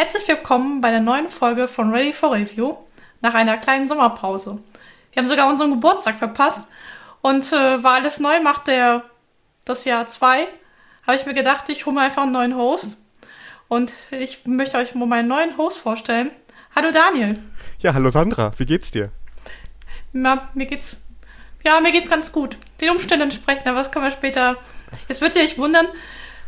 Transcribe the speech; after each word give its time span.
Herzlich 0.00 0.26
willkommen 0.28 0.80
bei 0.80 0.90
der 0.90 1.02
neuen 1.02 1.28
Folge 1.28 1.68
von 1.68 1.92
Ready 1.92 2.14
for 2.14 2.32
Review 2.32 2.74
nach 3.20 3.34
einer 3.34 3.58
kleinen 3.58 3.86
Sommerpause. 3.86 4.58
Wir 5.12 5.22
haben 5.22 5.28
sogar 5.28 5.46
unseren 5.46 5.72
Geburtstag 5.72 6.18
verpasst 6.18 6.66
und 7.20 7.52
äh, 7.52 7.84
weil 7.84 8.00
alles 8.00 8.18
neu 8.18 8.40
macht, 8.40 8.66
der 8.68 9.04
das 9.66 9.84
Jahr 9.84 10.06
2, 10.06 10.48
habe 11.06 11.16
ich 11.18 11.26
mir 11.26 11.34
gedacht, 11.34 11.68
ich 11.68 11.84
hole 11.84 11.96
mir 11.96 12.00
einfach 12.00 12.22
einen 12.22 12.32
neuen 12.32 12.56
Host 12.56 12.96
und 13.68 13.92
ich 14.10 14.46
möchte 14.46 14.78
euch 14.78 14.94
mal 14.94 15.04
meinen 15.04 15.28
neuen 15.28 15.58
Host 15.58 15.76
vorstellen. 15.76 16.30
Hallo 16.74 16.92
Daniel. 16.92 17.38
Ja, 17.80 17.92
hallo 17.92 18.08
Sandra, 18.08 18.52
wie 18.56 18.64
geht's 18.64 18.90
dir? 18.90 19.10
Ja, 20.14 20.48
mir 20.54 20.64
geht's 20.64 21.08
ja, 21.62 21.78
mir 21.80 21.92
geht's 21.92 22.08
ganz 22.08 22.32
gut. 22.32 22.56
Den 22.80 22.88
Umständen 22.88 23.24
entsprechend, 23.24 23.66
aber 23.66 23.76
das 23.76 23.92
können 23.92 24.06
wir 24.06 24.12
später. 24.12 24.56
Jetzt 25.08 25.20
wird 25.20 25.36
ihr 25.36 25.42
euch 25.42 25.58
wundern, 25.58 25.88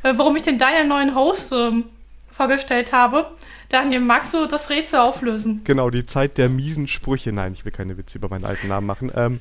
äh, 0.05 0.15
warum 0.17 0.37
ich 0.37 0.43
den 0.43 0.57
Daniel 0.57 0.87
neuen 0.87 1.15
Host 1.15 1.53
ähm, 1.53 1.91
vorgestellt 2.33 2.93
habe. 2.93 3.27
Daniel, 3.69 4.01
magst 4.01 4.35
du 4.35 4.47
das 4.47 4.69
Rätsel 4.69 5.01
auflösen? 5.01 5.63
Genau, 5.65 5.89
die 5.89 6.05
Zeit 6.05 6.37
der 6.37 6.49
miesen 6.49 6.89
Sprüche. 6.89 7.33
Nein, 7.33 7.53
ich 7.55 7.65
will 7.65 7.73
keine 7.73 7.97
Witze 7.97 8.19
über 8.19 8.29
meinen 8.29 8.45
alten 8.45 8.69
Namen 8.69 8.87
machen. 8.87 9.11
Ähm, 9.15 9.41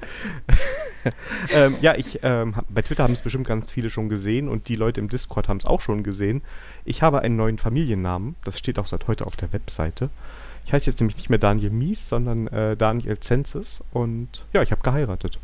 ähm, 1.54 1.78
ja, 1.82 1.96
ich, 1.96 2.20
ähm, 2.24 2.56
bei 2.70 2.82
Twitter 2.82 3.04
haben 3.04 3.14
es 3.14 3.22
bestimmt 3.22 3.48
ganz 3.48 3.72
viele 3.72 3.90
schon 3.90 4.08
gesehen 4.08 4.48
und 4.48 4.70
die 4.70 4.76
Leute 4.76 5.02
im 5.02 5.10
Discord 5.10 5.50
haben 5.50 5.58
es 5.58 5.66
auch 5.66 5.82
schon 5.82 6.04
gesehen. 6.04 6.42
Ich 6.86 7.02
habe 7.02 7.20
einen 7.22 7.36
neuen 7.36 7.58
Familiennamen. 7.58 8.36
Das 8.46 8.58
steht 8.58 8.80
auch 8.80 8.88
seit 8.88 9.08
heute 9.08 9.26
auf 9.26 9.36
der 9.36 9.52
Webseite. 9.52 10.10
Ich 10.66 10.74
heiße 10.74 10.90
jetzt 10.90 11.00
nämlich 11.00 11.18
nicht 11.18 11.30
mehr 11.30 11.40
Daniel 11.40 11.72
Mies, 11.72 12.08
sondern 12.08 12.48
äh, 12.48 12.78
Daniel 12.78 13.20
Zensis 13.20 13.84
und 13.92 14.46
ja, 14.54 14.62
ich 14.62 14.72
habe 14.72 14.82
geheiratet. 14.82 15.40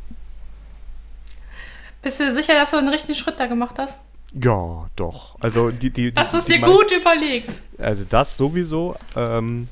Bist 2.02 2.20
du 2.20 2.31
sicher, 2.31 2.53
dass 2.53 2.72
du 2.72 2.77
einen 2.77 2.89
richtigen 2.89 3.16
Schritt 3.16 3.39
da 3.39 3.48
gemacht 3.48 3.77
hast? 3.80 4.00
Ja, 4.34 4.88
doch. 4.95 5.36
Also 5.40 5.72
die, 5.72 5.90
die, 5.90 6.12
das 6.12 6.31
die, 6.31 6.38
ist 6.38 6.49
dir 6.49 6.59
gut 6.59 6.91
überlegt. 6.91 7.62
Also 7.77 8.04
das 8.08 8.38
sowieso. 8.38 8.95
Ähm, 9.16 9.67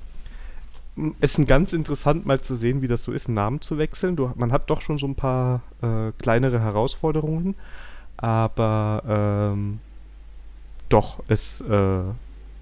ist 1.20 1.38
ein 1.38 1.46
ganz 1.46 1.74
interessant 1.74 2.26
mal 2.26 2.40
zu 2.40 2.56
sehen, 2.56 2.82
wie 2.82 2.88
das 2.88 3.04
so 3.04 3.12
ist, 3.12 3.28
einen 3.28 3.36
Namen 3.36 3.62
zu 3.62 3.78
wechseln. 3.78 4.16
Du, 4.16 4.32
man 4.36 4.52
hat 4.52 4.70
doch 4.70 4.82
schon 4.82 4.98
so 4.98 5.08
ein 5.08 5.16
paar 5.16 5.62
äh, 5.82 6.12
kleinere 6.18 6.62
Herausforderungen, 6.62 7.56
aber 8.18 9.52
ähm, 9.54 9.80
doch, 10.88 11.22
es, 11.28 11.62
äh, 11.62 12.02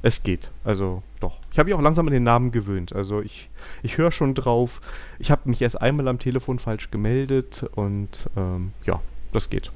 es 0.02 0.24
geht. 0.24 0.50
Also 0.64 1.04
doch. 1.20 1.38
Ich 1.52 1.60
habe 1.60 1.68
mich 1.68 1.76
auch 1.76 1.82
langsam 1.82 2.08
an 2.08 2.14
den 2.14 2.24
Namen 2.24 2.52
gewöhnt. 2.52 2.94
Also 2.94 3.22
ich, 3.22 3.50
ich 3.84 4.00
höre 4.00 4.12
schon 4.12 4.34
drauf. 4.34 4.82
Ich 5.20 5.30
habe 5.30 5.48
mich 5.48 5.62
erst 5.62 5.80
einmal 5.80 6.08
am 6.08 6.18
Telefon 6.18 6.58
falsch 6.58 6.90
gemeldet 6.90 7.66
und 7.76 8.30
ähm, 8.36 8.72
ja, 8.84 9.00
das 9.32 9.50
geht. 9.52 9.72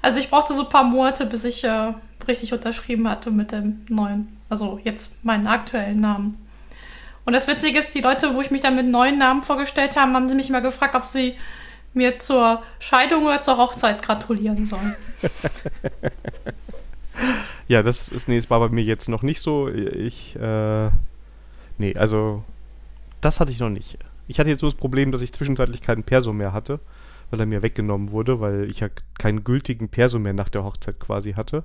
Also 0.00 0.18
ich 0.18 0.30
brauchte 0.30 0.54
so 0.54 0.62
ein 0.62 0.68
paar 0.68 0.84
Monate, 0.84 1.26
bis 1.26 1.44
ich 1.44 1.64
äh, 1.64 1.92
richtig 2.26 2.52
unterschrieben 2.52 3.08
hatte 3.08 3.30
mit 3.30 3.52
dem 3.52 3.84
neuen, 3.88 4.28
also 4.48 4.80
jetzt 4.84 5.24
meinen 5.24 5.46
aktuellen 5.46 6.00
Namen. 6.00 6.38
Und 7.24 7.34
das 7.34 7.46
Witzige 7.46 7.78
ist, 7.78 7.94
die 7.94 8.00
Leute, 8.00 8.34
wo 8.34 8.40
ich 8.40 8.50
mich 8.50 8.62
dann 8.62 8.76
mit 8.76 8.86
neuen 8.86 9.18
Namen 9.18 9.42
vorgestellt 9.42 9.96
habe, 9.96 10.12
haben 10.12 10.28
sie 10.28 10.34
mich 10.34 10.48
immer 10.48 10.60
gefragt, 10.60 10.94
ob 10.94 11.06
sie 11.06 11.34
mir 11.94 12.18
zur 12.18 12.62
Scheidung 12.80 13.26
oder 13.26 13.40
zur 13.40 13.58
Hochzeit 13.58 14.02
gratulieren 14.02 14.66
sollen. 14.66 14.96
ja, 17.68 17.82
das 17.82 18.08
ist, 18.08 18.28
nee, 18.28 18.36
das 18.36 18.50
war 18.50 18.60
bei 18.60 18.70
mir 18.70 18.82
jetzt 18.82 19.08
noch 19.08 19.22
nicht 19.22 19.40
so. 19.40 19.68
Ich, 19.68 20.34
äh, 20.36 20.88
nee, 21.78 21.94
also, 21.96 22.42
das 23.20 23.38
hatte 23.38 23.52
ich 23.52 23.60
noch 23.60 23.68
nicht. 23.68 23.98
Ich 24.26 24.40
hatte 24.40 24.48
jetzt 24.48 24.60
so 24.60 24.66
das 24.66 24.74
Problem, 24.74 25.12
dass 25.12 25.22
ich 25.22 25.32
zwischenzeitlich 25.32 25.82
keinen 25.82 26.02
Perso 26.02 26.32
mehr 26.32 26.52
hatte 26.52 26.80
weil 27.32 27.40
er 27.40 27.46
mir 27.46 27.62
weggenommen 27.62 28.10
wurde, 28.10 28.40
weil 28.40 28.70
ich 28.70 28.80
ja 28.80 28.88
keinen 29.18 29.42
gültigen 29.42 29.88
Perso 29.88 30.18
mehr 30.18 30.34
nach 30.34 30.50
der 30.50 30.64
Hochzeit 30.64 31.00
quasi 31.00 31.32
hatte. 31.32 31.64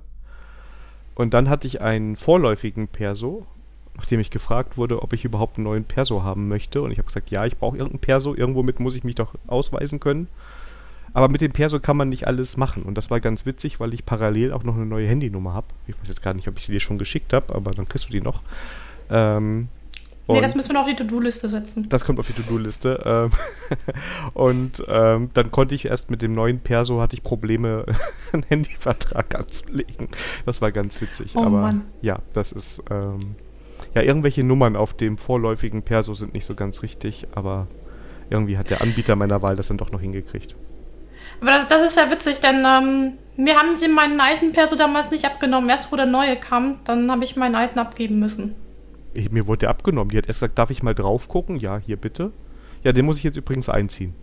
Und 1.14 1.34
dann 1.34 1.50
hatte 1.50 1.66
ich 1.66 1.82
einen 1.82 2.16
vorläufigen 2.16 2.88
Perso, 2.88 3.46
nachdem 3.94 4.18
ich 4.18 4.30
gefragt 4.30 4.78
wurde, 4.78 5.02
ob 5.02 5.12
ich 5.12 5.26
überhaupt 5.26 5.58
einen 5.58 5.64
neuen 5.64 5.84
Perso 5.84 6.22
haben 6.22 6.48
möchte. 6.48 6.80
Und 6.80 6.90
ich 6.90 6.98
habe 6.98 7.06
gesagt, 7.06 7.30
ja, 7.30 7.44
ich 7.44 7.58
brauche 7.58 7.76
irgendeinen 7.76 8.00
Perso, 8.00 8.34
irgendwo 8.34 8.62
mit 8.62 8.80
muss 8.80 8.96
ich 8.96 9.04
mich 9.04 9.14
doch 9.14 9.34
ausweisen 9.46 10.00
können. 10.00 10.28
Aber 11.12 11.28
mit 11.28 11.42
dem 11.42 11.52
Perso 11.52 11.80
kann 11.80 11.98
man 11.98 12.08
nicht 12.08 12.26
alles 12.26 12.56
machen. 12.56 12.84
Und 12.84 12.94
das 12.94 13.10
war 13.10 13.20
ganz 13.20 13.44
witzig, 13.44 13.78
weil 13.78 13.92
ich 13.92 14.06
parallel 14.06 14.54
auch 14.54 14.64
noch 14.64 14.74
eine 14.74 14.86
neue 14.86 15.06
Handynummer 15.06 15.52
habe. 15.52 15.66
Ich 15.86 16.00
weiß 16.00 16.08
jetzt 16.08 16.22
gar 16.22 16.32
nicht, 16.32 16.48
ob 16.48 16.56
ich 16.56 16.64
sie 16.64 16.72
dir 16.72 16.80
schon 16.80 16.96
geschickt 16.96 17.34
habe, 17.34 17.54
aber 17.54 17.72
dann 17.72 17.86
kriegst 17.86 18.08
du 18.08 18.12
die 18.12 18.22
noch. 18.22 18.40
Ähm, 19.10 19.68
und 20.28 20.34
nee, 20.34 20.42
das 20.42 20.54
müssen 20.54 20.68
wir 20.68 20.74
noch 20.74 20.82
auf 20.82 20.88
die 20.88 20.94
To-Do-Liste 20.94 21.48
setzen. 21.48 21.88
Das 21.88 22.04
kommt 22.04 22.20
auf 22.20 22.26
die 22.26 22.34
To-Do-Liste. 22.34 23.02
Ähm, 23.06 23.30
und 24.34 24.84
ähm, 24.86 25.30
dann 25.32 25.50
konnte 25.50 25.74
ich 25.74 25.86
erst 25.86 26.10
mit 26.10 26.20
dem 26.20 26.34
neuen 26.34 26.60
Perso 26.60 27.00
hatte 27.00 27.16
ich 27.16 27.22
Probleme, 27.22 27.86
einen 28.34 28.42
Handyvertrag 28.42 29.34
anzulegen. 29.34 30.08
Das 30.44 30.60
war 30.60 30.70
ganz 30.70 31.00
witzig. 31.00 31.32
Oh, 31.34 31.40
Aber 31.40 31.62
Mann. 31.62 31.86
ja, 32.02 32.18
das 32.34 32.52
ist 32.52 32.82
ähm, 32.90 33.20
ja 33.94 34.02
irgendwelche 34.02 34.44
Nummern 34.44 34.76
auf 34.76 34.92
dem 34.92 35.16
vorläufigen 35.16 35.82
Perso 35.82 36.12
sind 36.12 36.34
nicht 36.34 36.44
so 36.44 36.54
ganz 36.54 36.82
richtig, 36.82 37.26
aber 37.34 37.66
irgendwie 38.28 38.58
hat 38.58 38.68
der 38.68 38.82
Anbieter 38.82 39.16
meiner 39.16 39.40
Wahl 39.40 39.56
das 39.56 39.68
dann 39.68 39.78
doch 39.78 39.92
noch 39.92 40.02
hingekriegt. 40.02 40.54
Aber 41.40 41.52
das, 41.52 41.68
das 41.68 41.82
ist 41.86 41.96
ja 41.96 42.10
witzig, 42.10 42.40
denn 42.40 42.66
ähm, 42.66 43.12
mir 43.36 43.56
haben 43.56 43.76
sie 43.76 43.88
meinen 43.88 44.20
alten 44.20 44.52
Perso 44.52 44.76
damals 44.76 45.10
nicht 45.10 45.24
abgenommen. 45.24 45.70
Erst 45.70 45.90
wo 45.90 45.96
der 45.96 46.04
neue 46.04 46.36
kam, 46.36 46.80
dann 46.84 47.10
habe 47.10 47.24
ich 47.24 47.34
meinen 47.34 47.54
alten 47.54 47.78
abgeben 47.78 48.18
müssen. 48.18 48.54
Ich, 49.18 49.32
mir 49.32 49.48
wurde 49.48 49.60
der 49.60 49.70
abgenommen. 49.70 50.10
Die 50.10 50.18
hat 50.18 50.28
erst 50.28 50.40
gesagt, 50.40 50.58
darf 50.58 50.70
ich 50.70 50.82
mal 50.82 50.94
drauf 50.94 51.28
gucken? 51.28 51.56
Ja, 51.56 51.78
hier 51.78 51.96
bitte. 51.96 52.30
Ja, 52.84 52.92
den 52.92 53.04
muss 53.04 53.18
ich 53.18 53.24
jetzt 53.24 53.36
übrigens 53.36 53.68
einziehen. 53.68 54.14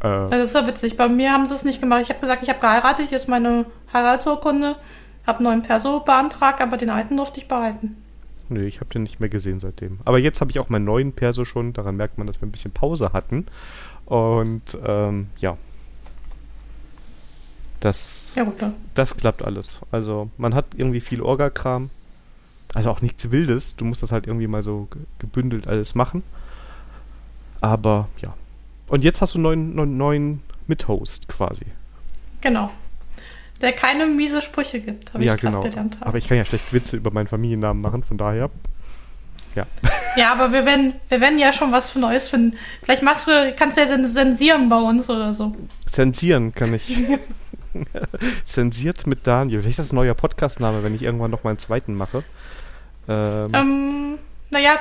Äh, 0.00 0.30
das 0.30 0.46
ist 0.46 0.54
ja 0.54 0.66
witzig. 0.66 0.96
Bei 0.96 1.08
mir 1.08 1.32
haben 1.32 1.46
sie 1.46 1.54
es 1.54 1.64
nicht 1.64 1.80
gemacht. 1.80 2.02
Ich 2.02 2.08
habe 2.08 2.20
gesagt, 2.20 2.42
ich 2.42 2.48
habe 2.48 2.58
geheiratet, 2.58 3.08
hier 3.08 3.18
ist 3.18 3.28
meine 3.28 3.66
Heiratsurkunde, 3.92 4.76
habe 5.26 5.38
einen 5.38 5.44
neuen 5.44 5.62
Perso 5.62 6.00
beantragt, 6.00 6.62
aber 6.62 6.78
den 6.78 6.88
alten 6.88 7.18
durfte 7.18 7.38
ich 7.38 7.48
behalten. 7.48 8.02
Nö, 8.48 8.64
ich 8.64 8.80
habe 8.80 8.90
den 8.90 9.02
nicht 9.02 9.20
mehr 9.20 9.28
gesehen 9.28 9.60
seitdem. 9.60 10.00
Aber 10.06 10.18
jetzt 10.18 10.40
habe 10.40 10.50
ich 10.50 10.58
auch 10.58 10.70
meinen 10.70 10.86
neuen 10.86 11.12
Perso 11.12 11.44
schon. 11.44 11.74
Daran 11.74 11.96
merkt 11.96 12.16
man, 12.16 12.26
dass 12.26 12.40
wir 12.40 12.48
ein 12.48 12.52
bisschen 12.52 12.72
Pause 12.72 13.12
hatten. 13.12 13.46
Und 14.06 14.78
ähm, 14.86 15.28
ja. 15.36 15.58
Das, 17.80 18.32
ja, 18.36 18.44
gut, 18.44 18.60
ja. 18.60 18.72
das 18.94 19.16
klappt 19.16 19.44
alles. 19.44 19.80
Also 19.90 20.30
man 20.38 20.54
hat 20.54 20.66
irgendwie 20.76 21.00
viel 21.00 21.20
Orga-Kram. 21.20 21.90
Also 22.74 22.90
auch 22.90 23.00
nichts 23.00 23.30
Wildes. 23.30 23.76
Du 23.76 23.84
musst 23.84 24.02
das 24.02 24.12
halt 24.12 24.26
irgendwie 24.26 24.46
mal 24.46 24.62
so 24.62 24.88
gebündelt 25.18 25.66
alles 25.66 25.94
machen. 25.94 26.22
Aber 27.60 28.08
ja. 28.20 28.34
Und 28.88 29.04
jetzt 29.04 29.20
hast 29.20 29.34
du 29.34 29.38
einen 29.38 29.74
neuen, 29.74 29.96
neuen, 29.96 30.42
Mithost 30.66 31.28
quasi. 31.28 31.66
Genau. 32.40 32.70
Der 33.60 33.72
keine 33.72 34.06
miese 34.06 34.40
Sprüche 34.40 34.80
gibt, 34.80 35.12
habe 35.12 35.24
ja, 35.24 35.34
ich 35.34 35.40
genau. 35.40 35.60
gelernt. 35.60 35.96
Habe. 35.96 36.06
Aber 36.06 36.18
ich 36.18 36.26
kann 36.26 36.38
ja 36.38 36.44
schlecht 36.44 36.72
Witze 36.72 36.96
über 36.96 37.10
meinen 37.10 37.26
Familiennamen 37.26 37.82
machen, 37.82 38.02
von 38.02 38.16
daher. 38.16 38.50
Ja. 39.54 39.66
Ja, 40.16 40.32
aber 40.32 40.52
wir 40.52 40.66
werden, 40.66 40.94
wir 41.08 41.20
werden 41.20 41.38
ja 41.38 41.52
schon 41.52 41.70
was 41.70 41.90
für 41.90 42.00
Neues 42.00 42.26
finden. 42.26 42.56
Vielleicht 42.82 43.04
machst 43.04 43.28
du, 43.28 43.54
kannst 43.56 43.76
du 43.76 43.82
ja 43.82 44.04
zensieren 44.04 44.68
bei 44.68 44.80
uns 44.80 45.08
oder 45.08 45.32
so. 45.32 45.54
Zensieren 45.86 46.52
kann 46.52 46.74
ich. 46.74 46.92
Zensiert 48.44 49.06
mit 49.06 49.28
Daniel. 49.28 49.60
Vielleicht 49.60 49.78
ist 49.78 49.78
das 49.78 49.92
ein 49.92 49.96
neuer 49.96 50.14
Podcastname, 50.14 50.82
wenn 50.82 50.96
ich 50.96 51.02
irgendwann 51.02 51.30
noch 51.30 51.44
meinen 51.44 51.58
zweiten 51.58 51.94
mache. 51.94 52.24
Ähm, 53.08 53.50
ähm, 53.52 54.18
naja, 54.50 54.78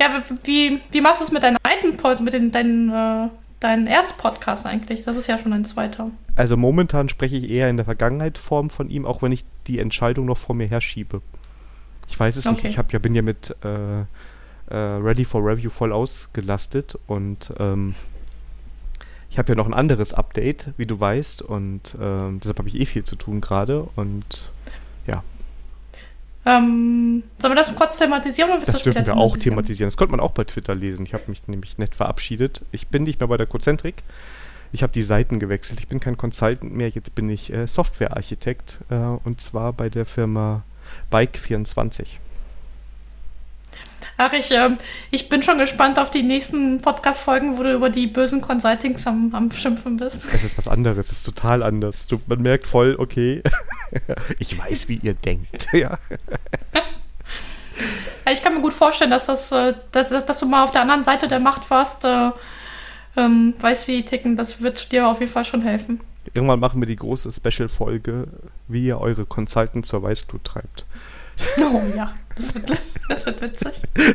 ja, 0.00 0.22
wie, 0.44 0.80
wie 0.90 1.00
machst 1.00 1.20
du 1.20 1.24
es 1.24 1.32
mit 1.32 1.42
deinen 1.42 1.58
alten 1.62 1.96
Pod, 1.96 2.20
mit 2.20 2.32
den, 2.32 2.50
deinen, 2.50 2.90
äh, 2.90 3.28
deinen 3.60 3.86
Erstpodcast 3.86 4.66
eigentlich? 4.66 5.02
Das 5.04 5.16
ist 5.16 5.28
ja 5.28 5.38
schon 5.38 5.52
ein 5.52 5.64
zweiter. 5.64 6.10
Also 6.34 6.56
momentan 6.56 7.08
spreche 7.08 7.36
ich 7.36 7.50
eher 7.50 7.68
in 7.68 7.76
der 7.76 7.84
Vergangenheit-Form 7.84 8.70
von 8.70 8.90
ihm, 8.90 9.06
auch 9.06 9.22
wenn 9.22 9.32
ich 9.32 9.44
die 9.66 9.78
Entscheidung 9.78 10.26
noch 10.26 10.38
vor 10.38 10.54
mir 10.54 10.66
herschiebe. 10.66 11.22
Ich 12.08 12.18
weiß 12.18 12.36
es 12.36 12.46
okay. 12.46 12.54
nicht. 12.54 12.64
Ich 12.64 12.78
hab, 12.78 12.92
ja, 12.92 12.98
bin 12.98 13.14
ja 13.14 13.22
mit 13.22 13.54
äh, 13.64 14.00
äh, 14.00 14.04
Ready 14.76 15.24
for 15.24 15.44
Review 15.44 15.70
voll 15.70 15.92
ausgelastet 15.92 16.98
und 17.06 17.52
ähm, 17.58 17.94
ich 19.30 19.38
habe 19.38 19.50
ja 19.50 19.54
noch 19.54 19.66
ein 19.66 19.74
anderes 19.74 20.12
Update, 20.12 20.72
wie 20.76 20.84
du 20.84 21.00
weißt, 21.00 21.40
und 21.40 21.96
ähm, 21.98 22.38
deshalb 22.40 22.58
habe 22.58 22.68
ich 22.68 22.78
eh 22.78 22.84
viel 22.84 23.04
zu 23.04 23.16
tun 23.16 23.40
gerade 23.40 23.88
und 23.96 24.50
ähm, 26.44 27.22
sollen 27.38 27.52
wir 27.52 27.56
das 27.56 27.74
kurz 27.74 27.98
thematisieren? 27.98 28.50
Oder 28.50 28.64
das 28.64 28.82
dürfen 28.82 29.06
wir 29.06 29.16
auch 29.16 29.36
thematisieren. 29.36 29.88
Das 29.88 29.96
konnte 29.96 30.12
man 30.12 30.20
auch 30.20 30.32
bei 30.32 30.44
Twitter 30.44 30.74
lesen. 30.74 31.06
Ich 31.06 31.14
habe 31.14 31.24
mich 31.28 31.46
nämlich 31.46 31.78
nett 31.78 31.94
verabschiedet. 31.94 32.62
Ich 32.72 32.88
bin 32.88 33.04
nicht 33.04 33.20
mehr 33.20 33.28
bei 33.28 33.36
der 33.36 33.46
Cozentrik. 33.46 34.02
Ich 34.72 34.82
habe 34.82 34.92
die 34.92 35.02
Seiten 35.02 35.38
gewechselt. 35.38 35.80
Ich 35.80 35.88
bin 35.88 36.00
kein 36.00 36.16
Consultant 36.16 36.74
mehr. 36.74 36.88
Jetzt 36.88 37.14
bin 37.14 37.28
ich 37.28 37.52
äh, 37.52 37.66
Softwarearchitekt 37.66 38.80
äh, 38.90 38.94
und 38.96 39.40
zwar 39.40 39.72
bei 39.72 39.88
der 39.88 40.06
Firma 40.06 40.64
Bike24. 41.12 42.06
Ach, 44.16 44.32
ich, 44.32 44.50
äh, 44.50 44.70
ich 45.10 45.28
bin 45.28 45.42
schon 45.42 45.58
gespannt 45.58 45.98
auf 45.98 46.10
die 46.10 46.22
nächsten 46.22 46.80
Podcast-Folgen, 46.80 47.58
wo 47.58 47.62
du 47.62 47.72
über 47.72 47.90
die 47.90 48.06
bösen 48.06 48.40
Consultings 48.40 49.06
am, 49.06 49.34
am 49.34 49.50
Schimpfen 49.50 49.96
bist. 49.96 50.24
Es 50.24 50.44
ist 50.44 50.58
was 50.58 50.68
anderes, 50.68 51.10
es 51.10 51.18
ist 51.18 51.24
total 51.24 51.62
anders. 51.62 52.06
Du, 52.06 52.20
man 52.26 52.40
merkt 52.42 52.66
voll, 52.66 52.96
okay, 52.98 53.42
ich 54.38 54.58
weiß, 54.58 54.88
wie 54.88 55.00
ihr 55.02 55.14
denkt. 55.14 55.68
ja. 55.72 55.98
Ich 58.30 58.42
kann 58.42 58.54
mir 58.54 58.60
gut 58.60 58.74
vorstellen, 58.74 59.10
dass, 59.10 59.26
das, 59.26 59.50
äh, 59.50 59.74
dass, 59.92 60.10
dass 60.10 60.38
du 60.38 60.46
mal 60.46 60.62
auf 60.62 60.72
der 60.72 60.82
anderen 60.82 61.02
Seite 61.02 61.26
der 61.26 61.40
Macht 61.40 61.68
warst, 61.70 62.04
äh, 62.04 62.30
ähm, 63.16 63.54
weißt, 63.60 63.88
wie 63.88 63.96
die 63.96 64.04
ticken. 64.04 64.36
Das 64.36 64.60
wird 64.62 64.92
dir 64.92 65.08
auf 65.08 65.20
jeden 65.20 65.32
Fall 65.32 65.44
schon 65.44 65.62
helfen. 65.62 66.00
Irgendwann 66.34 66.60
machen 66.60 66.80
wir 66.80 66.86
die 66.86 66.96
große 66.96 67.32
Special-Folge, 67.32 68.28
wie 68.68 68.86
ihr 68.86 69.00
eure 69.00 69.26
Consultants 69.26 69.88
zur 69.88 70.02
Weißglut 70.02 70.44
treibt. 70.44 70.84
Oh 71.58 71.82
ja. 71.96 72.14
Das 72.36 72.54
wird, 72.54 72.82
das 73.08 73.26
wird 73.26 73.40
witzig. 73.40 73.82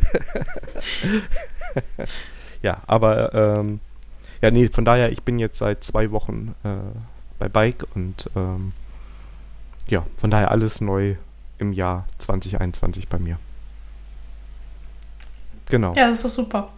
ja, 2.61 2.81
aber 2.87 3.33
ähm, 3.33 3.79
ja, 4.41 4.51
nee, 4.51 4.67
von 4.67 4.85
daher, 4.85 5.11
ich 5.11 5.23
bin 5.23 5.39
jetzt 5.39 5.57
seit 5.57 5.83
zwei 5.83 6.11
Wochen 6.11 6.55
äh, 6.63 6.69
bei 7.39 7.49
Bike 7.49 7.85
und 7.95 8.29
ähm, 8.35 8.73
ja, 9.87 10.05
von 10.17 10.29
daher 10.29 10.51
alles 10.51 10.81
neu 10.81 11.15
im 11.59 11.73
Jahr 11.73 12.07
2021 12.17 13.07
bei 13.07 13.19
mir. 13.19 13.37
Genau. 15.69 15.93
Ja, 15.95 16.09
das 16.09 16.23
ist 16.23 16.35
super. 16.35 16.69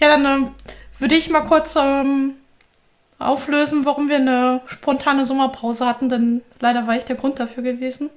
Ja, 0.00 0.08
dann 0.08 0.24
ähm, 0.24 0.50
würde 0.98 1.14
ich 1.16 1.28
mal 1.30 1.42
kurz 1.42 1.76
ähm, 1.76 2.34
auflösen, 3.18 3.84
warum 3.84 4.08
wir 4.08 4.16
eine 4.16 4.60
spontane 4.66 5.26
Sommerpause 5.26 5.86
hatten, 5.86 6.08
denn 6.08 6.42
leider 6.60 6.86
war 6.86 6.96
ich 6.96 7.04
der 7.04 7.16
Grund 7.16 7.40
dafür 7.40 7.62
gewesen. 7.62 8.10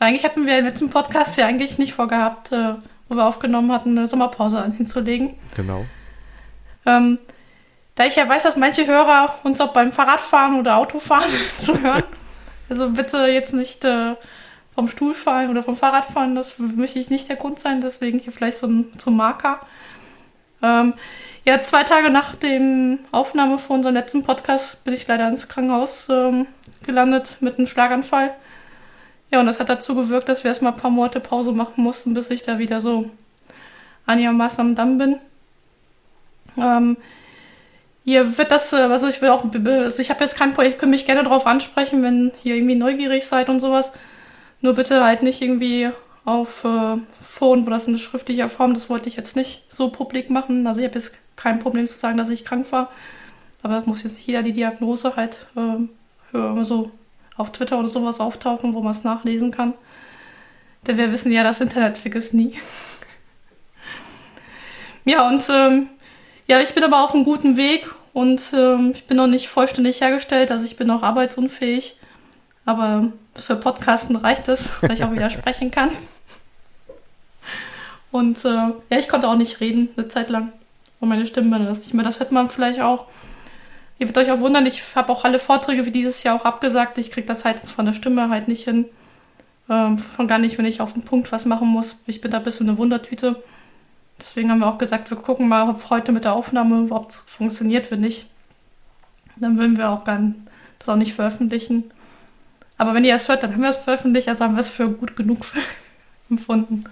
Eigentlich 0.00 0.24
hatten 0.24 0.46
wir 0.46 0.58
im 0.58 0.64
letzten 0.64 0.88
Podcast 0.88 1.36
ja 1.36 1.46
eigentlich 1.46 1.78
nicht 1.78 1.92
vorgehabt, 1.92 2.52
äh, 2.52 2.74
wo 3.08 3.16
wir 3.16 3.26
aufgenommen 3.26 3.70
hatten, 3.70 3.96
eine 3.96 4.06
Sommerpause 4.06 4.72
hinzulegen. 4.76 5.34
Genau. 5.54 5.84
Ähm, 6.86 7.18
da 7.96 8.06
ich 8.06 8.16
ja 8.16 8.26
weiß, 8.26 8.44
dass 8.44 8.56
manche 8.56 8.86
Hörer 8.86 9.34
uns 9.44 9.60
auch 9.60 9.74
beim 9.74 9.92
Fahrradfahren 9.92 10.58
oder 10.58 10.76
Autofahren 10.76 11.30
zuhören, 11.58 12.04
also 12.70 12.88
bitte 12.90 13.18
jetzt 13.26 13.52
nicht 13.52 13.84
äh, 13.84 14.14
vom 14.74 14.88
Stuhl 14.88 15.12
fallen 15.12 15.50
oder 15.50 15.62
vom 15.62 15.76
Fahrrad 15.76 16.06
fahren, 16.06 16.34
das 16.34 16.58
möchte 16.58 16.98
ich 16.98 17.10
nicht 17.10 17.28
der 17.28 17.36
Grund 17.36 17.60
sein, 17.60 17.82
deswegen 17.82 18.18
hier 18.18 18.32
vielleicht 18.32 18.56
so 18.56 18.68
ein, 18.68 18.86
so 18.96 19.10
ein 19.10 19.16
Marker. 19.16 19.60
Ähm, 20.62 20.94
ja, 21.44 21.60
zwei 21.60 21.84
Tage 21.84 22.08
nach 22.08 22.36
dem 22.36 23.00
Aufnahme 23.12 23.58
von 23.58 23.76
unserem 23.76 23.96
letzten 23.96 24.22
Podcast 24.22 24.82
bin 24.82 24.94
ich 24.94 25.06
leider 25.06 25.28
ins 25.28 25.48
Krankenhaus 25.48 26.08
ähm, 26.08 26.46
gelandet 26.86 27.36
mit 27.40 27.58
einem 27.58 27.66
Schlaganfall. 27.66 28.32
Ja, 29.30 29.40
und 29.40 29.46
das 29.46 29.60
hat 29.60 29.68
dazu 29.68 29.94
gewirkt, 29.94 30.28
dass 30.28 30.42
wir 30.44 30.48
erstmal 30.48 30.72
ein 30.72 30.78
paar 30.78 30.90
Monate 30.90 31.20
Pause 31.20 31.52
machen 31.52 31.82
mussten, 31.82 32.14
bis 32.14 32.30
ich 32.30 32.42
da 32.42 32.58
wieder 32.58 32.80
so 32.80 33.10
einigermaßen 34.06 34.60
am 34.60 34.74
Damm 34.74 34.98
bin. 34.98 35.18
Ähm, 36.56 36.96
hier 38.04 38.38
wird 38.38 38.50
das, 38.50 38.72
äh, 38.72 38.76
also 38.76 39.08
ich 39.08 39.22
will 39.22 39.28
auch, 39.28 39.44
also 39.44 40.02
ich 40.02 40.10
habe 40.10 40.20
jetzt 40.20 40.36
kein 40.36 40.52
Projekt, 40.52 40.74
ich 40.74 40.80
könnte 40.80 40.90
mich 40.90 41.06
gerne 41.06 41.22
darauf 41.22 41.46
ansprechen, 41.46 42.02
wenn 42.02 42.32
ihr 42.42 42.56
irgendwie 42.56 42.74
neugierig 42.74 43.24
seid 43.26 43.48
und 43.48 43.60
sowas. 43.60 43.92
Nur 44.62 44.74
bitte 44.74 45.04
halt 45.04 45.22
nicht 45.22 45.40
irgendwie 45.40 45.90
auf 46.24 46.64
äh, 46.64 46.96
Foren, 47.24 47.66
wo 47.66 47.70
das 47.70 47.86
in 47.86 47.98
schriftlicher 47.98 48.48
Form, 48.48 48.74
das 48.74 48.90
wollte 48.90 49.08
ich 49.08 49.16
jetzt 49.16 49.36
nicht 49.36 49.64
so 49.68 49.90
publik 49.90 50.28
machen. 50.28 50.66
Also 50.66 50.80
ich 50.80 50.86
habe 50.86 50.98
jetzt 50.98 51.16
kein 51.36 51.60
Problem 51.60 51.86
zu 51.86 51.96
sagen, 51.96 52.18
dass 52.18 52.28
ich 52.28 52.44
krank 52.44 52.70
war. 52.72 52.90
Aber 53.62 53.76
das 53.76 53.86
muss 53.86 54.02
jetzt 54.02 54.14
nicht 54.14 54.26
jeder 54.26 54.42
die 54.42 54.52
Diagnose 54.52 55.16
halt 55.16 55.46
äh, 55.56 56.64
so 56.64 56.90
auf 57.40 57.52
Twitter 57.52 57.78
oder 57.78 57.88
sowas 57.88 58.20
auftauchen, 58.20 58.74
wo 58.74 58.80
man 58.80 58.92
es 58.92 59.04
nachlesen 59.04 59.50
kann. 59.50 59.74
Denn 60.86 60.96
wir 60.96 61.12
wissen 61.12 61.32
ja, 61.32 61.42
das 61.42 61.60
Internet 61.60 61.98
vergisst 61.98 62.34
nie. 62.34 62.58
ja, 65.04 65.28
und 65.28 65.42
ähm, 65.50 65.88
ja, 66.46 66.60
ich 66.60 66.74
bin 66.74 66.84
aber 66.84 67.04
auf 67.04 67.14
einem 67.14 67.24
guten 67.24 67.56
Weg 67.56 67.86
und 68.12 68.42
ähm, 68.52 68.92
ich 68.94 69.06
bin 69.06 69.16
noch 69.16 69.26
nicht 69.26 69.48
vollständig 69.48 70.00
hergestellt, 70.00 70.50
also 70.50 70.64
ich 70.64 70.76
bin 70.76 70.86
noch 70.86 71.02
arbeitsunfähig. 71.02 71.96
Aber 72.64 73.12
für 73.34 73.56
Podcasten 73.56 74.16
reicht 74.16 74.48
es, 74.48 74.68
dass 74.80 74.90
ich 74.92 75.04
auch 75.04 75.12
wieder 75.12 75.30
sprechen 75.30 75.70
kann. 75.70 75.90
Und 78.10 78.44
äh, 78.44 78.48
ja, 78.48 78.98
ich 78.98 79.08
konnte 79.08 79.28
auch 79.28 79.36
nicht 79.36 79.60
reden 79.60 79.88
eine 79.96 80.08
Zeit 80.08 80.30
lang. 80.30 80.52
Und 80.98 81.08
meine 81.08 81.26
Stimme 81.26 81.58
das 81.64 81.80
nicht 81.80 81.94
mehr. 81.94 82.04
Das 82.04 82.20
hört 82.20 82.32
man 82.32 82.50
vielleicht 82.50 82.80
auch. 82.80 83.06
Ihr 84.00 84.06
werdet 84.06 84.28
euch 84.28 84.32
auch 84.32 84.40
wundern, 84.40 84.64
ich 84.64 84.96
habe 84.96 85.12
auch 85.12 85.24
alle 85.24 85.38
Vorträge 85.38 85.84
wie 85.84 85.90
dieses 85.90 86.22
Jahr 86.22 86.34
auch 86.34 86.46
abgesagt. 86.46 86.96
Ich 86.96 87.10
kriege 87.10 87.26
das 87.26 87.44
halt 87.44 87.58
von 87.66 87.84
der 87.84 87.92
Stimme 87.92 88.30
halt 88.30 88.48
nicht 88.48 88.64
hin. 88.64 88.86
Ähm, 89.68 89.98
von 89.98 90.26
gar 90.26 90.38
nicht, 90.38 90.56
wenn 90.56 90.64
ich 90.64 90.80
auf 90.80 90.94
den 90.94 91.04
Punkt 91.04 91.30
was 91.32 91.44
machen 91.44 91.68
muss. 91.68 91.96
Ich 92.06 92.22
bin 92.22 92.30
da 92.30 92.38
ein 92.38 92.42
bisschen 92.44 92.66
eine 92.66 92.78
Wundertüte. 92.78 93.42
Deswegen 94.18 94.50
haben 94.50 94.60
wir 94.60 94.68
auch 94.68 94.78
gesagt, 94.78 95.10
wir 95.10 95.18
gucken 95.18 95.48
mal, 95.48 95.68
ob 95.68 95.90
heute 95.90 96.12
mit 96.12 96.24
der 96.24 96.32
Aufnahme 96.32 96.80
überhaupt 96.80 97.12
funktioniert, 97.12 97.90
wenn 97.90 98.00
nicht. 98.00 98.26
Dann 99.36 99.58
würden 99.58 99.76
wir 99.76 99.90
auch 99.90 100.04
gar 100.04 100.18
das 100.78 100.88
auch 100.88 100.96
nicht 100.96 101.12
veröffentlichen. 101.12 101.90
Aber 102.78 102.94
wenn 102.94 103.04
ihr 103.04 103.14
es 103.14 103.28
hört, 103.28 103.42
dann 103.42 103.52
haben 103.52 103.60
wir 103.60 103.68
es 103.68 103.76
veröffentlicht, 103.76 104.28
also 104.28 104.44
haben 104.44 104.56
wir 104.56 104.60
es 104.60 104.70
für 104.70 104.88
gut 104.88 105.14
genug 105.14 105.44
empfunden. 106.30 106.84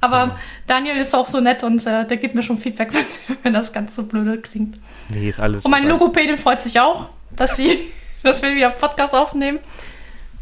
Aber 0.00 0.38
Daniel 0.66 0.96
ist 0.96 1.14
auch 1.14 1.28
so 1.28 1.40
nett 1.40 1.64
und 1.64 1.84
äh, 1.86 2.06
der 2.06 2.16
gibt 2.18 2.34
mir 2.34 2.42
schon 2.42 2.58
Feedback, 2.58 2.92
wenn 3.42 3.52
das 3.52 3.72
ganz 3.72 3.96
so 3.96 4.04
blöde 4.04 4.38
klingt. 4.38 4.78
Nee, 5.08 5.30
ist 5.30 5.40
alles. 5.40 5.64
Und 5.64 5.70
meine. 5.70 5.88
Logopädin 5.88 6.36
freut 6.36 6.60
sich 6.60 6.78
auch, 6.80 7.08
dass 7.30 7.56
sie, 7.56 7.92
dass 8.22 8.42
wir 8.42 8.54
wieder 8.54 8.70
Podcast 8.70 9.14
aufnehmen. 9.14 9.58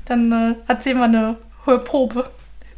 Dann 0.05 0.33
äh, 0.33 0.55
hat 0.69 0.83
sie 0.83 0.91
immer 0.91 1.05
eine 1.05 1.37
hohe 1.65 1.79
Probe, 1.79 2.31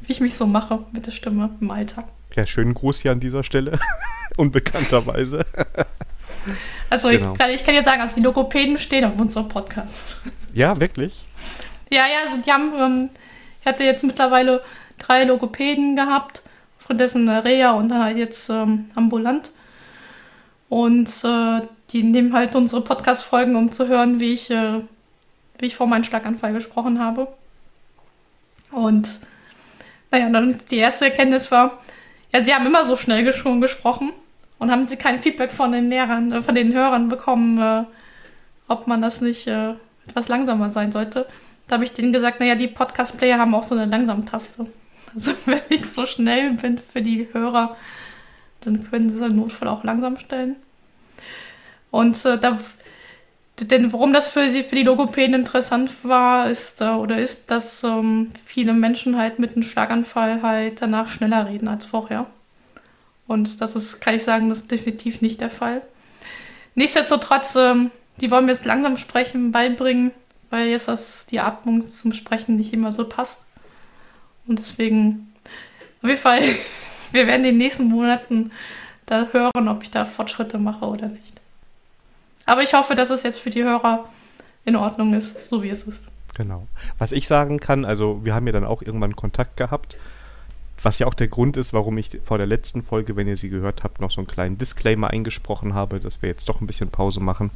wie 0.03 0.13
ich 0.13 0.21
mich 0.21 0.35
so 0.35 0.47
mache 0.47 0.81
mit 0.93 1.07
der 1.07 1.13
Stimme 1.13 1.51
im 1.61 1.71
Alltag. 1.71 2.07
Ja, 2.35 2.47
schönen 2.47 2.75
Gruß 2.75 3.01
hier 3.01 3.13
an 3.13 3.21
dieser 3.21 3.43
Stelle. 3.43 3.79
Unbekannterweise. 4.37 5.45
Also 6.91 7.09
genau. 7.09 7.33
ich, 7.33 7.39
kann, 7.39 7.51
ich 7.51 7.65
kann 7.65 7.75
jetzt 7.75 7.87
sagen, 7.87 8.01
also 8.01 8.15
die 8.15 8.23
Logopäden 8.23 8.79
stehen 8.79 9.05
auf 9.05 9.19
unserem 9.19 9.49
Podcast. 9.49 10.21
Ja, 10.55 10.79
wirklich? 10.79 11.13
Ja, 11.91 12.07
ja, 12.07 12.29
also 12.29 12.41
die 12.41 12.51
haben, 12.51 12.73
ähm, 12.79 13.11
ich 13.61 13.67
hatte 13.67 13.85
jetzt 13.85 14.05
mittlerweile 14.05 14.63
drei 14.99 15.25
Logopäden 15.25 15.97
gehabt, 15.97 16.43
von 16.89 16.99
dessen 16.99 17.29
Reha 17.29 17.73
und 17.73 17.91
dann 17.91 18.03
halt 18.03 18.17
jetzt 18.17 18.49
ähm, 18.49 18.87
ambulant. 18.95 19.51
Und 20.71 21.09
äh, 21.23 21.61
die 21.91 22.03
nehmen 22.03 22.33
halt 22.33 22.55
unsere 22.55 22.83
Podcast-Folgen, 22.83 23.55
um 23.57 23.71
zu 23.71 23.89
hören, 23.89 24.21
wie 24.21 24.33
ich, 24.33 24.51
äh, 24.51 24.81
wie 25.59 25.67
ich 25.67 25.77
vor 25.77 25.87
meinem 25.87 26.05
Schlaganfall 26.05 26.55
gesprochen 26.55 26.99
habe. 26.99 27.29
Und 28.73 29.21
naja, 30.11 30.31
dann 30.31 30.57
die 30.71 30.77
erste 30.77 31.05
Erkenntnis 31.05 31.51
war, 31.51 31.79
ja, 32.33 32.43
sie 32.43 32.55
haben 32.55 32.67
immer 32.67 32.85
so 32.85 32.97
schnell 32.97 33.31
schon 33.35 33.61
gesprochen 33.61 34.13
und 34.59 34.71
haben 34.71 34.87
sie 34.87 34.97
kein 34.97 35.19
Feedback 35.19 35.53
von 35.53 35.73
den 35.73 35.91
Lehrern, 35.91 36.33
äh, 36.33 36.43
von 36.43 36.55
den 36.55 36.73
Hörern 36.73 37.11
bekommen, 37.11 37.61
äh, 37.61 37.85
ob 38.67 38.87
man 38.87 39.03
das 39.03 39.21
nicht 39.21 39.47
äh, 39.47 39.75
etwas 40.07 40.29
langsamer 40.29 40.71
sein 40.71 40.91
sollte. 40.91 41.27
Da 41.67 41.75
habe 41.75 41.85
ich 41.85 41.93
denen 41.93 42.15
gesagt, 42.15 42.41
naja, 42.41 42.55
die 42.55 42.69
Podcast-Player 42.69 43.39
haben 43.39 43.55
auch 43.55 43.63
so 43.63 43.75
eine 43.75 43.85
Langsamtaste. 43.85 44.67
Also 45.15 45.33
wenn 45.47 45.61
ich 45.69 45.87
so 45.87 46.07
schnell 46.07 46.55
bin 46.55 46.79
für 46.79 47.03
die 47.03 47.29
Hörer, 47.33 47.77
dann 48.61 48.89
können 48.91 49.11
sie 49.11 49.17
es 49.17 49.23
im 49.23 49.37
Notfall 49.37 49.69
auch 49.69 49.85
langsam 49.85 50.19
stellen. 50.19 50.57
Und 51.91 52.25
äh, 52.25 52.39
da, 52.39 52.59
denn 53.61 53.93
warum 53.93 54.13
das 54.13 54.29
für 54.29 54.51
sie, 54.51 54.63
für 54.63 54.77
die 54.77 54.83
Logopäden 54.83 55.35
interessant 55.35 55.93
war, 56.05 56.51
ist 56.51 56.81
äh, 56.81 56.91
oder 56.91 57.19
ist, 57.19 57.51
dass 57.51 57.83
ähm, 57.83 58.31
viele 58.45 58.73
Menschen 58.73 59.17
halt 59.17 59.39
mit 59.39 59.53
einem 59.53 59.63
Schlaganfall 59.63 60.43
halt 60.43 60.83
danach 60.83 61.09
schneller 61.09 61.49
reden 61.49 61.69
als 61.69 61.85
vorher. 61.85 62.27
Und 63.27 63.61
das 63.61 63.77
ist, 63.77 64.01
kann 64.01 64.15
ich 64.15 64.25
sagen, 64.25 64.49
das 64.49 64.61
ist 64.61 64.71
definitiv 64.71 65.21
nicht 65.21 65.41
der 65.41 65.51
Fall. 65.51 65.83
Nichtsdestotrotz, 66.75 67.57
ähm, 67.57 67.91
die 68.21 68.31
wollen 68.31 68.47
mir 68.47 68.53
jetzt 68.53 68.65
langsam 68.65 68.97
sprechen, 68.97 69.53
beibringen, 69.53 70.13
weil 70.51 70.69
jetzt 70.69 70.89
das, 70.89 71.27
die 71.27 71.41
Atmung 71.41 71.89
zum 71.91 72.13
Sprechen 72.13 72.57
nicht 72.57 72.73
immer 72.73 72.93
so 72.93 73.09
passt. 73.09 73.41
Und 74.49 74.59
deswegen, 74.59 75.33
auf 76.03 76.09
jeden 76.09 76.21
Fall, 76.21 76.41
wir 77.13 77.27
werden 77.27 77.45
in 77.45 77.53
den 77.53 77.59
nächsten 77.59 77.85
Monaten 77.85 78.51
da 79.07 79.29
hören, 79.33 79.69
ob 79.69 79.83
ich 79.83 79.91
da 79.91 80.05
Fortschritte 80.05 80.59
mache 80.59 80.85
oder 80.85 81.09
nicht. 81.09 81.41
Aber 82.47 82.63
ich 82.63 82.73
hoffe, 82.75 82.95
dass 82.95 83.11
es 83.11 83.23
jetzt 83.23 83.39
für 83.39 83.51
die 83.51 83.63
Hörer 83.63 84.09
in 84.65 84.75
Ordnung 84.75 85.15
ist, 85.15 85.49
so 85.49 85.63
wie 85.63 85.69
es 85.69 85.85
ist. 85.85 86.07
Genau. 86.35 86.67
Was 86.99 87.13
ich 87.13 87.27
sagen 87.27 87.59
kann, 87.59 87.85
also 87.85 88.25
wir 88.25 88.35
haben 88.35 88.47
ja 88.47 88.53
dann 88.53 88.65
auch 88.65 88.83
irgendwann 88.83 89.17
Kontakt 89.17 89.57
gehabt, 89.57 89.97
was 90.83 90.99
ja 90.99 91.07
auch 91.07 91.15
der 91.15 91.29
Grund 91.29 91.57
ist, 91.57 91.73
warum 91.73 91.99
ich 91.99 92.19
vor 92.25 92.39
der 92.39 92.47
letzten 92.47 92.83
Folge, 92.83 93.17
wenn 93.17 93.27
ihr 93.27 93.37
sie 93.37 93.49
gehört 93.49 93.83
habt, 93.83 94.01
noch 94.01 94.11
so 94.11 94.21
einen 94.21 94.29
kleinen 94.29 94.59
Disclaimer 94.59 95.11
eingesprochen 95.11 95.75
habe, 95.75 96.01
dass 96.01 96.23
wir 96.23 96.29
jetzt 96.29 96.49
doch 96.49 96.61
ein 96.61 96.67
bisschen 96.67 96.91
Pause 96.91 97.21
machen. 97.21 97.51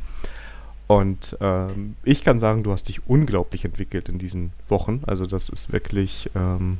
Und 0.86 1.36
ähm, 1.40 1.96
ich 2.02 2.22
kann 2.22 2.40
sagen, 2.40 2.62
du 2.62 2.72
hast 2.72 2.88
dich 2.88 3.06
unglaublich 3.06 3.64
entwickelt 3.64 4.08
in 4.08 4.18
diesen 4.18 4.52
Wochen. 4.68 5.02
Also 5.06 5.26
das 5.26 5.48
ist 5.48 5.72
wirklich, 5.72 6.30
ähm, 6.34 6.78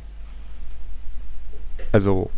also 1.93 2.31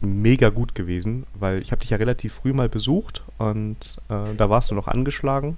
mega 0.00 0.50
gut 0.50 0.74
gewesen, 0.74 1.26
weil 1.34 1.62
ich 1.62 1.72
habe 1.72 1.80
dich 1.80 1.90
ja 1.90 1.96
relativ 1.96 2.34
früh 2.34 2.52
mal 2.52 2.68
besucht 2.68 3.22
und 3.38 3.98
äh, 4.08 4.34
da 4.36 4.50
warst 4.50 4.70
du 4.70 4.74
noch 4.74 4.88
angeschlagen. 4.88 5.56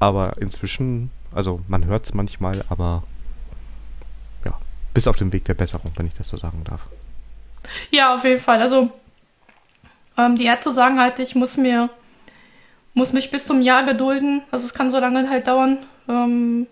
Aber 0.00 0.36
inzwischen, 0.40 1.10
also 1.32 1.60
man 1.68 1.84
hört 1.84 2.04
es 2.04 2.14
manchmal, 2.14 2.64
aber 2.68 3.02
ja, 4.44 4.58
bis 4.94 5.06
auf 5.06 5.16
dem 5.16 5.32
Weg 5.32 5.44
der 5.44 5.54
Besserung, 5.54 5.92
wenn 5.96 6.06
ich 6.06 6.14
das 6.14 6.28
so 6.28 6.36
sagen 6.36 6.62
darf. 6.64 6.86
Ja, 7.90 8.14
auf 8.14 8.24
jeden 8.24 8.40
Fall. 8.40 8.60
Also 8.60 8.90
ähm, 10.16 10.36
die 10.36 10.44
Ärzte 10.44 10.72
sagen 10.72 10.98
halt, 11.00 11.18
ich 11.18 11.34
muss 11.34 11.56
mir 11.56 11.90
muss 12.98 13.12
mich 13.12 13.30
bis 13.30 13.46
zum 13.46 13.62
Jahr 13.62 13.84
gedulden. 13.84 14.42
Also 14.50 14.66
es 14.66 14.74
kann 14.74 14.90
so 14.90 14.98
lange 14.98 15.30
halt 15.30 15.48
dauern, 15.48 15.78
ähm, 16.08 16.66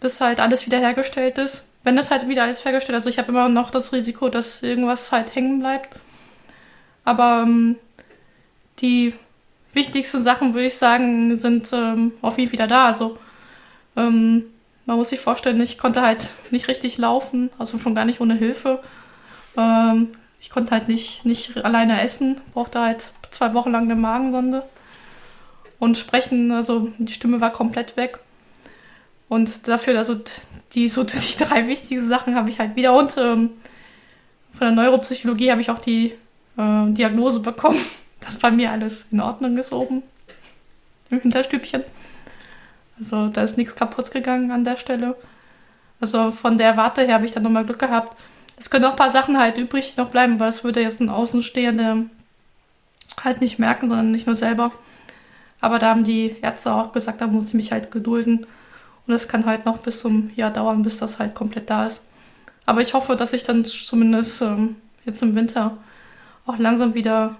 bis 0.00 0.20
halt 0.20 0.40
alles 0.40 0.66
wiederhergestellt 0.66 1.38
ist. 1.38 1.68
Wenn 1.84 1.96
es 1.96 2.10
halt 2.10 2.28
wieder 2.28 2.42
alles 2.42 2.64
hergestellt 2.64 2.96
ist. 2.96 3.02
Also 3.06 3.10
ich 3.10 3.18
habe 3.18 3.30
immer 3.30 3.48
noch 3.48 3.70
das 3.70 3.92
Risiko, 3.92 4.28
dass 4.28 4.62
irgendwas 4.62 5.12
halt 5.12 5.34
hängen 5.34 5.60
bleibt. 5.60 5.98
Aber 7.04 7.44
ähm, 7.46 7.76
die 8.80 9.14
wichtigsten 9.72 10.20
Sachen, 10.20 10.52
würde 10.52 10.66
ich 10.66 10.76
sagen, 10.76 11.38
sind 11.38 11.72
ähm, 11.72 12.12
auf 12.20 12.36
jeden 12.36 12.50
Fall 12.50 12.54
wieder 12.54 12.66
da. 12.66 12.86
Also 12.86 13.16
ähm, 13.96 14.44
man 14.84 14.96
muss 14.96 15.10
sich 15.10 15.20
vorstellen, 15.20 15.60
ich 15.60 15.78
konnte 15.78 16.02
halt 16.02 16.30
nicht 16.50 16.66
richtig 16.66 16.98
laufen, 16.98 17.50
also 17.56 17.78
schon 17.78 17.94
gar 17.94 18.04
nicht 18.04 18.20
ohne 18.20 18.34
Hilfe. 18.34 18.82
Ähm, 19.56 20.08
ich 20.40 20.50
konnte 20.50 20.72
halt 20.72 20.88
nicht, 20.88 21.24
nicht 21.24 21.56
alleine 21.64 22.00
essen, 22.02 22.40
brauchte 22.52 22.80
halt 22.80 23.10
zwei 23.30 23.54
Wochen 23.54 23.70
lang 23.70 23.84
eine 23.84 23.94
Magensonde. 23.94 24.64
Und 25.80 25.98
sprechen, 25.98 26.52
also 26.52 26.92
die 26.98 27.12
Stimme 27.12 27.40
war 27.40 27.50
komplett 27.50 27.96
weg. 27.96 28.20
Und 29.28 29.66
dafür, 29.66 29.98
also 29.98 30.20
die, 30.72 30.88
so 30.88 31.02
die 31.02 31.36
drei 31.38 31.66
wichtigen 31.66 32.06
Sachen 32.06 32.36
habe 32.36 32.50
ich 32.50 32.60
halt 32.60 32.76
wieder. 32.76 32.94
Und 32.96 33.16
ähm, 33.16 33.50
von 34.52 34.60
der 34.60 34.70
Neuropsychologie 34.70 35.50
habe 35.50 35.60
ich 35.60 35.70
auch 35.70 35.80
die 35.80 36.12
äh, 36.56 36.90
Diagnose 36.92 37.40
bekommen, 37.40 37.80
dass 38.20 38.38
bei 38.38 38.52
mir 38.52 38.70
alles 38.70 39.08
in 39.10 39.20
Ordnung 39.20 39.56
ist 39.58 39.72
oben 39.72 40.02
im 41.10 41.20
Hinterstübchen. 41.20 41.82
Also 42.98 43.28
da 43.28 43.42
ist 43.42 43.56
nichts 43.56 43.74
kaputt 43.74 44.12
gegangen 44.12 44.50
an 44.50 44.64
der 44.64 44.76
Stelle. 44.76 45.16
Also 46.00 46.30
von 46.30 46.58
der 46.58 46.76
Warte 46.76 47.02
her 47.02 47.14
habe 47.14 47.26
ich 47.26 47.32
dann 47.32 47.42
nochmal 47.42 47.64
Glück 47.64 47.78
gehabt. 47.78 48.16
Es 48.56 48.70
können 48.70 48.84
auch 48.84 48.90
ein 48.90 48.96
paar 48.96 49.10
Sachen 49.10 49.38
halt 49.38 49.58
übrig 49.58 49.96
noch 49.96 50.10
bleiben, 50.10 50.38
weil 50.38 50.48
das 50.48 50.64
würde 50.64 50.82
jetzt 50.82 51.00
ein 51.00 51.08
Außenstehender 51.08 52.04
halt 53.24 53.40
nicht 53.40 53.58
merken, 53.58 53.88
sondern 53.88 54.12
nicht 54.12 54.26
nur 54.26 54.36
selber. 54.36 54.70
Aber 55.60 55.78
da 55.78 55.90
haben 55.90 56.04
die 56.04 56.36
Ärzte 56.42 56.72
auch 56.72 56.92
gesagt, 56.92 57.20
da 57.20 57.26
muss 57.26 57.48
ich 57.48 57.54
mich 57.54 57.72
halt 57.72 57.90
gedulden. 57.90 58.46
Und 59.06 59.14
es 59.14 59.28
kann 59.28 59.46
halt 59.46 59.66
noch 59.66 59.78
bis 59.78 60.00
zum 60.00 60.30
Jahr 60.36 60.50
dauern, 60.50 60.82
bis 60.82 60.98
das 60.98 61.18
halt 61.18 61.34
komplett 61.34 61.68
da 61.70 61.86
ist. 61.86 62.04
Aber 62.66 62.80
ich 62.80 62.94
hoffe, 62.94 63.16
dass 63.16 63.32
ich 63.32 63.42
dann 63.42 63.64
zumindest 63.64 64.42
ähm, 64.42 64.76
jetzt 65.04 65.22
im 65.22 65.34
Winter 65.34 65.76
auch 66.46 66.58
langsam 66.58 66.94
wieder 66.94 67.36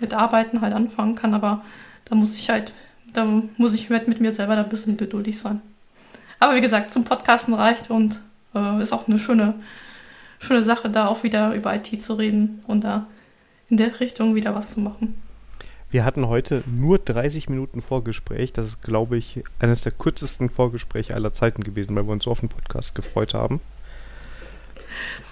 mit 0.00 0.14
Arbeiten 0.14 0.60
halt 0.60 0.74
anfangen 0.74 1.14
kann. 1.14 1.34
Aber 1.34 1.62
da 2.04 2.14
muss 2.14 2.34
ich 2.34 2.50
halt, 2.50 2.72
da 3.12 3.24
muss 3.56 3.74
ich 3.74 3.90
mit, 3.90 4.08
mit 4.08 4.20
mir 4.20 4.32
selber 4.32 4.56
da 4.56 4.62
ein 4.62 4.68
bisschen 4.68 4.96
geduldig 4.96 5.38
sein. 5.38 5.60
Aber 6.38 6.54
wie 6.56 6.60
gesagt, 6.60 6.92
zum 6.92 7.04
Podcasten 7.04 7.54
reicht 7.54 7.90
und 7.90 8.20
äh, 8.54 8.82
ist 8.82 8.92
auch 8.92 9.08
eine 9.08 9.18
schöne, 9.18 9.54
schöne 10.38 10.62
Sache, 10.62 10.90
da 10.90 11.06
auch 11.06 11.22
wieder 11.22 11.54
über 11.54 11.74
IT 11.74 12.02
zu 12.02 12.14
reden 12.14 12.62
und 12.66 12.84
da 12.84 13.06
in 13.68 13.76
der 13.78 13.98
Richtung 14.00 14.34
wieder 14.34 14.54
was 14.54 14.72
zu 14.72 14.80
machen. 14.80 15.20
Wir 15.94 16.04
hatten 16.04 16.26
heute 16.26 16.64
nur 16.66 16.98
30 16.98 17.48
Minuten 17.48 17.80
Vorgespräch. 17.80 18.52
Das 18.52 18.66
ist, 18.66 18.82
glaube 18.82 19.16
ich, 19.16 19.44
eines 19.60 19.82
der 19.82 19.92
kürzesten 19.92 20.50
Vorgespräche 20.50 21.14
aller 21.14 21.32
Zeiten 21.32 21.62
gewesen, 21.62 21.94
weil 21.94 22.02
wir 22.02 22.10
uns 22.10 22.24
so 22.24 22.32
auf 22.32 22.40
den 22.40 22.48
Podcast 22.48 22.96
gefreut 22.96 23.32
haben. 23.32 23.60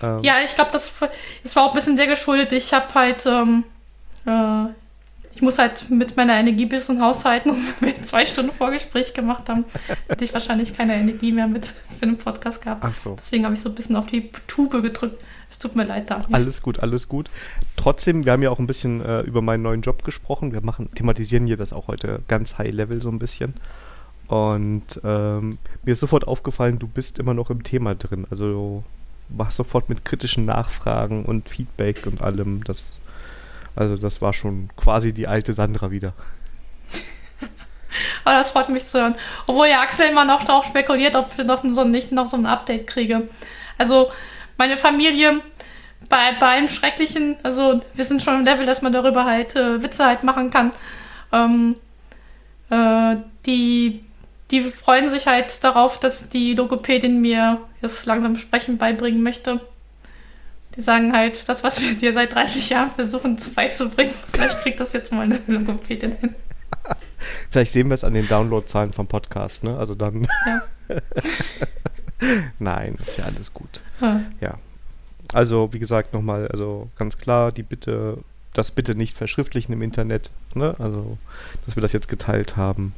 Ähm. 0.05 0.23
Ja, 0.23 0.37
ich 0.45 0.55
glaube, 0.55 0.71
das, 0.71 0.93
das 1.43 1.57
war 1.57 1.65
auch 1.65 1.71
ein 1.71 1.75
bisschen 1.75 1.97
sehr 1.97 2.07
geschuldet. 2.07 2.53
Ich 2.53 2.73
habe 2.73 2.95
halt 2.95 3.27
ähm, 3.27 3.65
äh, 4.25 4.67
ich 5.35 5.43
muss 5.43 5.59
halt 5.59 5.91
mit 5.91 6.17
meiner 6.17 6.35
Energie 6.35 6.67
bis 6.67 6.87
zum 6.87 7.01
haushalten 7.01 7.51
und 7.55 7.81
wenn 7.81 7.97
wir 7.97 8.07
zwei 8.07 8.25
Stunden 8.25 8.53
Vorgespräch 8.53 9.15
gemacht 9.15 9.49
haben, 9.49 9.65
hätte 10.07 10.23
ich 10.23 10.33
wahrscheinlich 10.33 10.77
keine 10.77 10.95
Energie 10.95 11.33
mehr 11.33 11.49
mit 11.49 11.67
für 11.67 12.07
den 12.07 12.19
Podcast 12.19 12.63
gehabt. 12.63 12.85
Ach 12.87 12.95
so. 12.95 13.17
Deswegen 13.17 13.45
habe 13.45 13.55
ich 13.55 13.61
so 13.61 13.69
ein 13.69 13.75
bisschen 13.75 13.97
auf 13.97 14.07
die 14.07 14.31
Tube 14.47 14.81
gedrückt. 14.83 15.21
Es 15.53 15.59
tut 15.59 15.77
mir 15.77 15.85
leid 15.85 16.11
Daniel. 16.11 16.29
Alles 16.33 16.63
gut, 16.63 16.81
alles 16.81 17.09
gut. 17.09 17.29
Trotzdem, 17.77 18.25
wir 18.25 18.33
haben 18.33 18.43
ja 18.43 18.51
auch 18.51 18.59
ein 18.59 18.67
bisschen 18.67 19.05
äh, 19.05 19.21
über 19.21 19.43
meinen 19.43 19.63
neuen 19.63 19.83
Job 19.83 20.03
gesprochen. 20.03 20.53
Wir 20.53 20.63
machen, 20.63 20.89
thematisieren 20.95 21.47
hier 21.47 21.59
das 21.59 21.75
auch 21.75 21.89
heute 21.89 22.23
ganz 22.27 22.57
high 22.57 22.73
level 22.73 23.03
so 23.03 23.11
ein 23.11 23.19
bisschen. 23.19 23.55
Und 24.29 25.01
ähm, 25.05 25.59
mir 25.83 25.93
ist 25.93 26.01
sofort 26.01 26.27
aufgefallen, 26.27 26.79
du 26.79 26.89
bist 26.89 27.19
immer 27.19 27.35
noch 27.35 27.51
im 27.51 27.63
Thema 27.63 27.95
drin. 27.95 28.27
Also 28.31 28.47
du 28.47 28.85
machst 29.29 29.59
sofort 29.59 29.91
mit 29.91 30.07
kritischen 30.07 30.47
Nachfragen 30.47 31.27
und 31.27 31.51
Feedback 31.51 32.07
und 32.07 32.23
allem. 32.23 32.65
Das 32.65 32.95
also 33.75 33.97
das 33.97 34.21
war 34.21 34.33
schon 34.33 34.69
quasi 34.77 35.13
die 35.13 35.27
alte 35.27 35.53
Sandra 35.53 35.91
wieder. 35.91 36.13
Aber 38.25 38.37
das 38.37 38.51
freut 38.51 38.69
mich 38.69 38.85
zu 38.85 39.01
hören. 39.01 39.15
Obwohl 39.47 39.69
ja 39.69 39.81
Axel 39.81 40.11
immer 40.11 40.25
noch 40.25 40.45
darauf 40.45 40.65
spekuliert, 40.65 41.15
ob 41.15 41.37
wir 41.37 41.45
noch 41.45 41.63
so, 41.71 41.85
nicht 41.85 42.13
noch 42.13 42.27
so 42.27 42.37
ein 42.37 42.47
Update 42.47 42.87
kriege. 42.87 43.29
Also 43.79 44.11
meine 44.63 44.77
Familie 44.77 45.41
bei, 46.09 46.35
bei 46.39 46.47
allem 46.47 46.69
Schrecklichen, 46.69 47.37
also 47.43 47.83
wir 47.95 48.05
sind 48.05 48.23
schon 48.23 48.39
im 48.39 48.45
Level, 48.45 48.65
dass 48.65 48.81
man 48.81 48.93
darüber 48.93 49.25
halt 49.25 49.57
äh, 49.57 49.83
Witze 49.83 50.07
halt 50.07 50.23
machen 50.23 50.53
kann. 50.53 50.71
Ähm, 51.33 51.75
äh, 52.71 53.17
die, 53.45 54.05
die 54.53 54.61
freuen 54.61 55.09
sich 55.09 55.27
halt 55.27 55.65
darauf, 55.65 55.99
dass 55.99 56.29
die 56.29 56.55
Logopädin 56.55 57.21
mir 57.21 57.59
jetzt 57.81 58.07
langsam 58.07 58.37
Sprechen 58.37 58.79
beibringen 58.79 59.25
möchte. 59.25 59.61
Die 60.77 60.81
sagen 60.81 61.13
halt, 61.13 61.49
das, 61.49 61.65
was 61.65 61.83
wir 61.83 61.95
dir 61.95 62.13
seit 62.13 62.33
30 62.33 62.71
Jahren 62.71 62.93
versuchen 62.93 63.37
beizubringen, 63.57 64.15
vielleicht 64.33 64.63
kriegt 64.63 64.79
das 64.79 64.93
jetzt 64.93 65.11
mal 65.11 65.23
eine 65.23 65.41
Logopädin 65.49 66.13
hin. 66.21 66.37
Vielleicht 67.51 67.73
sehen 67.73 67.89
wir 67.89 67.95
es 67.95 68.05
an 68.05 68.15
den 68.15 68.29
Downloadzahlen 68.29 68.93
vom 68.93 69.09
Podcast, 69.09 69.65
ne? 69.65 69.77
Also 69.77 69.97
dann. 69.97 70.29
Ja. 70.47 70.63
Nein, 72.59 72.97
ist 73.01 73.19
ja 73.19 73.25
alles 73.25 73.53
gut. 73.53 73.81
Hm. 73.99 74.27
Ja. 74.41 74.59
Also, 75.33 75.73
wie 75.73 75.79
gesagt, 75.79 76.13
nochmal, 76.13 76.49
also 76.49 76.91
ganz 76.97 77.17
klar, 77.17 77.53
die 77.53 77.63
Bitte, 77.63 78.19
das 78.53 78.71
bitte 78.71 78.95
nicht 78.95 79.17
verschriftlichen 79.17 79.73
im 79.73 79.83
Internet, 79.83 80.31
ne? 80.55 80.75
Also, 80.79 81.17
dass 81.65 81.77
wir 81.77 81.81
das 81.81 81.93
jetzt 81.93 82.09
geteilt 82.09 82.57
haben. 82.57 82.95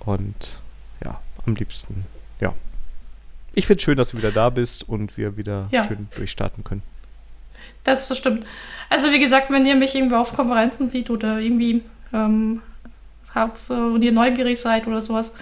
Und 0.00 0.58
ja, 1.04 1.20
am 1.46 1.54
liebsten, 1.54 2.04
ja, 2.40 2.52
ich 3.54 3.66
finde 3.66 3.78
es 3.78 3.84
schön, 3.84 3.96
dass 3.96 4.10
du 4.10 4.18
wieder 4.18 4.32
da 4.32 4.50
bist 4.50 4.88
und 4.88 5.16
wir 5.16 5.36
wieder 5.36 5.68
ja. 5.70 5.84
schön 5.84 6.08
durchstarten 6.14 6.62
können. 6.62 6.82
Das, 7.84 8.08
das 8.08 8.18
stimmt. 8.18 8.44
Also 8.90 9.10
wie 9.10 9.18
gesagt, 9.18 9.50
wenn 9.50 9.64
ihr 9.64 9.76
mich 9.76 9.94
irgendwie 9.94 10.16
auf 10.16 10.34
Konferenzen 10.34 10.88
sieht 10.88 11.10
oder 11.10 11.38
irgendwie 11.38 11.82
ähm, 12.12 12.62
habt 13.34 13.58
äh, 13.70 13.74
und 13.74 14.02
ihr 14.02 14.12
neugierig 14.12 14.60
seid 14.60 14.86
oder 14.86 15.00
sowas, 15.00 15.34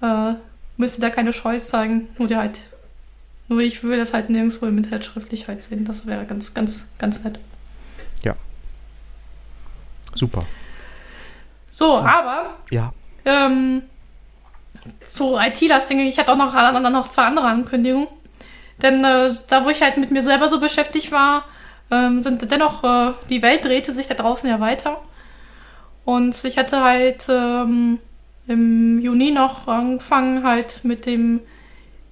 äh, 0.00 0.34
müsst 0.78 0.96
ihr 0.98 1.02
da 1.02 1.10
keine 1.10 1.34
Scheu 1.34 1.58
zeigen. 1.58 2.08
Nur 2.16 2.30
ihr 2.30 2.38
halt, 2.38 2.60
nur 3.48 3.60
ich 3.60 3.82
will 3.82 3.98
das 3.98 4.14
halt 4.14 4.30
nirgendwo 4.30 4.64
im 4.64 4.78
Internet 4.78 5.04
schriftlich 5.04 5.46
halt 5.48 5.62
sehen. 5.62 5.84
Das 5.84 6.06
wäre 6.06 6.24
ganz, 6.24 6.54
ganz, 6.54 6.90
ganz 6.98 7.22
nett. 7.24 7.38
Ja. 8.22 8.34
Super. 10.14 10.46
So, 11.70 11.92
so. 11.92 11.98
aber 11.98 12.56
ja. 12.70 12.94
Ähm, 13.26 13.82
zu 15.06 15.36
IT-Lasting. 15.36 16.00
Ich 16.00 16.18
hatte 16.18 16.32
auch 16.32 16.36
noch, 16.36 16.90
noch 16.90 17.08
zwei 17.08 17.24
andere 17.24 17.46
Ankündigungen. 17.46 18.08
Denn 18.80 19.04
äh, 19.04 19.34
da, 19.48 19.64
wo 19.64 19.68
ich 19.68 19.82
halt 19.82 19.96
mit 19.96 20.10
mir 20.10 20.22
selber 20.22 20.48
so 20.48 20.60
beschäftigt 20.60 21.10
war, 21.10 21.44
ähm, 21.90 22.22
sind 22.22 22.50
dennoch, 22.50 22.84
äh, 22.84 23.12
die 23.28 23.42
Welt 23.42 23.64
drehte 23.64 23.92
sich 23.92 24.06
da 24.06 24.14
draußen 24.14 24.48
ja 24.48 24.60
weiter. 24.60 25.00
Und 26.04 26.42
ich 26.44 26.56
hatte 26.56 26.82
halt 26.82 27.26
ähm, 27.28 27.98
im 28.48 28.98
Juni 28.98 29.30
noch 29.30 29.68
angefangen, 29.68 30.42
halt 30.42 30.80
mit 30.82 31.06
dem 31.06 31.40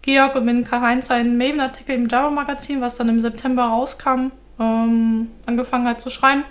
Georg 0.03 0.37
und 0.37 0.45
mit 0.45 0.69
Karl-Heinz 0.69 1.11
einen 1.11 1.37
Maven-Artikel 1.37 1.95
im 1.95 2.09
Java-Magazin, 2.09 2.81
was 2.81 2.97
dann 2.97 3.09
im 3.09 3.21
September 3.21 3.65
rauskam, 3.65 4.31
ähm, 4.61 5.29
angefangen 5.47 5.87
halt 5.87 6.01
zu 6.01 6.11
schreiben. 6.11 6.45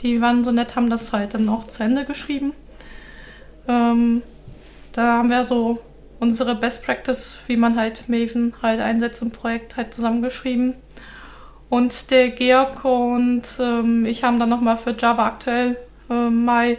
Die 0.00 0.20
waren 0.20 0.42
so 0.42 0.50
nett, 0.50 0.74
haben 0.74 0.90
das 0.90 1.12
halt 1.12 1.34
dann 1.34 1.48
auch 1.48 1.66
zu 1.66 1.84
Ende 1.84 2.04
geschrieben. 2.04 2.52
Ähm, 3.68 4.22
da 4.92 5.18
haben 5.18 5.30
wir 5.30 5.44
so 5.44 5.78
unsere 6.18 6.54
Best 6.54 6.84
Practice, 6.84 7.38
wie 7.46 7.56
man 7.56 7.78
halt 7.78 8.08
Maven 8.08 8.54
halt 8.62 8.80
einsetzt 8.80 9.22
im 9.22 9.30
Projekt, 9.30 9.76
halt 9.76 9.94
zusammengeschrieben. 9.94 10.74
Und 11.68 12.10
der 12.10 12.30
Georg 12.30 12.84
und 12.84 13.42
ähm, 13.60 14.04
ich 14.04 14.24
haben 14.24 14.40
dann 14.40 14.48
nochmal 14.48 14.76
für 14.76 14.96
Java 14.98 15.26
aktuell 15.26 15.76
äh, 16.10 16.28
Mai 16.28 16.78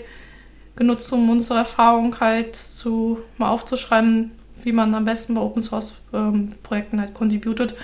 genutzt, 0.81 1.13
um 1.13 1.29
unsere 1.29 1.59
Erfahrung 1.59 2.19
halt 2.19 2.55
zu 2.55 3.19
mal 3.37 3.49
aufzuschreiben, 3.51 4.31
wie 4.63 4.71
man 4.71 4.95
am 4.95 5.05
besten 5.05 5.35
bei 5.35 5.41
Open 5.41 5.61
Source 5.61 5.93
ähm, 6.11 6.53
Projekten 6.63 6.99
halt 6.99 7.13
contributed. 7.13 7.75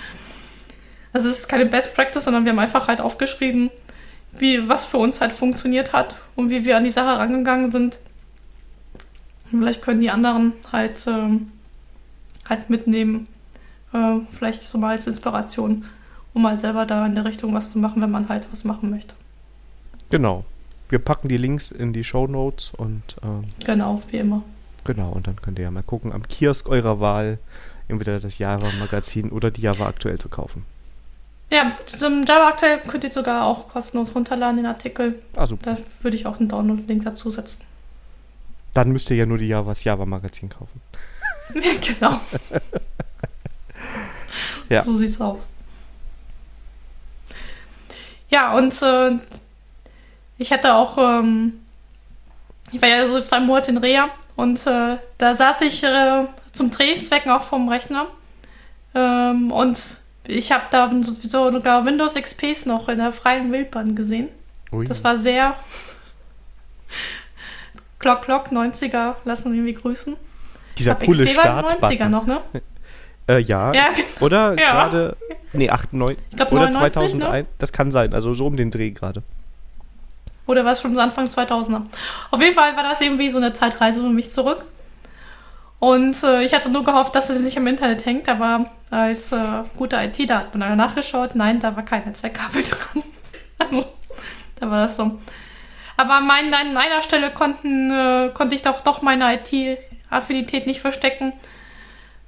Also 1.12 1.28
es 1.28 1.38
ist 1.38 1.48
keine 1.48 1.66
Best 1.66 1.94
Practice, 1.94 2.24
sondern 2.24 2.44
wir 2.44 2.50
haben 2.50 2.58
einfach 2.58 2.88
halt 2.88 3.00
aufgeschrieben, 3.00 3.70
wie 4.36 4.68
was 4.68 4.84
für 4.84 4.96
uns 4.96 5.20
halt 5.20 5.32
funktioniert 5.32 5.92
hat 5.92 6.16
und 6.34 6.50
wie 6.50 6.64
wir 6.64 6.76
an 6.76 6.82
die 6.82 6.90
Sache 6.90 7.20
rangegangen 7.20 7.70
sind. 7.70 8.00
Vielleicht 9.48 9.80
können 9.80 10.00
die 10.00 10.10
anderen 10.10 10.54
halt, 10.72 11.06
ähm, 11.06 11.52
halt 12.48 12.68
mitnehmen, 12.68 13.28
äh, 13.92 14.16
vielleicht 14.36 14.62
so 14.62 14.76
mal 14.76 14.90
als 14.90 15.06
Inspiration, 15.06 15.84
um 16.34 16.42
mal 16.42 16.56
selber 16.56 16.84
da 16.84 17.06
in 17.06 17.14
der 17.14 17.24
Richtung 17.24 17.54
was 17.54 17.70
zu 17.70 17.78
machen, 17.78 18.02
wenn 18.02 18.10
man 18.10 18.28
halt 18.28 18.48
was 18.50 18.64
machen 18.64 18.90
möchte. 18.90 19.14
Genau. 20.10 20.44
Wir 20.88 20.98
packen 20.98 21.28
die 21.28 21.36
Links 21.36 21.70
in 21.70 21.92
die 21.92 22.04
Show 22.04 22.26
Notes 22.26 22.72
und. 22.76 23.16
Ähm, 23.22 23.44
genau, 23.64 24.02
wie 24.10 24.18
immer. 24.18 24.42
Genau, 24.84 25.10
und 25.10 25.26
dann 25.26 25.36
könnt 25.36 25.58
ihr 25.58 25.64
ja 25.64 25.70
mal 25.70 25.82
gucken 25.82 26.12
am 26.12 26.26
Kiosk 26.26 26.68
eurer 26.68 26.98
Wahl, 26.98 27.38
entweder 27.88 28.20
das 28.20 28.38
Java-Magazin 28.38 29.30
oder 29.30 29.50
die 29.50 29.60
Java 29.60 29.86
aktuell 29.86 30.18
zu 30.18 30.28
kaufen. 30.28 30.64
Ja, 31.50 31.72
zum 31.86 32.24
Java 32.24 32.48
aktuell 32.48 32.80
könnt 32.80 33.04
ihr 33.04 33.10
sogar 33.10 33.44
auch 33.44 33.68
kostenlos 33.68 34.14
runterladen, 34.14 34.56
den 34.56 34.66
Artikel. 34.66 35.22
Ah, 35.36 35.46
super. 35.46 35.74
Da 35.74 35.78
würde 36.02 36.16
ich 36.16 36.26
auch 36.26 36.38
einen 36.38 36.48
Download-Link 36.48 37.04
dazu 37.04 37.30
setzen. 37.30 37.62
Dann 38.74 38.92
müsst 38.92 39.10
ihr 39.10 39.16
ja 39.16 39.26
nur 39.26 39.38
die 39.38 39.48
Java, 39.48 39.70
das 39.70 39.84
Java-Magazin 39.84 40.48
kaufen. 40.48 40.80
genau. 41.86 42.20
ja. 44.68 44.82
So 44.84 44.96
sieht's 44.96 45.20
aus. 45.20 45.46
Ja, 48.30 48.56
und 48.56 48.80
äh, 48.82 49.18
ich 50.38 50.52
hatte 50.52 50.74
auch, 50.74 50.96
ähm, 50.98 51.60
ich 52.72 52.80
war 52.80 52.88
ja 52.88 53.06
so 53.06 53.20
zwei 53.20 53.40
Monate 53.40 53.70
in 53.72 53.78
Rea 53.78 54.08
und 54.36 54.64
äh, 54.66 54.96
da 55.18 55.34
saß 55.34 55.62
ich 55.62 55.82
äh, 55.82 56.24
zum 56.52 56.70
Drehzwecken 56.70 57.30
auch 57.30 57.42
vom 57.42 57.68
Rechner. 57.68 58.06
Ähm, 58.94 59.50
und 59.50 59.78
ich 60.26 60.52
habe 60.52 60.64
da 60.70 60.90
so 61.02 61.50
sogar 61.50 61.84
Windows 61.84 62.14
XPs 62.14 62.66
noch 62.66 62.88
in 62.88 62.98
der 62.98 63.12
freien 63.12 63.50
Wildbahn 63.52 63.94
gesehen. 63.94 64.28
Ui. 64.72 64.86
Das 64.86 65.02
war 65.02 65.18
sehr 65.18 65.56
Glock 67.98 68.22
Glock 68.22 68.52
90er, 68.52 69.14
lassen 69.24 69.52
wir 69.52 69.58
irgendwie 69.58 69.74
grüßen. 69.74 70.16
Dieser 70.78 70.94
coole 70.94 71.26
Start 71.26 71.82
90er 71.82 72.08
noch, 72.08 72.26
ne? 72.26 72.40
Äh, 73.30 73.40
ja. 73.40 73.74
ja. 73.74 73.90
Oder 74.20 74.58
ja. 74.58 74.70
gerade, 74.72 75.14
nee, 75.52 75.68
98, 75.68 76.16
glaub, 76.34 76.50
oder 76.50 76.70
99, 76.70 76.92
2001, 76.94 77.46
ne? 77.46 77.46
das 77.58 77.72
kann 77.72 77.92
sein, 77.92 78.14
also 78.14 78.32
so 78.32 78.46
um 78.46 78.56
den 78.56 78.70
Dreh 78.70 78.90
gerade. 78.90 79.22
Oder 80.48 80.64
war 80.64 80.72
es 80.72 80.80
schon 80.80 80.98
Anfang 80.98 81.26
2000er? 81.26 81.82
Auf 82.30 82.40
jeden 82.40 82.54
Fall 82.54 82.74
war 82.74 82.82
das 82.82 83.02
irgendwie 83.02 83.28
so 83.28 83.36
eine 83.36 83.52
Zeitreise 83.52 84.00
für 84.00 84.08
mich 84.08 84.30
zurück. 84.30 84.64
Und 85.78 86.20
äh, 86.24 86.42
ich 86.42 86.54
hatte 86.54 86.70
nur 86.70 86.84
gehofft, 86.84 87.14
dass 87.14 87.28
es 87.28 87.40
nicht 87.40 87.58
im 87.58 87.66
Internet 87.66 88.06
hängt, 88.06 88.28
aber 88.30 88.64
als 88.90 89.30
äh, 89.30 89.36
guter 89.76 90.02
IT, 90.02 90.28
da 90.28 90.38
hat 90.38 90.54
man 90.54 90.76
nachgeschaut, 90.76 91.34
nein, 91.34 91.60
da 91.60 91.76
war 91.76 91.84
kein 91.84 92.04
Netzwerkkabel 92.04 92.62
dran. 92.68 93.04
also, 93.58 93.84
da 94.58 94.70
war 94.70 94.82
das 94.82 94.96
so. 94.96 95.18
Aber 95.98 96.14
an, 96.14 96.26
meinen, 96.26 96.54
an 96.54 96.74
einer 96.76 97.02
Stelle 97.02 97.30
konnten, 97.30 97.90
äh, 97.90 98.30
konnte 98.32 98.54
ich 98.54 98.62
doch, 98.62 98.80
doch 98.80 99.02
meine 99.02 99.34
IT-Affinität 99.34 100.66
nicht 100.66 100.80
verstecken. 100.80 101.34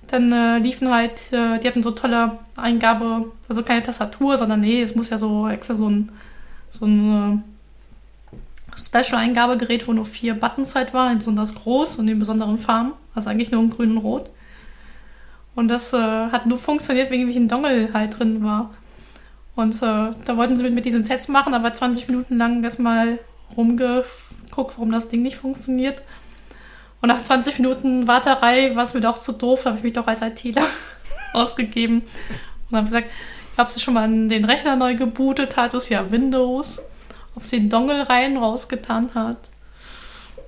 Dann 0.09 0.31
äh, 0.31 0.59
liefen 0.59 0.93
halt, 0.93 1.33
äh, 1.33 1.59
die 1.59 1.69
hatten 1.69 1.83
so 1.83 1.93
tolle 1.93 2.39
Eingabe, 2.55 3.33
also 3.49 3.63
keine 3.63 3.83
Tastatur, 3.83 4.37
sondern 4.37 4.61
nee, 4.61 4.83
es 4.83 4.95
muss 4.95 5.09
ja 5.09 5.17
so 5.17 5.49
extra 5.49 5.75
so 5.75 5.89
ein, 5.89 6.13
so 6.69 6.85
ein 6.85 7.45
äh, 7.47 7.50
Special-Eingabegerät, 8.85 9.87
wo 9.87 9.93
nur 9.93 10.07
vier 10.07 10.35
Buttons 10.35 10.75
halt 10.75 10.95
waren, 10.95 11.19
besonders 11.19 11.55
groß 11.55 11.97
und 11.97 12.09
in 12.09 12.19
besonderen 12.19 12.59
Farben, 12.59 12.93
also 13.15 13.31
eigentlich 13.31 13.51
nur 13.51 13.63
in 13.63 13.71
grün 13.71 13.93
und 13.93 13.99
rot. 13.99 14.31
Und 15.55 15.69
das 15.69 15.93
äh, 15.93 15.99
hat 15.99 16.47
nur 16.47 16.59
funktioniert, 16.59 17.11
wegen 17.11 17.27
welchen 17.27 17.49
Dongle 17.49 17.91
halt 17.93 18.19
drin 18.19 18.43
war. 18.45 18.71
Und 19.57 19.75
äh, 19.77 20.11
da 20.25 20.37
wollten 20.37 20.57
sie 20.57 20.63
mit, 20.63 20.75
mit 20.75 20.85
diesen 20.85 21.05
Tests 21.05 21.29
machen, 21.29 21.55
aber 21.55 21.75
20 21.75 22.09
Minuten 22.09 22.39
lang 22.39 22.65
erstmal 22.65 23.19
rumgeguckt, 23.57 24.07
warum 24.57 24.93
das 24.93 25.09
Ding 25.09 25.23
nicht 25.23 25.37
funktioniert. 25.37 26.03
Und 27.03 27.09
nach 27.09 27.23
20 27.23 27.59
Minuten 27.59 28.07
Warterei 28.07 28.75
war 28.75 28.85
es 28.85 28.95
mir 28.95 29.01
doch 29.01 29.19
zu 29.19 29.33
doof, 29.33 29.65
habe 29.65 29.79
ich 29.79 29.83
mich 29.83 29.93
doch 29.93 30.07
als 30.07 30.23
ITler 30.23 30.65
ausgegeben 31.33 32.03
und 32.71 32.77
habe 32.77 32.87
gesagt, 32.87 33.09
ob 33.57 33.71
sie 33.71 33.81
schon 33.81 33.95
mal 33.95 34.09
den 34.09 34.45
Rechner 34.45 34.77
neu 34.77 34.97
gebootet 34.97 35.57
hat, 35.57 35.75
ist 35.75 35.89
ja 35.89 36.11
Windows, 36.11 36.81
ob 37.35 37.45
sie 37.45 37.61
den 37.61 37.71
Dongle 37.71 38.09
rein 38.09 38.37
rausgetan 38.37 39.11
hat. 39.15 39.39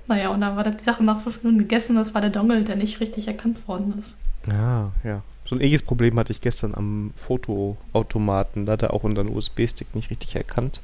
Naja, 0.07 0.29
und 0.29 0.41
dann 0.41 0.55
war 0.55 0.63
die 0.63 0.83
Sache 0.83 1.03
nach 1.03 1.21
fünf 1.21 1.43
Minuten 1.43 1.59
gegessen, 1.59 1.95
das 1.95 2.13
war 2.13 2.21
der 2.21 2.29
Dongle, 2.29 2.63
der 2.63 2.75
nicht 2.75 2.99
richtig 2.99 3.27
erkannt 3.27 3.67
worden 3.67 3.93
ist. 3.99 4.15
Ja, 4.47 4.91
ja. 5.03 5.21
So 5.45 5.55
ein 5.55 5.61
ähnliches 5.61 5.81
Problem 5.81 6.17
hatte 6.17 6.31
ich 6.31 6.41
gestern 6.41 6.73
am 6.73 7.11
Fotoautomaten. 7.15 8.65
Da 8.65 8.73
hat 8.73 8.83
er 8.83 8.93
auch 8.93 9.03
unseren 9.03 9.27
USB-Stick 9.27 9.93
nicht 9.93 10.09
richtig 10.09 10.35
erkannt. 10.35 10.81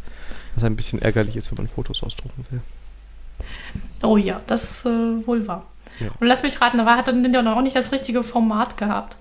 Was 0.56 0.64
ein 0.64 0.76
bisschen 0.76 1.02
ärgerlich 1.02 1.38
ist, 1.38 1.52
wenn 1.52 1.58
man 1.58 1.68
Fotos 1.68 2.04
ausdrucken 2.04 2.46
will. 2.50 2.62
Oh 4.04 4.18
ja, 4.18 4.42
das 4.48 4.86
äh, 4.86 4.90
wohl 5.26 5.48
war. 5.48 5.66
Ja. 6.00 6.10
Und 6.20 6.28
lass 6.28 6.44
mich 6.44 6.60
raten, 6.62 6.80
aber 6.80 6.96
hat 6.96 7.08
er 7.08 7.14
denn 7.14 7.48
auch 7.48 7.62
nicht 7.62 7.76
das 7.76 7.92
richtige 7.92 8.24
Format 8.24 8.78
gehabt? 8.78 9.18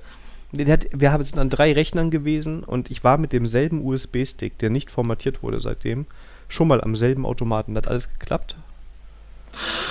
Hat, 0.66 0.86
wir 0.92 1.12
haben 1.12 1.22
sind 1.24 1.38
an 1.38 1.50
drei 1.50 1.72
Rechnern 1.72 2.10
gewesen 2.10 2.64
und 2.64 2.90
ich 2.90 3.04
war 3.04 3.18
mit 3.18 3.32
demselben 3.32 3.84
USB-Stick, 3.84 4.58
der 4.58 4.70
nicht 4.70 4.90
formatiert 4.90 5.42
wurde 5.42 5.60
seitdem, 5.60 6.06
schon 6.48 6.68
mal 6.68 6.80
am 6.80 6.96
selben 6.96 7.24
Automaten. 7.26 7.74
Da 7.74 7.78
hat 7.78 7.88
alles 7.88 8.10
geklappt. 8.10 8.56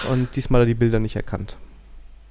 Und 0.10 0.36
diesmal 0.36 0.62
hat 0.62 0.66
er 0.66 0.74
die 0.74 0.74
Bilder 0.76 1.00
nicht 1.00 1.16
erkannt. 1.16 1.56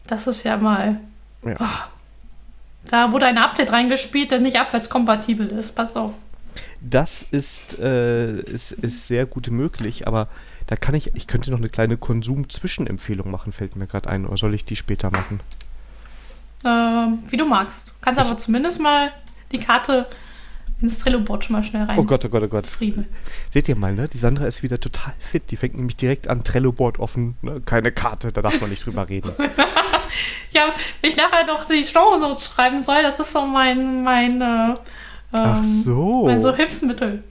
Das 0.07 0.27
ist 0.27 0.45
ja 0.45 0.57
mal. 0.57 1.01
Ja. 1.45 1.57
Oh. 1.59 2.89
Da 2.89 3.13
wurde 3.13 3.27
ein 3.27 3.39
Update 3.39 3.73
reingespielt, 3.73 4.31
das 4.31 4.41
nicht 4.41 4.59
abwärtskompatibel 4.59 5.49
ist. 5.49 5.75
Pass 5.75 5.97
auf. 5.97 6.15
Das 6.81 7.23
ist, 7.23 7.79
äh, 7.81 8.41
ist, 8.41 8.73
ist 8.73 9.09
sehr 9.09 9.27
gut 9.27 9.51
möglich, 9.51 10.07
aber 10.07 10.29
da 10.67 10.77
kann 10.77 10.95
ich, 10.95 11.15
ich 11.15 11.27
könnte 11.27 11.51
noch 11.51 11.59
eine 11.59 11.69
kleine 11.69 11.97
Konsum-Zwischenempfehlung 11.97 13.31
machen, 13.31 13.53
fällt 13.53 13.77
mir 13.77 13.87
gerade 13.87 14.09
ein. 14.09 14.27
Oder 14.27 14.37
soll 14.37 14.55
ich 14.55 14.65
die 14.65 14.77
später 14.77 15.11
machen? 15.11 15.41
Ähm, 16.65 17.25
wie 17.29 17.37
du 17.37 17.47
magst. 17.47 17.89
Du 17.89 17.93
kannst 18.01 18.21
ich 18.21 18.27
aber 18.27 18.39
zumindest 18.39 18.81
mal 18.81 19.11
die 19.53 19.59
Karte 19.59 20.07
ins 20.81 20.99
Trello-Board 20.99 21.45
schon 21.45 21.57
mal 21.57 21.65
schnell 21.65 21.85
rein. 21.85 21.99
Oh 21.99 22.05
Gott, 22.05 22.25
oh 22.25 22.29
Gott, 22.29 22.43
oh 22.43 22.49
Gott. 22.49 22.67
Frieden. 22.67 23.07
Seht 23.51 23.69
ihr 23.69 23.77
mal, 23.77 23.95
ne? 23.95 24.09
Die 24.09 24.19
Sandra 24.19 24.47
ist 24.47 24.63
wieder 24.63 24.79
total 24.79 25.15
fit. 25.19 25.51
Die 25.51 25.57
fängt 25.57 25.77
nämlich 25.77 25.97
direkt 25.97 26.29
an, 26.29 26.45
Trello-Board 26.45 26.99
offen. 26.99 27.37
Ne? 27.43 27.63
Keine 27.65 27.93
Karte, 27.93 28.33
da 28.33 28.43
darf 28.43 28.61
man 28.61 28.71
nicht 28.71 28.85
drüber 28.85 29.09
reden. 29.09 29.33
ja, 30.51 30.67
wenn 31.01 31.11
ich 31.11 31.17
nachher 31.17 31.47
noch 31.47 31.65
die 31.65 31.85
Shownotes 31.85 32.47
schreiben 32.47 32.83
soll, 32.83 33.03
das 33.03 33.19
ist 33.19 33.33
so 33.33 33.47
mein, 33.47 34.05
mein, 34.05 34.41
äh, 34.43 34.75
Ach 35.33 35.59
ähm, 35.59 35.65
so. 35.65 36.27
mein 36.27 36.41
so 36.41 36.55
Hilfsmittel. 36.55 37.23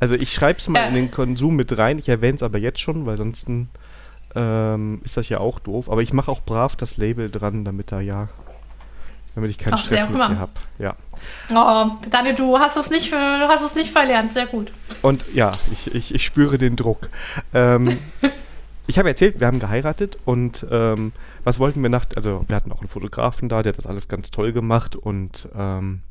Also 0.00 0.16
ich 0.16 0.32
schreibe 0.32 0.58
es 0.58 0.68
mal 0.68 0.80
ja. 0.80 0.86
in 0.88 0.94
den 0.94 1.10
Konsum 1.10 1.54
mit 1.54 1.76
rein. 1.78 1.98
Ich 1.98 2.08
erwähne 2.08 2.34
es 2.34 2.42
aber 2.42 2.58
jetzt 2.58 2.80
schon, 2.80 3.06
weil 3.06 3.16
sonst 3.16 3.48
ähm, 4.34 5.00
ist 5.04 5.16
das 5.16 5.28
ja 5.28 5.38
auch 5.38 5.60
doof. 5.60 5.88
Aber 5.88 6.02
ich 6.02 6.12
mache 6.12 6.30
auch 6.30 6.42
brav 6.42 6.76
das 6.76 6.96
Label 6.96 7.30
dran, 7.30 7.64
damit 7.64 7.92
da 7.92 8.00
ja, 8.00 8.28
damit 9.34 9.50
ich 9.50 9.58
keinen 9.58 9.74
Ach, 9.74 9.84
Stress 9.84 10.08
mit 10.08 10.18
dir 10.18 10.38
habe. 10.38 10.52
Ja. 10.78 10.94
Oh, 11.50 11.90
Daniel, 12.10 12.34
du 12.34 12.58
hast 12.58 12.76
es 12.76 12.90
nicht, 12.90 13.12
du 13.12 13.48
hast 13.48 13.62
es 13.62 13.74
nicht 13.74 13.90
verlernt. 13.90 14.32
Sehr 14.32 14.46
gut. 14.46 14.72
Und 15.02 15.24
ja, 15.34 15.50
ich, 15.72 15.94
ich, 15.94 16.14
ich 16.14 16.24
spüre 16.24 16.58
den 16.58 16.76
Druck. 16.76 17.08
Ähm, 17.52 17.98
ich 18.86 18.98
habe 18.98 19.08
erzählt, 19.08 19.40
wir 19.40 19.46
haben 19.46 19.60
geheiratet 19.60 20.18
und 20.24 20.66
ähm, 20.70 21.12
was 21.42 21.58
wollten 21.58 21.82
wir 21.82 21.90
nach, 21.90 22.06
also 22.16 22.44
wir 22.48 22.56
hatten 22.56 22.72
auch 22.72 22.80
einen 22.80 22.88
Fotografen 22.88 23.48
da, 23.48 23.62
der 23.62 23.72
hat 23.72 23.78
das 23.78 23.86
alles 23.86 24.08
ganz 24.08 24.30
toll 24.30 24.52
gemacht 24.52 24.96
und 24.96 25.48
ähm, 25.56 26.02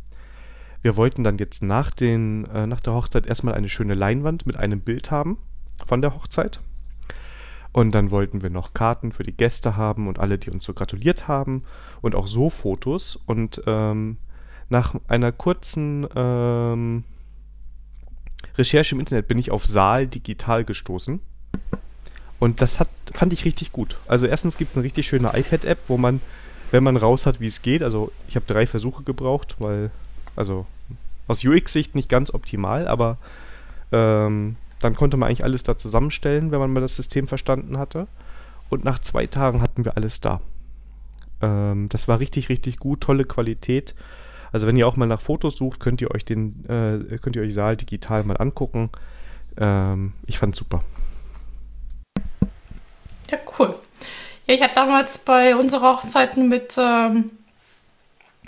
wir 0.82 0.98
wollten 0.98 1.24
dann 1.24 1.38
jetzt 1.38 1.64
nach, 1.64 1.92
den, 1.92 2.46
äh, 2.54 2.68
nach 2.68 2.82
der 2.82 2.94
Hochzeit 2.94 3.26
erstmal 3.26 3.56
eine 3.56 3.70
schöne 3.70 3.94
Leinwand 3.94 4.46
mit 4.46 4.58
einem 4.58 4.82
Bild 4.82 5.12
haben 5.12 5.38
von 5.86 6.02
der 6.02 6.14
Hochzeit. 6.14 6.60
Und 7.74 7.94
dann 7.94 8.12
wollten 8.12 8.44
wir 8.44 8.52
noch 8.52 8.74
Karten 8.74 9.12
für 9.12 9.24
die 9.24 9.36
Gäste 9.36 9.76
haben 9.76 10.08
und 10.08 10.20
alle, 10.20 10.38
die 10.38 10.52
uns 10.52 10.64
so 10.64 10.74
gratuliert 10.74 11.28
haben. 11.28 11.64
Und 12.02 12.16
auch 12.16 12.28
so 12.28 12.50
Fotos. 12.50 13.20
Und 13.26 13.64
ähm, 13.66 14.18
nach 14.70 14.96
einer 15.08 15.32
kurzen 15.32 16.08
ähm, 16.16 17.04
Recherche 18.58 18.94
im 18.94 19.00
Internet 19.00 19.28
bin 19.28 19.40
ich 19.40 19.52
auf 19.52 19.66
Saal 19.66 20.08
Digital 20.08 20.64
gestoßen. 20.64 21.20
Und 22.40 22.62
das 22.62 22.80
hat, 22.80 22.90
fand 23.14 23.34
ich 23.34 23.46
richtig 23.46 23.72
gut. 23.72 23.98
Also 24.08 24.28
erstens 24.28 24.58
gibt 24.58 24.72
es 24.72 24.78
eine 24.78 24.84
richtig 24.84 25.08
schöne 25.08 25.32
iPad-App, 25.34 25.80
wo 25.88 25.98
man, 25.98 26.22
wenn 26.72 26.84
man 26.84 26.98
raus 26.98 27.26
hat, 27.26 27.40
wie 27.40 27.48
es 27.48 27.62
geht, 27.62 27.82
also 27.82 28.12
ich 28.28 28.36
habe 28.36 28.46
drei 28.46 28.68
Versuche 28.68 29.04
gebraucht, 29.04 29.56
weil, 29.60 29.92
also 30.36 30.66
aus 31.28 31.44
UX-Sicht 31.44 31.96
nicht 31.96 32.10
ganz 32.10 32.34
optimal, 32.34 32.88
aber 32.88 33.18
ähm, 33.92 34.58
dann 34.84 34.96
konnte 34.96 35.18
man 35.18 35.28
eigentlich 35.28 35.44
alles 35.44 35.64
da 35.64 35.78
zusammenstellen, 35.78 36.52
wenn 36.52 36.60
man 36.60 36.74
mal 36.74 36.82
das 36.82 36.96
System 36.96 37.28
verstanden 37.28 37.78
hatte. 37.78 38.08
Und 38.70 38.84
nach 38.84 39.00
zwei 39.00 39.28
Tagen 39.28 39.62
hatten 39.62 39.86
wir 39.86 39.98
alles 39.98 40.20
da. 40.20 40.42
Ähm, 41.42 41.90
das 41.90 42.08
war 42.08 42.20
richtig, 42.20 42.50
richtig 42.50 42.78
gut, 42.78 43.02
tolle 43.02 43.26
Qualität. 43.26 43.96
Also 44.52 44.68
wenn 44.68 44.78
ihr 44.78 44.88
auch 44.88 44.96
mal 44.96 45.08
nach 45.08 45.22
Fotos 45.22 45.58
sucht, 45.58 45.80
könnt 45.80 46.02
ihr 46.02 46.12
euch 46.12 46.26
den, 46.26 46.66
äh, 46.66 47.18
könnt 47.18 47.36
ihr 47.36 47.42
euch 47.42 47.54
Saal 47.54 47.78
digital 47.78 48.24
mal 48.24 48.38
angucken. 48.38 48.90
Ähm, 49.58 50.14
ich 50.26 50.38
fand's 50.38 50.60
super. 50.60 50.84
Ja, 53.32 53.38
cool. 53.58 53.76
Ja, 54.48 54.56
ich 54.56 54.62
habe 54.62 54.74
damals 54.76 55.18
bei 55.18 55.56
unserer 55.56 55.98
Hochzeiten 55.98 56.50
mit 56.50 56.76
ähm, 56.78 57.32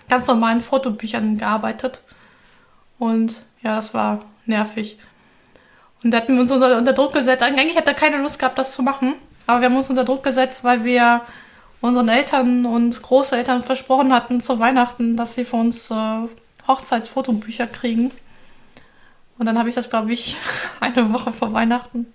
ganz 0.10 0.28
normalen 0.28 0.62
Fotobüchern 0.62 1.38
gearbeitet. 1.38 2.02
Und 3.00 3.42
ja, 3.62 3.76
das 3.76 3.94
war 3.94 4.26
nervig. 4.46 5.00
Und 6.06 6.12
da 6.12 6.18
hatten 6.18 6.36
wir 6.36 6.42
uns 6.42 6.52
unter, 6.52 6.78
unter 6.78 6.94
Druck 6.94 7.14
gesetzt. 7.14 7.42
Eigentlich 7.42 7.76
hätte 7.76 7.90
er 7.90 7.96
keine 7.96 8.18
Lust 8.18 8.38
gehabt, 8.38 8.60
das 8.60 8.74
zu 8.74 8.84
machen. 8.84 9.16
Aber 9.48 9.62
wir 9.62 9.70
haben 9.70 9.76
uns 9.76 9.90
unter 9.90 10.04
Druck 10.04 10.22
gesetzt, 10.22 10.64
weil 10.64 10.84
wir 10.84 11.22
unseren 11.82 12.10
Eltern 12.10 12.68
und 12.68 13.02
Großeltern 13.02 13.64
versprochen 13.64 14.14
hatten 14.14 14.40
zu 14.40 14.60
Weihnachten, 14.60 15.18
dass 15.18 15.34
sie 15.34 15.46
für 15.46 15.56
uns 15.56 15.90
äh, 15.90 16.28
Hochzeitsfotobücher 16.68 17.66
kriegen. 17.66 18.12
Und 19.40 19.48
dann 19.48 19.58
habe 19.58 19.70
ich 19.70 19.74
das, 19.74 19.90
glaube 19.90 20.14
ich, 20.14 20.38
eine 20.80 21.12
Woche 21.12 21.32
vor 21.32 21.54
Weihnachten 21.54 22.06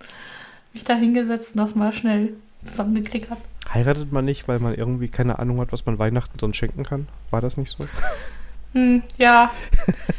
mich 0.71 0.85
da 0.85 0.93
hingesetzt 0.93 1.55
und 1.55 1.57
das 1.57 1.75
mal 1.75 1.91
schnell 1.91 2.33
zusammengeklickert. 2.63 3.39
Heiratet 3.73 4.13
man 4.13 4.23
nicht, 4.23 4.47
weil 4.47 4.59
man 4.59 4.73
irgendwie 4.73 5.09
keine 5.09 5.37
Ahnung 5.37 5.59
hat, 5.59 5.73
was 5.73 5.85
man 5.85 5.99
Weihnachten 5.99 6.39
sonst 6.39 6.55
schenken 6.55 6.83
kann? 6.83 7.09
War 7.29 7.41
das 7.41 7.57
nicht 7.57 7.71
so? 7.77 7.85
Hm, 8.73 9.03
ja, 9.17 9.51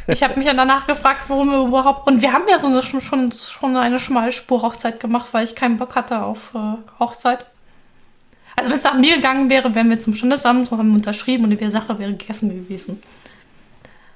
ich 0.07 0.23
habe 0.23 0.37
mich 0.37 0.47
dann 0.47 0.59
danach 0.59 0.87
gefragt, 0.87 1.25
warum 1.29 1.51
wir 1.51 1.67
überhaupt. 1.67 2.07
Und 2.07 2.21
wir 2.21 2.33
haben 2.33 2.45
ja 2.49 2.59
so 2.59 2.67
eine, 2.67 2.83
schon, 2.83 3.33
schon 3.33 3.77
eine 3.77 3.99
Schmalspur-Hochzeit 3.99 5.01
gemacht, 5.01 5.29
weil 5.33 5.45
ich 5.45 5.55
keinen 5.55 5.79
Bock 5.79 5.95
hatte 5.95 6.23
auf 6.23 6.51
äh, 6.55 6.77
Hochzeit. 6.99 7.47
Also, 8.57 8.71
wenn 8.71 8.77
es 8.77 8.85
nach 8.85 8.95
mir 8.95 9.17
gegangen 9.17 9.49
wäre, 9.49 9.75
wären 9.75 9.89
wir 9.89 9.99
zum 9.99 10.15
Standesamt, 10.15 10.71
haben 10.71 10.89
wir 10.89 10.97
unterschrieben 10.97 11.45
und 11.45 11.59
die 11.59 11.71
Sache 11.71 11.99
wäre 11.99 12.13
gegessen 12.13 12.51
gewesen. 12.51 13.03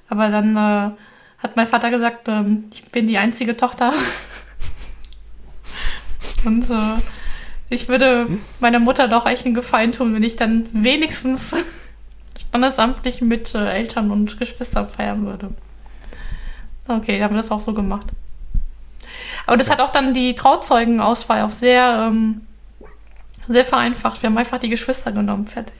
Aber 0.09 0.29
dann 0.29 0.55
äh, 0.55 0.91
hat 1.39 1.55
mein 1.55 1.67
Vater 1.67 1.89
gesagt, 1.89 2.27
ähm, 2.27 2.65
ich 2.71 2.85
bin 2.91 3.07
die 3.07 3.17
einzige 3.17 3.57
Tochter. 3.57 3.93
und 6.45 6.69
äh, 6.69 6.95
ich 7.69 7.89
würde 7.89 8.27
meiner 8.59 8.79
Mutter 8.79 9.07
doch 9.07 9.25
echt 9.25 9.45
einen 9.45 9.55
Gefallen 9.55 9.91
tun, 9.91 10.13
wenn 10.13 10.23
ich 10.23 10.35
dann 10.35 10.67
wenigstens 10.71 11.55
standesamtlich 12.57 13.21
mit 13.21 13.53
äh, 13.53 13.69
Eltern 13.69 14.11
und 14.11 14.39
Geschwistern 14.39 14.87
feiern 14.87 15.25
würde. 15.25 15.49
Okay, 16.87 17.21
haben 17.21 17.35
wir 17.35 17.41
das 17.41 17.51
auch 17.51 17.59
so 17.59 17.73
gemacht. 17.73 18.07
Aber 19.45 19.57
das 19.57 19.69
hat 19.69 19.79
auch 19.79 19.91
dann 19.91 20.13
die 20.13 20.35
Trauzeugenauswahl 20.35 21.41
auch 21.43 21.51
sehr, 21.51 22.09
ähm, 22.09 22.41
sehr 23.47 23.65
vereinfacht. 23.65 24.21
Wir 24.21 24.29
haben 24.29 24.37
einfach 24.37 24.57
die 24.57 24.69
Geschwister 24.69 25.11
genommen, 25.11 25.47
fertig. 25.47 25.75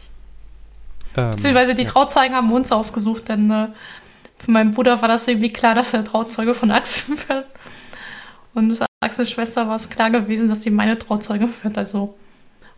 Ähm, 1.15 1.31
Beziehungsweise 1.31 1.75
die 1.75 1.83
ja. 1.83 1.89
Trauzeugen 1.89 2.35
haben 2.35 2.51
uns 2.51 2.71
ausgesucht, 2.71 3.29
denn 3.29 3.49
äh, 3.49 3.67
für 4.37 4.51
meinen 4.51 4.73
Bruder 4.73 5.01
war 5.01 5.07
das 5.07 5.27
irgendwie 5.27 5.51
klar, 5.51 5.73
dass 5.73 5.93
er 5.93 6.05
Trauzeuge 6.05 6.53
von 6.53 6.71
Axel 6.71 7.17
wird. 7.27 7.45
Und 8.53 8.75
für 8.75 8.85
Axels 9.01 9.31
Schwester 9.31 9.67
war 9.67 9.75
es 9.75 9.89
klar 9.89 10.11
gewesen, 10.11 10.47
dass 10.47 10.63
sie 10.63 10.69
meine 10.69 10.97
Trauzeuge 10.97 11.49
wird. 11.63 11.77
Also. 11.77 12.15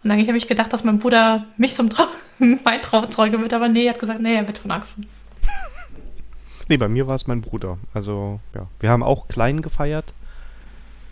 Und 0.04 0.12
eigentlich 0.12 0.28
habe 0.28 0.38
ich 0.38 0.48
gedacht, 0.48 0.72
dass 0.72 0.84
mein 0.84 1.00
Bruder 1.00 1.46
mich 1.58 1.76
zum 1.76 1.90
Trau 1.90 2.06
mein 2.40 2.82
Trauzeuge 2.82 3.40
wird, 3.42 3.54
aber 3.54 3.68
nee, 3.68 3.86
er 3.86 3.94
hat 3.94 4.00
gesagt, 4.00 4.22
nee, 4.22 4.36
er 4.36 4.48
wird 4.48 4.58
von 4.58 4.72
Axel. 4.72 5.06
nee, 6.70 6.78
bei 6.78 6.88
mir 6.88 7.08
war 7.08 7.16
es 7.16 7.28
mein 7.28 7.42
Bruder. 7.42 7.78
Also, 7.94 8.40
ja. 8.56 8.68
Wir 8.80 8.90
haben 8.90 9.04
auch 9.04 9.28
klein 9.28 9.62
gefeiert, 9.62 10.14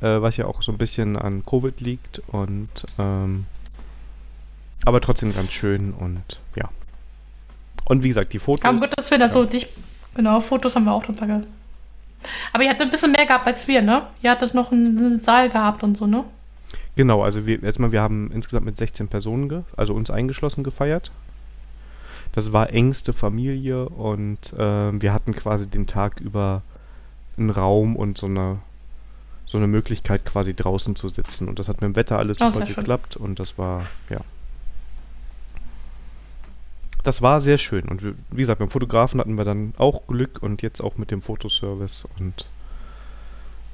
äh, 0.01 0.21
was 0.21 0.37
ja 0.37 0.45
auch 0.45 0.61
so 0.61 0.71
ein 0.71 0.77
bisschen 0.77 1.17
an 1.17 1.45
Covid 1.45 1.81
liegt 1.81 2.21
und 2.27 2.69
ähm, 2.97 3.45
aber 4.85 5.01
trotzdem 5.01 5.33
ganz 5.35 5.51
schön 5.51 5.93
und 5.93 6.39
ja. 6.55 6.69
Und 7.85 8.03
wie 8.03 8.09
gesagt, 8.09 8.33
die 8.33 8.39
Fotos. 8.39 8.65
Aber 8.65 8.79
gut, 8.79 8.97
dass 8.97 9.11
wir 9.11 9.17
da 9.17 9.25
ja. 9.25 9.31
so 9.31 9.45
dich. 9.45 9.67
Genau, 10.15 10.39
Fotos 10.39 10.75
haben 10.75 10.85
wir 10.85 10.93
auch 10.93 11.03
dabei 11.03 11.41
Aber 12.51 12.63
ihr 12.63 12.69
hattet 12.69 12.83
ein 12.83 12.91
bisschen 12.91 13.11
mehr 13.11 13.25
gehabt 13.25 13.45
als 13.45 13.67
wir, 13.67 13.81
ne? 13.81 14.03
Ihr 14.21 14.31
hattet 14.31 14.53
noch 14.53 14.71
einen 14.71 15.21
Saal 15.21 15.49
gehabt 15.49 15.83
und 15.83 15.97
so, 15.97 16.07
ne? 16.07 16.23
Genau, 16.97 17.23
also 17.23 17.45
wir, 17.45 17.61
erstmal, 17.61 17.91
wir 17.91 18.01
haben 18.01 18.31
insgesamt 18.31 18.65
mit 18.65 18.75
16 18.75 19.07
Personen, 19.07 19.63
also 19.77 19.93
uns 19.93 20.09
eingeschlossen, 20.09 20.63
gefeiert. 20.63 21.11
Das 22.31 22.53
war 22.53 22.71
engste 22.71 23.13
Familie 23.13 23.87
und 23.87 24.51
äh, 24.53 25.01
wir 25.01 25.13
hatten 25.13 25.33
quasi 25.33 25.67
den 25.69 25.85
Tag 25.85 26.19
über 26.19 26.63
einen 27.37 27.51
Raum 27.51 27.95
und 27.95 28.17
so 28.17 28.25
eine, 28.25 28.57
so 29.45 29.59
eine 29.59 29.67
Möglichkeit 29.67 30.25
quasi 30.25 30.55
draußen 30.55 30.95
zu 30.95 31.07
sitzen. 31.09 31.47
Und 31.47 31.59
das 31.59 31.69
hat 31.69 31.81
mit 31.81 31.83
dem 31.83 31.95
Wetter 31.95 32.17
alles 32.17 32.39
super 32.39 32.65
geklappt 32.65 33.13
schön. 33.13 33.23
und 33.23 33.39
das 33.39 33.59
war, 33.59 33.85
ja, 34.09 34.19
das 37.03 37.21
war 37.21 37.39
sehr 37.41 37.59
schön. 37.59 37.85
Und 37.85 38.01
wie 38.03 38.15
gesagt, 38.37 38.57
beim 38.57 38.71
Fotografen 38.71 39.19
hatten 39.19 39.35
wir 39.35 39.45
dann 39.45 39.75
auch 39.77 40.07
Glück 40.07 40.39
und 40.41 40.63
jetzt 40.63 40.81
auch 40.81 40.97
mit 40.97 41.11
dem 41.11 41.21
Fotoservice 41.21 42.07
und 42.17 42.47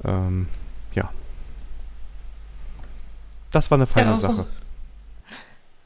ähm, 0.04 0.46
ja. 0.94 1.10
Das 3.54 3.70
war 3.70 3.78
eine 3.78 3.86
feine 3.86 4.10
ja, 4.10 4.16
Sache. 4.16 4.46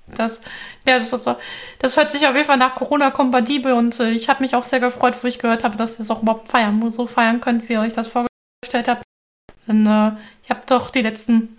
Das, 0.07 0.41
ja, 0.87 0.99
das, 0.99 1.11
das, 1.11 1.37
das 1.79 1.97
hört 1.99 2.11
sich 2.11 2.27
auf 2.27 2.35
jeden 2.35 2.47
Fall 2.47 2.57
nach 2.57 2.75
Corona 2.77 3.11
kompatibel 3.11 3.75
und 3.75 4.01
äh, 4.01 4.11
ich 4.11 4.31
habe 4.31 4.43
mich 4.43 4.55
auch 4.55 4.65
sehr 4.65 4.81
gefreut, 4.81 5.17
wo 5.21 5.27
ich 5.27 5.39
gehört 5.39 5.65
habe, 5.65 5.77
dass 5.77 5.99
ihr 5.99 6.03
es 6.03 6.11
auch 6.11 6.23
überhaupt 6.23 6.51
feiern, 6.51 6.91
so 6.91 7.07
feiern 7.07 7.43
könnt, 7.43 7.69
wie 7.69 7.75
ihr 7.75 7.81
euch 7.81 7.93
das 7.93 8.07
vorgestellt 8.07 8.89
habt. 8.89 9.03
Denn 9.67 9.87
äh, 9.87 10.13
ich 10.45 10.49
habe 10.49 10.63
doch 10.67 10.89
die 10.89 11.03
letzten 11.03 11.59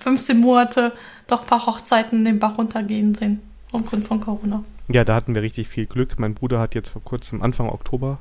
15 0.00 0.38
Monate 0.38 0.92
doch 1.26 1.40
ein 1.40 1.46
paar 1.46 1.64
Hochzeiten 1.64 2.26
den 2.26 2.38
Bach 2.38 2.58
runtergehen 2.58 3.14
sehen, 3.14 3.40
aufgrund 3.72 4.06
von 4.06 4.20
Corona. 4.20 4.62
Ja, 4.88 5.04
da 5.04 5.14
hatten 5.14 5.34
wir 5.34 5.40
richtig 5.40 5.68
viel 5.68 5.86
Glück. 5.86 6.18
Mein 6.18 6.34
Bruder 6.34 6.60
hat 6.60 6.74
jetzt 6.74 6.90
vor 6.90 7.02
kurzem, 7.02 7.40
Anfang 7.40 7.70
Oktober, 7.70 8.18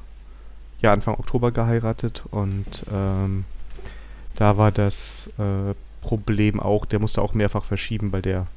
ja, 0.80 0.94
Anfang 0.94 1.16
Oktober 1.16 1.52
geheiratet 1.52 2.24
und 2.32 2.86
ähm, 2.90 3.44
da 4.36 4.58
war 4.58 4.72
das 4.72 5.30
äh, 5.38 5.74
Problem 6.04 6.60
auch, 6.60 6.86
der 6.86 7.00
musste 7.00 7.22
auch 7.22 7.34
mehrfach 7.34 7.64
verschieben, 7.64 8.12
weil 8.12 8.22
der 8.22 8.48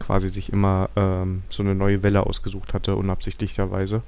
quasi 0.00 0.28
sich 0.28 0.52
immer 0.52 0.88
ähm, 0.96 1.42
so 1.48 1.62
eine 1.62 1.74
neue 1.74 2.02
Welle 2.02 2.26
ausgesucht 2.26 2.74
hatte, 2.74 2.96
unabsichtlicherweise. 2.96 4.02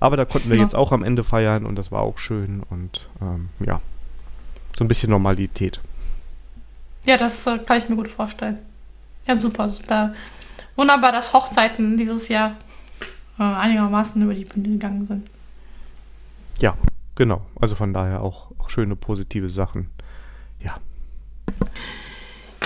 Aber 0.00 0.16
da 0.16 0.24
konnten 0.24 0.50
wir 0.50 0.56
ja. 0.56 0.62
jetzt 0.62 0.74
auch 0.74 0.92
am 0.92 1.02
Ende 1.02 1.24
feiern 1.24 1.64
und 1.64 1.76
das 1.76 1.90
war 1.90 2.02
auch 2.02 2.18
schön 2.18 2.62
und 2.68 3.08
ähm, 3.22 3.48
ja, 3.60 3.80
so 4.76 4.84
ein 4.84 4.88
bisschen 4.88 5.10
Normalität. 5.10 5.80
Ja, 7.04 7.16
das 7.16 7.46
äh, 7.46 7.58
kann 7.58 7.78
ich 7.78 7.88
mir 7.88 7.96
gut 7.96 8.08
vorstellen. 8.08 8.58
Ja, 9.26 9.38
super. 9.38 9.72
Da 9.86 10.12
wunderbar, 10.74 11.12
dass 11.12 11.32
Hochzeiten 11.32 11.96
dieses 11.96 12.28
Jahr 12.28 12.56
äh, 13.38 13.42
einigermaßen 13.42 14.20
über 14.22 14.34
die 14.34 14.44
Bühne 14.44 14.68
gegangen 14.68 15.06
sind. 15.06 15.28
Ja, 16.60 16.76
genau. 17.14 17.42
Also 17.60 17.74
von 17.74 17.92
daher 17.92 18.22
auch, 18.22 18.50
auch 18.58 18.70
schöne 18.70 18.96
positive 18.96 19.48
Sachen. 19.48 19.90
Ja. 20.60 20.78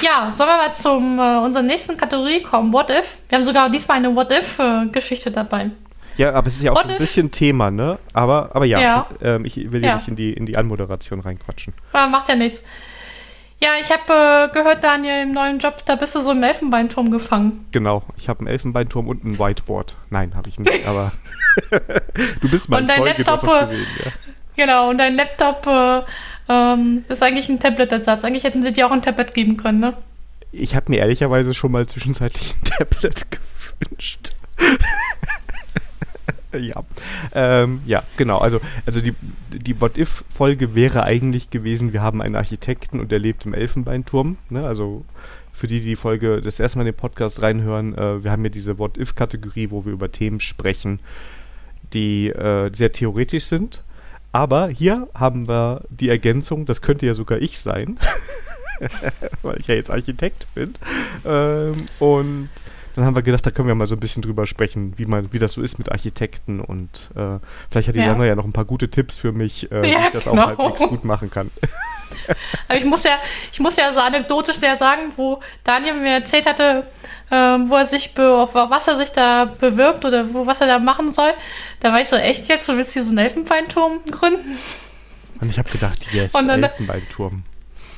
Ja, 0.02 0.30
sollen 0.30 0.50
wir 0.50 0.56
mal 0.56 0.74
zum 0.74 1.18
äh, 1.18 1.44
unserer 1.44 1.62
nächsten 1.62 1.96
Kategorie 1.96 2.42
kommen? 2.42 2.72
What 2.72 2.90
if? 2.90 3.18
Wir 3.28 3.38
haben 3.38 3.44
sogar 3.44 3.68
diesmal 3.70 3.98
eine 3.98 4.14
What 4.14 4.32
if-Geschichte 4.32 5.30
dabei. 5.30 5.70
Ja, 6.16 6.34
aber 6.34 6.48
es 6.48 6.56
ist 6.56 6.62
ja 6.62 6.72
auch 6.72 6.76
What 6.76 6.90
ein 6.90 6.98
bisschen 6.98 7.30
Thema, 7.30 7.70
ne? 7.70 7.98
Aber, 8.12 8.50
aber 8.54 8.64
ja, 8.64 8.80
ja. 8.80 9.06
Ähm, 9.22 9.44
ich 9.44 9.56
will 9.72 9.82
ja 9.84 9.96
nicht 9.96 10.08
in 10.08 10.16
die, 10.16 10.32
in 10.32 10.46
die 10.46 10.56
Anmoderation 10.56 11.20
reinquatschen. 11.20 11.74
Ja, 11.94 12.06
macht 12.08 12.28
ja 12.28 12.34
nichts. 12.34 12.62
Ja, 13.62 13.70
ich 13.78 13.90
habe 13.90 14.50
äh, 14.50 14.52
gehört, 14.54 14.82
Daniel, 14.82 15.22
im 15.22 15.32
neuen 15.32 15.58
Job, 15.58 15.84
da 15.84 15.94
bist 15.96 16.14
du 16.14 16.20
so 16.22 16.32
im 16.32 16.42
Elfenbeinturm 16.42 17.10
gefangen. 17.10 17.66
Genau, 17.72 18.02
ich 18.16 18.28
habe 18.30 18.40
einen 18.40 18.48
Elfenbeinturm 18.48 19.06
und 19.06 19.22
ein 19.22 19.38
Whiteboard. 19.38 19.96
Nein, 20.08 20.34
habe 20.34 20.48
ich 20.48 20.58
nicht, 20.58 20.86
aber 20.88 21.12
du 22.40 22.50
bist 22.50 22.70
mein 22.70 22.88
Zeuge, 22.88 23.04
Laptop, 23.04 23.24
du 23.24 23.32
hast 23.32 23.44
das 23.44 23.70
gesehen, 23.70 23.86
ja. 24.04 24.12
Genau, 24.56 24.90
und 24.90 24.98
dein 24.98 25.14
Laptop 25.14 25.66
äh, 25.66 26.02
ähm, 26.50 27.04
ist 27.08 27.22
eigentlich 27.22 27.48
ein 27.48 27.60
Tablet-Ersatz. 27.60 28.24
Eigentlich 28.24 28.42
hätten 28.42 28.62
sie 28.62 28.72
dir 28.72 28.86
auch 28.86 28.90
ein 28.90 29.02
Tablet 29.02 29.34
geben 29.34 29.56
können, 29.56 29.78
ne? 29.78 29.94
Ich 30.50 30.74
habe 30.74 30.90
mir 30.90 30.98
ehrlicherweise 30.98 31.54
schon 31.54 31.70
mal 31.70 31.86
zwischenzeitlich 31.86 32.56
ein 32.56 32.64
Tablet 32.64 33.26
gewünscht. 33.78 34.32
ja. 36.52 36.82
Ähm, 37.32 37.82
ja, 37.86 38.02
genau. 38.16 38.38
Also, 38.38 38.60
also 38.84 39.00
die, 39.00 39.14
die 39.52 39.80
What-If-Folge 39.80 40.74
wäre 40.74 41.04
eigentlich 41.04 41.50
gewesen, 41.50 41.92
wir 41.92 42.02
haben 42.02 42.20
einen 42.20 42.34
Architekten 42.34 42.98
und 42.98 43.12
der 43.12 43.20
lebt 43.20 43.46
im 43.46 43.54
Elfenbeinturm. 43.54 44.36
Ne? 44.48 44.66
Also 44.66 45.04
für 45.52 45.68
die, 45.68 45.78
die 45.78 45.90
die 45.90 45.96
Folge 45.96 46.40
das 46.40 46.58
erste 46.58 46.78
Mal 46.78 46.82
in 46.82 46.92
den 46.92 46.96
Podcast 46.96 47.42
reinhören, 47.42 47.96
äh, 47.96 48.24
wir 48.24 48.32
haben 48.32 48.42
ja 48.42 48.50
diese 48.50 48.78
What-If-Kategorie, 48.78 49.70
wo 49.70 49.84
wir 49.84 49.92
über 49.92 50.10
Themen 50.10 50.40
sprechen, 50.40 50.98
die 51.92 52.28
äh, 52.28 52.70
sehr 52.74 52.90
theoretisch 52.90 53.44
sind. 53.44 53.84
Aber 54.32 54.68
hier 54.68 55.08
haben 55.14 55.48
wir 55.48 55.82
die 55.90 56.08
Ergänzung, 56.08 56.66
das 56.66 56.82
könnte 56.82 57.06
ja 57.06 57.14
sogar 57.14 57.38
ich 57.38 57.58
sein, 57.58 57.98
weil 59.42 59.58
ich 59.58 59.66
ja 59.66 59.74
jetzt 59.74 59.90
Architekt 59.90 60.46
bin. 60.54 60.74
Ähm, 61.24 61.86
und 61.98 62.48
dann 62.94 63.04
haben 63.04 63.14
wir 63.14 63.22
gedacht, 63.22 63.46
da 63.46 63.50
können 63.50 63.68
wir 63.68 63.74
mal 63.74 63.86
so 63.86 63.96
ein 63.96 64.00
bisschen 64.00 64.22
drüber 64.22 64.46
sprechen, 64.46 64.94
wie 64.96 65.06
man, 65.06 65.32
wie 65.32 65.38
das 65.38 65.52
so 65.52 65.62
ist 65.62 65.78
mit 65.78 65.90
Architekten 65.90 66.60
und 66.60 67.10
äh, 67.14 67.38
vielleicht 67.70 67.88
hat 67.88 67.94
die 67.94 68.00
ja. 68.00 68.06
Jana 68.06 68.26
ja 68.26 68.34
noch 68.34 68.44
ein 68.44 68.52
paar 68.52 68.64
gute 68.64 68.88
Tipps 68.88 69.18
für 69.18 69.32
mich, 69.32 69.70
äh, 69.70 69.76
ja, 69.76 69.82
wie 69.82 70.02
ich 70.04 70.10
das 70.12 70.24
genau. 70.24 70.42
auch 70.42 70.46
halbwegs 70.48 70.80
gut 70.80 71.04
machen 71.04 71.30
kann. 71.30 71.50
Aber 72.68 72.78
ich 72.78 72.84
muss 72.84 73.04
ja, 73.04 73.18
ich 73.52 73.60
muss 73.60 73.76
ja 73.76 73.92
so 73.92 74.00
anekdotisch 74.00 74.56
sehr 74.56 74.76
sagen, 74.76 75.12
wo 75.16 75.40
Daniel 75.64 75.94
mir 75.94 76.14
erzählt 76.14 76.46
hatte, 76.46 76.86
ähm, 77.30 77.70
wo 77.70 77.76
er 77.76 77.86
sich, 77.86 78.18
auf 78.18 78.54
was 78.54 78.88
er 78.88 78.96
sich 78.96 79.10
da 79.10 79.44
bewirbt 79.44 80.04
oder 80.04 80.32
wo, 80.34 80.46
was 80.46 80.60
er 80.60 80.66
da 80.66 80.78
machen 80.78 81.12
soll, 81.12 81.32
da 81.80 81.92
war 81.92 82.00
ich 82.00 82.08
so, 82.08 82.16
echt 82.16 82.48
jetzt, 82.48 82.68
du 82.68 82.76
willst 82.76 82.92
hier 82.92 83.04
so 83.04 83.10
einen 83.10 83.18
Elfenbeinturm 83.18 84.04
gründen? 84.10 84.58
Und 85.40 85.50
ich 85.50 85.58
habe 85.58 85.70
gedacht, 85.70 86.12
yes, 86.12 86.32
dann, 86.32 86.62
Elfenbeinturm. 86.62 87.44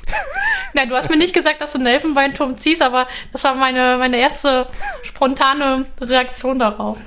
Nein, 0.75 0.89
du 0.89 0.97
hast 0.97 1.11
mir 1.11 1.17
nicht 1.17 1.35
gesagt, 1.35 1.61
dass 1.61 1.73
du 1.73 1.79
einen 1.79 1.87
Elfenbeinturm 1.87 2.57
ziehst, 2.59 2.83
aber 2.83 3.07
das 3.33 3.45
war 3.45 3.55
meine, 3.55 3.97
meine 3.99 4.19
erste 4.19 4.67
spontane 5.03 5.87
Reaktion 6.01 6.59
darauf. 6.59 6.99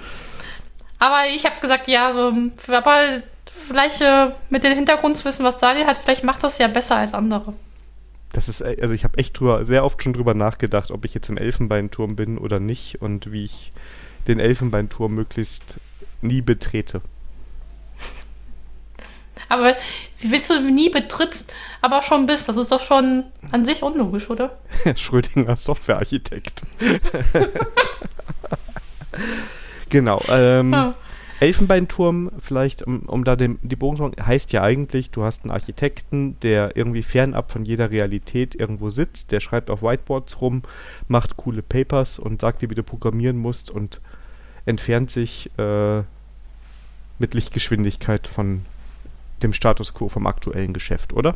Aber 0.99 1.27
ich 1.27 1.45
habe 1.45 1.59
gesagt, 1.59 1.87
ja, 1.87 2.11
ähm, 2.11 2.53
aber 2.67 3.21
vielleicht 3.67 4.01
äh, 4.01 4.27
mit 4.49 4.63
dem 4.63 4.73
Hintergrundwissen, 4.73 5.45
was 5.45 5.57
Daniel 5.57 5.87
hat, 5.87 5.97
vielleicht 5.97 6.23
macht 6.23 6.43
das 6.43 6.57
ja 6.57 6.67
besser 6.67 6.97
als 6.97 7.13
andere. 7.13 7.53
Das 8.35 8.49
ist, 8.49 8.59
äh, 8.59 8.77
also 8.81 8.93
ich 8.93 9.05
habe 9.05 9.17
echt 9.17 9.39
drüber, 9.39 9.65
sehr 9.65 9.85
oft 9.85 10.03
schon 10.03 10.11
drüber 10.11 10.33
nachgedacht, 10.33 10.91
ob 10.91 11.05
ich 11.05 11.13
jetzt 11.13 11.29
im 11.29 11.37
Elfenbeinturm 11.37 12.17
bin 12.17 12.37
oder 12.37 12.59
nicht 12.59 13.01
und 13.01 13.31
wie 13.31 13.45
ich 13.45 13.71
den 14.27 14.39
Elfenbeinturm 14.39 15.15
möglichst 15.15 15.79
nie 16.21 16.41
betrete. 16.41 17.01
Aber 19.49 19.77
wie 20.19 20.31
willst 20.31 20.49
du 20.49 20.59
nie 20.59 20.89
betrittst, 20.89 21.53
aber 21.81 22.01
schon 22.01 22.25
bist? 22.25 22.49
Das 22.49 22.57
ist 22.57 22.71
doch 22.71 22.81
schon 22.81 23.25
an 23.51 23.63
sich 23.63 23.83
unlogisch, 23.83 24.29
oder? 24.29 24.57
Schrödinger 24.95 25.55
Softwarearchitekt. 25.55 26.63
genau. 29.89 30.21
Ähm, 30.29 30.73
ja. 30.73 30.95
Elfenbeinturm, 31.39 32.31
vielleicht, 32.39 32.83
um, 32.83 33.01
um 33.01 33.23
da 33.23 33.35
den, 33.35 33.59
die 33.61 33.75
Bogen 33.75 33.97
zu 33.97 34.03
machen, 34.03 34.25
heißt 34.25 34.53
ja 34.53 34.63
eigentlich, 34.63 35.11
du 35.11 35.23
hast 35.23 35.43
einen 35.43 35.51
Architekten, 35.51 36.39
der 36.39 36.77
irgendwie 36.77 37.03
fernab 37.03 37.51
von 37.51 37.65
jeder 37.65 37.91
Realität 37.91 38.55
irgendwo 38.55 38.89
sitzt, 38.89 39.31
der 39.31 39.41
schreibt 39.41 39.69
auf 39.69 39.81
Whiteboards 39.81 40.39
rum, 40.41 40.63
macht 41.07 41.35
coole 41.35 41.61
Papers 41.61 42.19
und 42.19 42.41
sagt 42.41 42.61
dir, 42.61 42.69
wie 42.69 42.75
du 42.75 42.83
programmieren 42.83 43.37
musst 43.37 43.69
und 43.69 43.99
entfernt 44.65 45.11
sich 45.11 45.51
äh, 45.57 46.03
mit 47.19 47.33
Lichtgeschwindigkeit 47.33 48.27
von 48.27 48.65
dem 49.43 49.53
Status 49.53 49.93
quo 49.93 50.07
vom 50.09 50.27
aktuellen 50.27 50.73
Geschäft, 50.73 51.13
oder? 51.13 51.35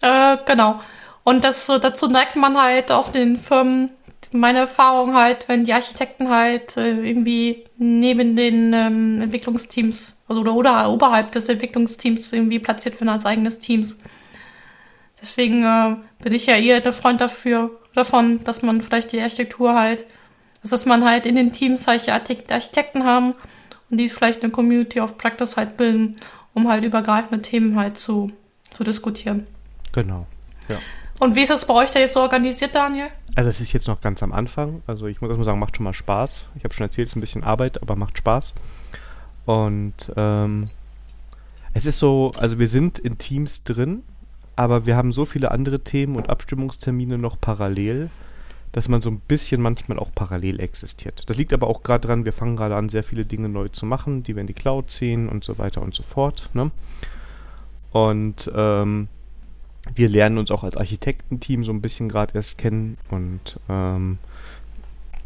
Äh, 0.00 0.36
genau. 0.46 0.80
Und 1.24 1.44
das, 1.44 1.66
dazu 1.66 2.08
neigt 2.08 2.36
man 2.36 2.56
halt 2.56 2.90
auf 2.90 3.12
den 3.12 3.36
Firmen, 3.36 3.90
meine 4.32 4.60
Erfahrung 4.60 5.14
halt, 5.14 5.48
wenn 5.48 5.64
die 5.64 5.72
Architekten 5.72 6.28
halt 6.28 6.76
äh, 6.76 7.00
irgendwie 7.00 7.64
neben 7.76 8.36
den 8.36 8.72
ähm, 8.72 9.20
Entwicklungsteams 9.22 10.18
also 10.28 10.42
oder, 10.42 10.54
oder 10.54 10.90
oberhalb 10.90 11.32
des 11.32 11.48
Entwicklungsteams 11.48 12.32
irgendwie 12.32 12.58
platziert 12.58 13.00
werden 13.00 13.08
als 13.08 13.26
eigenes 13.26 13.58
Teams. 13.58 13.98
Deswegen 15.20 15.64
äh, 15.64 15.96
bin 16.22 16.34
ich 16.34 16.46
ja 16.46 16.56
eher 16.56 16.80
der 16.80 16.92
Freund 16.92 17.20
dafür, 17.20 17.70
davon, 17.94 18.44
dass 18.44 18.62
man 18.62 18.82
vielleicht 18.82 19.12
die 19.12 19.20
Architektur 19.20 19.74
halt, 19.74 20.04
also 20.62 20.76
dass 20.76 20.86
man 20.86 21.04
halt 21.04 21.26
in 21.26 21.34
den 21.34 21.52
Teams 21.52 21.84
solche 21.84 22.12
Architekten 22.12 23.04
haben 23.04 23.34
und 23.90 23.98
die 23.98 24.08
vielleicht 24.08 24.42
eine 24.42 24.52
Community 24.52 25.00
of 25.00 25.18
Practice 25.18 25.56
halt 25.56 25.76
bilden, 25.76 26.16
um 26.54 26.68
halt 26.68 26.84
übergreifende 26.84 27.42
Themen 27.42 27.76
halt 27.76 27.98
zu, 27.98 28.30
zu 28.76 28.84
diskutieren. 28.84 29.46
Genau. 29.92 30.26
Ja. 30.68 30.78
Und 31.18 31.34
wie 31.34 31.42
ist 31.42 31.50
das 31.50 31.66
bei 31.66 31.74
euch 31.74 31.90
da 31.90 31.98
jetzt 31.98 32.14
so 32.14 32.20
organisiert, 32.20 32.74
Daniel? 32.74 33.08
Also 33.38 33.50
es 33.50 33.60
ist 33.60 33.72
jetzt 33.72 33.86
noch 33.86 34.00
ganz 34.00 34.20
am 34.24 34.32
Anfang. 34.32 34.82
Also 34.88 35.06
ich 35.06 35.20
muss 35.20 35.28
erstmal 35.28 35.44
sagen, 35.44 35.60
macht 35.60 35.76
schon 35.76 35.84
mal 35.84 35.94
Spaß. 35.94 36.48
Ich 36.56 36.64
habe 36.64 36.74
schon 36.74 36.86
erzählt, 36.86 37.06
es 37.06 37.12
ist 37.12 37.16
ein 37.16 37.20
bisschen 37.20 37.44
Arbeit, 37.44 37.80
aber 37.80 37.94
macht 37.94 38.18
Spaß. 38.18 38.52
Und 39.46 40.12
ähm, 40.16 40.70
es 41.72 41.86
ist 41.86 42.00
so, 42.00 42.32
also 42.36 42.58
wir 42.58 42.66
sind 42.66 42.98
in 42.98 43.16
Teams 43.16 43.62
drin, 43.62 44.02
aber 44.56 44.86
wir 44.86 44.96
haben 44.96 45.12
so 45.12 45.24
viele 45.24 45.52
andere 45.52 45.78
Themen 45.78 46.16
und 46.16 46.30
Abstimmungstermine 46.30 47.16
noch 47.16 47.40
parallel, 47.40 48.10
dass 48.72 48.88
man 48.88 49.02
so 49.02 49.08
ein 49.08 49.20
bisschen 49.20 49.62
manchmal 49.62 50.00
auch 50.00 50.10
parallel 50.12 50.58
existiert. 50.58 51.22
Das 51.26 51.36
liegt 51.36 51.52
aber 51.52 51.68
auch 51.68 51.84
gerade 51.84 52.08
daran, 52.08 52.24
wir 52.24 52.32
fangen 52.32 52.56
gerade 52.56 52.74
an, 52.74 52.88
sehr 52.88 53.04
viele 53.04 53.24
Dinge 53.24 53.48
neu 53.48 53.68
zu 53.68 53.86
machen, 53.86 54.24
die 54.24 54.34
wir 54.34 54.40
in 54.40 54.48
die 54.48 54.52
Cloud 54.52 54.90
ziehen 54.90 55.28
und 55.28 55.44
so 55.44 55.58
weiter 55.58 55.80
und 55.80 55.94
so 55.94 56.02
fort. 56.02 56.50
Ne? 56.54 56.72
Und 57.92 58.50
ähm, 58.52 59.06
wir 59.94 60.08
lernen 60.08 60.38
uns 60.38 60.50
auch 60.50 60.64
als 60.64 60.76
Architektenteam 60.76 61.64
so 61.64 61.72
ein 61.72 61.80
bisschen 61.80 62.08
gerade 62.08 62.34
erst 62.34 62.58
kennen 62.58 62.98
und 63.10 63.58
ähm, 63.68 64.18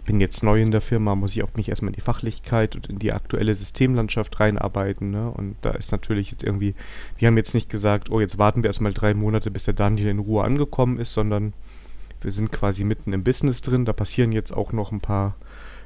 bin 0.04 0.20
jetzt 0.20 0.42
neu 0.42 0.60
in 0.60 0.70
der 0.70 0.80
Firma, 0.80 1.14
muss 1.14 1.36
ich 1.36 1.42
auch 1.42 1.54
mich 1.54 1.68
erstmal 1.68 1.90
in 1.90 1.94
die 1.94 2.00
Fachlichkeit 2.00 2.74
und 2.74 2.88
in 2.88 2.98
die 2.98 3.12
aktuelle 3.12 3.54
Systemlandschaft 3.54 4.40
reinarbeiten. 4.40 5.10
Ne? 5.10 5.30
Und 5.30 5.56
da 5.60 5.70
ist 5.70 5.92
natürlich 5.92 6.30
jetzt 6.30 6.42
irgendwie, 6.42 6.74
wir 7.18 7.28
haben 7.28 7.36
jetzt 7.36 7.54
nicht 7.54 7.70
gesagt, 7.70 8.10
oh, 8.10 8.20
jetzt 8.20 8.38
warten 8.38 8.62
wir 8.62 8.68
erstmal 8.68 8.92
drei 8.92 9.14
Monate, 9.14 9.50
bis 9.50 9.64
der 9.64 9.74
Daniel 9.74 10.08
in 10.08 10.18
Ruhe 10.18 10.42
angekommen 10.42 10.98
ist, 10.98 11.12
sondern 11.12 11.52
wir 12.20 12.32
sind 12.32 12.50
quasi 12.50 12.84
mitten 12.84 13.12
im 13.12 13.22
Business 13.22 13.62
drin. 13.62 13.84
Da 13.84 13.92
passieren 13.92 14.32
jetzt 14.32 14.52
auch 14.52 14.72
noch 14.72 14.90
ein 14.90 15.00
paar 15.00 15.36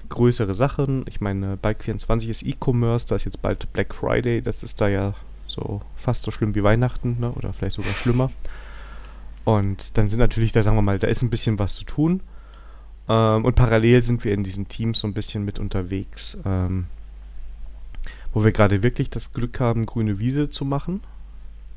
größere 0.09 0.55
Sachen. 0.55 1.05
Ich 1.09 1.21
meine, 1.21 1.57
Bike24 1.57 2.29
ist 2.29 2.43
E-Commerce, 2.43 3.07
da 3.07 3.17
ist 3.17 3.25
jetzt 3.25 3.43
bald 3.43 3.73
Black 3.73 3.95
Friday, 3.95 4.41
das 4.41 4.62
ist 4.62 4.81
da 4.81 4.89
ja 4.89 5.15
so 5.47 5.81
fast 5.97 6.23
so 6.23 6.31
schlimm 6.31 6.55
wie 6.55 6.62
Weihnachten, 6.62 7.19
ne? 7.21 7.33
oder 7.33 7.53
vielleicht 7.53 7.77
sogar 7.77 7.93
schlimmer. 7.93 8.31
Und 9.46 9.96
dann 9.96 10.09
sind 10.09 10.18
natürlich, 10.18 10.50
da 10.50 10.64
sagen 10.64 10.76
wir 10.76 10.82
mal, 10.82 10.98
da 10.98 11.06
ist 11.06 11.22
ein 11.22 11.30
bisschen 11.30 11.61
was 11.61 11.76
zu 11.76 11.85
tun. 11.85 12.20
Ähm, 13.09 13.44
und 13.44 13.54
parallel 13.54 14.02
sind 14.02 14.24
wir 14.24 14.35
in 14.35 14.42
diesen 14.42 14.66
Teams 14.66 14.98
so 14.98 15.06
ein 15.06 15.14
bisschen 15.14 15.44
mit 15.44 15.61
unterwegs, 15.61 16.37
ähm, 16.44 16.87
wo 18.35 18.42
wir 18.42 18.50
gerade 18.50 18.82
wirklich 18.82 19.09
das 19.09 19.32
Glück 19.32 19.61
haben, 19.61 19.87
grüne 19.87 20.18
Wiese 20.18 20.50
zu 20.50 20.64
machen. 20.64 21.00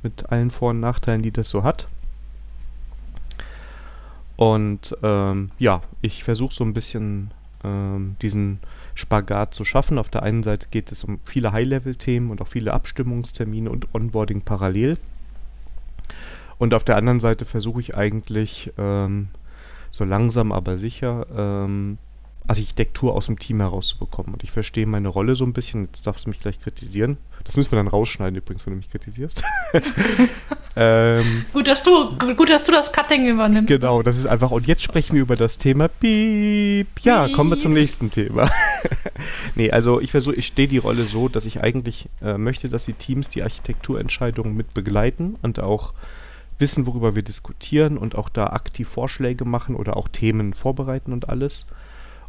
Mit 0.01 0.31
allen 0.31 0.49
Vor- 0.49 0.71
und 0.71 0.79
Nachteilen, 0.79 1.21
die 1.21 1.29
das 1.29 1.51
so 1.51 1.61
hat. 1.61 1.87
Und 4.35 4.97
ähm, 5.03 5.51
ja, 5.59 5.83
ich 6.01 6.23
versuche 6.23 6.55
so 6.55 6.63
ein 6.63 6.73
bisschen 6.73 7.29
ähm, 7.63 8.15
diesen 8.23 8.61
Spagat 8.95 9.53
zu 9.53 9.63
schaffen. 9.63 9.99
Auf 9.99 10.09
der 10.09 10.23
einen 10.23 10.41
Seite 10.41 10.69
geht 10.71 10.91
es 10.91 11.03
um 11.03 11.19
viele 11.23 11.51
High-Level-Themen 11.51 12.31
und 12.31 12.41
auch 12.41 12.47
viele 12.47 12.73
Abstimmungstermine 12.73 13.69
und 13.69 13.93
Onboarding 13.93 14.41
parallel. 14.41 14.97
Und 16.59 16.73
auf 16.73 16.83
der 16.83 16.97
anderen 16.97 17.19
Seite 17.19 17.45
versuche 17.45 17.79
ich 17.79 17.95
eigentlich 17.95 18.71
ähm, 18.77 19.29
so 19.89 20.03
langsam 20.03 20.51
aber 20.51 20.77
sicher 20.77 21.25
ähm, 21.35 21.97
Architektur 22.47 23.13
aus 23.15 23.27
dem 23.27 23.39
Team 23.39 23.61
herauszubekommen. 23.61 24.33
Und 24.33 24.43
ich 24.43 24.51
verstehe 24.51 24.85
meine 24.85 25.07
Rolle 25.07 25.35
so 25.35 25.45
ein 25.45 25.53
bisschen. 25.53 25.85
Jetzt 25.85 26.05
darfst 26.05 26.25
du 26.25 26.29
mich 26.29 26.39
gleich 26.39 26.59
kritisieren. 26.59 27.17
Das 27.43 27.55
müssen 27.55 27.71
wir 27.71 27.77
dann 27.77 27.87
rausschneiden 27.87 28.35
übrigens, 28.35 28.65
wenn 28.65 28.73
du 28.73 28.77
mich 28.77 28.89
kritisierst. 28.89 29.43
ähm, 30.75 31.45
gut, 31.53 31.67
dass 31.67 31.83
du, 31.83 32.17
gut, 32.35 32.49
dass 32.49 32.63
du 32.63 32.71
das 32.71 32.91
Cutting 32.91 33.27
übernimmst. 33.27 33.67
Genau, 33.67 34.01
das 34.01 34.17
ist 34.17 34.25
einfach. 34.25 34.51
Und 34.51 34.67
jetzt 34.67 34.83
sprechen 34.83 35.13
wir 35.13 35.21
über 35.21 35.35
das 35.35 35.57
Thema 35.57 35.87
Piep. 35.87 36.87
Ja, 37.01 37.25
Piep. 37.25 37.35
kommen 37.35 37.51
wir 37.51 37.59
zum 37.59 37.73
nächsten 37.73 38.09
Thema. 38.09 38.49
nee, 39.55 39.71
also 39.71 40.01
ich 40.01 40.11
versuche, 40.11 40.35
ich 40.35 40.47
stehe 40.47 40.67
die 40.67 40.79
Rolle 40.79 41.03
so, 41.03 41.29
dass 41.29 41.45
ich 41.45 41.61
eigentlich 41.61 42.09
äh, 42.21 42.37
möchte, 42.37 42.67
dass 42.67 42.85
die 42.85 42.93
Teams 42.93 43.29
die 43.29 43.43
Architekturentscheidungen 43.43 44.57
mit 44.57 44.73
begleiten 44.73 45.37
und 45.41 45.59
auch 45.59 45.93
wissen, 46.59 46.85
worüber 46.85 47.15
wir 47.15 47.23
diskutieren 47.23 47.97
und 47.97 48.15
auch 48.15 48.29
da 48.29 48.47
aktiv 48.47 48.87
Vorschläge 48.87 49.45
machen 49.45 49.75
oder 49.75 49.97
auch 49.97 50.07
Themen 50.07 50.53
vorbereiten 50.53 51.13
und 51.13 51.29
alles. 51.29 51.65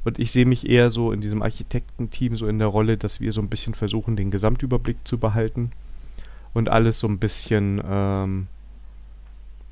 Und 0.05 0.19
ich 0.19 0.33
sehe 0.33 0.47
mich 0.47 0.69
eher 0.69 0.91
so 0.91 1.13
in 1.13 1.21
diesem 1.21 1.43
Architektenteam 1.43 2.37
so 2.37 2.47
in 2.47 2.59
der 2.59 2.69
Rolle, 2.69 2.97
dass 2.97 3.21
wir 3.21 3.33
so 3.33 3.41
ein 3.41 3.49
bisschen 3.49 3.75
versuchen, 3.75 4.17
den 4.17 4.31
Gesamtüberblick 4.31 4.97
zu 5.05 5.19
behalten 5.19 5.73
und 6.55 6.69
alles 6.69 7.01
so 7.01 7.07
ein 7.07 7.19
bisschen 7.19 7.83
ähm, 7.85 8.47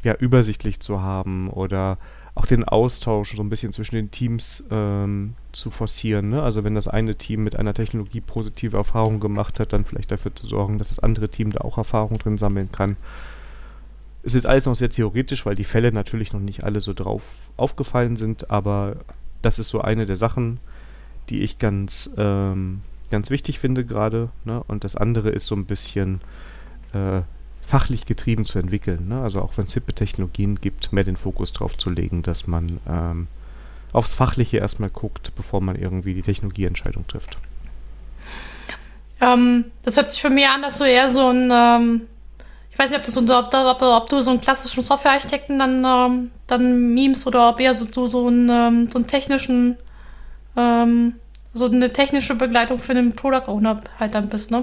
ja, 0.03 0.15
übersichtlich 0.15 0.81
zu 0.81 1.01
haben 1.01 1.49
oder 1.49 1.99
auch 2.35 2.47
den 2.47 2.63
Austausch 2.65 3.35
so 3.35 3.43
ein 3.43 3.51
bisschen 3.51 3.73
zwischen 3.73 3.97
den 3.97 4.11
Teams 4.13 4.63
ähm, 4.71 5.35
zu 5.51 5.71
forcieren. 5.71 6.31
Ne? 6.31 6.43
Also 6.43 6.63
wenn 6.63 6.75
das 6.75 6.87
eine 6.87 7.17
Team 7.17 7.43
mit 7.43 7.57
einer 7.57 7.75
Technologie 7.75 8.21
positive 8.21 8.77
Erfahrungen 8.77 9.19
gemacht 9.19 9.59
hat, 9.59 9.73
dann 9.73 9.85
vielleicht 9.85 10.13
dafür 10.13 10.35
zu 10.35 10.47
sorgen, 10.47 10.79
dass 10.79 10.89
das 10.89 11.01
andere 11.01 11.31
Team 11.31 11.51
da 11.51 11.63
auch 11.63 11.79
Erfahrungen 11.79 12.19
drin 12.19 12.39
sammeln 12.39 12.71
kann. 12.71 12.97
Ist 14.29 14.35
jetzt 14.35 14.47
alles 14.47 14.67
noch 14.67 14.77
sehr 14.77 14.91
theoretisch, 14.91 15.47
weil 15.47 15.55
die 15.55 15.65
Fälle 15.65 15.91
natürlich 15.91 16.35
noch 16.35 16.41
nicht 16.41 16.63
alle 16.63 16.83
so 16.83 16.93
drauf 16.93 17.23
aufgefallen 17.57 18.17
sind, 18.17 18.51
aber 18.51 18.97
das 19.41 19.59
ist 19.59 19.71
so 19.71 19.81
eine 19.81 20.05
der 20.05 20.19
Sachen, 20.19 20.61
die 21.31 21.41
ich 21.41 21.57
ganz, 21.57 22.11
ähm, 22.19 22.83
ganz 23.11 23.31
wichtig 23.31 23.59
finde 23.59 23.87
gerade. 23.87 24.29
Ne? 24.45 24.63
Und 24.69 24.85
das 24.85 24.97
andere 24.97 25.31
ist 25.31 25.47
so 25.47 25.55
ein 25.55 25.65
bisschen 25.65 26.21
äh, 26.93 27.23
fachlich 27.67 28.05
getrieben 28.05 28.45
zu 28.45 28.59
entwickeln. 28.59 29.09
Ne? 29.09 29.23
Also 29.23 29.41
auch 29.41 29.57
wenn 29.57 29.65
es 29.65 29.73
hippe 29.73 29.95
Technologien 29.95 30.61
gibt, 30.61 30.93
mehr 30.93 31.05
den 31.05 31.17
Fokus 31.17 31.55
drauf 31.55 31.79
zu 31.79 31.89
legen, 31.89 32.23
dass 32.23 32.47
man 32.47 32.81
ähm, 32.87 33.29
aufs 33.95 34.13
Fachliche 34.13 34.59
erstmal 34.59 34.91
guckt, 34.91 35.33
bevor 35.37 35.63
man 35.63 35.75
irgendwie 35.75 36.13
die 36.13 36.21
Technologieentscheidung 36.21 37.07
trifft. 37.07 37.39
Ähm, 39.23 39.65
das 39.85 39.97
hört 39.97 40.11
sich 40.11 40.21
für 40.21 40.29
mich 40.29 40.47
an, 40.47 40.61
dass 40.61 40.77
du 40.77 40.85
eher 40.85 41.09
so 41.09 41.31
ein 41.31 41.51
ähm, 41.51 42.03
ich 42.79 42.85
weiß 42.85 42.91
nicht, 42.93 43.01
ob, 43.01 43.51
das, 43.51 43.65
ob, 43.67 43.83
ob, 43.83 43.83
ob 43.83 44.09
du 44.09 44.21
so 44.21 44.31
einen 44.31 44.41
klassischen 44.41 44.85
Softwarearchitekten 44.85 45.59
dann, 45.59 45.85
ähm, 45.85 46.31
dann 46.47 46.95
Memes 46.95 47.27
oder 47.27 47.49
ob 47.49 47.59
eher 47.59 47.75
so, 47.75 47.87
so, 47.91 48.07
so, 48.07 48.29
einen, 48.29 48.49
ähm, 48.49 48.89
so 48.89 48.99
einen 48.99 49.09
technischen, 49.09 49.77
ähm, 50.57 51.15
so 51.53 51.65
eine 51.65 51.93
technische 51.93 52.37
Begleitung 52.37 52.79
für 52.79 52.95
den 52.95 53.17
Product 53.17 53.49
Owner 53.49 53.81
halt 53.99 54.15
dann 54.15 54.29
bist, 54.29 54.53
ne? 54.53 54.63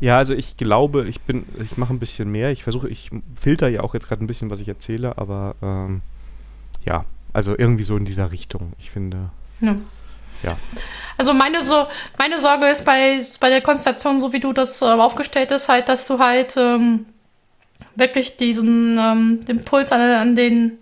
Ja, 0.00 0.18
also 0.18 0.34
ich 0.34 0.58
glaube, 0.58 1.08
ich 1.08 1.22
bin, 1.22 1.46
ich 1.62 1.78
mache 1.78 1.94
ein 1.94 1.98
bisschen 1.98 2.30
mehr. 2.30 2.50
Ich 2.50 2.62
versuche, 2.62 2.90
ich 2.90 3.10
filter 3.40 3.68
ja 3.68 3.80
auch 3.80 3.94
jetzt 3.94 4.08
gerade 4.08 4.22
ein 4.22 4.26
bisschen, 4.26 4.50
was 4.50 4.60
ich 4.60 4.68
erzähle, 4.68 5.16
aber 5.16 5.54
ähm, 5.62 6.02
ja, 6.84 7.06
also 7.32 7.56
irgendwie 7.56 7.84
so 7.84 7.96
in 7.96 8.04
dieser 8.04 8.32
Richtung. 8.32 8.74
Ich 8.78 8.90
finde. 8.90 9.30
Ja. 9.62 9.76
ja. 10.42 10.58
Also 11.16 11.32
meine 11.32 11.64
so, 11.64 11.86
meine 12.18 12.38
Sorge 12.38 12.66
ist 12.66 12.84
bei, 12.84 13.18
bei 13.40 13.48
der 13.48 13.62
Konstellation, 13.62 14.20
so 14.20 14.34
wie 14.34 14.40
du 14.40 14.52
das 14.52 14.82
äh, 14.82 14.84
aufgestellt 14.84 15.52
ist, 15.52 15.70
halt, 15.70 15.88
dass 15.88 16.06
du 16.06 16.18
halt 16.18 16.54
ähm, 16.58 17.06
wirklich 17.94 18.36
diesen 18.36 18.98
ähm, 18.98 19.44
den 19.44 19.64
Puls 19.64 19.92
an, 19.92 20.00
an 20.00 20.36
den 20.36 20.78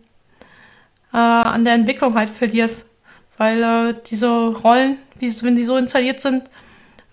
äh, 1.12 1.16
an 1.16 1.64
der 1.64 1.74
Entwicklung 1.74 2.14
halt 2.14 2.30
verlierst. 2.30 2.86
Weil 3.36 3.62
äh, 3.62 3.94
diese 4.06 4.28
Rollen, 4.28 4.98
wie, 5.18 5.32
wenn 5.42 5.56
die 5.56 5.64
so 5.64 5.76
installiert 5.76 6.20
sind, 6.20 6.44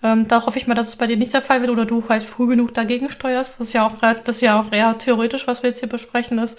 ähm, 0.02 0.28
da 0.28 0.44
hoffe 0.44 0.58
ich 0.58 0.66
mal, 0.66 0.74
dass 0.74 0.88
es 0.88 0.96
bei 0.96 1.06
dir 1.06 1.16
nicht 1.16 1.32
der 1.32 1.42
Fall 1.42 1.60
wird 1.60 1.70
oder 1.70 1.86
du 1.86 2.04
halt 2.08 2.22
früh 2.22 2.46
genug 2.48 2.74
dagegen 2.74 3.10
steuerst. 3.10 3.60
Das 3.60 3.68
ist 3.68 3.72
ja 3.72 3.86
auch, 3.86 3.96
das 3.96 4.36
ist 4.36 4.40
ja 4.42 4.60
auch 4.60 4.72
eher 4.72 4.98
theoretisch, 4.98 5.46
was 5.46 5.62
wir 5.62 5.70
jetzt 5.70 5.80
hier 5.80 5.88
besprechen, 5.88 6.38
ist. 6.38 6.58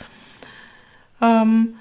Ähm, 1.21 1.75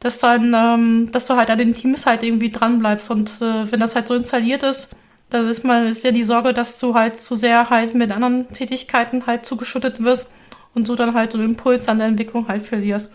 dass 0.00 0.18
dann, 0.18 0.54
ähm, 0.54 1.08
dass 1.12 1.26
du 1.26 1.36
halt 1.36 1.50
an 1.50 1.58
den 1.58 1.74
Teams 1.74 2.06
halt 2.06 2.22
irgendwie 2.22 2.50
dran 2.50 2.78
bleibst 2.78 3.10
und 3.10 3.40
äh, 3.40 3.70
wenn 3.72 3.80
das 3.80 3.94
halt 3.94 4.06
so 4.06 4.14
installiert 4.14 4.62
ist, 4.62 4.90
dann 5.30 5.48
ist 5.48 5.64
mal 5.64 5.86
ist 5.86 6.04
ja 6.04 6.10
die 6.10 6.24
Sorge, 6.24 6.52
dass 6.52 6.78
du 6.78 6.94
halt 6.94 7.16
zu 7.16 7.36
sehr 7.36 7.70
halt 7.70 7.94
mit 7.94 8.12
anderen 8.12 8.48
Tätigkeiten 8.48 9.26
halt 9.26 9.46
zugeschüttet 9.46 10.02
wirst 10.04 10.30
und 10.74 10.86
so 10.86 10.94
dann 10.96 11.14
halt 11.14 11.32
so 11.32 11.38
den 11.38 11.50
Impuls 11.50 11.88
an 11.88 11.98
der 11.98 12.08
Entwicklung 12.08 12.48
halt 12.48 12.62
verlierst. 12.62 13.10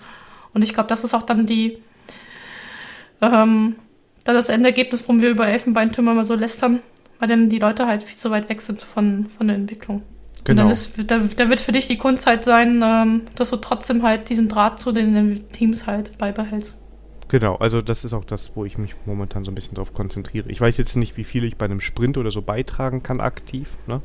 Und 0.54 0.62
ich 0.62 0.74
glaube, 0.74 0.90
das 0.90 1.04
ist 1.04 1.14
auch 1.14 1.24
dann 1.24 1.46
die, 1.46 1.78
ähm, 3.22 3.76
dann 4.24 4.36
das 4.36 4.50
Endergebnis, 4.50 5.02
warum 5.04 5.22
wir 5.22 5.30
über 5.30 5.48
Elfenbeintürme 5.48 6.14
mal 6.14 6.26
so 6.26 6.36
lästern, 6.36 6.80
weil 7.20 7.28
dann 7.28 7.50
die 7.50 7.60
Leute 7.60 7.88
halt 7.88 8.04
viel 8.04 8.18
zu 8.18 8.32
weit 8.32 8.50
weg 8.50 8.62
sind 8.62 8.82
von, 8.82 9.30
von 9.38 9.48
der 9.48 9.56
Entwicklung. 9.56 10.04
Genau. 10.44 10.64
Und 10.64 10.68
dann, 10.68 10.72
ist, 10.72 10.94
da, 11.12 11.20
da 11.20 11.50
wird 11.50 11.62
für 11.62 11.72
dich 11.72 11.88
die 11.88 11.98
Kunst 11.98 12.26
halt 12.26 12.44
sein, 12.44 12.82
ähm, 12.84 13.22
dass 13.36 13.50
du 13.50 13.58
trotzdem 13.58 14.04
halt 14.04 14.30
diesen 14.30 14.48
Draht 14.48 14.80
zu 14.80 14.92
den 14.92 15.50
Teams 15.52 15.86
halt 15.86 16.18
beibehältst. 16.18 16.76
Genau, 17.28 17.58
also 17.58 17.82
das 17.82 18.06
ist 18.06 18.14
auch 18.14 18.26
das, 18.26 18.56
wo 18.56 18.66
ich 18.66 18.80
mich 18.80 18.96
momentan 19.06 19.46
so 19.46 19.52
ein 19.52 19.56
bisschen 19.56 19.76
drauf 19.76 19.94
konzentriere. 19.94 20.50
Ich 20.50 20.60
weiß 20.60 20.78
jetzt 20.78 20.96
nicht, 20.96 21.16
wie 21.16 21.24
viel 21.24 21.44
ich 21.44 21.58
bei 21.58 21.66
einem 21.66 21.80
Sprint 21.80 22.18
oder 22.18 22.32
so 22.32 22.42
beitragen 22.42 23.04
kann 23.04 23.22
aktiv, 23.22 23.70
ne? 23.86 24.02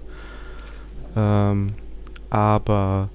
Ähm, 1.16 1.68
aber 2.28 3.08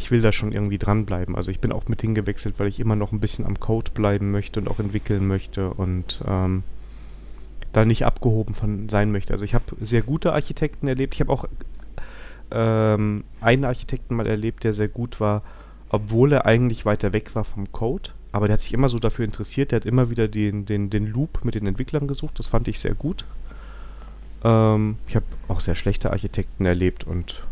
ich 0.00 0.10
will 0.10 0.22
da 0.22 0.32
schon 0.32 0.52
irgendwie 0.52 0.78
dranbleiben. 0.78 1.36
Also 1.36 1.50
ich 1.50 1.60
bin 1.60 1.72
auch 1.72 1.86
mit 1.86 2.00
hingewechselt, 2.00 2.54
weil 2.56 2.68
ich 2.68 2.80
immer 2.80 2.96
noch 2.96 3.12
ein 3.12 3.20
bisschen 3.20 3.44
am 3.44 3.60
Code 3.60 3.90
bleiben 3.92 4.30
möchte 4.30 4.58
und 4.58 4.68
auch 4.68 4.78
entwickeln 4.78 5.26
möchte 5.26 5.74
und 5.74 6.22
ähm, 6.26 6.62
da 7.74 7.84
nicht 7.84 8.06
abgehoben 8.06 8.54
von 8.54 8.88
sein 8.88 9.12
möchte. 9.12 9.34
Also 9.34 9.44
ich 9.44 9.54
habe 9.54 9.76
sehr 9.82 10.00
gute 10.00 10.32
Architekten 10.32 10.88
erlebt. 10.88 11.14
Ich 11.14 11.20
habe 11.20 11.30
auch 11.30 11.44
ähm, 12.50 13.24
einen 13.42 13.64
Architekten 13.66 14.16
mal 14.16 14.26
erlebt, 14.26 14.64
der 14.64 14.72
sehr 14.72 14.88
gut 14.88 15.20
war, 15.20 15.42
obwohl 15.90 16.32
er 16.32 16.46
eigentlich 16.46 16.86
weiter 16.86 17.12
weg 17.12 17.34
war 17.34 17.44
vom 17.44 17.70
Code. 17.70 18.10
Aber 18.32 18.46
der 18.46 18.54
hat 18.54 18.62
sich 18.62 18.72
immer 18.72 18.88
so 18.88 18.98
dafür 18.98 19.26
interessiert. 19.26 19.70
Der 19.70 19.76
hat 19.76 19.86
immer 19.86 20.08
wieder 20.08 20.28
den, 20.28 20.64
den, 20.64 20.88
den 20.88 21.08
Loop 21.08 21.44
mit 21.44 21.56
den 21.56 21.66
Entwicklern 21.66 22.08
gesucht. 22.08 22.38
Das 22.38 22.46
fand 22.46 22.68
ich 22.68 22.78
sehr 22.78 22.94
gut. 22.94 23.26
Ähm, 24.44 24.96
ich 25.06 25.14
habe 25.14 25.26
auch 25.48 25.60
sehr 25.60 25.74
schlechte 25.74 26.10
Architekten 26.10 26.64
erlebt 26.64 27.04
und 27.04 27.44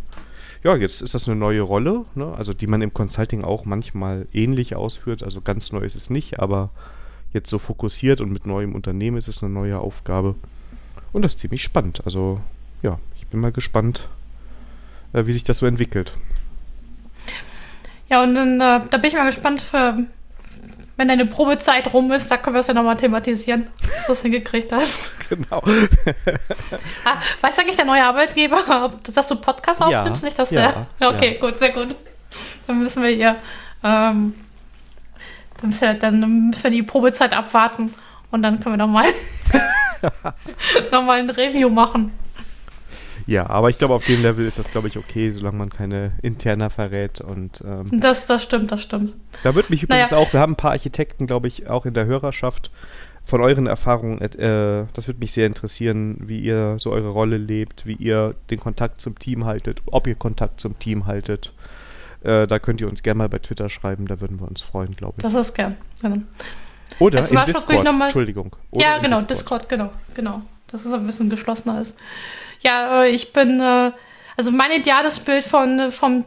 ja, 0.64 0.76
jetzt 0.76 1.02
ist 1.02 1.14
das 1.14 1.28
eine 1.28 1.36
neue 1.36 1.62
Rolle, 1.62 2.04
ne? 2.14 2.34
also 2.36 2.52
die 2.52 2.66
man 2.66 2.82
im 2.82 2.92
Consulting 2.92 3.44
auch 3.44 3.64
manchmal 3.64 4.26
ähnlich 4.32 4.74
ausführt. 4.74 5.22
Also 5.22 5.40
ganz 5.40 5.72
neu 5.72 5.80
ist 5.80 5.96
es 5.96 6.10
nicht, 6.10 6.40
aber 6.40 6.70
jetzt 7.32 7.50
so 7.50 7.58
fokussiert 7.58 8.20
und 8.20 8.32
mit 8.32 8.46
neuem 8.46 8.74
Unternehmen 8.74 9.16
ist 9.16 9.28
es 9.28 9.42
eine 9.42 9.52
neue 9.52 9.78
Aufgabe. 9.78 10.34
Und 11.12 11.22
das 11.22 11.34
ist 11.34 11.40
ziemlich 11.40 11.62
spannend. 11.62 12.02
Also 12.04 12.40
ja, 12.82 12.98
ich 13.16 13.26
bin 13.26 13.40
mal 13.40 13.52
gespannt, 13.52 14.08
äh, 15.12 15.26
wie 15.26 15.32
sich 15.32 15.44
das 15.44 15.58
so 15.58 15.66
entwickelt. 15.66 16.14
Ja, 18.08 18.22
und 18.22 18.34
dann, 18.34 18.54
äh, 18.60 18.88
da 18.88 18.96
bin 18.98 19.08
ich 19.08 19.14
mal 19.14 19.26
gespannt, 19.26 19.60
für, 19.60 20.06
wenn 20.98 21.08
deine 21.08 21.26
Probezeit 21.26 21.94
rum 21.94 22.10
ist, 22.10 22.28
da 22.30 22.36
können 22.36 22.56
wir 22.56 22.58
das 22.58 22.66
ja 22.66 22.74
nochmal 22.74 22.96
thematisieren, 22.96 23.68
ob 23.82 23.88
du 23.88 24.08
das 24.08 24.22
hingekriegt 24.22 24.70
hast. 24.72 25.12
Genau. 25.28 25.62
ah, 27.04 27.16
weiß 27.42 27.58
eigentlich 27.58 27.76
der 27.76 27.84
neue 27.84 28.02
Arbeitgeber, 28.02 28.86
ob 28.86 29.04
du 29.04 29.12
das 29.12 29.28
so 29.28 29.36
Podcast 29.36 29.80
ja, 29.80 30.00
aufnimmst? 30.00 30.22
Nicht, 30.22 30.38
dass 30.38 30.50
ja, 30.50 30.86
der, 30.98 31.10
okay, 31.10 31.34
ja. 31.34 31.38
gut, 31.38 31.58
sehr 31.58 31.68
gut. 31.68 31.94
Dann 32.66 32.78
müssen 32.78 33.02
wir 33.02 33.10
hier, 33.10 33.36
ähm, 33.84 34.32
dann, 35.60 35.68
müssen 35.68 35.82
wir, 35.82 35.94
dann 35.94 36.48
müssen 36.48 36.64
wir 36.64 36.70
die 36.70 36.82
Probezeit 36.82 37.34
abwarten 37.34 37.92
und 38.30 38.42
dann 38.42 38.58
können 38.58 38.78
wir 38.78 38.86
nochmal 38.86 39.04
noch 40.92 41.02
mal 41.02 41.18
ein 41.18 41.28
Review 41.28 41.68
machen. 41.68 42.12
Ja, 43.28 43.50
aber 43.50 43.68
ich 43.68 43.76
glaube, 43.76 43.92
auf 43.92 44.06
dem 44.06 44.22
Level 44.22 44.46
ist 44.46 44.58
das, 44.58 44.70
glaube 44.70 44.88
ich, 44.88 44.96
okay, 44.96 45.32
solange 45.32 45.58
man 45.58 45.68
keine 45.68 46.12
interner 46.22 46.70
verrät. 46.70 47.20
Und, 47.20 47.62
ähm, 47.62 48.00
das, 48.00 48.26
das 48.26 48.42
stimmt, 48.42 48.72
das 48.72 48.82
stimmt. 48.82 49.14
Da 49.42 49.54
würde 49.54 49.68
mich 49.68 49.82
übrigens 49.82 50.10
naja. 50.10 50.22
auch, 50.22 50.32
wir 50.32 50.40
haben 50.40 50.52
ein 50.52 50.56
paar 50.56 50.70
Architekten, 50.70 51.26
glaube 51.26 51.46
ich, 51.46 51.68
auch 51.68 51.84
in 51.84 51.92
der 51.92 52.06
Hörerschaft 52.06 52.70
von 53.24 53.42
euren 53.42 53.66
Erfahrungen, 53.66 54.22
äh, 54.22 54.86
das 54.94 55.06
würde 55.06 55.20
mich 55.20 55.32
sehr 55.32 55.46
interessieren, 55.46 56.16
wie 56.20 56.40
ihr 56.40 56.76
so 56.78 56.90
eure 56.90 57.10
Rolle 57.10 57.36
lebt, 57.36 57.84
wie 57.84 57.92
ihr 57.92 58.34
den 58.48 58.58
Kontakt 58.58 59.02
zum 59.02 59.18
Team 59.18 59.44
haltet, 59.44 59.82
ob 59.84 60.06
ihr 60.06 60.14
Kontakt 60.14 60.58
zum 60.58 60.78
Team 60.78 61.04
haltet. 61.04 61.52
Äh, 62.22 62.46
da 62.46 62.58
könnt 62.58 62.80
ihr 62.80 62.88
uns 62.88 63.02
gerne 63.02 63.18
mal 63.18 63.28
bei 63.28 63.40
Twitter 63.40 63.68
schreiben, 63.68 64.06
da 64.06 64.22
würden 64.22 64.40
wir 64.40 64.48
uns 64.48 64.62
freuen, 64.62 64.92
glaube 64.92 65.16
ich. 65.18 65.22
Das 65.22 65.34
ist 65.34 65.52
gern. 65.52 65.76
Genau. 66.00 66.22
Oder 66.98 67.18
Jetzt 67.18 67.32
in 67.32 67.44
Discord, 67.44 67.86
Entschuldigung. 67.86 68.56
Oder 68.70 68.82
ja, 68.82 68.98
genau, 68.98 69.20
Discord. 69.20 69.30
Discord, 69.30 69.68
genau, 69.68 69.90
genau. 70.14 70.40
Das 70.68 70.86
ist 70.86 70.92
ein 70.92 71.04
bisschen 71.04 71.28
geschlossener 71.28 71.82
ist. 71.82 71.98
Ja, 72.60 73.04
äh, 73.04 73.10
ich 73.10 73.32
bin, 73.32 73.60
äh, 73.60 73.92
also 74.36 74.50
mein 74.50 74.70
ideales 74.72 75.20
Bild 75.20 75.44
von, 75.44 75.78
äh, 75.78 75.90
von 75.90 76.24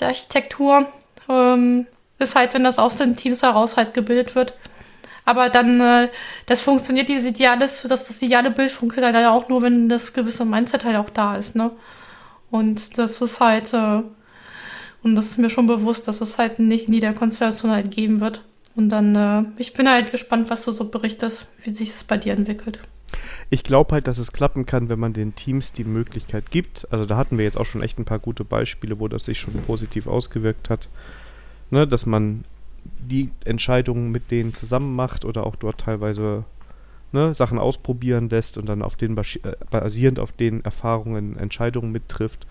Architektur 0.00 0.86
ähm, 1.28 1.86
ist 2.18 2.36
halt, 2.36 2.54
wenn 2.54 2.64
das 2.64 2.78
aus 2.78 2.96
den 2.98 3.16
Teams 3.16 3.42
heraus 3.42 3.76
halt 3.76 3.94
gebildet 3.94 4.34
wird. 4.34 4.54
Aber 5.24 5.48
dann, 5.48 5.80
äh, 5.80 6.08
das 6.46 6.60
funktioniert, 6.62 7.08
dieses 7.08 7.24
ideales, 7.24 7.82
dass 7.82 8.06
das 8.06 8.20
ideale 8.22 8.50
Bild 8.50 8.70
funktioniert 8.70 9.14
halt 9.14 9.26
auch 9.26 9.48
nur, 9.48 9.62
wenn 9.62 9.88
das 9.88 10.12
gewisse 10.12 10.44
Mindset 10.44 10.84
halt 10.84 10.96
auch 10.96 11.10
da 11.10 11.36
ist, 11.36 11.56
ne? 11.56 11.70
Und 12.50 12.98
das 12.98 13.20
ist 13.20 13.40
halt, 13.40 13.72
äh, 13.74 14.02
und 15.02 15.16
das 15.16 15.26
ist 15.26 15.38
mir 15.38 15.50
schon 15.50 15.66
bewusst, 15.66 16.08
dass 16.08 16.20
es 16.20 16.38
halt 16.38 16.58
nicht 16.58 16.88
in 16.88 16.94
jeder 16.94 17.12
Konstellation 17.12 17.70
halt 17.70 17.90
geben 17.90 18.20
wird. 18.20 18.42
Und 18.76 18.90
dann, 18.90 19.14
äh, 19.16 19.44
ich 19.60 19.72
bin 19.74 19.88
halt 19.88 20.10
gespannt, 20.10 20.50
was 20.50 20.64
du 20.64 20.72
so 20.72 20.88
berichtest, 20.88 21.46
wie 21.62 21.74
sich 21.74 21.90
das 21.92 22.04
bei 22.04 22.16
dir 22.16 22.32
entwickelt. 22.34 22.80
Ich 23.50 23.62
glaube 23.62 23.94
halt, 23.94 24.06
dass 24.06 24.18
es 24.18 24.32
klappen 24.32 24.66
kann, 24.66 24.88
wenn 24.88 24.98
man 24.98 25.12
den 25.12 25.34
Teams 25.34 25.72
die 25.72 25.84
Möglichkeit 25.84 26.50
gibt. 26.50 26.86
Also 26.90 27.06
da 27.06 27.16
hatten 27.16 27.38
wir 27.38 27.44
jetzt 27.44 27.56
auch 27.56 27.66
schon 27.66 27.82
echt 27.82 27.98
ein 27.98 28.04
paar 28.04 28.18
gute 28.18 28.44
Beispiele, 28.44 28.98
wo 28.98 29.08
das 29.08 29.24
sich 29.24 29.38
schon 29.38 29.54
positiv 29.54 30.06
ausgewirkt 30.06 30.70
hat. 30.70 30.88
Ne, 31.70 31.86
dass 31.86 32.06
man 32.06 32.44
die 32.98 33.30
Entscheidungen 33.44 34.10
mit 34.10 34.30
denen 34.30 34.52
zusammen 34.52 34.94
macht 34.94 35.24
oder 35.24 35.46
auch 35.46 35.56
dort 35.56 35.80
teilweise 35.80 36.44
ne, 37.12 37.32
Sachen 37.32 37.58
ausprobieren 37.58 38.28
lässt 38.28 38.58
und 38.58 38.66
dann 38.66 38.82
auf 38.82 38.96
den 38.96 39.16
äh, 39.16 39.22
basierend 39.70 40.20
auf 40.20 40.32
den 40.32 40.64
Erfahrungen 40.64 41.38
Entscheidungen 41.38 41.92
mittrifft. 41.92 42.46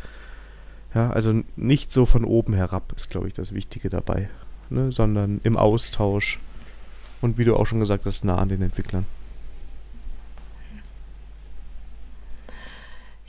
Ja, 0.95 1.09
also 1.09 1.41
nicht 1.55 1.91
so 1.91 2.05
von 2.05 2.23
oben 2.23 2.53
herab 2.53 2.93
ist, 2.95 3.09
glaube 3.09 3.27
ich, 3.27 3.33
das 3.33 3.53
Wichtige 3.53 3.89
dabei, 3.89 4.29
ne, 4.69 4.91
sondern 4.91 5.41
im 5.43 5.57
Austausch 5.57 6.39
und 7.21 7.37
wie 7.37 7.45
du 7.45 7.55
auch 7.55 7.65
schon 7.65 7.79
gesagt 7.79 8.05
hast, 8.05 8.25
nah 8.25 8.37
an 8.37 8.49
den 8.49 8.61
Entwicklern. 8.61 9.05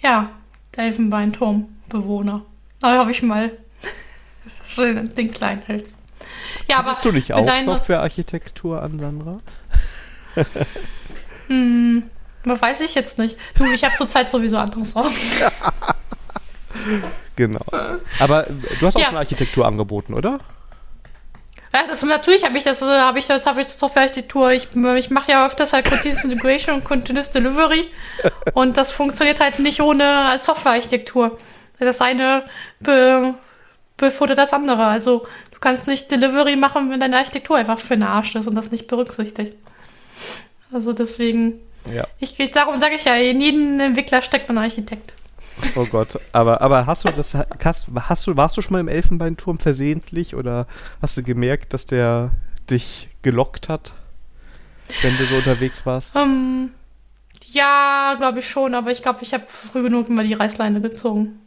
Ja, 0.05 0.29
der 0.77 0.85
Elfenbeinturmbewohner. 0.85 2.43
Da 2.81 2.99
habe 2.99 3.11
ich 3.11 3.23
mal 3.23 3.53
so 4.64 4.85
den, 4.85 5.14
den 5.14 5.31
kleinen 5.31 5.67
Hals. 5.67 5.95
Ja, 6.69 6.85
Hattest 6.85 7.07
du 7.07 7.12
nicht 7.12 7.33
auch 7.33 7.47
Softwarearchitektur 7.64 8.83
an, 8.83 8.99
Sandra? 8.99 9.40
hm, 11.47 12.03
weiß 12.45 12.83
ich 12.83 12.95
jetzt 12.95 13.19
nicht. 13.19 13.38
Du, 13.57 13.64
ich 13.73 13.83
habe 13.83 13.97
zurzeit 13.97 14.29
sowieso 14.29 14.59
anderes 14.59 14.95
raus. 14.95 15.14
genau. 17.37 17.64
Aber 18.19 18.47
du 18.81 18.87
hast 18.87 18.97
auch 18.97 19.01
ja. 19.01 19.07
schon 19.07 19.17
Architektur 19.17 19.67
angeboten, 19.67 20.12
oder? 20.12 20.40
Ja, 21.74 21.82
das, 21.88 22.04
natürlich 22.04 22.44
habe 22.44 22.56
ich 22.56 22.62
das, 22.62 22.82
äh, 22.82 23.00
habe 23.00 23.18
ich 23.18 23.26
das, 23.26 23.46
habe 23.46 23.60
ich 23.60 23.66
Softwarearchitektur. 23.66 24.52
Ich, 24.52 24.68
ich 24.96 25.10
mache 25.10 25.32
ja 25.32 25.44
öfters 25.44 25.72
halt 25.72 25.90
Continuous 25.90 26.22
Integration 26.22 26.76
und 26.76 26.84
Continuous 26.84 27.30
Delivery. 27.30 27.88
und 28.54 28.76
das 28.76 28.92
funktioniert 28.92 29.40
halt 29.40 29.58
nicht 29.58 29.80
ohne 29.80 30.38
Softwarearchitektur. 30.38 31.37
Das 31.80 32.00
eine 32.00 32.44
be, 32.78 33.34
befordert 33.96 34.38
das 34.38 34.52
andere. 34.52 34.84
Also 34.84 35.26
du 35.50 35.58
kannst 35.58 35.88
nicht 35.88 36.12
Delivery 36.12 36.54
machen, 36.54 36.90
wenn 36.90 37.00
deine 37.00 37.16
Architektur 37.16 37.56
einfach 37.56 37.80
für 37.80 37.96
den 37.96 38.04
Arsch 38.04 38.37
ist 38.37 38.46
und 38.46 38.54
das 38.54 38.70
nicht 38.70 38.87
berücksichtigt. 38.87 39.54
Also 40.72 40.92
deswegen. 40.92 41.60
Ja. 41.92 42.06
Ich, 42.20 42.37
darum 42.52 42.76
sage 42.76 42.94
ich 42.94 43.04
ja, 43.04 43.16
in 43.16 43.40
jedem 43.40 43.80
Entwickler 43.80 44.22
steckt 44.22 44.48
ein 44.48 44.58
Architekt. 44.58 45.14
Oh 45.77 45.87
Gott, 45.87 46.19
aber, 46.33 46.61
aber 46.61 46.87
hast 46.87 47.05
du 47.05 47.11
das, 47.11 47.35
hast, 47.35 47.87
hast 47.95 48.27
du, 48.27 48.37
warst 48.37 48.57
du 48.57 48.62
schon 48.62 48.73
mal 48.73 48.81
im 48.81 48.88
Elfenbeinturm 48.88 49.59
versehentlich 49.59 50.35
oder 50.35 50.67
hast 51.01 51.17
du 51.17 51.23
gemerkt, 51.23 51.73
dass 51.73 51.87
der 51.87 52.33
dich 52.71 53.09
gelockt 53.23 53.69
hat, 53.69 53.95
wenn 55.03 55.17
du 55.17 55.25
so 55.27 55.37
unterwegs 55.37 55.87
warst? 55.87 56.17
Um, 56.17 56.23
ähm, 56.23 56.71
ja, 57.47 58.14
glaube 58.19 58.40
ich 58.40 58.49
schon, 58.49 58.75
aber 58.75 58.90
ich 58.90 59.03
glaube, 59.03 59.21
ich 59.23 59.33
habe 59.33 59.47
früh 59.47 59.83
genug 59.83 60.09
mal 60.09 60.27
die 60.27 60.35
Reißleine 60.35 60.81
gezogen. 60.81 61.40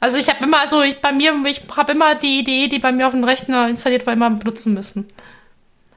Also 0.00 0.16
ich 0.16 0.28
habe 0.28 0.44
immer, 0.44 0.60
also 0.60 0.82
ich 0.82 1.00
bei 1.00 1.12
mir, 1.12 1.34
ich 1.46 1.62
habe 1.76 1.92
immer 1.92 2.14
die 2.14 2.40
Idee, 2.40 2.68
die 2.68 2.78
bei 2.78 2.92
mir 2.92 3.06
auf 3.06 3.12
dem 3.12 3.24
Rechner 3.24 3.68
installiert 3.68 4.06
war, 4.06 4.12
immer 4.12 4.30
benutzen 4.30 4.74
müssen. 4.74 5.06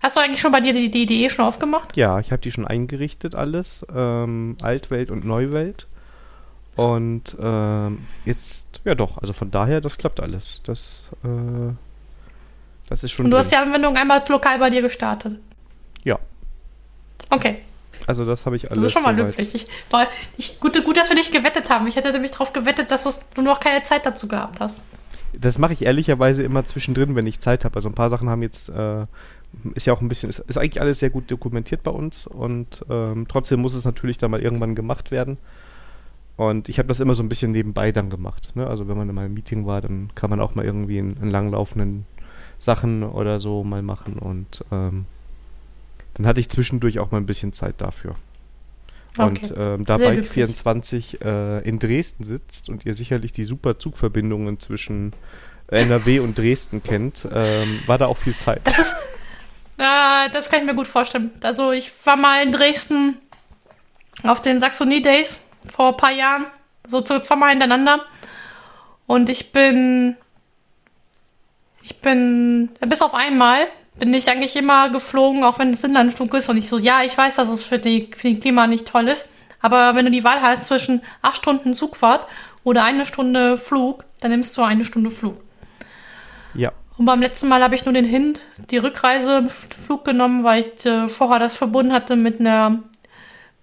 Hast 0.01 0.17
du 0.17 0.21
eigentlich 0.21 0.41
schon 0.41 0.51
bei 0.51 0.61
dir 0.61 0.73
die, 0.73 0.89
die 0.89 1.03
Idee 1.03 1.29
schon 1.29 1.45
aufgemacht? 1.45 1.95
Ja, 1.95 2.19
ich 2.19 2.31
habe 2.31 2.41
die 2.41 2.51
schon 2.51 2.65
eingerichtet, 2.65 3.35
alles. 3.35 3.85
Ähm, 3.95 4.57
Altwelt 4.61 5.11
und 5.11 5.23
Neuwelt. 5.23 5.87
Und 6.75 7.35
ähm, 7.39 8.07
jetzt, 8.25 8.81
ja 8.85 8.95
doch, 8.95 9.17
also 9.17 9.33
von 9.33 9.51
daher, 9.51 9.81
das 9.81 9.97
klappt 9.97 10.19
alles. 10.19 10.61
Das, 10.63 11.09
äh, 11.23 11.73
das 12.87 13.03
ist 13.03 13.11
schon. 13.11 13.25
Und 13.25 13.31
du 13.31 13.35
drin. 13.35 13.43
hast 13.43 13.51
die 13.51 13.57
Anwendung 13.57 13.95
einmal 13.97 14.23
lokal 14.27 14.59
bei 14.59 14.69
dir 14.69 14.81
gestartet. 14.81 15.37
Ja. 16.03 16.17
Okay. 17.29 17.61
Also 18.07 18.25
das 18.25 18.45
habe 18.45 18.55
ich 18.55 18.71
alles. 18.71 18.81
Das 18.81 18.91
ist 18.91 18.93
schon 18.93 19.03
mal 19.03 19.15
glücklich. 19.15 19.53
Ich, 19.53 19.67
ich, 20.37 20.59
gut, 20.59 20.83
gut, 20.83 20.97
dass 20.97 21.09
wir 21.09 21.15
nicht 21.15 21.31
gewettet 21.31 21.69
haben. 21.69 21.87
Ich 21.87 21.95
hätte 21.95 22.11
nämlich 22.11 22.31
darauf 22.31 22.53
gewettet, 22.53 22.89
dass 22.89 23.29
du 23.29 23.41
noch 23.41 23.59
keine 23.59 23.83
Zeit 23.83 24.05
dazu 24.05 24.27
gehabt 24.27 24.59
hast. 24.59 24.75
Das 25.33 25.57
mache 25.57 25.73
ich 25.73 25.85
ehrlicherweise 25.85 26.43
immer 26.43 26.65
zwischendrin, 26.65 27.15
wenn 27.15 27.27
ich 27.27 27.39
Zeit 27.39 27.63
habe. 27.63 27.75
Also 27.75 27.89
ein 27.89 27.95
paar 27.95 28.09
Sachen 28.09 28.29
haben 28.29 28.41
jetzt, 28.41 28.69
äh, 28.69 29.05
ist 29.75 29.87
ja 29.87 29.93
auch 29.93 30.01
ein 30.01 30.09
bisschen, 30.09 30.29
ist, 30.29 30.39
ist, 30.39 30.57
eigentlich 30.57 30.81
alles 30.81 30.99
sehr 30.99 31.09
gut 31.09 31.29
dokumentiert 31.31 31.83
bei 31.83 31.91
uns 31.91 32.27
und 32.27 32.85
ähm, 32.89 33.27
trotzdem 33.29 33.61
muss 33.61 33.73
es 33.73 33.85
natürlich 33.85 34.17
dann 34.17 34.31
mal 34.31 34.41
irgendwann 34.41 34.75
gemacht 34.75 35.11
werden. 35.11 35.37
Und 36.37 36.69
ich 36.69 36.79
habe 36.79 36.87
das 36.87 36.99
immer 36.99 37.13
so 37.13 37.23
ein 37.23 37.29
bisschen 37.29 37.51
nebenbei 37.51 37.91
dann 37.91 38.09
gemacht. 38.09 38.55
Ne? 38.55 38.65
Also 38.65 38.87
wenn 38.87 38.97
man 38.97 39.09
in 39.09 39.17
einem 39.17 39.33
Meeting 39.33 39.65
war, 39.65 39.81
dann 39.81 40.09
kann 40.15 40.29
man 40.29 40.39
auch 40.39 40.55
mal 40.55 40.65
irgendwie 40.65 40.97
in, 40.97 41.15
in 41.17 41.29
langlaufenden 41.29 42.05
Sachen 42.59 43.03
oder 43.03 43.39
so 43.39 43.63
mal 43.63 43.81
machen. 43.81 44.13
Und 44.17 44.63
ähm, 44.71 45.05
dann 46.15 46.25
hatte 46.25 46.39
ich 46.39 46.49
zwischendurch 46.49 46.99
auch 46.99 47.11
mal 47.11 47.17
ein 47.17 47.25
bisschen 47.25 47.53
Zeit 47.53 47.75
dafür. 47.79 48.15
Okay. 49.17 49.27
Und 49.27 49.53
ähm, 49.57 49.85
da 49.85 49.97
Bike 49.97 50.25
24 50.25 51.21
äh, 51.21 51.67
in 51.67 51.79
Dresden 51.79 52.23
sitzt 52.23 52.69
und 52.69 52.85
ihr 52.85 52.95
sicherlich 52.95 53.33
die 53.33 53.43
super 53.43 53.77
Zugverbindungen 53.77 54.59
zwischen 54.59 55.13
NRW 55.67 56.19
und 56.19 56.37
Dresden 56.37 56.81
kennt, 56.81 57.27
ähm, 57.31 57.79
war 57.87 57.97
da 57.97 58.07
auch 58.07 58.17
viel 58.17 58.35
Zeit. 58.35 58.61
Das 58.63 58.79
ist, 58.79 58.95
äh, 59.77 60.29
das 60.31 60.49
kann 60.49 60.61
ich 60.61 60.65
mir 60.65 60.75
gut 60.75 60.87
vorstellen. 60.87 61.31
Also 61.41 61.71
ich 61.71 61.91
war 62.05 62.15
mal 62.15 62.43
in 62.43 62.51
Dresden 62.51 63.17
auf 64.23 64.41
den 64.41 64.59
Saxonie 64.59 65.01
Days 65.01 65.39
vor 65.65 65.89
ein 65.89 65.97
paar 65.97 66.11
Jahren, 66.11 66.45
so 66.87 67.01
zweimal 67.01 67.51
hintereinander. 67.51 68.01
Und 69.07 69.29
ich 69.29 69.51
bin 69.51 70.17
ich 71.83 71.99
bin, 71.99 72.69
bis 72.79 73.01
auf 73.01 73.13
einmal, 73.13 73.67
bin 73.97 74.13
ich 74.13 74.29
eigentlich 74.29 74.55
immer 74.55 74.89
geflogen, 74.89 75.43
auch 75.43 75.59
wenn 75.59 75.71
es 75.71 75.83
Inlandflug 75.83 76.33
ist. 76.33 76.49
Und 76.49 76.57
ich 76.57 76.69
so, 76.69 76.77
ja, 76.77 77.03
ich 77.03 77.17
weiß, 77.17 77.35
dass 77.35 77.49
es 77.49 77.63
für 77.63 77.79
die, 77.79 78.09
für 78.15 78.29
die 78.29 78.39
Klima 78.39 78.67
nicht 78.67 78.87
toll 78.87 79.07
ist. 79.07 79.29
Aber 79.61 79.95
wenn 79.95 80.05
du 80.05 80.11
die 80.11 80.23
Wahl 80.23 80.41
hast 80.41 80.63
zwischen 80.63 81.01
acht 81.21 81.37
Stunden 81.37 81.73
Zugfahrt 81.73 82.27
oder 82.63 82.83
eine 82.83 83.05
Stunde 83.05 83.57
Flug, 83.57 84.03
dann 84.19 84.31
nimmst 84.31 84.57
du 84.57 84.61
eine 84.61 84.83
Stunde 84.83 85.11
Flug. 85.11 85.35
Ja. 86.53 86.71
Und 86.97 87.05
beim 87.05 87.21
letzten 87.21 87.47
Mal 87.47 87.63
habe 87.63 87.75
ich 87.75 87.85
nur 87.85 87.93
den 87.93 88.05
Hin, 88.05 88.37
die 88.69 88.77
Rückreiseflug 88.77 90.05
genommen, 90.05 90.43
weil 90.43 90.61
ich 90.61 90.85
äh, 90.85 91.09
vorher 91.09 91.39
das 91.39 91.53
verbunden 91.53 91.93
hatte 91.93 92.15
mit 92.15 92.39
einer, 92.39 92.79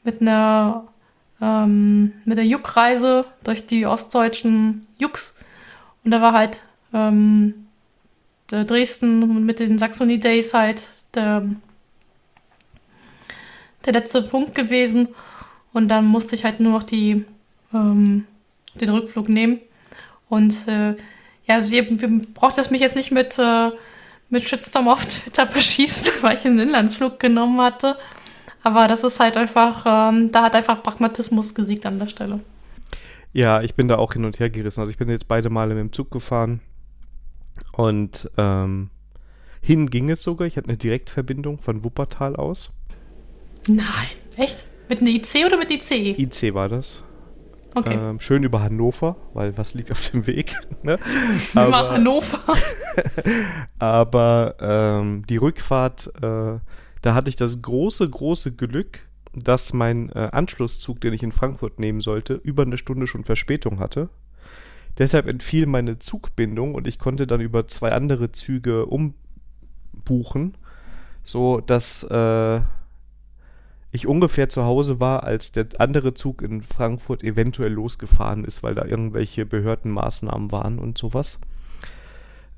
mit 0.04 0.20
einer, 0.20 0.88
ähm, 1.40 2.12
mit 2.24 2.38
der 2.38 2.46
Juck-Reise 2.46 3.24
durch 3.44 3.66
die 3.66 3.86
ostdeutschen 3.86 4.86
Jucks. 4.98 5.36
Und 6.04 6.10
da 6.10 6.20
war 6.20 6.32
halt 6.32 6.58
ähm, 6.92 7.66
Dresden 8.48 9.44
mit 9.44 9.60
den 9.60 9.78
Saxony 9.78 10.18
Days 10.18 10.54
halt 10.54 10.88
der, 11.14 11.44
der 13.84 13.92
letzte 13.92 14.22
Punkt 14.22 14.54
gewesen. 14.54 15.08
Und 15.72 15.88
dann 15.88 16.06
musste 16.06 16.34
ich 16.34 16.44
halt 16.44 16.60
nur 16.60 16.72
noch 16.72 16.82
die, 16.82 17.24
ähm, 17.74 18.26
den 18.74 18.88
Rückflug 18.88 19.28
nehmen. 19.28 19.60
Und 20.28 20.66
äh, 20.66 20.96
ja, 21.46 21.56
also 21.56 21.74
ihr, 21.74 21.86
braucht 22.34 22.58
es 22.58 22.70
mich 22.70 22.80
jetzt 22.80 22.96
nicht 22.96 23.10
mit, 23.10 23.38
äh, 23.38 23.70
mit 24.28 24.44
Shitstorm 24.44 24.88
auf 24.88 25.04
Twitter 25.04 25.46
beschießen, 25.46 26.12
weil 26.22 26.36
ich 26.36 26.44
einen 26.44 26.58
Inlandsflug 26.58 27.18
genommen 27.18 27.60
hatte. 27.60 27.96
Aber 28.68 28.86
das 28.86 29.02
ist 29.02 29.18
halt 29.18 29.38
einfach, 29.38 29.84
ähm, 29.86 30.30
da 30.30 30.42
hat 30.42 30.54
einfach 30.54 30.82
Pragmatismus 30.82 31.54
gesiegt 31.54 31.86
an 31.86 31.98
der 31.98 32.06
Stelle. 32.06 32.40
Ja, 33.32 33.62
ich 33.62 33.74
bin 33.74 33.88
da 33.88 33.96
auch 33.96 34.12
hin 34.12 34.26
und 34.26 34.38
her 34.40 34.50
gerissen. 34.50 34.80
Also 34.80 34.90
ich 34.90 34.98
bin 34.98 35.08
jetzt 35.08 35.26
beide 35.26 35.48
Male 35.48 35.74
mit 35.74 35.80
dem 35.80 35.92
Zug 35.94 36.10
gefahren. 36.10 36.60
Und 37.72 38.30
ähm, 38.36 38.90
hin 39.62 39.88
ging 39.88 40.10
es 40.10 40.22
sogar. 40.22 40.46
Ich 40.46 40.58
hatte 40.58 40.68
eine 40.68 40.76
Direktverbindung 40.76 41.60
von 41.60 41.82
Wuppertal 41.82 42.36
aus. 42.36 42.74
Nein, 43.66 43.86
echt? 44.36 44.66
Mit 44.90 45.00
einer 45.00 45.12
IC 45.12 45.46
oder 45.46 45.56
mit 45.56 45.70
ICE? 45.70 46.10
IC 46.18 46.52
war 46.52 46.68
das. 46.68 47.02
Okay. 47.74 47.94
Ähm, 47.94 48.20
schön 48.20 48.42
über 48.42 48.60
Hannover, 48.60 49.16
weil 49.32 49.56
was 49.56 49.72
liegt 49.72 49.90
auf 49.92 50.10
dem 50.10 50.26
Weg? 50.26 50.54
ne? 50.82 50.98
Über 51.52 51.90
Hannover. 51.90 52.40
aber 53.78 54.56
ähm, 54.60 55.24
die 55.26 55.38
Rückfahrt, 55.38 56.12
äh, 56.22 56.58
da 57.02 57.14
hatte 57.14 57.30
ich 57.30 57.36
das 57.36 57.62
große, 57.62 58.08
große 58.08 58.54
Glück, 58.54 59.00
dass 59.34 59.72
mein 59.72 60.10
äh, 60.10 60.28
Anschlusszug, 60.32 61.00
den 61.00 61.12
ich 61.12 61.22
in 61.22 61.32
Frankfurt 61.32 61.78
nehmen 61.78 62.00
sollte, 62.00 62.34
über 62.34 62.62
eine 62.62 62.78
Stunde 62.78 63.06
schon 63.06 63.24
Verspätung 63.24 63.78
hatte. 63.78 64.08
Deshalb 64.98 65.28
entfiel 65.28 65.66
meine 65.66 65.98
Zugbindung 65.98 66.74
und 66.74 66.86
ich 66.86 66.98
konnte 66.98 67.26
dann 67.26 67.40
über 67.40 67.68
zwei 67.68 67.92
andere 67.92 68.32
Züge 68.32 68.86
umbuchen, 68.86 70.56
so 71.22 71.60
dass 71.60 72.02
äh, 72.04 72.60
ich 73.92 74.06
ungefähr 74.06 74.48
zu 74.48 74.64
Hause 74.64 74.98
war, 74.98 75.22
als 75.22 75.52
der 75.52 75.66
andere 75.78 76.14
Zug 76.14 76.42
in 76.42 76.62
Frankfurt 76.62 77.22
eventuell 77.22 77.72
losgefahren 77.72 78.44
ist, 78.44 78.62
weil 78.62 78.74
da 78.74 78.84
irgendwelche 78.84 79.46
Behördenmaßnahmen 79.46 80.50
waren 80.50 80.78
und 80.78 80.98
sowas. 80.98 81.38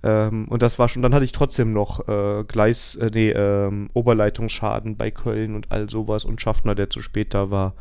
Ähm, 0.03 0.47
und 0.49 0.63
das 0.63 0.79
war 0.79 0.89
schon, 0.89 1.03
dann 1.03 1.15
hatte 1.15 1.25
ich 1.25 1.33
trotzdem 1.33 1.73
noch 1.73 2.09
äh, 2.09 2.45
Gleis, 2.45 2.97
äh, 2.97 3.11
nee, 3.13 3.31
ähm, 3.31 3.91
Oberleitungsschaden 3.93 4.97
bei 4.97 5.11
Köln 5.11 5.55
und 5.55 5.71
all 5.71 5.91
sowas 5.91 6.25
und 6.25 6.41
Schaffner, 6.41 6.75
der 6.75 6.89
zu 6.91 7.03
spät 7.03 7.35
da 7.35 7.51
war. 7.51 7.75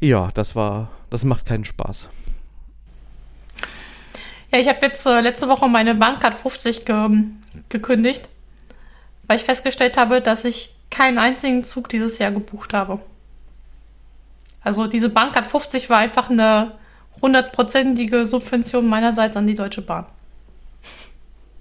Ja, 0.00 0.30
das 0.34 0.54
war, 0.54 0.90
das 1.08 1.24
macht 1.24 1.46
keinen 1.46 1.64
Spaß. 1.64 2.08
Ja, 4.52 4.58
ich 4.58 4.68
habe 4.68 4.78
jetzt 4.82 5.06
äh, 5.06 5.20
letzte 5.20 5.48
Woche 5.48 5.68
meine 5.68 5.94
Bahncard 5.94 6.34
50 6.34 6.84
ge 6.84 7.08
gekündigt, 7.70 8.28
weil 9.26 9.38
ich 9.38 9.44
festgestellt 9.44 9.96
habe, 9.96 10.20
dass 10.20 10.44
ich 10.44 10.74
keinen 10.90 11.18
einzigen 11.18 11.64
Zug 11.64 11.88
dieses 11.88 12.18
Jahr 12.18 12.30
gebucht 12.30 12.74
habe. 12.74 13.00
Also 14.62 14.86
diese 14.86 15.08
Bahncard 15.08 15.46
50 15.46 15.88
war 15.88 15.98
einfach 15.98 16.28
eine 16.28 16.72
hundertprozentige 17.22 18.26
Subvention 18.26 18.86
meinerseits 18.86 19.36
an 19.36 19.46
die 19.46 19.54
Deutsche 19.54 19.80
Bahn. 19.80 20.06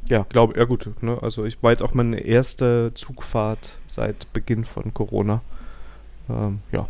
Ja, 0.08 0.26
glaube, 0.30 0.58
ja 0.58 0.66
gut. 0.66 0.90
Ne? 1.02 1.18
Also 1.22 1.46
ich 1.46 1.62
war 1.64 1.72
jetzt 1.72 1.82
auch 1.82 1.94
meine 1.94 2.20
erste 2.20 2.92
Zugfahrt 2.94 3.72
seit 3.88 4.32
Beginn 4.34 4.66
von 4.66 4.94
Corona. 4.94 5.42
Ähm, 6.30 6.60
ja. 6.72 6.88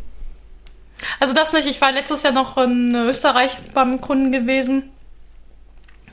Also 1.19 1.33
das 1.33 1.53
nicht. 1.53 1.67
Ich 1.67 1.79
war 1.81 1.91
letztes 1.91 2.23
Jahr 2.23 2.33
noch 2.33 2.57
in 2.57 2.93
Österreich 2.95 3.57
beim 3.73 4.01
Kunden 4.01 4.31
gewesen. 4.31 4.91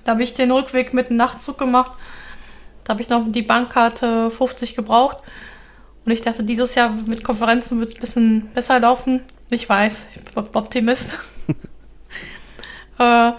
Da 0.04 0.12
habe 0.12 0.22
ich 0.22 0.34
den 0.34 0.50
Rückweg 0.50 0.94
mit 0.94 1.10
dem 1.10 1.16
Nachtzug 1.16 1.58
gemacht. 1.58 1.92
Da 2.84 2.92
habe 2.92 3.02
ich 3.02 3.08
noch 3.08 3.24
die 3.28 3.42
Bankkarte 3.42 4.30
50 4.30 4.74
gebraucht. 4.74 5.18
Und 6.04 6.10
ich 6.10 6.22
dachte, 6.22 6.42
dieses 6.42 6.74
Jahr 6.74 6.90
mit 7.06 7.22
Konferenzen 7.22 7.78
wird 7.78 7.90
es 7.90 7.96
ein 7.96 8.00
bisschen 8.00 8.50
besser 8.54 8.80
laufen. 8.80 9.22
Ich 9.50 9.68
weiß, 9.68 10.08
ich 10.16 10.24
bin 10.24 10.44
Optimist. 10.54 11.20
äh, 12.98 13.32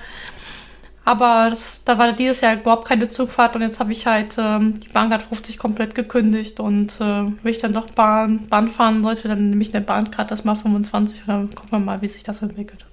aber 1.06 1.48
das, 1.50 1.82
da 1.84 1.98
war 1.98 2.14
dieses 2.14 2.42
Jahr 2.42 2.56
überhaupt 2.56 2.88
keine 2.88 3.10
Zugfahrt 3.10 3.56
und 3.56 3.62
jetzt 3.62 3.80
habe 3.80 3.92
ich 3.92 4.06
halt 4.06 4.36
ähm, 4.38 4.80
die 4.80 4.90
Bahncard 4.90 5.22
50 5.22 5.58
komplett 5.58 5.96
gekündigt 5.96 6.60
und 6.60 6.96
äh, 7.02 7.26
wenn 7.26 7.52
ich 7.52 7.58
dann 7.58 7.74
doch 7.74 7.90
Bahn, 7.92 8.48
Bahn 8.48 8.70
fahren 8.70 9.04
sollte, 9.04 9.28
dann 9.28 9.50
nehme 9.50 9.62
ich 9.62 9.76
eine 9.76 9.84
Bahncard 9.84 10.32
das 10.32 10.46
mal 10.46 10.56
25 10.56 11.22
und 11.22 11.28
dann 11.28 11.50
gucken 11.54 11.72
wir 11.72 11.80
mal, 11.80 12.02
wie 12.02 12.08
sich 12.08 12.24
das 12.24 12.42
entwickelt. 12.42 12.86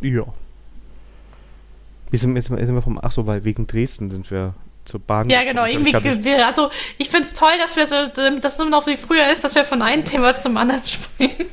Ja. 0.00 0.24
Wir 2.10 2.18
sind 2.18 2.36
jetzt, 2.36 2.46
sind 2.48 2.74
wir 2.74 2.82
vom, 2.82 2.98
ach 3.00 3.12
so, 3.12 3.26
weil 3.26 3.44
wegen 3.44 3.66
Dresden 3.66 4.10
sind 4.10 4.30
wir 4.30 4.54
zur 4.84 5.00
Bahn. 5.00 5.30
Ja, 5.30 5.44
genau. 5.44 5.64
Irgendwie, 5.64 5.92
wir, 6.24 6.46
also 6.46 6.70
ich 6.98 7.08
finde 7.08 7.24
es 7.24 7.34
toll, 7.34 7.52
dass 7.58 7.76
wir 7.76 7.86
so, 7.86 7.94
dass 8.40 8.54
es 8.54 8.60
immer 8.60 8.70
noch 8.70 8.86
wie 8.86 8.96
früher 8.96 9.30
ist, 9.32 9.44
dass 9.44 9.54
wir 9.54 9.64
von 9.64 9.82
einem 9.82 10.04
Thema 10.04 10.36
zum 10.36 10.56
anderen 10.56 10.82
springen. 10.84 11.34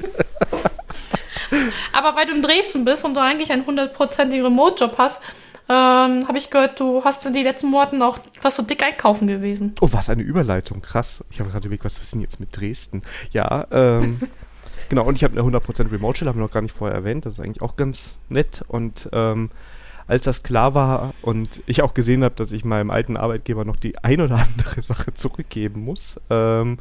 Aber 1.94 2.16
weil 2.16 2.26
du 2.28 2.34
in 2.34 2.42
Dresden 2.42 2.86
bist 2.86 3.04
und 3.06 3.14
du 3.14 3.22
eigentlich 3.22 3.52
einen 3.52 3.66
hundertprozentigen 3.66 4.46
Remote-Job 4.46 4.96
hast, 4.98 5.22
ähm, 5.72 6.28
habe 6.28 6.38
ich 6.38 6.50
gehört, 6.50 6.82
du 6.82 7.02
hast 7.06 7.26
in 7.26 7.32
den 7.32 7.46
letzten 7.46 7.70
Monaten 7.70 8.02
auch 8.02 8.20
was 8.42 8.58
so 8.58 8.64
dick 8.64 8.84
einkaufen 8.84 9.28
gewesen. 9.28 9.74
Oh, 9.80 9.88
was 9.92 10.10
eine 10.10 10.22
Überleitung. 10.22 10.82
Krass. 10.82 11.24
Ich 11.30 11.40
habe 11.40 11.50
gerade 11.50 11.66
überlegt, 11.66 11.86
was 11.86 12.02
wissen 12.02 12.20
jetzt 12.20 12.42
mit 12.42 12.50
Dresden? 12.58 13.04
Ja, 13.32 13.68
ähm, 13.72 14.20
genau. 14.90 15.06
Und 15.06 15.16
ich 15.16 15.24
habe 15.24 15.40
eine 15.40 15.50
100% 15.50 15.90
Remote-Stelle, 15.90 16.28
habe 16.28 16.40
ich 16.40 16.46
noch 16.46 16.52
gar 16.52 16.62
nicht 16.62 16.76
vorher 16.76 16.98
erwähnt. 16.98 17.26
Das 17.26 17.36
ist 17.36 17.40
eigentlich 17.40 17.62
auch 17.62 17.78
ganz 17.78 18.18
nett. 18.28 18.66
Und 18.68 19.08
ähm, 19.14 19.50
als 20.08 20.24
das 20.24 20.44
klar 20.44 20.76
war 20.76 21.14
und 21.22 21.62
ich 21.68 21.82
auch 21.84 21.94
gesehen 21.94 22.26
habe, 22.26 22.36
dass 22.36 22.52
ich 22.52 22.66
meinem 22.66 22.92
alten 22.92 23.16
Arbeitgeber 23.16 23.64
noch 23.64 23.78
die 23.78 23.98
ein 24.00 24.20
oder 24.20 24.40
andere 24.40 24.82
Sache 24.82 25.14
zurückgeben 25.14 25.86
muss, 25.86 26.20
ähm, 26.30 26.80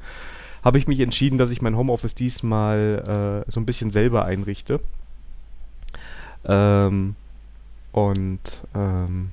habe 0.64 0.78
ich 0.78 0.88
mich 0.88 0.98
entschieden, 0.98 1.38
dass 1.38 1.50
ich 1.50 1.62
mein 1.62 1.76
Homeoffice 1.76 2.16
diesmal 2.16 3.44
äh, 3.46 3.50
so 3.50 3.60
ein 3.60 3.66
bisschen 3.66 3.92
selber 3.92 4.24
einrichte. 4.24 4.80
Ähm, 6.44 7.14
und 7.92 8.62
ähm, 8.74 9.30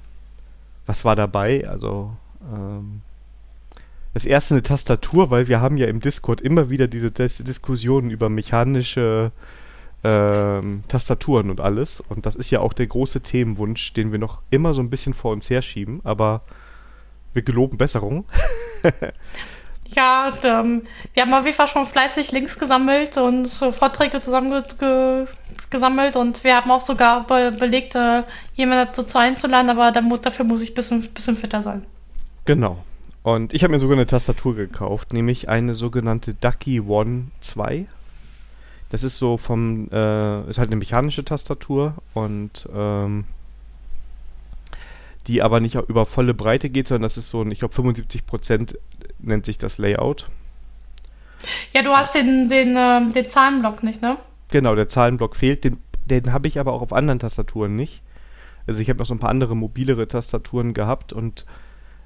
was 0.85 1.05
war 1.05 1.15
dabei? 1.15 1.67
Also 1.67 2.15
ähm, 2.51 3.01
das 4.13 4.25
erste 4.25 4.55
eine 4.55 4.63
Tastatur, 4.63 5.29
weil 5.29 5.47
wir 5.47 5.61
haben 5.61 5.77
ja 5.77 5.87
im 5.87 5.99
Discord 5.99 6.41
immer 6.41 6.69
wieder 6.69 6.87
diese 6.87 7.11
Dis 7.11 7.37
Diskussionen 7.37 8.09
über 8.09 8.29
mechanische 8.29 9.31
ähm, 10.03 10.83
Tastaturen 10.87 11.49
und 11.49 11.61
alles. 11.61 11.99
Und 11.99 12.25
das 12.25 12.35
ist 12.35 12.49
ja 12.49 12.61
auch 12.61 12.73
der 12.73 12.87
große 12.87 13.21
Themenwunsch, 13.21 13.93
den 13.93 14.11
wir 14.11 14.19
noch 14.19 14.41
immer 14.49 14.73
so 14.73 14.81
ein 14.81 14.89
bisschen 14.89 15.13
vor 15.13 15.33
uns 15.33 15.49
herschieben, 15.49 16.01
aber 16.03 16.41
wir 17.33 17.43
geloben 17.43 17.77
Besserung. 17.77 18.25
ja, 19.95 20.31
ähm, 20.43 20.83
wir 21.13 21.23
haben 21.23 21.33
auf 21.33 21.45
jeden 21.45 21.55
Fall 21.55 21.67
schon 21.67 21.85
fleißig 21.85 22.31
Links 22.31 22.59
gesammelt 22.59 23.17
und 23.17 23.47
Vorträge 23.47 24.19
zusammengesammelt 24.19 26.15
und 26.15 26.43
wir 26.43 26.55
haben 26.55 26.71
auch 26.71 26.81
sogar 26.81 27.25
be 27.25 27.51
belegt, 27.57 27.95
äh, 27.95 28.23
jemanden 28.55 28.91
dazu 28.95 29.17
einzuladen, 29.17 29.69
aber 29.69 29.91
dafür 29.91 30.45
muss 30.45 30.61
ich 30.61 30.71
ein 30.71 30.75
bisschen, 30.75 31.01
bisschen 31.13 31.35
fitter 31.35 31.61
sein. 31.61 31.85
Genau. 32.45 32.83
Und 33.23 33.53
ich 33.53 33.63
habe 33.63 33.71
mir 33.71 33.79
sogar 33.79 33.97
eine 33.97 34.05
Tastatur 34.05 34.55
gekauft, 34.55 35.11
nämlich 35.13 35.49
eine 35.49 35.73
sogenannte 35.73 36.33
Ducky 36.33 36.79
One 36.79 37.27
2 37.41 37.87
das 38.89 39.03
ist 39.03 39.17
so 39.17 39.37
vom, 39.37 39.89
äh, 39.91 40.49
ist 40.49 40.59
halt 40.59 40.69
eine 40.69 40.77
mechanische 40.77 41.25
Tastatur 41.25 41.95
und 42.13 42.69
ähm, 42.73 43.25
die 45.27 45.41
aber 45.41 45.59
nicht 45.59 45.75
über 45.75 46.05
volle 46.05 46.33
Breite 46.33 46.69
geht, 46.69 46.87
sondern 46.87 47.03
das 47.03 47.17
ist 47.17 47.29
so 47.29 47.41
ein, 47.41 47.51
ich 47.51 47.59
glaube 47.59 47.73
75 47.73 48.25
Prozent 48.25 48.79
nennt 49.19 49.45
sich 49.45 49.57
das 49.57 49.77
Layout. 49.77 50.29
Ja, 51.73 51.83
du 51.83 51.91
hast 51.91 52.15
den, 52.15 52.49
den, 52.49 52.75
äh, 52.75 53.11
den 53.11 53.25
Zahlenblock 53.25 53.83
nicht, 53.83 54.01
ne? 54.01 54.17
Genau, 54.49 54.75
der 54.75 54.87
Zahlenblock 54.87 55.35
fehlt. 55.35 55.63
Den, 55.63 55.77
den 56.05 56.33
habe 56.33 56.47
ich 56.47 56.59
aber 56.59 56.73
auch 56.73 56.81
auf 56.81 56.93
anderen 56.93 57.19
Tastaturen 57.19 57.75
nicht. 57.75 58.01
Also 58.65 58.81
ich 58.81 58.89
habe 58.89 58.99
noch 58.99 59.05
so 59.05 59.13
ein 59.13 59.19
paar 59.19 59.29
andere 59.29 59.55
mobilere 59.55 60.07
Tastaturen 60.07 60.73
gehabt 60.73 61.13
und 61.13 61.45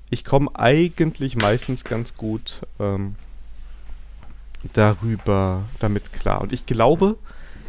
ich 0.09 0.25
komme 0.25 0.49
eigentlich 0.53 1.35
meistens 1.37 1.83
ganz 1.83 2.17
gut 2.17 2.61
ähm, 2.79 3.15
darüber 4.73 5.63
damit 5.79 6.11
klar. 6.13 6.41
Und 6.41 6.53
ich 6.53 6.65
glaube, 6.65 7.17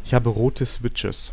ich 0.05 0.13
habe 0.13 0.29
rote 0.29 0.67
Switches. 0.67 1.33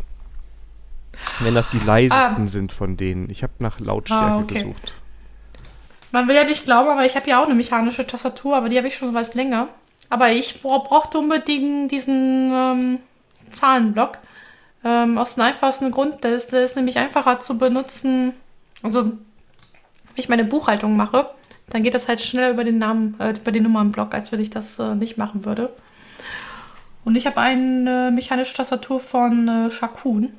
Wenn 1.39 1.55
das 1.55 1.67
die 1.67 1.79
leisesten 1.79 2.45
ah. 2.45 2.47
sind 2.47 2.71
von 2.71 2.95
denen. 2.95 3.29
Ich 3.29 3.43
habe 3.43 3.53
nach 3.59 3.79
Lautstärke 3.79 4.25
ah, 4.25 4.39
okay. 4.39 4.53
gesucht. 4.53 4.95
Man 6.11 6.27
will 6.27 6.35
ja 6.35 6.43
nicht 6.43 6.65
glauben, 6.65 6.89
aber 6.89 7.05
ich 7.05 7.15
habe 7.15 7.29
ja 7.29 7.41
auch 7.41 7.45
eine 7.45 7.55
mechanische 7.55 8.05
Tastatur, 8.05 8.55
aber 8.55 8.69
die 8.69 8.77
habe 8.77 8.87
ich 8.87 8.95
schon 8.95 9.13
was 9.13 9.35
länger. 9.35 9.67
Aber 10.09 10.31
ich 10.31 10.61
bra 10.61 10.79
brauchte 10.79 11.19
unbedingt 11.19 11.91
diesen 11.91 12.51
ähm, 12.51 12.99
Zahlenblock. 13.51 14.17
Ähm, 14.83 15.17
aus 15.17 15.35
dem 15.35 15.43
einfachsten 15.43 15.91
Grund, 15.91 16.23
der 16.23 16.35
ist, 16.35 16.51
der 16.51 16.63
ist 16.63 16.75
nämlich 16.75 16.97
einfacher 16.97 17.39
zu 17.39 17.57
benutzen. 17.57 18.33
Also, 18.81 19.03
wenn 19.03 19.19
ich 20.15 20.29
meine 20.29 20.45
Buchhaltung 20.45 20.95
mache, 20.95 21.29
dann 21.69 21.83
geht 21.83 21.93
das 21.93 22.07
halt 22.07 22.21
schneller 22.21 22.51
über 22.51 22.63
den 22.63 22.79
Namen, 22.79 23.19
äh, 23.19 23.31
über 23.31 23.51
den 23.51 23.63
Nummernblock, 23.63 24.13
als 24.13 24.31
wenn 24.31 24.39
ich 24.39 24.49
das 24.49 24.79
äh, 24.79 24.95
nicht 24.95 25.17
machen 25.17 25.45
würde. 25.45 25.71
Und 27.05 27.15
ich 27.15 27.27
habe 27.27 27.39
eine 27.39 28.11
mechanische 28.11 28.55
Tastatur 28.55 28.99
von 28.99 29.47
äh, 29.47 29.71
Shakun. 29.71 30.33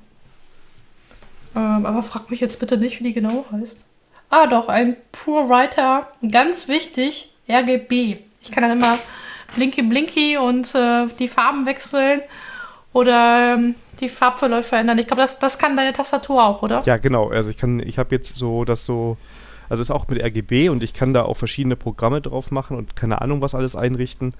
Ähm, 1.55 1.87
aber 1.87 2.03
frag 2.03 2.31
mich 2.31 2.41
jetzt 2.41 2.59
bitte 2.59 2.77
nicht, 2.77 2.99
wie 3.01 3.05
die 3.05 3.13
genau 3.13 3.45
heißt. 3.53 3.77
Ah, 4.31 4.47
doch, 4.47 4.69
ein 4.69 4.97
Pure 5.11 5.49
Writer. 5.49 6.07
Ganz 6.31 6.69
wichtig, 6.69 7.35
RGB. 7.49 8.19
Ich 8.43 8.53
kann 8.53 8.63
dann 8.63 8.79
immer 8.79 8.97
Blinky 9.57 9.83
Blinky 9.83 10.37
und 10.39 10.73
äh, 10.75 11.09
die 11.19 11.27
Farben 11.27 11.67
wechseln 11.67 12.23
oder 12.93 13.55
ähm, 13.55 13.75
die 13.99 14.09
Farbverläufe 14.09 14.77
ändern. 14.77 14.99
Ich 14.99 15.09
glaube, 15.09 15.23
das, 15.23 15.41
das 15.41 15.59
kann 15.59 15.77
deine 15.77 15.93
Tastatur 15.93 16.45
auch, 16.45 16.63
oder? 16.63 16.81
Ja, 16.85 16.97
genau. 16.97 17.31
Also 17.31 17.51
ich 17.51 17.57
kann, 17.57 17.81
ich 17.81 17.99
habe 17.99 18.15
jetzt 18.15 18.37
so 18.37 18.65
das 18.65 18.87
so, 18.87 19.17
also 19.69 19.81
ist 19.81 19.91
auch 19.91 20.07
mit 20.07 20.23
RGB 20.23 20.69
und 20.69 20.85
ich 20.85 20.95
kann 20.95 21.13
da 21.13 21.23
auch 21.23 21.37
verschiedene 21.37 21.75
Programme 21.75 22.21
drauf 22.21 22.53
machen 22.53 22.77
und 22.77 22.95
keine 22.95 23.21
Ahnung, 23.21 23.41
was 23.41 23.57
alles 23.57 23.75
einrichten. 23.75 24.35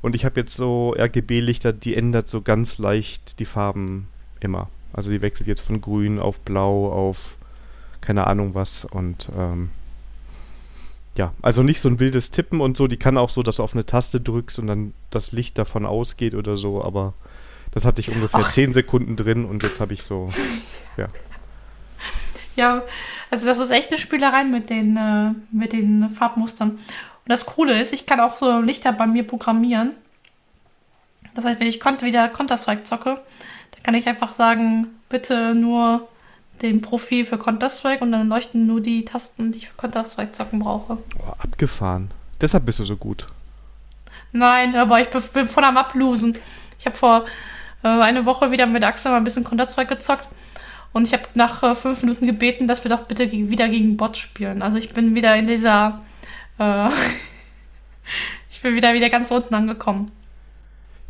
Und 0.00 0.14
ich 0.14 0.24
habe 0.24 0.40
jetzt 0.40 0.56
so 0.56 0.94
RGB-Lichter, 0.98 1.72
die 1.72 1.94
ändert 1.96 2.28
so 2.28 2.40
ganz 2.42 2.78
leicht 2.78 3.40
die 3.40 3.46
Farben 3.46 4.08
immer. 4.40 4.68
Also 4.92 5.10
die 5.10 5.22
wechselt 5.22 5.48
jetzt 5.48 5.60
von 5.60 5.80
grün 5.80 6.18
auf 6.18 6.40
blau 6.40 6.90
auf 6.90 7.36
keine 8.04 8.26
Ahnung 8.26 8.54
was 8.54 8.84
und 8.84 9.28
ähm, 9.36 9.70
ja, 11.16 11.32
also 11.42 11.62
nicht 11.62 11.80
so 11.80 11.88
ein 11.88 12.00
wildes 12.00 12.30
Tippen 12.30 12.60
und 12.60 12.76
so, 12.76 12.86
die 12.86 12.96
kann 12.96 13.16
auch 13.16 13.30
so, 13.30 13.42
dass 13.42 13.56
du 13.56 13.62
auf 13.62 13.74
eine 13.74 13.86
Taste 13.86 14.20
drückst 14.20 14.58
und 14.58 14.66
dann 14.66 14.94
das 15.10 15.32
Licht 15.32 15.58
davon 15.58 15.86
ausgeht 15.86 16.34
oder 16.34 16.56
so, 16.56 16.82
aber 16.82 17.14
das 17.70 17.84
hatte 17.84 18.00
ich 18.00 18.10
ungefähr 18.10 18.40
Ach. 18.44 18.50
10 18.50 18.72
Sekunden 18.72 19.16
drin 19.16 19.44
und 19.44 19.62
jetzt 19.62 19.80
habe 19.80 19.92
ich 19.92 20.02
so, 20.02 20.28
ja. 20.96 21.08
Ja, 22.56 22.82
also 23.30 23.46
das 23.46 23.58
ist 23.58 23.70
echt 23.70 23.90
eine 23.90 23.98
Spielerei 23.98 24.44
mit 24.44 24.70
den, 24.70 24.96
äh, 24.96 25.32
mit 25.50 25.72
den 25.72 26.08
Farbmustern. 26.08 26.70
Und 26.70 26.80
das 27.26 27.46
Coole 27.46 27.80
ist, 27.80 27.92
ich 27.92 28.06
kann 28.06 28.20
auch 28.20 28.36
so 28.36 28.60
Lichter 28.60 28.92
bei 28.92 29.08
mir 29.08 29.26
programmieren. 29.26 29.92
Das 31.34 31.44
heißt, 31.44 31.58
wenn 31.58 31.66
ich 31.66 31.84
wieder 31.84 32.28
Counter-Strike 32.28 32.84
zocke, 32.84 33.20
dann 33.72 33.82
kann 33.82 33.94
ich 33.94 34.06
einfach 34.06 34.34
sagen, 34.34 34.86
bitte 35.08 35.54
nur 35.56 36.06
den 36.62 36.80
Profil 36.80 37.24
für 37.24 37.38
Counter-Strike 37.38 38.02
und 38.02 38.12
dann 38.12 38.28
leuchten 38.28 38.66
nur 38.66 38.80
die 38.80 39.04
Tasten, 39.04 39.52
die 39.52 39.58
ich 39.58 39.68
für 39.68 39.76
Counter-Strike 39.76 40.32
zocken 40.32 40.60
brauche. 40.60 40.98
Oh, 41.18 41.32
abgefahren. 41.38 42.10
Deshalb 42.40 42.64
bist 42.64 42.78
du 42.78 42.84
so 42.84 42.96
gut. 42.96 43.26
Nein, 44.32 44.74
aber 44.74 45.00
ich 45.00 45.08
bin 45.08 45.46
voll 45.46 45.64
am 45.64 45.76
Ablosen. 45.76 46.36
Ich 46.78 46.86
habe 46.86 46.96
vor 46.96 47.24
äh, 47.82 47.88
einer 47.88 48.24
Woche 48.24 48.50
wieder 48.50 48.66
mit 48.66 48.84
Axel 48.84 49.10
mal 49.10 49.18
ein 49.18 49.24
bisschen 49.24 49.44
Counter-Strike 49.44 49.94
gezockt 49.94 50.28
und 50.94 51.06
ich 51.06 51.12
habe 51.12 51.24
nach 51.34 51.62
äh, 51.62 51.74
fünf 51.74 52.02
Minuten 52.02 52.26
gebeten, 52.26 52.68
dass 52.68 52.84
wir 52.84 52.88
doch 52.88 53.02
bitte 53.02 53.30
wieder 53.30 53.68
gegen 53.68 53.96
Bots 53.96 54.18
spielen. 54.18 54.62
Also 54.62 54.78
ich 54.78 54.94
bin 54.94 55.14
wieder 55.14 55.36
in 55.36 55.46
dieser. 55.48 56.02
Äh, 56.58 56.88
ich 58.50 58.62
bin 58.62 58.76
wieder 58.76 58.94
wieder 58.94 59.10
ganz 59.10 59.30
unten 59.30 59.54
angekommen. 59.54 60.12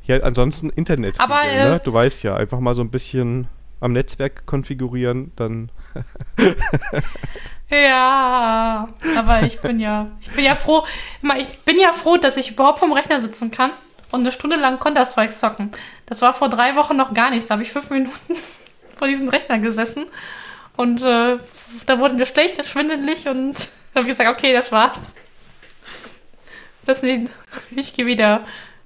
Ja, 0.07 0.21
ansonsten 0.21 0.71
Internet. 0.71 1.21
Aber 1.21 1.43
äh, 1.45 1.65
ne? 1.71 1.81
du 1.85 1.93
weißt 1.93 2.25
ja, 2.25 2.35
einfach 2.35 2.61
mal 2.61 2.75
so 2.75 2.81
ein 2.81 2.91
bisschen 2.91 3.49
am 3.81 3.93
Netzwerk 3.93 4.47
konfigurieren, 4.47 5.33
dann. 5.37 5.71
ja, 7.71 8.89
aber 9.17 9.43
ich 9.43 9.61
bin 9.61 9.79
ja, 9.79 10.11
ich 10.21 10.33
bin 10.33 10.45
ja 10.45 10.55
froh, 10.55 10.85
ich 11.39 11.49
bin 11.65 11.79
ja 11.79 11.93
froh, 11.93 12.17
dass 12.17 12.37
ich 12.37 12.53
überhaupt 12.53 12.81
vom 12.81 12.93
Rechner 12.93 13.21
sitzen 13.21 13.51
kann 13.51 13.71
und 14.11 14.21
eine 14.21 14.33
Stunde 14.33 14.57
lang 14.57 14.79
Counter-Strike 14.79 15.33
zocken. 15.33 15.73
Das 16.07 16.23
war 16.23 16.35
vor 16.35 16.49
drei 16.49 16.77
Wochen 16.77 16.97
noch 16.97 17.15
gar 17.15 17.31
nichts. 17.31 17.49
Da 17.49 17.55
habe 17.55 17.63
ich 17.63 17.73
fünf 17.73 17.91
Minuten 17.91 18.37
vor 18.97 19.09
diesem 19.09 19.29
Rechner 19.29 19.59
gesessen 19.59 20.07
und 20.77 21.03
äh, 21.03 21.39
da 21.87 21.99
wurden 21.99 22.19
wir 22.19 22.27
schlecht, 22.27 22.65
schwindelig 22.67 23.29
und 23.29 23.57
habe 23.95 24.07
gesagt, 24.07 24.31
okay, 24.31 24.53
das 24.53 24.73
war's. 24.73 25.15
Das 26.87 27.03
nicht, 27.03 27.29
ich 27.75 27.95
gehe 27.95 28.07
wieder, 28.07 28.43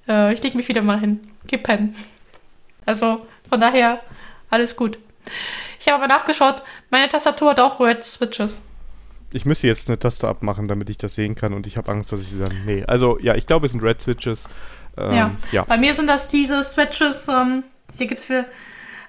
äh, 0.07 0.33
ich 0.33 0.41
leg 0.41 0.55
mich 0.55 0.67
wieder 0.69 0.81
mal 0.81 0.99
hin, 0.99 1.19
geh. 1.47 1.59
Also 2.85 3.25
von 3.49 3.59
daher 3.59 3.99
alles 4.49 4.75
gut. 4.75 4.97
Ich 5.79 5.87
habe 5.87 6.03
aber 6.03 6.07
nachgeschaut, 6.07 6.63
meine 6.89 7.09
Tastatur 7.09 7.51
hat 7.51 7.59
auch 7.59 7.79
Red 7.79 8.03
Switches. 8.03 8.59
Ich 9.31 9.45
müsste 9.45 9.67
jetzt 9.67 9.89
eine 9.89 9.99
Taste 9.99 10.27
abmachen, 10.27 10.67
damit 10.67 10.89
ich 10.89 10.97
das 10.97 11.15
sehen 11.15 11.35
kann 11.35 11.53
und 11.53 11.67
ich 11.67 11.77
habe 11.77 11.91
Angst, 11.91 12.11
dass 12.11 12.21
ich 12.21 12.29
sie 12.29 12.39
dann. 12.39 12.65
Nee, 12.65 12.83
also 12.87 13.19
ja, 13.19 13.35
ich 13.35 13.45
glaube, 13.45 13.67
es 13.67 13.73
sind 13.73 13.83
Red 13.83 14.01
Switches. 14.01 14.45
Ähm, 14.97 15.13
ja. 15.13 15.31
ja. 15.51 15.63
Bei 15.65 15.77
mir 15.77 15.93
sind 15.93 16.07
das 16.07 16.29
diese 16.29 16.63
Switches, 16.63 17.27
ähm, 17.27 17.63
hier 17.95 18.07
gibt 18.07 18.21
es 18.21 18.25
für. 18.25 18.45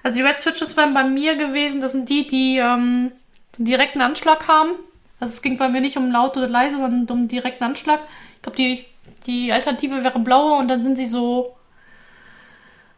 Also 0.03 0.15
die 0.15 0.23
Red 0.23 0.37
Switches 0.37 0.77
wären 0.77 0.93
bei 0.93 1.03
mir 1.03 1.35
gewesen, 1.35 1.81
das 1.81 1.91
sind 1.91 2.09
die, 2.09 2.27
die 2.27 2.57
ähm, 2.57 3.11
den 3.57 3.65
direkten 3.65 4.01
Anschlag 4.01 4.47
haben. 4.47 4.71
Also 5.19 5.33
es 5.33 5.41
ging 5.41 5.57
bei 5.57 5.69
mir 5.69 5.81
nicht 5.81 5.97
um 5.97 6.11
laut 6.11 6.37
oder 6.37 6.47
leise, 6.47 6.77
sondern 6.77 7.05
um 7.09 7.27
direkten 7.27 7.63
Anschlag. 7.63 7.99
Ich 8.35 8.41
glaube, 8.41 8.57
die, 8.57 8.83
die 9.27 9.51
Alternative 9.51 10.03
wäre 10.03 10.19
blauer 10.19 10.59
und 10.59 10.67
dann 10.67 10.83
sind 10.83 10.97
sie 10.97 11.07
so. 11.07 11.55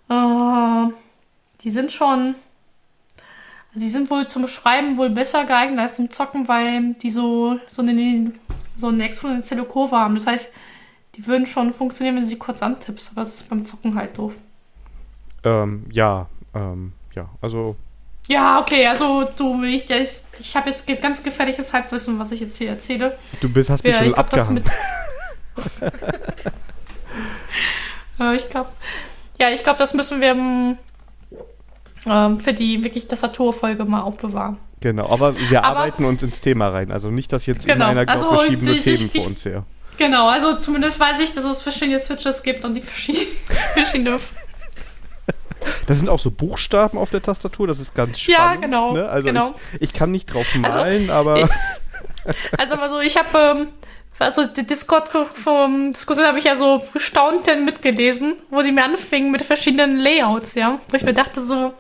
Äh, 0.10 0.88
die 1.64 1.72
sind 1.72 1.92
schon. 1.92 2.36
Also 3.74 3.86
die 3.86 3.90
sind 3.90 4.12
wohl 4.12 4.28
zum 4.28 4.48
Schreiben 4.48 4.98
wohl 4.98 5.10
besser 5.10 5.46
geeignet 5.46 5.80
als 5.80 5.96
zum 5.96 6.12
Zocken, 6.12 6.48
weil 6.48 6.94
die 6.94 7.10
so, 7.10 7.58
so, 7.72 7.82
eine, 7.82 8.32
so 8.78 8.90
eine 8.90 9.04
exponentielle 9.04 9.64
Kurve 9.64 9.96
haben. 9.96 10.14
Das 10.14 10.28
heißt, 10.28 10.54
die 11.16 11.26
würden 11.26 11.48
schon 11.48 11.74
funktionieren, 11.74 12.16
wenn 12.16 12.24
du 12.24 12.30
sie 12.30 12.38
kurz 12.38 12.62
antippst, 12.62 13.12
aber 13.12 13.22
es 13.22 13.36
ist 13.36 13.50
beim 13.50 13.64
Zocken 13.64 13.96
halt 13.96 14.16
doof. 14.18 14.36
Ähm, 15.44 15.86
ja, 15.92 16.28
ähm, 16.54 16.94
ja, 17.16 17.30
also. 17.42 17.76
Ja, 18.28 18.60
okay, 18.60 18.86
also 18.86 19.28
du, 19.36 19.64
ich, 19.64 19.90
ich, 19.90 20.20
ich 20.40 20.56
habe 20.56 20.70
jetzt 20.70 20.88
ganz 21.02 21.24
gefährliches 21.24 21.74
Halbwissen, 21.74 22.20
was 22.20 22.32
ich 22.32 22.40
jetzt 22.40 22.58
hier 22.58 22.70
erzähle. 22.70 23.18
Du 23.42 23.50
bist, 23.50 23.70
hast 23.70 23.84
mich 23.84 23.94
ja, 23.94 24.04
schon 24.04 24.14
abgehangen. 24.14 24.64
ich 28.36 28.50
glaube, 28.50 28.70
ja, 29.40 29.50
ich 29.50 29.64
glaube, 29.64 29.80
das 29.80 29.94
müssen 29.94 30.22
wir 30.22 30.78
ähm, 32.08 32.38
für 32.38 32.54
die 32.54 32.84
wirklich 32.84 33.08
Tastaturfolge 33.08 33.86
mal 33.86 34.02
aufbewahren. 34.02 34.58
Genau, 34.80 35.10
aber 35.10 35.38
wir 35.50 35.64
aber, 35.64 35.80
arbeiten 35.80 36.06
uns 36.06 36.24
ins 36.24 36.42
Thema 36.42 36.70
rein. 36.70 36.92
Also 36.92 37.10
nicht, 37.10 37.32
dass 37.32 37.46
jetzt 37.46 37.66
genau, 37.66 37.86
in 37.86 37.92
einer 37.98 38.06
Glocke 38.06 38.30
also, 38.30 38.50
schieben 38.50 38.66
nur 38.66 38.80
Themen 38.80 39.10
vor 39.10 39.26
uns 39.28 39.46
her. 39.46 39.64
Genau, 39.98 40.28
also 40.28 40.56
zumindest 40.56 41.00
weiß 41.00 41.20
ich, 41.20 41.34
dass 41.34 41.46
es 41.46 41.62
verschiedene 41.62 42.00
Switches 42.00 42.44
gibt 42.44 42.66
und 42.66 42.74
die 42.74 42.82
verschiedene. 42.82 43.28
verschiedene 43.74 44.20
da 45.86 45.94
sind 45.94 46.10
auch 46.10 46.20
so 46.20 46.32
Buchstaben 46.32 46.98
auf 46.98 47.10
der 47.12 47.22
Tastatur, 47.22 47.68
das 47.68 47.80
ist 47.80 47.96
ganz 47.96 48.20
spannend. 48.20 48.56
Ja, 48.56 48.68
genau. 48.68 48.94
Ne? 48.94 49.08
Also 49.08 49.28
genau. 49.28 49.56
Ich, 49.76 49.82
ich, 49.82 49.94
kann 49.94 50.12
nicht 50.12 50.34
drauf 50.34 50.46
also, 50.46 50.60
malen, 50.60 51.10
also, 51.10 51.30
aber. 51.30 51.50
also, 52.58 52.76
also 52.76 53.00
ich 53.00 53.18
habe 53.18 53.38
ähm, 53.38 53.68
also 54.20 54.46
die 54.46 54.66
Discord 54.66 55.10
vom 55.10 55.92
Diskussion 55.92 56.26
habe 56.26 56.40
ich 56.40 56.46
ja 56.46 56.56
so 56.56 56.82
gestaunt 56.94 57.46
mitgelesen, 57.66 58.36
wo 58.50 58.62
die 58.62 58.72
mir 58.72 58.86
anfingen 58.86 59.32
mit 59.32 59.42
verschiedenen 59.42 59.98
Layouts, 59.98 60.56
ja. 60.56 60.80
Wo 60.90 60.98
ich 60.98 61.04
mir 61.04 61.14
dachte 61.14 61.44
so, 61.44 61.74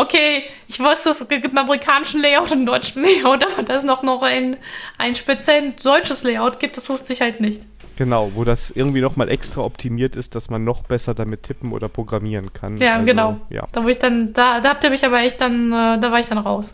okay, 0.00 0.44
ich 0.68 0.80
wusste, 0.80 1.10
es 1.10 1.28
gibt 1.28 1.46
einen 1.46 1.58
amerikanischen 1.58 2.22
Layout 2.22 2.50
und 2.50 2.52
einen 2.52 2.66
deutschen 2.66 3.02
Layout, 3.02 3.44
aber 3.44 3.62
dass 3.62 3.78
es 3.78 3.84
noch, 3.84 4.02
noch 4.02 4.22
ein, 4.22 4.56
ein 4.98 5.14
speziell 5.14 5.72
deutsches 5.82 6.22
Layout 6.22 6.58
gibt, 6.58 6.76
das 6.76 6.88
wusste 6.88 7.12
ich 7.12 7.20
halt 7.20 7.40
nicht. 7.40 7.60
Genau, 7.96 8.32
wo 8.34 8.44
das 8.44 8.70
irgendwie 8.70 9.02
nochmal 9.02 9.28
extra 9.28 9.60
optimiert 9.60 10.16
ist, 10.16 10.34
dass 10.34 10.48
man 10.48 10.64
noch 10.64 10.84
besser 10.84 11.12
damit 11.12 11.42
tippen 11.42 11.72
oder 11.72 11.88
programmieren 11.88 12.50
kann. 12.52 12.78
Ja, 12.78 12.94
also, 12.94 13.06
genau. 13.06 13.40
Ja. 13.50 13.66
Da 13.72 13.84
wo 13.84 13.88
ich 13.88 13.98
dann, 13.98 14.32
da, 14.32 14.60
da 14.60 14.70
habt 14.70 14.84
ihr 14.84 14.90
mich 14.90 15.04
aber 15.04 15.20
echt 15.20 15.38
dann, 15.40 15.70
äh, 15.70 15.98
da 16.00 16.10
war 16.10 16.18
ich 16.18 16.26
dann 16.26 16.38
raus. 16.38 16.72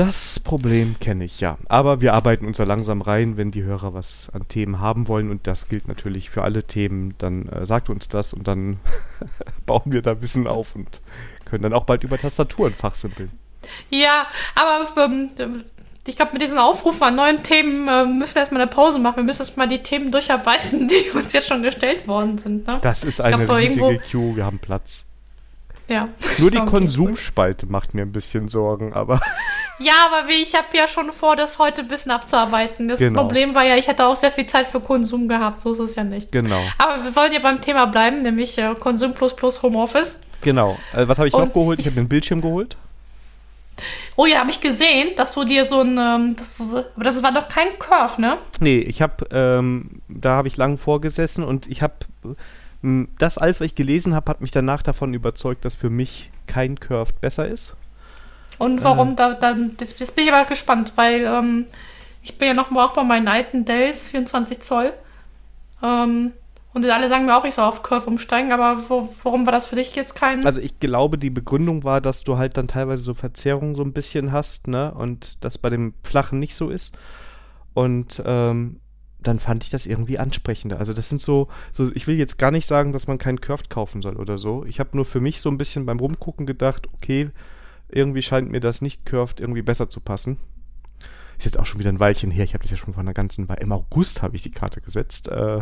Das 0.00 0.40
Problem 0.40 0.96
kenne 0.98 1.26
ich, 1.26 1.40
ja. 1.40 1.58
Aber 1.68 2.00
wir 2.00 2.14
arbeiten 2.14 2.46
uns 2.46 2.56
da 2.56 2.64
langsam 2.64 3.02
rein, 3.02 3.36
wenn 3.36 3.50
die 3.50 3.64
Hörer 3.64 3.92
was 3.92 4.30
an 4.32 4.48
Themen 4.48 4.80
haben 4.80 5.08
wollen. 5.08 5.30
Und 5.30 5.46
das 5.46 5.68
gilt 5.68 5.88
natürlich 5.88 6.30
für 6.30 6.42
alle 6.42 6.64
Themen. 6.64 7.14
Dann 7.18 7.50
äh, 7.50 7.66
sagt 7.66 7.90
uns 7.90 8.08
das 8.08 8.32
und 8.32 8.48
dann 8.48 8.80
bauen 9.66 9.92
wir 9.92 10.00
da 10.00 10.22
Wissen 10.22 10.46
auf 10.46 10.74
und 10.74 11.02
können 11.44 11.64
dann 11.64 11.74
auch 11.74 11.84
bald 11.84 12.02
über 12.02 12.16
Tastaturen 12.16 12.72
fachsimpeln. 12.72 13.30
Ja, 13.90 14.26
aber 14.54 15.04
ähm, 15.04 15.64
ich 16.06 16.16
glaube, 16.16 16.32
mit 16.32 16.40
diesen 16.40 16.56
Aufrufen 16.56 17.02
an 17.02 17.16
neuen 17.16 17.42
Themen 17.42 17.86
äh, 17.86 18.06
müssen 18.06 18.36
wir 18.36 18.40
erstmal 18.40 18.62
eine 18.62 18.70
Pause 18.70 19.00
machen. 19.00 19.16
Wir 19.16 19.24
müssen 19.24 19.42
erstmal 19.42 19.68
die 19.68 19.82
Themen 19.82 20.10
durcharbeiten, 20.10 20.88
die 20.88 21.10
uns 21.14 21.34
jetzt 21.34 21.48
schon 21.48 21.62
gestellt 21.62 22.08
worden 22.08 22.38
sind. 22.38 22.66
Ne? 22.66 22.78
Das 22.80 23.04
ist 23.04 23.20
eine 23.20 23.44
glaub, 23.44 23.58
riesige 23.58 23.98
Queue, 23.98 24.36
wir 24.36 24.46
haben 24.46 24.60
Platz. 24.60 25.09
Ja. 25.90 26.08
Nur 26.38 26.50
die 26.52 26.58
Konsumspalte 26.58 27.66
macht 27.66 27.94
mir 27.94 28.02
ein 28.02 28.12
bisschen 28.12 28.48
Sorgen, 28.48 28.92
aber. 28.92 29.20
Ja, 29.82 29.94
aber 30.10 30.28
wie, 30.28 30.42
ich 30.42 30.54
habe 30.54 30.66
ja 30.74 30.86
schon 30.86 31.10
vor, 31.10 31.36
das 31.36 31.58
heute 31.58 31.80
ein 31.80 31.88
bisschen 31.88 32.12
abzuarbeiten. 32.12 32.86
Das 32.86 32.98
genau. 32.98 33.22
Problem 33.22 33.54
war 33.54 33.64
ja, 33.64 33.76
ich 33.76 33.88
hätte 33.88 34.04
auch 34.04 34.14
sehr 34.14 34.30
viel 34.30 34.46
Zeit 34.46 34.66
für 34.66 34.78
Konsum 34.78 35.26
gehabt. 35.26 35.62
So 35.62 35.72
ist 35.72 35.78
es 35.78 35.94
ja 35.94 36.04
nicht. 36.04 36.32
Genau. 36.32 36.60
Aber 36.76 37.02
wir 37.02 37.16
wollen 37.16 37.32
ja 37.32 37.38
beim 37.38 37.62
Thema 37.62 37.86
bleiben, 37.86 38.20
nämlich 38.20 38.58
äh, 38.58 38.74
Konsum 38.78 39.14
plus 39.14 39.34
plus 39.34 39.62
Homeoffice. 39.62 40.16
Genau. 40.42 40.76
Äh, 40.92 41.08
was 41.08 41.18
habe 41.18 41.28
ich 41.28 41.34
Und 41.34 41.46
noch 41.46 41.52
geholt? 41.54 41.78
Ich, 41.78 41.86
ich 41.86 41.92
habe 41.92 42.02
den 42.02 42.10
Bildschirm 42.10 42.42
geholt. 42.42 42.76
Oh 44.16 44.26
ja, 44.26 44.40
habe 44.40 44.50
ich 44.50 44.60
gesehen, 44.60 45.14
dass 45.16 45.32
du 45.32 45.44
dir 45.44 45.64
so 45.64 45.80
ein, 45.80 45.96
ähm, 45.98 46.36
das, 46.36 46.74
aber 46.74 47.04
das 47.04 47.22
war 47.22 47.32
doch 47.32 47.48
kein 47.48 47.78
Curve, 47.78 48.20
ne? 48.20 48.36
Nee, 48.60 48.80
ich 48.80 49.00
habe, 49.00 49.26
ähm, 49.30 50.02
da 50.08 50.36
habe 50.36 50.48
ich 50.48 50.58
lang 50.58 50.76
vorgesessen 50.76 51.42
und 51.42 51.66
ich 51.68 51.80
habe, 51.80 51.94
das 52.82 53.38
alles, 53.38 53.60
was 53.60 53.66
ich 53.66 53.74
gelesen 53.74 54.14
habe, 54.14 54.30
hat 54.30 54.40
mich 54.40 54.50
danach 54.50 54.82
davon 54.82 55.12
überzeugt, 55.12 55.64
dass 55.64 55.74
für 55.74 55.90
mich 55.90 56.30
kein 56.46 56.80
Curved 56.80 57.20
besser 57.20 57.46
ist. 57.46 57.76
Und 58.58 58.82
warum, 58.84 59.12
äh. 59.12 59.16
da, 59.16 59.34
da, 59.34 59.54
das, 59.76 59.96
das, 59.96 60.12
bin 60.12 60.24
ich 60.24 60.32
aber 60.32 60.48
gespannt, 60.48 60.92
weil 60.96 61.24
ähm, 61.24 61.66
ich 62.22 62.38
bin 62.38 62.48
ja 62.48 62.54
noch 62.54 62.70
mal 62.70 62.84
auch 62.84 62.94
bei 62.94 63.04
meinen 63.04 63.28
alten 63.28 63.64
Dells, 63.64 64.08
24 64.08 64.60
Zoll. 64.60 64.92
Ähm, 65.82 66.32
und 66.72 66.88
alle 66.88 67.08
sagen 67.08 67.26
mir 67.26 67.36
auch, 67.36 67.44
ich 67.44 67.54
soll 67.54 67.64
auf 67.64 67.82
Curve 67.82 68.06
umsteigen, 68.06 68.52
aber 68.52 68.88
wo, 68.88 69.08
warum 69.24 69.44
war 69.44 69.52
das 69.52 69.66
für 69.66 69.76
dich 69.76 69.94
jetzt 69.96 70.14
kein. 70.14 70.46
Also 70.46 70.60
ich 70.60 70.78
glaube, 70.78 71.18
die 71.18 71.30
Begründung 71.30 71.84
war, 71.84 72.00
dass 72.00 72.22
du 72.22 72.38
halt 72.38 72.56
dann 72.56 72.68
teilweise 72.68 73.02
so 73.02 73.12
Verzerrungen 73.12 73.74
so 73.74 73.82
ein 73.82 73.92
bisschen 73.92 74.30
hast, 74.30 74.68
ne? 74.68 74.94
Und 74.94 75.42
das 75.44 75.58
bei 75.58 75.68
dem 75.68 75.94
Flachen 76.04 76.38
nicht 76.38 76.54
so 76.54 76.70
ist. 76.70 76.96
Und 77.74 78.22
ähm, 78.24 78.80
dann 79.22 79.38
fand 79.38 79.64
ich 79.64 79.70
das 79.70 79.86
irgendwie 79.86 80.18
ansprechender. 80.18 80.78
Also 80.78 80.92
das 80.92 81.08
sind 81.08 81.20
so, 81.20 81.48
so, 81.72 81.90
ich 81.94 82.06
will 82.06 82.16
jetzt 82.16 82.38
gar 82.38 82.50
nicht 82.50 82.66
sagen, 82.66 82.92
dass 82.92 83.06
man 83.06 83.18
keinen 83.18 83.40
Curved 83.40 83.70
kaufen 83.70 84.02
soll 84.02 84.16
oder 84.16 84.38
so. 84.38 84.64
Ich 84.64 84.80
habe 84.80 84.96
nur 84.96 85.04
für 85.04 85.20
mich 85.20 85.40
so 85.40 85.50
ein 85.50 85.58
bisschen 85.58 85.86
beim 85.86 85.98
Rumgucken 85.98 86.46
gedacht, 86.46 86.88
okay, 86.94 87.30
irgendwie 87.88 88.22
scheint 88.22 88.50
mir 88.50 88.60
das 88.60 88.82
nicht 88.82 89.04
Curved 89.04 89.40
irgendwie 89.40 89.62
besser 89.62 89.90
zu 89.90 90.00
passen. 90.00 90.38
Ist 91.38 91.44
jetzt 91.44 91.58
auch 91.58 91.66
schon 91.66 91.80
wieder 91.80 91.90
ein 91.90 92.00
Weilchen 92.00 92.30
her. 92.30 92.44
Ich 92.44 92.54
habe 92.54 92.62
das 92.62 92.70
ja 92.70 92.76
schon 92.76 92.94
vor 92.94 93.02
einer 93.02 93.14
ganzen 93.14 93.48
Weile. 93.48 93.60
Im 93.60 93.72
August 93.72 94.22
habe 94.22 94.36
ich 94.36 94.42
die 94.42 94.50
Karte 94.50 94.80
gesetzt. 94.80 95.28
Äh 95.28 95.60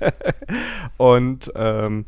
und 0.96 1.52
ähm, 1.56 2.06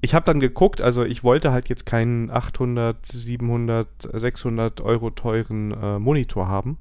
ich 0.00 0.14
habe 0.14 0.24
dann 0.24 0.40
geguckt, 0.40 0.80
also 0.80 1.04
ich 1.04 1.22
wollte 1.22 1.52
halt 1.52 1.68
jetzt 1.68 1.84
keinen 1.84 2.30
800, 2.30 3.04
700, 3.04 3.88
600 4.14 4.80
Euro 4.80 5.10
teuren 5.10 5.72
äh, 5.72 5.98
Monitor 5.98 6.48
haben. 6.48 6.78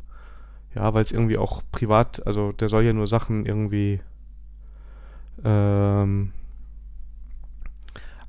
Ja, 0.75 0.93
weil 0.93 1.03
es 1.03 1.11
irgendwie 1.11 1.37
auch 1.37 1.63
privat, 1.71 2.25
also 2.27 2.51
der 2.51 2.69
soll 2.69 2.83
ja 2.83 2.93
nur 2.93 3.07
Sachen 3.07 3.45
irgendwie 3.45 4.01
ähm, 5.43 6.31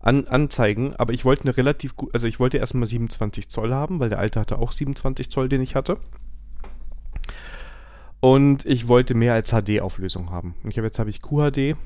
an, 0.01 0.27
anzeigen, 0.27 0.97
aber 0.97 1.13
ich 1.13 1.25
wollte 1.25 1.45
eine 1.45 1.57
relativ 1.57 1.97
gut, 1.97 2.15
also 2.15 2.27
ich 2.27 2.41
wollte 2.41 2.59
erstmal 2.59 2.87
27 2.87 3.51
Zoll 3.51 3.73
haben, 3.75 4.01
weil 4.01 4.09
der 4.09 4.19
alte 4.19 4.41
hatte 4.41 4.59
auch 4.59 4.73
27 4.73 5.31
Zoll, 5.31 5.49
den 5.49 5.61
ich 5.61 5.75
hatte. 5.75 5.99
Und 8.21 8.67
ich 8.67 8.89
wollte 8.89 9.15
mehr 9.15 9.33
als 9.33 9.51
HD-Auflösung 9.51 10.31
haben. 10.31 10.55
Und 10.63 10.71
ich 10.71 10.77
habe 10.77 10.87
jetzt 10.87 10.99
habe 10.99 11.09
ich 11.09 11.23
QHD 11.23 11.77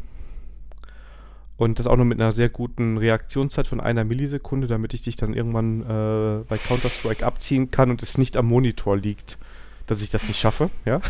und 1.56 1.78
das 1.78 1.86
auch 1.86 1.96
noch 1.96 2.04
mit 2.04 2.20
einer 2.20 2.32
sehr 2.32 2.48
guten 2.48 2.98
Reaktionszeit 2.98 3.66
von 3.66 3.80
einer 3.80 4.04
Millisekunde, 4.04 4.66
damit 4.66 4.94
ich 4.94 5.02
dich 5.02 5.16
dann 5.16 5.34
irgendwann 5.34 5.82
äh, 5.82 6.44
bei 6.48 6.58
Counter-Strike 6.58 7.24
abziehen 7.24 7.70
kann 7.70 7.90
und 7.90 8.02
es 8.02 8.18
nicht 8.18 8.36
am 8.36 8.46
Monitor 8.46 8.96
liegt, 8.96 9.38
dass 9.86 10.02
ich 10.02 10.10
das 10.10 10.28
nicht 10.28 10.38
schaffe, 10.38 10.70
ja. 10.84 11.00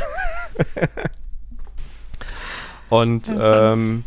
und 2.91 3.33
ähm, 3.37 4.05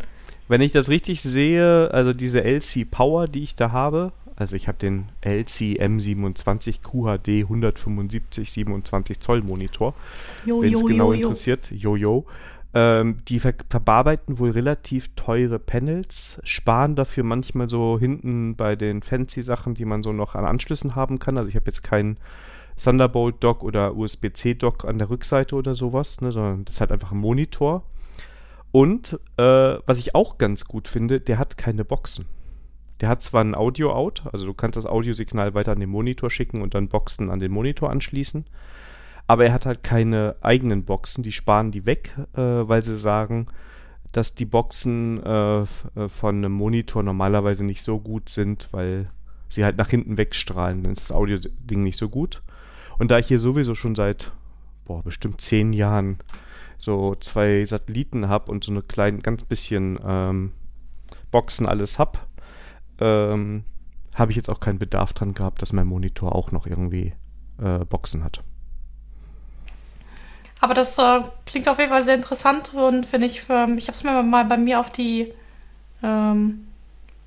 wenn 0.48 0.60
ich 0.60 0.72
das 0.72 0.88
richtig 0.88 1.22
sehe, 1.22 1.90
also 1.92 2.12
diese 2.12 2.42
LC 2.44 2.90
Power, 2.90 3.26
die 3.26 3.42
ich 3.42 3.54
da 3.54 3.70
habe, 3.72 4.12
also 4.38 4.54
ich 4.54 4.68
habe 4.68 4.78
den 4.78 5.08
LC 5.22 5.80
M27 5.80 6.80
QHD 6.82 7.44
175 7.44 8.52
27 8.52 9.20
Zoll 9.20 9.42
Monitor, 9.42 9.94
wenn 10.44 10.72
es 10.72 10.84
genau 10.86 11.12
jo, 11.12 11.20
interessiert, 11.20 11.70
Jojo. 11.70 12.24
Ähm, 12.74 13.22
die 13.26 13.40
ver 13.40 13.54
verarbeiten 13.70 14.38
wohl 14.38 14.50
relativ 14.50 15.08
teure 15.16 15.58
Panels, 15.58 16.38
sparen 16.44 16.96
dafür 16.96 17.24
manchmal 17.24 17.68
so 17.68 17.98
hinten 17.98 18.56
bei 18.56 18.76
den 18.76 19.02
fancy 19.02 19.42
Sachen, 19.42 19.74
die 19.74 19.86
man 19.86 20.02
so 20.02 20.12
noch 20.12 20.34
an 20.34 20.44
Anschlüssen 20.44 20.94
haben 20.94 21.18
kann. 21.18 21.38
Also 21.38 21.48
ich 21.48 21.56
habe 21.56 21.66
jetzt 21.66 21.82
keinen 21.82 22.18
Thunderbolt-Dock 22.82 23.62
oder 23.62 23.96
USB-C-Dock 23.96 24.84
an 24.84 24.98
der 24.98 25.10
Rückseite 25.10 25.56
oder 25.56 25.74
sowas, 25.74 26.20
ne, 26.20 26.32
sondern 26.32 26.64
das 26.64 26.76
ist 26.76 26.80
halt 26.80 26.92
einfach 26.92 27.12
ein 27.12 27.18
Monitor. 27.18 27.84
Und 28.70 29.18
äh, 29.36 29.42
was 29.86 29.98
ich 29.98 30.14
auch 30.14 30.38
ganz 30.38 30.64
gut 30.66 30.88
finde, 30.88 31.20
der 31.20 31.38
hat 31.38 31.56
keine 31.56 31.84
Boxen. 31.84 32.26
Der 33.00 33.08
hat 33.08 33.22
zwar 33.22 33.44
ein 33.44 33.54
Audio-Out, 33.54 34.24
also 34.32 34.44
du 34.44 34.54
kannst 34.54 34.76
das 34.76 34.86
Audiosignal 34.86 35.54
weiter 35.54 35.72
an 35.72 35.80
den 35.80 35.88
Monitor 35.88 36.30
schicken 36.30 36.62
und 36.62 36.74
dann 36.74 36.88
Boxen 36.88 37.30
an 37.30 37.38
den 37.38 37.52
Monitor 37.52 37.90
anschließen. 37.90 38.44
Aber 39.26 39.44
er 39.44 39.52
hat 39.52 39.66
halt 39.66 39.82
keine 39.82 40.36
eigenen 40.40 40.84
Boxen, 40.84 41.22
die 41.22 41.32
sparen 41.32 41.70
die 41.70 41.86
weg, 41.86 42.14
äh, 42.34 42.40
weil 42.40 42.82
sie 42.82 42.98
sagen, 42.98 43.46
dass 44.12 44.34
die 44.34 44.46
Boxen 44.46 45.22
äh, 45.22 45.60
äh, 45.60 45.66
von 46.08 46.36
einem 46.36 46.52
Monitor 46.52 47.02
normalerweise 47.02 47.64
nicht 47.64 47.82
so 47.82 48.00
gut 48.00 48.28
sind, 48.30 48.68
weil 48.72 49.10
sie 49.48 49.64
halt 49.64 49.76
nach 49.76 49.90
hinten 49.90 50.16
wegstrahlen. 50.16 50.82
Dann 50.82 50.92
ist 50.92 51.10
das 51.10 51.16
Audio-Ding 51.16 51.82
nicht 51.82 51.98
so 51.98 52.08
gut. 52.08 52.42
Und 52.98 53.10
da 53.10 53.18
ich 53.18 53.28
hier 53.28 53.38
sowieso 53.38 53.74
schon 53.74 53.94
seit, 53.94 54.32
boah, 54.84 55.02
bestimmt 55.02 55.40
zehn 55.40 55.72
Jahren 55.72 56.18
so 56.78 57.14
zwei 57.16 57.64
Satelliten 57.64 58.28
habe 58.28 58.50
und 58.50 58.64
so 58.64 58.70
eine 58.70 58.82
kleine, 58.82 59.18
ganz 59.18 59.44
bisschen 59.44 59.98
ähm, 60.04 60.52
Boxen 61.30 61.66
alles 61.66 61.98
habe, 61.98 62.18
ähm, 63.00 63.64
habe 64.14 64.32
ich 64.32 64.36
jetzt 64.36 64.48
auch 64.48 64.60
keinen 64.60 64.78
Bedarf 64.78 65.12
dran 65.12 65.34
gehabt, 65.34 65.62
dass 65.62 65.72
mein 65.72 65.86
Monitor 65.86 66.34
auch 66.34 66.52
noch 66.52 66.66
irgendwie 66.66 67.14
äh, 67.62 67.84
Boxen 67.84 68.24
hat. 68.24 68.42
Aber 70.60 70.74
das 70.74 70.98
äh, 70.98 71.20
klingt 71.46 71.68
auf 71.68 71.78
jeden 71.78 71.90
Fall 71.90 72.02
sehr 72.02 72.16
interessant 72.16 72.74
und 72.74 73.06
finde 73.06 73.26
ich, 73.26 73.42
ähm, 73.48 73.78
ich 73.78 73.86
habe 73.86 73.96
es 73.96 74.02
mir 74.02 74.22
mal 74.22 74.44
bei 74.44 74.56
mir 74.56 74.80
auf 74.80 74.90
die 74.90 75.32
ähm, 76.02 76.66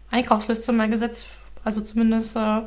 Einkaufsliste 0.10 0.74
mal 0.74 0.90
gesetzt. 0.90 1.28
Also 1.64 1.82
zumindest, 1.82 2.36
äh, 2.36 2.62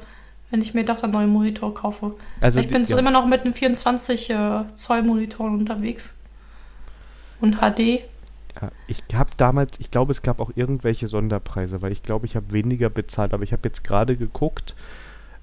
wenn 0.54 0.62
ich 0.62 0.72
mir 0.72 0.84
doch 0.84 1.02
einen 1.02 1.12
neuen 1.12 1.30
Monitor 1.30 1.74
kaufe. 1.74 2.14
Also 2.40 2.60
ich 2.60 2.68
die, 2.68 2.74
bin 2.74 2.84
ja. 2.84 2.96
immer 2.96 3.10
noch 3.10 3.26
mit 3.26 3.40
einem 3.40 3.52
24 3.52 4.30
äh, 4.30 4.64
Zoll 4.76 5.02
Monitor 5.02 5.50
unterwegs. 5.50 6.14
Und 7.40 7.56
HD. 7.56 8.04
Ja, 8.60 8.70
ich 8.86 9.02
habe 9.14 9.30
damals, 9.36 9.80
ich 9.80 9.90
glaube, 9.90 10.12
es 10.12 10.22
gab 10.22 10.38
auch 10.38 10.52
irgendwelche 10.54 11.08
Sonderpreise, 11.08 11.82
weil 11.82 11.90
ich 11.90 12.04
glaube, 12.04 12.26
ich 12.26 12.36
habe 12.36 12.52
weniger 12.52 12.88
bezahlt, 12.88 13.34
aber 13.34 13.42
ich 13.42 13.52
habe 13.52 13.62
jetzt 13.64 13.82
gerade 13.82 14.16
geguckt, 14.16 14.76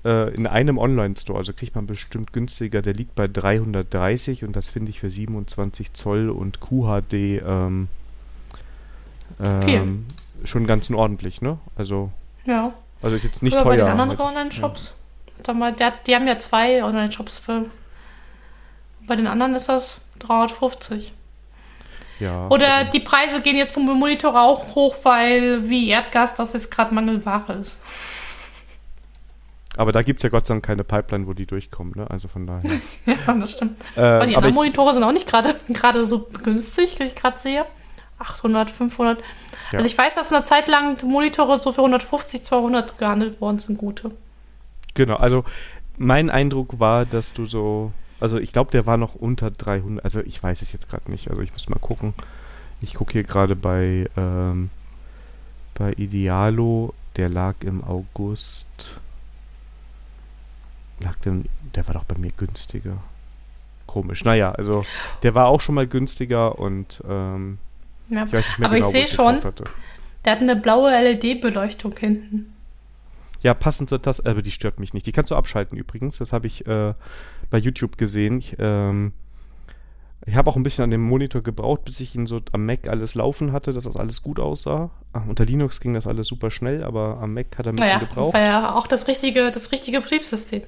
äh, 0.06 0.34
in 0.34 0.48
einem 0.48 0.78
Online-Store, 0.78 1.38
also 1.38 1.52
kriegt 1.52 1.76
man 1.76 1.88
bestimmt 1.88 2.32
günstiger, 2.32 2.82
der 2.82 2.94
liegt 2.94 3.14
bei 3.14 3.28
330 3.28 4.46
und 4.46 4.56
das 4.56 4.70
finde 4.70 4.92
ich 4.92 5.02
für 5.02 5.10
27 5.10 5.92
Zoll 5.92 6.30
und 6.30 6.62
QHD 6.62 7.14
ähm, 7.14 7.90
ähm, 9.44 10.06
schon 10.46 10.68
ganz 10.68 10.90
ordentlich, 10.90 11.42
ne? 11.42 11.58
Also, 11.76 12.12
ja. 12.46 12.72
also 13.02 13.14
ist 13.14 13.24
jetzt 13.26 13.44
nicht 13.44 13.56
Oder 13.56 13.64
teuer. 13.64 13.84
Bei 13.84 13.92
den 13.92 14.00
anderen 14.00 14.22
Online-Shops, 14.22 14.94
ja. 15.48 15.94
die 16.06 16.16
haben 16.16 16.28
ja 16.28 16.40
zwei 16.40 16.84
Online-Shops 16.84 17.38
für. 17.38 17.66
Bei 19.08 19.16
den 19.16 19.28
anderen 19.28 19.56
ist 19.56 19.70
das 19.70 20.02
350. 20.20 21.14
Ja, 22.20 22.48
Oder 22.50 22.76
also 22.76 22.92
die 22.92 23.00
Preise 23.00 23.42
gehen 23.42 23.58
jetzt 23.58 23.74
vom 23.74 23.86
Monitor 23.86 24.40
auch 24.40 24.76
hoch, 24.76 24.96
weil 25.04 25.68
wie 25.68 25.90
Erdgas 25.90 26.36
das 26.36 26.54
jetzt 26.54 26.70
gerade 26.70 26.94
Mangelware 26.94 27.54
ist. 27.54 27.80
Aber 29.78 29.92
da 29.92 30.04
gibt 30.04 30.20
es 30.20 30.24
ja 30.24 30.30
Gott 30.30 30.46
sei 30.46 30.54
Dank 30.54 30.66
keine 30.66 30.84
Pipeline, 30.84 31.26
wo 31.26 31.34
die 31.34 31.46
durchkommen, 31.46 31.94
ne? 31.96 32.06
Also 32.10 32.28
von 32.28 32.46
daher. 32.46 32.70
ja, 33.06 33.34
das 33.34 33.54
stimmt. 33.54 33.82
Äh, 33.96 34.02
aber 34.02 34.28
die 34.28 34.36
anderen 34.36 34.54
Monitore 34.54 34.94
sind 34.94 35.04
auch 35.04 35.12
nicht 35.12 35.28
gerade 35.28 36.06
so 36.06 36.28
günstig, 36.44 37.00
wie 37.00 37.06
ich 37.06 37.16
gerade 37.16 37.40
sehe. 37.40 37.66
800, 38.20 38.70
500. 38.70 39.18
Ja. 39.18 39.80
Also 39.80 39.86
ich 39.86 39.98
weiß, 39.98 40.14
dass 40.14 40.32
eine 40.32 40.44
Zeit 40.44 40.68
lang 40.68 40.98
Monitore 41.04 41.60
so 41.60 41.72
für 41.72 41.82
150, 41.82 42.44
200 42.44 42.98
gehandelt 43.00 43.42
worden 43.42 43.58
sind, 43.58 43.78
gute. 43.78 44.12
Genau, 44.94 45.16
also 45.16 45.46
mein 45.98 46.30
Eindruck 46.30 46.80
war, 46.80 47.06
dass 47.06 47.34
du 47.34 47.46
so 47.46 47.92
also 48.22 48.38
ich 48.38 48.54
glaube, 48.54 48.70
der 48.70 48.86
war 48.86 48.98
noch 48.98 49.16
unter 49.16 49.50
300. 49.50 50.06
Also 50.06 50.22
ich 50.22 50.42
weiß 50.42 50.62
es 50.62 50.72
jetzt 50.72 50.90
gerade 50.90 51.10
nicht. 51.10 51.30
Also 51.30 51.42
ich 51.42 51.52
muss 51.52 51.68
mal 51.68 51.80
gucken. 51.80 52.14
Ich 52.80 52.94
gucke 52.94 53.14
hier 53.14 53.24
gerade 53.24 53.56
bei, 53.56 54.08
ähm, 54.16 54.70
bei 55.74 55.92
Idealo. 55.94 56.94
Der 57.18 57.30
lag 57.30 57.56
im 57.62 57.84
August. 57.84 59.00
Lag 61.00 61.16
denn, 61.26 61.46
der 61.74 61.88
war 61.88 61.96
doch 61.96 62.04
bei 62.04 62.16
mir 62.16 62.32
günstiger. 62.32 62.98
Komisch. 63.88 64.24
Naja, 64.24 64.52
also 64.52 64.86
der 65.24 65.34
war 65.34 65.48
auch 65.48 65.60
schon 65.60 65.74
mal 65.74 65.88
günstiger 65.88 66.60
und 66.60 67.02
ähm, 67.10 67.58
ja, 68.08 68.24
ich 68.26 68.34
weiß 68.34 68.48
nicht 68.50 68.60
mehr 68.60 68.68
aber 68.68 68.76
genau, 68.78 68.88
ich 68.88 68.94
sehe 68.94 69.08
schon, 69.08 69.42
der 70.24 70.32
hat 70.32 70.42
eine 70.42 70.56
blaue 70.56 70.92
LED-Beleuchtung 70.92 71.98
hinten. 71.98 72.54
Ja, 73.42 73.54
passend 73.54 73.90
zur 73.90 74.02
Taste, 74.02 74.30
aber 74.30 74.42
die 74.42 74.52
stört 74.52 74.80
mich 74.80 74.94
nicht. 74.94 75.06
Die 75.06 75.12
kannst 75.12 75.32
du 75.32 75.36
abschalten 75.36 75.78
übrigens. 75.78 76.18
Das 76.18 76.32
habe 76.32 76.48
ich 76.48 76.66
äh, 76.68 76.94
bei 77.50 77.58
YouTube 77.58 77.98
gesehen. 77.98 78.40
Ich, 78.40 78.56
ähm, 78.60 79.14
ich 80.26 80.36
habe 80.36 80.50
auch 80.50 80.56
ein 80.56 80.64
bisschen 80.64 80.84
an 80.84 80.92
dem 80.92 81.02
Monitor 81.02 81.42
gebraucht, 81.42 81.86
bis 81.86 82.00
ich 82.00 82.14
ihn 82.16 82.28
so 82.28 82.40
am 82.52 82.66
Mac 82.66 82.88
alles 82.88 83.16
laufen 83.16 83.52
hatte, 83.52 83.74
dass 83.74 83.86
das 83.86 83.98
alles 83.98 84.22
gut 84.22 84.40
aussah. 84.40 84.92
Ach, 85.14 85.26
unter 85.28 85.46
Linux 85.46 85.80
ging 85.82 85.94
das 85.94 86.06
alles 86.06 86.28
super 86.28 86.52
schnell, 86.52 86.84
aber 86.84 87.18
am 87.20 87.34
Mac 87.34 87.58
hat 87.58 87.66
er 87.66 87.74
ein 87.74 87.76
bisschen 87.76 87.88
naja, 87.88 88.00
gebraucht. 88.00 88.34
War 88.36 88.44
ja 88.44 88.76
auch 88.76 88.86
das 88.86 89.08
richtige, 89.08 89.50
das 89.50 89.72
richtige 89.72 90.00
Betriebssystem. 90.02 90.62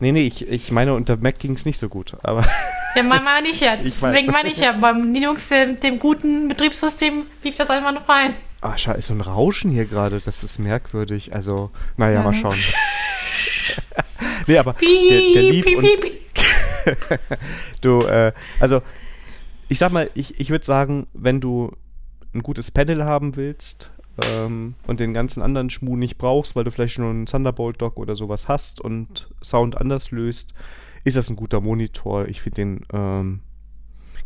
Nee, 0.00 0.12
nee, 0.12 0.26
ich, 0.26 0.46
ich 0.48 0.70
meine, 0.70 0.94
unter 0.94 1.16
Mac 1.16 1.38
ging 1.38 1.52
es 1.52 1.64
nicht 1.64 1.78
so 1.78 1.88
gut, 1.88 2.14
aber. 2.22 2.44
Ja, 2.96 3.02
meine 3.02 3.46
ich 3.48 3.60
ja. 3.60 3.76
Deswegen 3.76 4.32
meine 4.32 4.50
ich 4.50 4.58
ja. 4.58 4.72
Beim 4.72 5.12
Linux, 5.12 5.50
dem, 5.50 5.78
dem, 5.78 5.98
guten 6.00 6.48
Betriebssystem, 6.48 7.26
lief 7.44 7.56
das 7.56 7.70
einfach 7.70 7.92
nur 7.92 8.00
fein. 8.00 8.34
Ah, 8.60 8.76
scheiße, 8.76 9.02
so 9.02 9.12
ein 9.12 9.20
Rauschen 9.20 9.70
hier 9.70 9.84
gerade, 9.84 10.20
das 10.20 10.42
ist 10.42 10.58
merkwürdig. 10.58 11.32
Also, 11.32 11.70
naja, 11.96 12.14
ja. 12.14 12.22
mal 12.22 12.34
schauen. 12.34 12.58
Nee, 14.48 14.56
aber 14.56 14.72
Piep, 14.72 15.10
der, 15.10 15.20
der 15.34 15.42
lief 15.42 15.64
piep, 15.66 15.78
und 15.78 15.84
piep. 15.84 16.22
du, 17.82 18.00
äh, 18.00 18.32
also 18.58 18.80
ich 19.68 19.78
sag 19.78 19.92
mal, 19.92 20.10
ich, 20.14 20.40
ich 20.40 20.48
würde 20.50 20.64
sagen, 20.64 21.06
wenn 21.12 21.40
du 21.40 21.76
ein 22.34 22.42
gutes 22.42 22.70
Panel 22.70 23.04
haben 23.04 23.36
willst 23.36 23.90
ähm, 24.24 24.74
und 24.86 25.00
den 25.00 25.14
ganzen 25.14 25.42
anderen 25.42 25.70
Schmuh 25.70 25.96
nicht 25.96 26.18
brauchst, 26.18 26.56
weil 26.56 26.64
du 26.64 26.70
vielleicht 26.70 26.94
schon 26.94 27.04
einen 27.04 27.26
Thunderbolt 27.26 27.80
Dock 27.80 27.96
oder 27.96 28.16
sowas 28.16 28.48
hast 28.48 28.80
und 28.80 29.28
Sound 29.42 29.76
anders 29.76 30.10
löst, 30.10 30.54
ist 31.04 31.16
das 31.16 31.30
ein 31.30 31.36
guter 31.36 31.60
Monitor. 31.60 32.26
Ich 32.26 32.40
finde 32.40 32.56
den 32.56 32.86
ähm, 32.92 33.40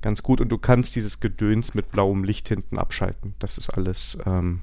ganz 0.01 0.23
gut 0.23 0.41
und 0.41 0.51
du 0.51 0.59
kannst 0.59 0.97
dieses 0.97 1.21
Gedöns 1.21 1.75
mit 1.75 1.91
blauem 1.91 2.25
Licht 2.25 2.49
hinten 2.49 2.79
abschalten. 2.79 3.35
Das 3.39 3.59
ist 3.59 3.71
alles. 3.71 4.19
Ähm, 4.27 4.61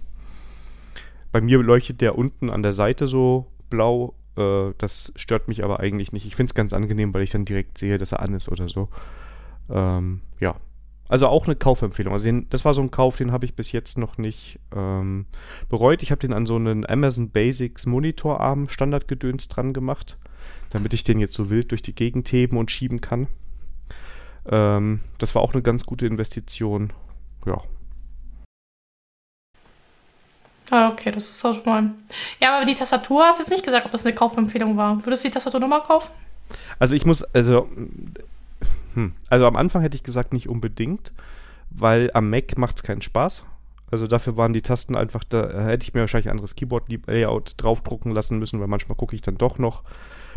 bei 1.32 1.42
mir 1.42 1.60
leuchtet 1.60 2.02
der 2.02 2.18
unten 2.18 2.50
an 2.50 2.64
der 2.64 2.74
Seite 2.74 3.08
so 3.08 3.48
blau. 3.70 4.16
Äh, 4.36 4.74
das 4.78 5.14
stört 5.16 5.48
mich 5.48 5.64
aber 5.64 5.80
eigentlich 5.80 6.12
nicht. 6.12 6.26
Ich 6.26 6.36
finde 6.36 6.52
es 6.52 6.56
ganz 6.56 6.74
angenehm, 6.74 7.14
weil 7.14 7.24
ich 7.24 7.32
dann 7.32 7.46
direkt 7.46 7.78
sehe, 7.78 7.98
dass 7.98 8.12
er 8.12 8.22
an 8.22 8.34
ist 8.34 8.50
oder 8.50 8.68
so. 8.68 8.90
Ähm, 9.70 10.22
ja. 10.40 10.56
Also 11.10 11.28
auch 11.28 11.48
eine 11.48 11.56
Kaufempfehlung. 11.56 12.14
Also 12.14 12.26
den, 12.26 12.48
das 12.50 12.64
war 12.64 12.74
so 12.76 12.82
ein 12.82 12.92
Kauf, 12.92 13.18
den 13.18 13.32
habe 13.32 13.44
ich 13.44 13.56
bis 13.56 13.72
jetzt 13.72 13.98
noch 13.98 14.20
nicht 14.20 14.60
ähm, 14.76 15.26
bereut. 15.68 16.04
Ich 16.04 16.12
habe 16.12 16.22
den 16.22 16.34
an 16.34 16.46
so 16.46 16.56
einen 16.56 16.88
Amazon 16.88 17.32
Basics 17.32 17.88
Monitorarm 17.88 18.70
Standardgedöns 18.70 19.48
dran 19.48 19.74
gemacht, 19.74 20.20
damit 20.70 20.94
ich 20.94 21.04
den 21.04 21.20
jetzt 21.20 21.34
so 21.34 21.50
wild 21.50 21.72
durch 21.72 21.82
die 21.82 21.96
Gegend 21.96 22.32
heben 22.32 22.58
und 22.58 22.70
schieben 22.70 23.02
kann. 23.02 23.28
Ähm, 24.46 25.00
das 25.18 25.34
war 25.34 25.42
auch 25.42 25.54
eine 25.54 25.64
ganz 25.64 25.88
gute 25.88 26.06
Investition. 26.06 26.94
Ja. 27.48 27.60
Ah, 30.70 30.90
okay, 30.90 31.12
das 31.12 31.28
ist 31.28 31.44
auch 31.44 31.56
schon 31.56 31.66
mal. 31.66 31.90
Ja, 32.40 32.56
aber 32.56 32.66
die 32.66 32.76
Tastatur 32.76 33.24
hast 33.26 33.40
du 33.40 33.42
jetzt 33.42 33.50
nicht 33.50 33.66
gesagt, 33.66 33.88
ob 33.88 33.92
das 33.92 34.06
eine 34.06 34.14
Kaufempfehlung 34.14 34.78
war. 34.78 35.04
Würdest 35.04 35.24
du 35.24 35.30
die 35.30 35.34
Tastatur 35.34 35.60
nochmal 35.60 35.82
kaufen? 35.82 36.12
Also 36.78 36.96
ich 36.96 37.08
muss, 37.08 37.24
also, 37.24 37.68
hm, 39.00 39.14
also 39.30 39.46
am 39.46 39.56
Anfang 39.56 39.82
hätte 39.82 39.96
ich 39.96 40.04
gesagt 40.04 40.34
nicht 40.34 40.50
unbedingt, 40.50 41.14
weil 41.70 42.12
am 42.14 42.30
Mac 42.30 42.58
macht 42.58 42.78
es 42.78 42.84
keinen 42.84 43.02
Spaß. 43.02 43.46
Also 43.92 44.06
dafür 44.06 44.38
waren 44.38 44.54
die 44.54 44.62
Tasten 44.62 44.96
einfach, 44.96 45.24
da 45.24 45.66
hätte 45.66 45.84
ich 45.84 45.94
mir 45.94 46.02
wahrscheinlich 46.02 46.28
ein 46.28 46.34
anderes 46.34 46.56
Keyboard-Layout 46.56 47.54
draufdrucken 47.58 48.14
lassen 48.14 48.38
müssen, 48.38 48.60
weil 48.60 48.68
manchmal 48.68 48.96
gucke 48.96 49.16
ich 49.16 49.22
dann 49.22 49.38
doch 49.38 49.58
noch, 49.58 49.84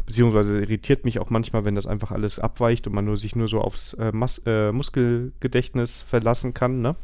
beziehungsweise 0.06 0.58
irritiert 0.58 1.04
mich 1.04 1.18
auch 1.18 1.28
manchmal, 1.28 1.64
wenn 1.64 1.74
das 1.74 1.86
einfach 1.86 2.12
alles 2.12 2.38
abweicht 2.38 2.86
und 2.86 2.94
man 2.94 3.04
nur 3.04 3.18
sich 3.18 3.36
nur 3.36 3.48
so 3.48 3.60
aufs 3.60 3.92
äh, 3.94 4.12
äh, 4.46 4.72
Muskelgedächtnis 4.72 6.00
verlassen 6.02 6.54
kann, 6.54 6.80
ne? 6.80 6.96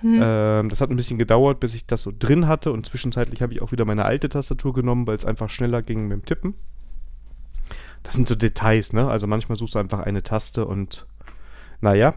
Hm. 0.00 0.20
Ähm, 0.22 0.68
das 0.68 0.80
hat 0.80 0.90
ein 0.90 0.96
bisschen 0.96 1.18
gedauert, 1.18 1.58
bis 1.58 1.74
ich 1.74 1.88
das 1.88 2.02
so 2.02 2.12
drin 2.16 2.46
hatte 2.46 2.70
und 2.70 2.86
zwischenzeitlich 2.86 3.42
habe 3.42 3.52
ich 3.52 3.62
auch 3.62 3.72
wieder 3.72 3.84
meine 3.84 4.04
alte 4.04 4.28
Tastatur 4.28 4.74
genommen, 4.74 5.08
weil 5.08 5.16
es 5.16 5.24
einfach 5.24 5.50
schneller 5.50 5.82
ging 5.82 6.06
mit 6.06 6.18
dem 6.18 6.24
Tippen. 6.24 6.54
Das 8.02 8.14
sind 8.14 8.28
so 8.28 8.34
Details, 8.34 8.92
ne? 8.92 9.08
Also 9.08 9.26
manchmal 9.26 9.56
suchst 9.56 9.74
du 9.74 9.78
einfach 9.78 10.00
eine 10.00 10.22
Taste 10.22 10.64
und 10.64 11.06
naja. 11.80 12.14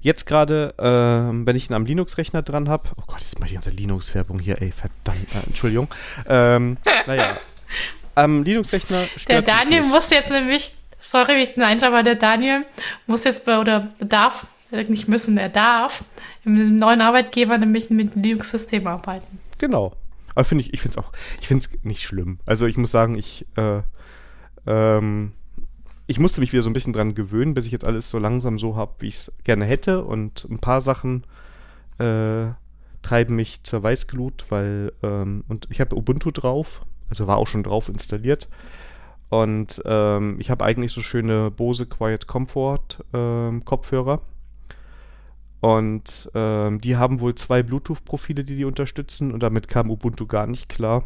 Jetzt 0.00 0.26
gerade, 0.26 0.74
ähm, 0.78 1.46
wenn 1.46 1.56
ich 1.56 1.70
ihn 1.70 1.74
am 1.74 1.86
Linux-Rechner 1.86 2.42
dran 2.42 2.68
habe, 2.68 2.90
oh 2.96 3.04
Gott, 3.06 3.20
jetzt 3.20 3.40
mal 3.40 3.46
die 3.46 3.54
ganze 3.54 3.70
Linux-Werbung 3.70 4.38
hier, 4.38 4.60
ey, 4.60 4.72
verdammt, 4.72 5.34
äh, 5.34 5.46
Entschuldigung. 5.46 5.88
Ähm, 6.28 6.76
naja, 7.06 7.38
am 8.14 8.42
Linux-Rechner 8.42 9.06
Der 9.28 9.42
Daniel 9.42 9.82
muss 9.82 10.10
jetzt 10.10 10.30
nämlich, 10.30 10.74
sorry, 10.98 11.36
wie 11.36 11.42
ich 11.42 11.54
den 11.54 11.62
Einschlag, 11.62 11.88
aber 11.88 12.02
der 12.02 12.16
Daniel 12.16 12.66
muss 13.06 13.24
jetzt 13.24 13.44
bei, 13.44 13.58
oder 13.58 13.88
darf, 13.98 14.46
äh, 14.70 14.84
nicht 14.84 15.08
müssen, 15.08 15.38
er 15.38 15.48
darf, 15.48 16.04
dem 16.44 16.78
neuen 16.78 17.00
Arbeitgeber 17.00 17.56
nämlich 17.58 17.90
mit 17.90 18.14
dem 18.14 18.22
Linux-System 18.22 18.86
arbeiten. 18.86 19.40
Genau. 19.58 19.94
Aber 20.34 20.44
finde 20.44 20.64
ich, 20.64 20.74
ich 20.74 20.80
finde 20.80 20.98
es 20.98 21.04
auch, 21.04 21.12
ich 21.40 21.48
finde 21.48 21.64
es 21.64 21.84
nicht 21.84 22.02
schlimm. 22.02 22.38
Also 22.46 22.66
ich 22.66 22.76
muss 22.76 22.90
sagen, 22.90 23.16
ich, 23.16 23.46
äh, 23.56 23.82
ähm, 24.66 25.32
ich 26.06 26.18
musste 26.18 26.40
mich 26.40 26.52
wieder 26.52 26.62
so 26.62 26.70
ein 26.70 26.74
bisschen 26.74 26.92
dran 26.92 27.14
gewöhnen, 27.14 27.54
bis 27.54 27.66
ich 27.66 27.72
jetzt 27.72 27.86
alles 27.86 28.10
so 28.10 28.18
langsam 28.18 28.58
so 28.58 28.76
habe, 28.76 28.92
wie 28.98 29.08
ich 29.08 29.14
es 29.14 29.32
gerne 29.44 29.64
hätte. 29.64 30.04
Und 30.04 30.46
ein 30.50 30.58
paar 30.58 30.80
Sachen 30.80 31.24
äh, 31.98 32.46
treiben 33.02 33.36
mich 33.36 33.62
zur 33.62 33.82
Weißglut, 33.82 34.46
weil, 34.50 34.92
ähm, 35.02 35.44
und 35.48 35.68
ich 35.70 35.80
habe 35.80 35.96
Ubuntu 35.96 36.30
drauf, 36.30 36.82
also 37.08 37.26
war 37.26 37.38
auch 37.38 37.46
schon 37.46 37.62
drauf 37.62 37.88
installiert. 37.88 38.48
Und 39.28 39.80
ähm, 39.86 40.36
ich 40.38 40.50
habe 40.50 40.64
eigentlich 40.64 40.92
so 40.92 41.00
schöne 41.00 41.50
Bose 41.50 41.86
Quiet 41.86 42.26
Comfort 42.26 43.02
ähm, 43.14 43.64
Kopfhörer. 43.64 44.20
Und 45.60 46.30
ähm, 46.34 46.80
die 46.80 46.96
haben 46.96 47.20
wohl 47.20 47.34
zwei 47.36 47.62
Bluetooth-Profile, 47.62 48.44
die 48.44 48.56
die 48.56 48.64
unterstützen. 48.64 49.32
Und 49.32 49.42
damit 49.42 49.68
kam 49.68 49.90
Ubuntu 49.90 50.26
gar 50.26 50.46
nicht 50.46 50.68
klar. 50.68 51.04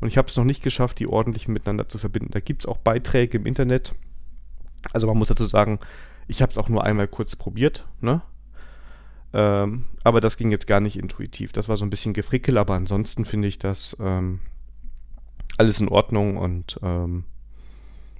Und 0.00 0.08
ich 0.08 0.18
habe 0.18 0.28
es 0.28 0.36
noch 0.36 0.44
nicht 0.44 0.62
geschafft, 0.62 0.98
die 0.98 1.06
ordentlich 1.06 1.48
miteinander 1.48 1.88
zu 1.88 1.98
verbinden. 1.98 2.30
Da 2.32 2.40
gibt 2.40 2.62
es 2.62 2.66
auch 2.66 2.76
Beiträge 2.78 3.38
im 3.38 3.46
Internet. 3.46 3.94
Also 4.92 5.06
man 5.06 5.16
muss 5.16 5.28
dazu 5.28 5.44
sagen, 5.44 5.78
ich 6.28 6.42
habe 6.42 6.52
es 6.52 6.58
auch 6.58 6.68
nur 6.68 6.84
einmal 6.84 7.08
kurz 7.08 7.34
probiert. 7.36 7.86
Ne? 8.00 8.20
Ähm, 9.32 9.84
aber 10.04 10.20
das 10.20 10.36
ging 10.36 10.50
jetzt 10.50 10.66
gar 10.66 10.80
nicht 10.80 10.98
intuitiv. 10.98 11.52
Das 11.52 11.68
war 11.68 11.76
so 11.76 11.84
ein 11.84 11.90
bisschen 11.90 12.12
Gefrickel. 12.12 12.58
Aber 12.58 12.74
ansonsten 12.74 13.24
finde 13.24 13.48
ich 13.48 13.58
das 13.58 13.96
ähm, 14.00 14.40
alles 15.56 15.80
in 15.80 15.88
Ordnung. 15.88 16.36
Und 16.36 16.78
ähm, 16.82 17.24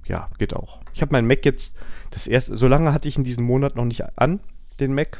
ja, 0.05 0.29
geht 0.37 0.55
auch. 0.55 0.79
Ich 0.93 1.01
habe 1.01 1.11
meinen 1.11 1.27
Mac 1.27 1.45
jetzt, 1.45 1.77
das 2.11 2.27
erste, 2.27 2.57
so 2.57 2.67
lange 2.67 2.91
hatte 2.93 3.07
ich 3.07 3.17
in 3.17 3.23
diesem 3.23 3.43
Monat 3.43 3.75
noch 3.75 3.85
nicht 3.85 4.03
an, 4.17 4.39
den 4.79 4.93
Mac. 4.93 5.19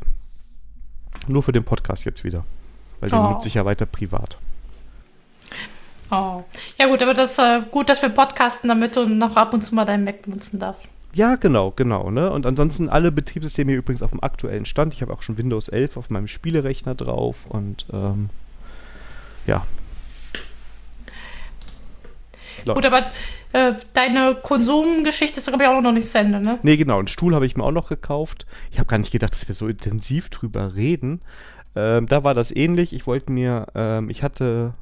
Nur 1.28 1.44
für 1.44 1.52
den 1.52 1.64
Podcast 1.64 2.06
jetzt 2.06 2.24
wieder. 2.24 2.46
Weil 3.00 3.10
den 3.10 3.20
Oh. 3.20 3.30
nutze 3.32 3.48
ich 3.48 3.54
ja 3.56 3.66
weiter 3.66 3.86
privat. 3.86 4.40
Oh. 6.12 6.44
Ja 6.78 6.88
gut, 6.88 7.02
aber 7.02 7.14
das 7.14 7.32
ist 7.32 7.40
äh, 7.40 7.62
gut, 7.70 7.90
dass 7.90 8.02
wir 8.02 8.10
podcasten, 8.10 8.70
damit 8.70 8.96
du 8.96 9.08
noch 9.08 9.36
ab 9.36 9.54
und 9.54 9.62
zu 9.62 9.76
mal 9.76 9.86
deinen 9.86 10.04
Mac 10.04 10.22
benutzen 10.22 10.60
darfst. 10.60 10.88
Ja, 11.14 11.36
genau, 11.36 11.72
genau. 11.76 12.12
Ne? 12.12 12.32
Und 12.32 12.46
ansonsten 12.46 12.90
alle 12.90 13.12
Betriebssysteme 13.12 13.72
hier 13.72 13.80
übrigens 13.80 14.04
auf 14.04 14.12
dem 14.12 14.24
aktuellen 14.24 14.66
Stand. 14.66 14.94
Ich 14.94 15.02
habe 15.02 15.12
auch 15.14 15.22
schon 15.22 15.38
Windows 15.38 15.68
11 15.68 15.98
auf 15.98 16.10
meinem 16.10 16.28
Spielerechner 16.28 16.96
drauf 16.96 17.46
und 17.50 17.86
ähm, 17.92 18.30
ja. 19.48 19.66
Läuft. 22.66 22.76
Gut, 22.76 22.86
aber 22.86 23.08
äh, 23.54 23.74
deine 23.94 24.36
Konsumgeschichte 24.36 25.40
ist, 25.40 25.48
glaube 25.48 25.64
ich, 25.64 25.70
auch 25.70 25.82
noch 25.82 25.92
nicht 25.92 26.08
zu 26.08 26.20
Ende, 26.20 26.40
ne? 26.40 26.60
Nee, 26.64 26.78
genau. 26.78 27.00
Einen 27.00 27.08
Stuhl 27.08 27.34
habe 27.34 27.46
ich 27.46 27.56
mir 27.56 27.64
auch 27.64 27.72
noch 27.72 27.90
gekauft. 27.90 28.46
Ich 28.72 28.80
habe 28.80 28.88
gar 28.88 28.98
nicht 28.98 29.12
gedacht, 29.12 29.34
dass 29.34 29.48
wir 29.48 29.56
so 29.56 29.68
intensiv 29.68 30.30
drüber 30.30 30.76
reden. 30.76 31.22
Ähm, 31.76 32.08
da 32.08 32.24
war 32.24 32.34
das 32.34 32.56
ähnlich. 32.56 32.94
Ich 32.94 33.08
wollte 33.08 33.32
mir, 33.32 33.68
ähm, 33.74 34.10
ich 34.10 34.22
hatte 34.22 34.74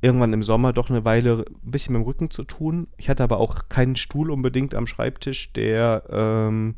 irgendwann 0.00 0.32
im 0.32 0.42
Sommer 0.42 0.72
doch 0.72 0.90
eine 0.90 1.04
Weile 1.04 1.44
ein 1.48 1.70
bisschen 1.70 1.94
mit 1.94 2.02
dem 2.02 2.06
Rücken 2.06 2.30
zu 2.30 2.44
tun. 2.44 2.86
Ich 2.96 3.08
hatte 3.08 3.24
aber 3.24 3.38
auch 3.38 3.68
keinen 3.68 3.96
Stuhl 3.96 4.30
unbedingt 4.30 4.74
am 4.74 4.86
Schreibtisch, 4.86 5.52
der, 5.52 6.04
ähm, 6.10 6.76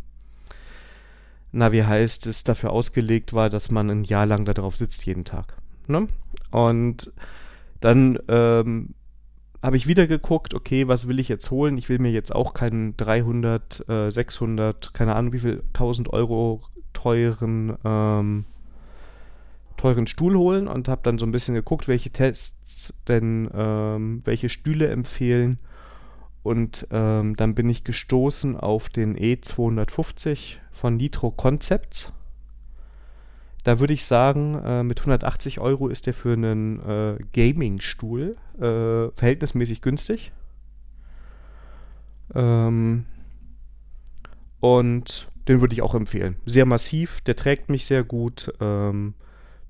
na, 1.53 1.73
wie 1.73 1.85
heißt 1.85 2.27
es, 2.27 2.45
dafür 2.45 2.71
ausgelegt 2.71 3.33
war, 3.33 3.51
dass 3.51 3.71
man 3.71 3.91
ein 3.91 4.05
Jahr 4.05 4.27
lang 4.27 4.45
da 4.45 4.55
drauf 4.55 4.77
sitzt 4.77 5.05
jeden 5.05 5.25
Tag. 5.25 5.57
Ne? 5.87 6.09
Und 6.51 7.13
dann 7.81 8.19
ähm, 8.29 8.95
habe 9.63 9.77
ich 9.77 9.87
wieder 9.87 10.07
geguckt, 10.07 10.55
okay, 10.55 10.89
was 10.89 11.07
will 11.07 11.19
ich 11.19 11.29
jetzt 11.29 11.51
holen? 11.51 11.77
Ich 11.77 11.89
will 11.89 11.99
mir 11.99 12.11
jetzt 12.11 12.35
auch 12.35 12.55
keinen 12.55 12.97
300, 12.97 13.89
äh, 13.89 14.11
600, 14.11 14.95
keine 14.95 15.15
Ahnung 15.15 15.33
wie 15.33 15.41
viel, 15.41 15.63
1000 15.75 16.13
Euro 16.13 16.63
teuren, 16.93 17.77
ähm, 17.85 18.45
teuren 19.81 20.07
Stuhl 20.07 20.37
holen 20.37 20.69
und 20.69 20.89
habe 20.89 21.01
dann 21.03 21.19
so 21.19 21.25
ein 21.25 21.33
bisschen 21.33 21.55
geguckt, 21.55 21.89
welche 21.89 22.11
Tests 22.11 23.03
denn, 23.09 23.49
ähm, 23.55 24.21
welche 24.25 24.51
Stühle 24.51 24.89
empfehlen. 24.89 25.59
Und 26.43 26.87
ähm, 26.91 27.35
dann 27.37 27.55
bin 27.55 27.69
ich 27.71 27.83
gestoßen 27.83 28.57
auf 28.59 28.91
den 28.91 29.17
E250 29.17 30.57
von 30.71 30.99
Nitro 30.99 31.31
Concepts. 31.31 32.13
Da 33.65 33.79
würde 33.79 33.95
ich 33.95 34.05
sagen, 34.05 34.55
äh, 34.63 34.83
mit 34.83 35.01
180 35.01 35.61
Euro 35.61 35.89
ist 35.89 36.07
der 36.07 36.15
für 36.15 36.35
einen 36.35 36.81
äh, 36.81 37.19
Gaming-Stuhl 37.33 38.37
äh, 38.59 39.11
verhältnismäßig 39.17 39.81
günstig. 39.81 40.33
Ähm, 42.35 43.07
und 44.61 45.29
den 45.49 45.63
würde 45.63 45.73
ich 45.73 45.81
auch 45.81 45.95
empfehlen. 45.95 46.37
Sehr 46.45 46.67
massiv, 46.67 47.23
der 47.23 47.37
trägt 47.37 47.71
mich 47.71 47.87
sehr 47.87 48.05
gut. 48.05 48.53
Ähm, 48.61 49.15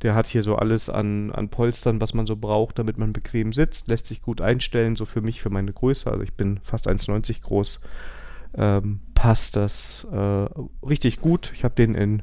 der 0.03 0.15
hat 0.15 0.27
hier 0.27 0.43
so 0.43 0.57
alles 0.57 0.89
an, 0.89 1.31
an 1.31 1.49
Polstern, 1.49 2.01
was 2.01 2.15
man 2.15 2.27
so 2.27 2.37
braucht, 2.37 2.79
damit 2.79 2.97
man 2.97 3.13
bequem 3.13 3.53
sitzt. 3.53 3.89
Lässt 3.89 4.07
sich 4.07 4.23
gut 4.23 4.41
einstellen, 4.41 4.97
so 4.97 5.05
für 5.05 5.21
mich, 5.21 5.43
für 5.43 5.51
meine 5.51 5.73
Größe. 5.73 6.11
Also 6.11 6.23
ich 6.23 6.33
bin 6.33 6.61
fast 6.63 6.89
1,90 6.89 7.43
groß. 7.43 7.81
Ähm, 8.55 9.01
passt 9.15 9.57
das 9.57 10.07
äh, 10.11 10.49
richtig 10.87 11.21
gut. 11.21 11.53
Ich 11.55 11.65
habe 11.65 11.75
den 11.75 11.95
in 11.95 12.23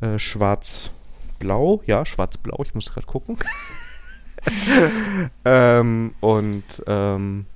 äh, 0.00 0.18
schwarz-blau. 0.18 1.82
Ja, 1.86 2.06
schwarz-blau. 2.06 2.62
Ich 2.62 2.74
muss 2.74 2.92
gerade 2.92 3.06
gucken. 3.06 3.36
ähm, 5.44 6.14
und 6.20 6.84
ähm, 6.86 7.46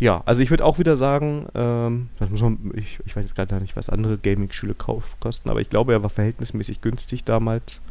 ja, 0.00 0.22
also 0.26 0.42
ich 0.42 0.50
würde 0.50 0.64
auch 0.64 0.78
wieder 0.78 0.96
sagen, 0.96 1.46
ähm, 1.54 2.08
man, 2.18 2.72
ich, 2.74 2.98
ich 3.04 3.16
weiß 3.16 3.24
jetzt 3.24 3.34
gerade 3.34 3.60
nicht, 3.60 3.76
was 3.76 3.88
andere 3.88 4.18
Gaming-Schüle 4.18 4.74
kosten, 4.74 5.50
aber 5.50 5.60
ich 5.60 5.70
glaube, 5.70 5.92
er 5.92 6.02
war 6.02 6.10
verhältnismäßig 6.10 6.80
günstig 6.80 7.24
damals. 7.24 7.82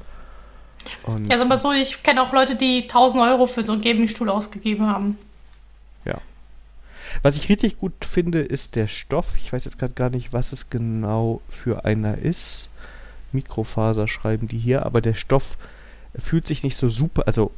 Und 1.03 1.27
Ja, 1.27 1.37
sag 1.37 1.47
mal 1.47 1.57
so, 1.57 1.71
ich 1.71 2.03
kenne 2.03 2.21
auch 2.21 2.33
Leute, 2.33 2.55
die 2.55 2.83
1000 2.83 3.23
Euro 3.23 3.47
für 3.47 3.63
so 3.63 3.73
einen 3.73 3.81
Gaming-Stuhl 3.81 4.29
ausgegeben 4.29 4.87
haben. 4.87 5.17
Ja. 6.05 6.19
Was 7.21 7.37
ich 7.37 7.49
richtig 7.49 7.77
gut 7.77 7.93
finde, 8.05 8.41
ist 8.41 8.75
der 8.75 8.87
Stoff. 8.87 9.35
Ich 9.37 9.51
weiß 9.51 9.65
jetzt 9.65 9.79
gerade 9.79 9.93
gar 9.93 10.09
nicht, 10.09 10.33
was 10.33 10.51
es 10.51 10.69
genau 10.69 11.41
für 11.49 11.85
einer 11.85 12.17
ist. 12.17 12.69
Mikrofaser 13.31 14.07
schreiben 14.07 14.47
die 14.47 14.59
hier, 14.59 14.85
aber 14.85 15.01
der 15.01 15.13
Stoff 15.13 15.57
fühlt 16.17 16.47
sich 16.47 16.63
nicht 16.63 16.75
so 16.75 16.89
super. 16.89 17.23
Also, 17.27 17.51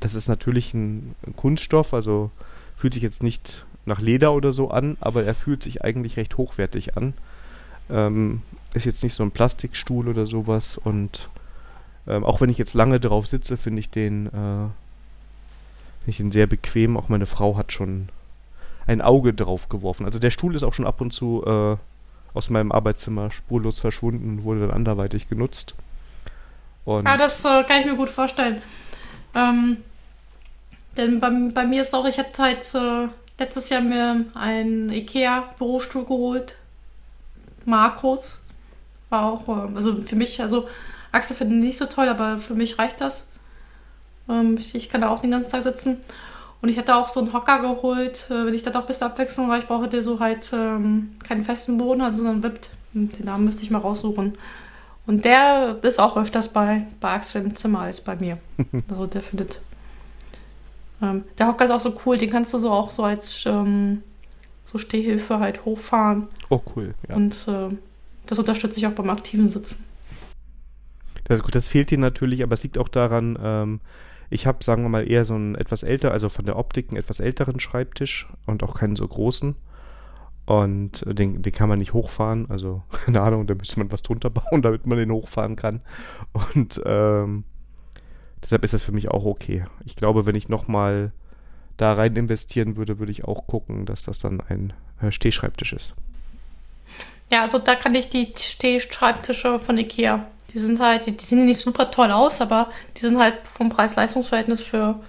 das 0.00 0.14
ist 0.14 0.28
natürlich 0.28 0.74
ein, 0.74 1.14
ein 1.26 1.34
Kunststoff, 1.36 1.94
also 1.94 2.30
fühlt 2.76 2.94
sich 2.94 3.02
jetzt 3.02 3.22
nicht 3.22 3.64
nach 3.86 4.00
Leder 4.00 4.34
oder 4.34 4.52
so 4.52 4.70
an, 4.70 4.96
aber 5.00 5.24
er 5.24 5.34
fühlt 5.34 5.62
sich 5.62 5.82
eigentlich 5.82 6.16
recht 6.16 6.36
hochwertig 6.36 6.96
an. 6.96 7.14
Ähm, 7.88 8.42
ist 8.74 8.84
jetzt 8.84 9.02
nicht 9.02 9.14
so 9.14 9.22
ein 9.22 9.30
Plastikstuhl 9.30 10.08
oder 10.08 10.26
sowas 10.26 10.76
und 10.76 11.28
ähm, 12.08 12.24
auch 12.24 12.40
wenn 12.40 12.50
ich 12.50 12.58
jetzt 12.58 12.74
lange 12.74 13.00
drauf 13.00 13.26
sitze, 13.26 13.56
finde 13.56 13.80
ich 13.80 13.90
den, 13.90 14.26
äh, 14.26 14.68
ich 16.06 16.18
den 16.18 16.32
sehr 16.32 16.46
bequem. 16.46 16.96
Auch 16.96 17.08
meine 17.08 17.26
Frau 17.26 17.56
hat 17.56 17.72
schon 17.72 18.08
ein 18.86 19.00
Auge 19.00 19.34
drauf 19.34 19.68
geworfen. 19.68 20.06
Also 20.06 20.18
der 20.18 20.30
Stuhl 20.30 20.54
ist 20.54 20.62
auch 20.62 20.74
schon 20.74 20.86
ab 20.86 21.00
und 21.00 21.12
zu 21.12 21.44
äh, 21.44 21.76
aus 22.36 22.50
meinem 22.50 22.70
Arbeitszimmer 22.70 23.30
spurlos 23.30 23.80
verschwunden, 23.80 24.44
wurde 24.44 24.60
dann 24.60 24.70
anderweitig 24.70 25.28
genutzt. 25.28 25.74
Und 26.84 27.06
ah, 27.06 27.16
das 27.16 27.44
äh, 27.44 27.64
kann 27.64 27.80
ich 27.80 27.86
mir 27.86 27.96
gut 27.96 28.10
vorstellen. 28.10 28.62
Ähm, 29.34 29.78
denn 30.96 31.18
bei, 31.18 31.30
bei, 31.52 31.66
mir 31.66 31.82
ist 31.82 31.94
auch, 31.94 32.06
ich 32.06 32.18
hatte 32.18 32.42
halt 32.42 32.74
äh, 32.74 33.08
letztes 33.38 33.68
Jahr 33.70 33.80
mir 33.80 34.24
einen 34.34 34.90
IKEA-Bürostuhl 34.90 36.04
geholt. 36.04 36.54
Markus. 37.64 38.40
War 39.08 39.24
auch, 39.24 39.48
äh, 39.48 39.74
also 39.74 40.00
für 40.02 40.16
mich, 40.16 40.40
also 40.40 40.68
Axel 41.16 41.36
finde 41.36 41.56
ich 41.56 41.62
nicht 41.62 41.78
so 41.78 41.86
toll, 41.86 42.08
aber 42.08 42.38
für 42.38 42.54
mich 42.54 42.78
reicht 42.78 43.00
das. 43.00 43.26
Ähm, 44.28 44.56
ich, 44.58 44.74
ich, 44.74 44.88
kann 44.88 45.00
da 45.00 45.08
auch 45.08 45.20
den 45.20 45.30
ganzen 45.30 45.50
Tag 45.50 45.62
sitzen. 45.62 45.98
Und 46.62 46.68
ich 46.68 46.78
hatte 46.78 46.96
auch 46.96 47.08
so 47.08 47.20
einen 47.20 47.32
Hocker 47.32 47.60
geholt, 47.60 48.26
äh, 48.30 48.46
wenn 48.46 48.54
ich 48.54 48.62
da 48.62 48.70
doch 48.70 48.82
ein 48.82 48.86
bisschen 48.86 49.06
Abwechslung 49.06 49.48
weil 49.48 49.60
ich 49.60 49.66
brauche 49.66 49.88
der 49.88 50.02
so 50.02 50.20
halt 50.20 50.50
ähm, 50.52 51.12
keinen 51.26 51.44
festen 51.44 51.78
Boden 51.78 52.02
hat, 52.02 52.16
sondern 52.16 52.42
wippt. 52.42 52.70
Den 52.92 53.10
Namen 53.24 53.44
müsste 53.44 53.62
ich 53.62 53.70
mal 53.70 53.78
raussuchen. 53.78 54.38
Und 55.06 55.24
der 55.24 55.78
ist 55.82 56.00
auch 56.00 56.16
öfters 56.16 56.48
bei, 56.48 56.86
bei 57.00 57.10
Axel 57.10 57.42
im 57.42 57.54
Zimmer 57.54 57.80
als 57.80 58.00
bei 58.00 58.16
mir. 58.16 58.38
also 58.90 59.06
der 59.06 59.22
findet. 59.22 59.60
Ähm, 61.02 61.24
der 61.38 61.46
Hocker 61.48 61.66
ist 61.66 61.70
auch 61.70 61.80
so 61.80 61.94
cool, 62.04 62.16
den 62.18 62.30
kannst 62.30 62.54
du 62.54 62.58
so 62.58 62.70
auch 62.70 62.90
so 62.90 63.04
als 63.04 63.44
ähm, 63.46 64.02
so 64.64 64.78
Stehhilfe 64.78 65.38
halt 65.38 65.64
hochfahren. 65.64 66.28
Oh, 66.48 66.60
cool. 66.74 66.94
Ja. 67.08 67.16
Und 67.16 67.46
äh, 67.48 67.76
das 68.26 68.38
unterstütze 68.38 68.78
ich 68.78 68.86
auch 68.86 68.92
beim 68.92 69.10
aktiven 69.10 69.48
Sitzen. 69.48 69.84
Das, 71.28 71.42
gut, 71.42 71.54
das 71.54 71.68
fehlt 71.68 71.90
dir 71.90 71.98
natürlich, 71.98 72.42
aber 72.42 72.54
es 72.54 72.62
liegt 72.62 72.78
auch 72.78 72.88
daran, 72.88 73.38
ähm, 73.42 73.80
ich 74.30 74.46
habe, 74.46 74.62
sagen 74.62 74.82
wir 74.82 74.88
mal, 74.88 75.08
eher 75.08 75.24
so 75.24 75.34
einen 75.34 75.54
etwas 75.54 75.82
älter, 75.82 76.12
also 76.12 76.28
von 76.28 76.46
der 76.46 76.56
Optik 76.56 76.90
einen 76.90 76.98
etwas 76.98 77.20
älteren 77.20 77.60
Schreibtisch 77.60 78.28
und 78.46 78.62
auch 78.62 78.74
keinen 78.78 78.96
so 78.96 79.06
großen. 79.06 79.56
Und 80.46 81.04
den, 81.06 81.42
den 81.42 81.52
kann 81.52 81.68
man 81.68 81.80
nicht 81.80 81.92
hochfahren. 81.92 82.48
Also, 82.48 82.82
keine 83.04 83.20
Ahnung, 83.20 83.46
da 83.46 83.54
müsste 83.54 83.78
man 83.78 83.90
was 83.90 84.02
drunter 84.02 84.30
bauen, 84.50 84.62
damit 84.62 84.86
man 84.86 84.98
den 84.98 85.10
hochfahren 85.10 85.56
kann. 85.56 85.80
Und 86.32 86.80
ähm, 86.84 87.44
deshalb 88.42 88.64
ist 88.64 88.74
das 88.74 88.82
für 88.82 88.92
mich 88.92 89.10
auch 89.10 89.24
okay. 89.24 89.64
Ich 89.84 89.96
glaube, 89.96 90.26
wenn 90.26 90.36
ich 90.36 90.48
nochmal 90.48 91.12
da 91.76 91.92
rein 91.92 92.16
investieren 92.16 92.76
würde, 92.76 92.98
würde 92.98 93.12
ich 93.12 93.24
auch 93.24 93.46
gucken, 93.46 93.84
dass 93.84 94.02
das 94.02 94.18
dann 94.18 94.40
ein 94.40 94.72
äh, 95.02 95.10
Stehschreibtisch 95.10 95.72
ist. 95.72 95.94
Ja, 97.30 97.42
also 97.42 97.58
da 97.58 97.74
kann 97.74 97.94
ich 97.96 98.08
die 98.08 98.32
Stehschreibtische 98.36 99.58
von 99.58 99.76
Ikea 99.76 100.26
die 100.52 100.58
sind 100.58 100.80
halt, 100.80 101.06
die, 101.06 101.16
die 101.16 101.24
sehen 101.24 101.44
nicht 101.44 101.60
super 101.60 101.90
toll 101.90 102.10
aus, 102.10 102.40
aber 102.40 102.70
die 102.96 103.00
sind 103.00 103.18
halt 103.18 103.38
vom 103.44 103.68
Preis-Leistungs-Verhältnis 103.68 104.60
für 104.60 105.00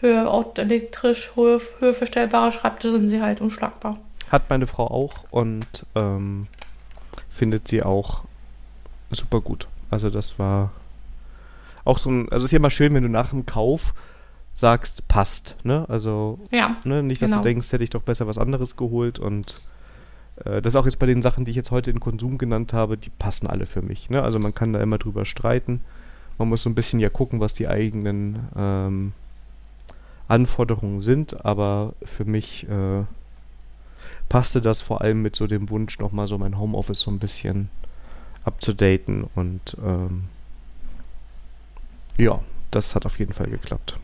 höhe 0.00 0.44
elektrisch, 0.56 1.32
hohe, 1.36 1.60
höhe 1.78 1.94
verstellbare 1.94 2.52
Schreibtische 2.52 2.92
sind 2.92 3.08
sie 3.08 3.22
halt 3.22 3.40
unschlagbar. 3.40 3.98
Hat 4.30 4.50
meine 4.50 4.66
Frau 4.66 4.86
auch 4.88 5.24
und 5.30 5.86
ähm, 5.94 6.48
findet 7.30 7.68
sie 7.68 7.82
auch 7.82 8.22
super 9.10 9.40
gut. 9.40 9.68
Also 9.90 10.10
das 10.10 10.38
war 10.38 10.70
auch 11.84 11.98
so 11.98 12.10
ein, 12.10 12.30
also 12.30 12.38
es 12.38 12.44
ist 12.44 12.52
ja 12.52 12.58
immer 12.58 12.70
schön, 12.70 12.94
wenn 12.94 13.02
du 13.02 13.08
nach 13.08 13.30
dem 13.30 13.46
Kauf 13.46 13.94
sagst, 14.54 15.06
passt, 15.08 15.56
ne? 15.64 15.86
Also 15.88 16.38
ja, 16.50 16.76
ne? 16.84 17.02
nicht, 17.02 17.22
dass 17.22 17.30
genau. 17.30 17.42
du 17.42 17.48
denkst, 17.48 17.72
hätte 17.72 17.84
ich 17.84 17.90
doch 17.90 18.02
besser 18.02 18.26
was 18.26 18.38
anderes 18.38 18.76
geholt 18.76 19.18
und 19.18 19.56
das 20.44 20.72
ist 20.72 20.76
auch 20.76 20.86
jetzt 20.86 20.98
bei 20.98 21.06
den 21.06 21.22
Sachen, 21.22 21.44
die 21.44 21.50
ich 21.50 21.56
jetzt 21.56 21.70
heute 21.70 21.90
in 21.90 22.00
Konsum 22.00 22.38
genannt 22.38 22.72
habe, 22.72 22.96
die 22.96 23.10
passen 23.10 23.46
alle 23.46 23.66
für 23.66 23.82
mich. 23.82 24.10
Ne? 24.10 24.22
Also 24.22 24.38
man 24.38 24.54
kann 24.54 24.72
da 24.72 24.80
immer 24.80 24.98
drüber 24.98 25.24
streiten. 25.24 25.80
Man 26.38 26.48
muss 26.48 26.62
so 26.62 26.70
ein 26.70 26.74
bisschen 26.74 27.00
ja 27.00 27.08
gucken, 27.08 27.40
was 27.40 27.54
die 27.54 27.68
eigenen 27.68 28.48
ähm, 28.56 29.12
Anforderungen 30.28 31.02
sind, 31.02 31.44
aber 31.44 31.94
für 32.02 32.24
mich 32.24 32.68
äh, 32.68 33.04
passte 34.28 34.60
das 34.60 34.80
vor 34.80 35.02
allem 35.02 35.22
mit 35.22 35.36
so 35.36 35.46
dem 35.46 35.68
Wunsch, 35.68 35.98
nochmal 35.98 36.26
so 36.26 36.38
mein 36.38 36.58
Homeoffice 36.58 37.00
so 37.00 37.10
ein 37.10 37.18
bisschen 37.18 37.68
abzudaten 38.44 39.24
und 39.34 39.76
ähm, 39.84 40.24
ja, 42.16 42.40
das 42.70 42.94
hat 42.94 43.06
auf 43.06 43.18
jeden 43.18 43.34
Fall 43.34 43.48
geklappt. 43.48 43.98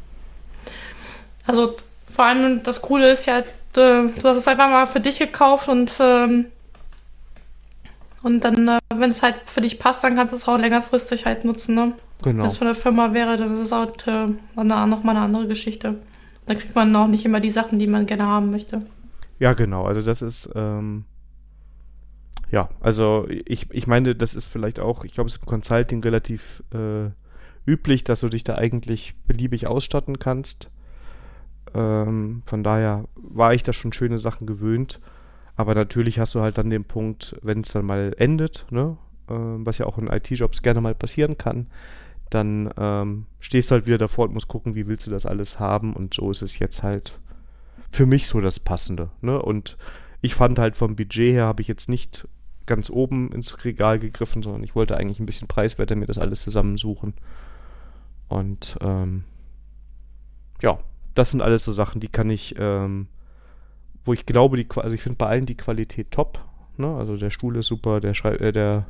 Also 1.47 1.76
vor 2.07 2.26
allem 2.26 2.62
das 2.62 2.82
Coole 2.82 3.11
ist 3.11 3.26
ja, 3.26 3.43
du, 3.73 4.12
du 4.14 4.29
hast 4.29 4.37
es 4.37 4.49
einfach 4.49 4.69
mal 4.69 4.87
für 4.87 5.01
dich 5.01 5.19
gekauft 5.19 5.69
und, 5.69 5.97
ähm, 6.01 6.47
und 8.23 8.45
dann, 8.45 8.69
äh, 8.69 8.79
wenn 8.95 9.11
es 9.11 9.23
halt 9.23 9.37
für 9.47 9.61
dich 9.61 9.79
passt, 9.79 10.05
dann 10.05 10.16
kannst 10.16 10.33
du 10.33 10.37
es 10.37 10.49
auch 10.49 10.59
längerfristig 10.59 11.27
halt 11.27 11.45
nutzen. 11.45 11.75
Ne? 11.75 11.93
Genau. 12.23 12.43
Wenn 12.43 12.51
es 12.51 12.57
von 12.57 12.66
der 12.66 12.75
Firma 12.75 13.12
wäre, 13.12 13.37
dann 13.37 13.53
ist 13.53 13.61
es 13.61 13.73
auch 13.73 13.87
äh, 14.07 14.27
nochmal 14.64 15.16
eine 15.16 15.25
andere 15.25 15.47
Geschichte. 15.47 15.97
Da 16.47 16.55
kriegt 16.55 16.75
man 16.75 16.95
auch 16.97 17.07
nicht 17.07 17.25
immer 17.25 17.41
die 17.41 17.51
Sachen, 17.51 17.79
die 17.79 17.87
man 17.87 18.07
gerne 18.07 18.27
haben 18.27 18.51
möchte. 18.51 18.83
Ja, 19.39 19.53
genau. 19.53 19.85
Also 19.85 20.03
das 20.03 20.23
ist, 20.23 20.51
ähm, 20.55 21.05
ja, 22.51 22.71
also 22.81 23.27
ich, 23.29 23.71
ich 23.71 23.87
meine, 23.87 24.14
das 24.14 24.35
ist 24.35 24.47
vielleicht 24.47 24.81
auch, 24.81 25.05
ich 25.05 25.12
glaube, 25.12 25.29
es 25.29 25.37
ist 25.37 25.43
im 25.43 25.47
Consulting 25.47 26.03
relativ 26.03 26.62
äh, 26.73 27.11
üblich, 27.66 28.05
dass 28.05 28.21
du 28.21 28.29
dich 28.29 28.45
da 28.45 28.57
eigentlich 28.57 29.14
beliebig 29.27 29.66
ausstatten 29.66 30.19
kannst. 30.19 30.71
Ähm, 31.75 32.43
von 32.47 32.62
daher 32.62 33.05
war 33.16 33.55
ich 33.55 33.62
da 33.62 33.73
schon 33.73 33.93
schöne 33.93 34.19
Sachen 34.19 34.47
gewöhnt. 34.47 35.01
Aber 35.57 35.75
natürlich 35.75 36.21
hast 36.21 36.35
du 36.35 36.41
halt 36.41 36.57
dann 36.57 36.71
den 36.71 36.85
Punkt, 36.85 37.37
wenn 37.43 37.61
es 37.61 37.73
dann 37.73 37.85
mal 37.85 38.14
endet, 38.16 38.64
ne, 38.71 38.97
äh, 39.29 39.35
was 39.35 39.79
ja 39.79 39.87
auch 39.87 39.99
in 39.99 40.07
IT-Jobs 40.07 40.62
gerne 40.62 40.81
mal 40.81 40.95
passieren 40.95 41.37
kann, 41.37 41.66
dann 42.31 42.71
ähm, 42.77 43.27
stehst 43.41 43.71
du 43.71 43.75
halt 43.75 43.87
wieder 43.87 43.99
davor 43.99 44.27
und 44.27 44.35
musst 44.35 44.49
gucken, 44.49 44.75
wie 44.75 44.87
willst 44.87 45.07
du 45.07 45.11
das 45.11 45.27
alles 45.27 45.59
haben. 45.59 45.95
Und 45.95 46.14
so 46.14 46.31
ist 46.31 46.43
es 46.43 46.59
jetzt 46.59 46.83
halt 46.83 47.19
für 47.91 48.07
mich 48.07 48.29
so 48.29 48.41
das 48.41 48.61
Passende. 48.61 49.11
Ne? 49.21 49.41
Und 49.41 49.77
ich 50.21 50.35
fand 50.35 50.59
halt 50.59 50.77
vom 50.77 50.95
Budget 50.95 51.35
her 51.35 51.47
habe 51.47 51.62
ich 51.62 51.69
jetzt 51.69 51.89
nicht 51.89 52.29
ganz 52.66 52.91
oben 52.91 53.33
ins 53.33 53.64
Regal 53.64 53.99
gegriffen, 53.99 54.43
sondern 54.43 54.62
ich 54.62 54.75
wollte 54.75 54.97
eigentlich 54.97 55.21
ein 55.21 55.27
bisschen 55.27 55.49
preiswerter 55.49 55.97
mir 55.97 56.07
das 56.07 56.19
alles 56.19 56.43
zusammensuchen. 56.43 57.14
Und 58.29 58.77
ähm, 58.81 59.25
ja, 60.61 60.79
das 61.15 61.31
sind 61.31 61.43
alles 61.43 61.65
so 61.65 61.73
Sachen, 61.73 62.01
die 62.01 62.09
kann 62.09 62.31
ich, 62.31 62.55
ähm, 62.59 63.09
wo 64.05 64.13
ich 64.13 64.27
glaube, 64.27 64.57
die, 64.57 64.67
also 64.77 64.95
ich 64.95 65.03
finde 65.03 65.19
bei 65.19 65.27
allen 65.27 65.47
die 65.47 65.57
Qualität 65.57 66.11
top. 66.11 66.41
Ne? 66.77 66.95
Also 66.95 67.17
der 67.17 67.31
Stuhl 67.31 67.57
ist 67.57 67.67
super, 67.67 68.01
der, 68.01 68.15
Schrei 68.15 68.35
äh, 68.35 68.53
der 68.53 68.87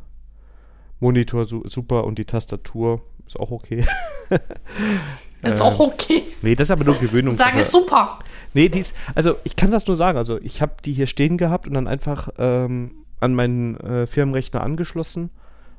Monitor 1.01 1.45
su 1.45 1.63
super 1.65 2.05
und 2.05 2.19
die 2.19 2.25
Tastatur 2.25 3.03
ist 3.27 3.39
auch 3.39 3.51
okay. 3.51 3.85
ist 5.43 5.63
auch 5.63 5.79
okay. 5.79 6.23
Nee, 6.43 6.55
das 6.55 6.69
ist 6.69 6.71
aber 6.71 6.85
nur 6.85 6.97
Gewöhnung. 6.97 7.35
Sagen 7.35 7.59
ist 7.59 7.71
super. 7.71 8.19
Nee, 8.55 8.69
die 8.69 8.81
ist, 8.81 8.97
also 9.15 9.37
ich 9.45 9.57
kann 9.57 9.71
das 9.71 9.87
nur 9.87 9.97
sagen. 9.97 10.19
Also 10.19 10.41
ich 10.41 10.61
habe 10.61 10.75
die 10.85 10.93
hier 10.93 11.07
stehen 11.07 11.37
gehabt 11.37 11.67
und 11.67 11.75
dann 11.75 11.87
einfach 11.87 12.31
ähm, 12.39 13.05
an 13.21 13.35
meinen 13.35 13.77
äh, 13.81 14.07
Firmenrechner 14.07 14.63
angeschlossen 14.63 15.31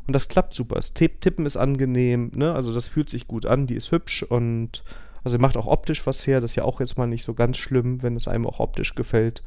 und 0.07 0.13
das 0.13 0.27
klappt 0.27 0.53
super. 0.53 0.75
Das 0.75 0.93
Tippen 0.93 1.45
ist 1.45 1.57
angenehm, 1.57 2.31
ne? 2.33 2.53
Also 2.53 2.73
das 2.73 2.87
fühlt 2.87 3.09
sich 3.09 3.27
gut 3.27 3.45
an, 3.45 3.67
die 3.67 3.75
ist 3.75 3.91
hübsch 3.91 4.23
und 4.23 4.83
also 5.29 5.37
macht 5.39 5.57
auch 5.57 5.67
optisch 5.67 6.07
was 6.07 6.25
her, 6.25 6.41
das 6.41 6.51
ist 6.51 6.55
ja 6.55 6.63
auch 6.63 6.79
jetzt 6.79 6.97
mal 6.97 7.05
nicht 7.05 7.23
so 7.23 7.35
ganz 7.35 7.57
schlimm, 7.57 8.01
wenn 8.01 8.15
es 8.15 8.27
einem 8.27 8.47
auch 8.47 8.59
optisch 8.59 8.95
gefällt. 8.95 9.43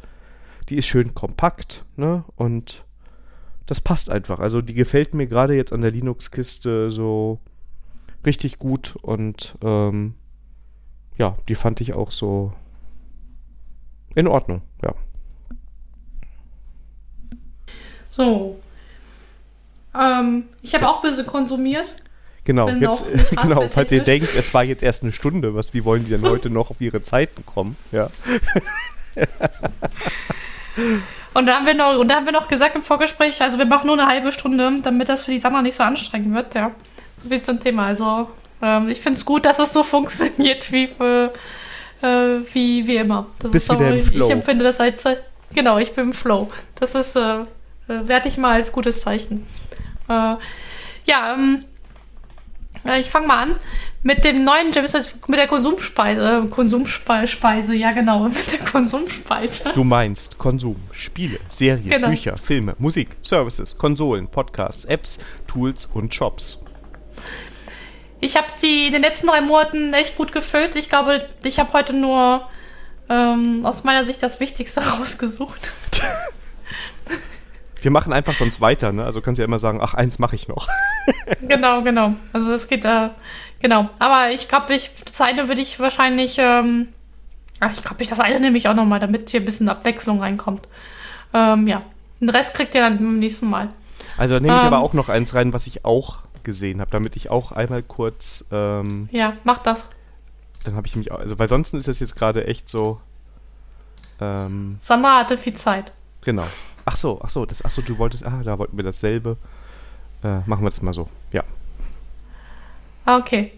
Die 0.69 0.77
ist 0.77 0.87
schön 0.87 1.13
kompakt, 1.13 1.85
ne? 1.97 2.25
Und 2.37 2.85
das 3.67 3.81
passt 3.81 4.09
einfach. 4.09 4.39
Also 4.39 4.63
die 4.63 4.75
gefällt 4.75 5.13
mir 5.13 5.27
gerade 5.27 5.55
jetzt 5.55 5.73
an 5.73 5.81
der 5.81 5.91
Linux-Kiste 5.91 6.93
so 6.93 7.41
richtig 8.25 8.61
gut 8.61 8.95
und 9.03 9.57
ähm, 9.61 10.15
ja, 11.19 11.37
die 11.49 11.57
fand 11.57 11.81
ich 11.81 11.95
auch 11.95 12.13
so 12.13 12.53
in 14.15 14.29
Ordnung, 14.29 14.63
ja. 14.83 14.95
So. 18.11 18.61
Ähm, 19.99 20.45
ich 20.63 20.75
habe 20.75 20.89
auch 20.89 21.03
ein 21.03 21.11
bisschen 21.11 21.27
konsumiert. 21.27 21.93
Genau, 22.45 22.69
jetzt, 22.69 23.05
genau, 23.43 23.69
falls 23.71 23.93
ihr 23.93 24.03
denkt, 24.03 24.35
es 24.37 24.53
war 24.53 24.65
jetzt 24.65 24.83
erst 24.83 25.03
eine 25.03 25.13
Stunde, 25.13 25.55
was, 25.55 25.75
wie 25.75 25.85
wollen 25.85 26.05
die 26.05 26.11
denn 26.11 26.23
heute 26.23 26.51
noch 26.51 26.71
auf 26.71 26.81
ihre 26.81 27.03
Zeiten 27.03 27.47
kommen? 27.47 27.77
Ja. 27.93 28.11
und 31.35 31.47
da 31.47 31.55
haben 31.55 31.67
wir 31.67 31.75
noch, 31.75 31.99
und 31.99 32.09
da 32.09 32.17
haben 32.17 32.27
wir 32.27 32.33
noch 32.33 32.49
gesagt 32.49 32.75
im 32.75 32.83
Vorgespräch, 32.83 33.41
also 33.43 33.59
wir 33.59 33.67
machen 33.67 33.87
nur 33.87 33.99
eine 33.99 34.09
halbe 34.09 34.33
Stunde, 34.33 34.81
damit 34.83 35.09
das 35.09 35.25
für 35.25 35.31
die 35.31 35.39
Sandra 35.39 35.63
nicht 35.63 35.77
so 35.77 35.85
anstrengend 35.85 36.35
wird, 36.35 36.55
ja. 36.55 36.73
So 37.23 37.29
viel 37.29 37.43
zum 37.43 37.61
Thema. 37.61 37.87
Also 37.87 38.29
ähm, 38.61 38.89
ich 38.89 39.01
finde 39.01 39.19
es 39.19 39.25
gut, 39.25 39.45
dass 39.45 39.61
es 39.61 39.73
so 39.73 39.83
funktioniert 39.85 40.73
wie 40.73 40.89
für 40.89 41.33
Äh, 42.03 42.41
wie, 42.53 42.87
wie 42.87 42.97
immer. 42.97 43.29
Das 43.39 43.53
Bist 43.53 43.71
ist 43.71 43.79
wieder 43.79 43.95
im 43.95 44.03
Flow. 44.03 44.27
Ich 44.27 44.33
empfinde 44.33 44.65
das 44.65 44.81
als. 44.81 45.05
Genau, 45.55 45.79
ich 45.79 45.93
bin 45.93 46.07
im 46.07 46.13
Flow. 46.13 46.51
Das 46.75 46.95
ist, 46.97 47.15
äh, 47.15 47.45
werde 47.87 48.29
ich 48.29 48.37
mal 48.39 48.55
als 48.55 48.73
gutes 48.73 49.03
Zeichen. 49.03 49.47
Äh, 50.09 50.35
ja, 51.05 51.35
ähm, 51.35 51.61
äh, 51.63 51.72
ich 52.99 53.09
fange 53.11 53.27
mal 53.27 53.43
an 53.43 53.55
mit 54.03 54.25
dem 54.25 54.43
neuen 54.45 54.73
James, 54.73 54.93
mit 55.29 55.39
der 55.39 55.47
Konsumspeise. 55.47 56.43
Äh, 56.45 56.49
Konsumspeise, 56.49 57.75
ja 57.75 57.93
genau, 57.93 58.21
mit 58.29 58.53
der 58.53 58.59
Konsumspeise. 58.59 59.71
Du 59.75 59.85
meinst 59.85 60.39
Konsum, 60.39 60.77
Spiele, 60.91 61.39
Serien, 61.49 61.89
Genau. 61.89 62.09
Bücher, 62.09 62.37
Filme, 62.37 62.75
Musik, 62.79 63.11
Services, 63.23 63.79
Konsolen, 63.79 64.27
Podcasts, 64.29 64.85
Apps, 64.85 65.19
Tools 65.47 65.87
und 65.87 66.13
Shops. 66.15 66.63
Ich 68.21 68.37
habe 68.37 68.49
sie 68.55 68.87
in 68.87 68.93
den 68.93 69.03
letzten 69.03 69.27
drei 69.29 69.41
Monaten 69.41 69.93
echt 69.95 70.17
gut 70.17 70.33
gefüllt. 70.33 70.77
Ich 70.77 70.89
glaube, 70.89 71.29
ich 71.45 71.59
habe 71.59 71.73
heute 71.73 71.93
nur 71.93 72.49
ähm, 73.09 73.65
aus 73.65 73.85
meiner 73.85 74.05
Sicht 74.05 74.23
das 74.23 74.41
Wichtigste 74.41 74.81
rausgesucht. 74.99 75.73
Wir 77.83 77.91
machen 77.91 78.13
einfach 78.13 78.35
sonst 78.35 78.61
weiter, 78.61 78.93
ne? 78.93 79.05
Also 79.05 79.21
kannst 79.21 79.39
du 79.39 79.43
ja 79.43 79.47
immer 79.47 79.59
sagen, 79.59 79.81
ach, 79.83 79.95
eins 79.95 80.19
mache 80.19 80.37
ich 80.37 80.49
noch. 80.49 80.69
genau, 81.43 81.83
genau. 81.83 82.15
Also 82.33 82.49
das 82.49 82.69
geht 82.69 82.85
da, 82.85 83.15
genau. 83.61 83.91
Aber 83.99 84.31
ich 84.31 84.49
glaube, 84.49 84.73
ich, 84.75 84.91
das 85.05 85.21
eine 85.21 85.49
würde 85.49 85.61
ich 85.61 85.79
wahrscheinlich, 85.81 86.37
ähm, 86.39 86.89
ach, 87.61 87.73
ich 87.73 87.83
glaube, 87.83 88.03
ich 88.03 88.09
das 88.09 88.21
eine 88.21 88.39
nehme 88.41 88.57
ich 88.57 88.69
auch 88.69 88.75
nochmal, 88.75 89.01
damit 89.01 89.31
hier 89.31 89.41
ein 89.41 89.45
bisschen 89.45 89.69
Abwechslung 89.69 90.21
reinkommt. 90.21 90.67
Ähm, 91.35 91.67
ja. 91.67 91.83
Den 92.21 92.29
Rest 92.29 92.55
kriegt 92.55 92.75
ihr 92.77 92.83
dann 92.83 92.99
beim 92.99 93.19
nächsten 93.19 93.51
Mal. 93.51 93.69
Also 94.17 94.35
nehme 94.39 94.55
ich 94.55 94.61
Ähm. 94.61 94.67
aber 94.69 94.79
auch 94.79 94.93
noch 94.93 95.09
eins 95.09 95.35
rein, 95.35 95.53
was 95.53 95.67
ich 95.67 95.85
auch 95.85 96.19
gesehen 96.45 96.81
habe, 96.81 96.91
damit 96.91 97.17
ich 97.17 97.31
auch 97.31 97.51
einmal 97.53 97.83
kurz, 97.83 98.45
ähm, 98.53 99.09
Ja, 99.11 99.33
mach 99.45 99.59
das. 99.61 99.89
dann 100.65 100.77
habe 100.77 100.87
ich 100.87 100.95
mich, 100.97 101.11
auch, 101.11 101.19
also 101.19 101.39
weil 101.39 101.49
sonst 101.49 101.75
ist 101.75 101.89
das 101.89 101.99
jetzt 102.01 102.15
gerade 102.15 102.47
echt 102.47 102.69
so, 102.69 103.01
ähm, 104.21 104.77
Sandra 104.81 105.19
hatte 105.19 105.37
viel 105.37 105.55
Zeit. 105.55 105.93
genau. 106.23 106.45
Ach 106.85 106.97
so, 106.97 107.21
ach 107.23 107.31
so, 107.31 107.47
das, 107.47 107.65
ach 107.65 107.71
so, 107.71 107.83
du 107.83 107.99
wolltest, 107.99 108.25
ah, 108.25 108.43
da 108.45 108.59
wollten 108.59 108.77
wir 108.77 108.85
dasselbe. 108.85 109.37
Äh, 110.25 110.39
machen 110.47 110.63
wir 110.65 110.71
das 110.71 110.83
mal 110.83 110.95
so, 110.95 111.09
ja. 111.33 111.43
Ah, 113.05 113.19
Okay. 113.19 113.53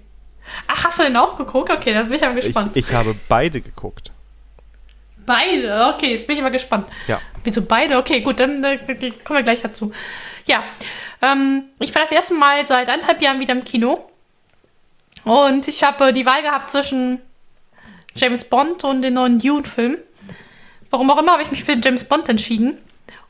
Ach, 0.66 0.84
hast 0.84 0.98
du 0.98 1.04
den 1.04 1.16
auch 1.16 1.38
geguckt? 1.38 1.70
Okay, 1.70 1.94
da 1.94 2.02
bin 2.02 2.12
ich 2.12 2.20
mal 2.20 2.36
Ich, 2.36 2.44
gespannt. 2.44 2.72
ich 2.74 2.92
habe 2.92 3.14
beide 3.28 3.62
geguckt. 3.62 4.12
Beide, 5.24 5.92
okay, 5.94 6.10
jetzt 6.10 6.26
bin 6.26 6.36
ich 6.36 6.42
mal 6.42 6.50
gespannt. 6.50 6.86
Ja. 7.06 7.18
Wieso 7.44 7.62
beide? 7.62 7.96
Okay, 7.96 8.20
gut, 8.20 8.38
dann 8.40 8.62
äh, 8.62 8.76
kommen 9.24 9.38
wir 9.38 9.42
gleich 9.42 9.62
dazu. 9.62 9.90
Ja, 10.46 10.62
ähm, 11.22 11.64
ich 11.78 11.94
war 11.94 12.02
das 12.02 12.12
erste 12.12 12.34
Mal 12.34 12.66
seit 12.66 12.90
anderthalb 12.90 13.22
Jahren 13.22 13.40
wieder 13.40 13.54
im 13.54 13.64
Kino. 13.64 14.06
Und 15.24 15.66
ich 15.66 15.82
habe 15.82 16.08
äh, 16.08 16.12
die 16.12 16.26
Wahl 16.26 16.42
gehabt 16.42 16.68
zwischen 16.68 17.22
James 18.14 18.44
Bond 18.50 18.84
und 18.84 19.00
den 19.00 19.14
neuen 19.14 19.38
Dune-Film. 19.40 19.96
Warum 20.90 21.10
auch 21.10 21.18
immer 21.22 21.32
habe 21.32 21.42
ich 21.42 21.50
mich 21.50 21.64
für 21.64 21.72
James 21.82 22.04
Bond 22.04 22.28
entschieden. 22.28 22.76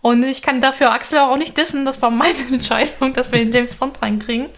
Und 0.04 0.22
ich 0.22 0.42
kann 0.42 0.60
dafür 0.60 0.92
Axel 0.92 1.18
auch 1.20 1.38
nicht 1.38 1.56
dissen. 1.56 1.86
Das 1.86 2.02
war 2.02 2.10
meine 2.10 2.38
Entscheidung, 2.52 3.14
dass 3.14 3.32
wir 3.32 3.38
den 3.38 3.50
James 3.50 3.74
Bond 3.74 4.02
reinkriegen. 4.02 4.50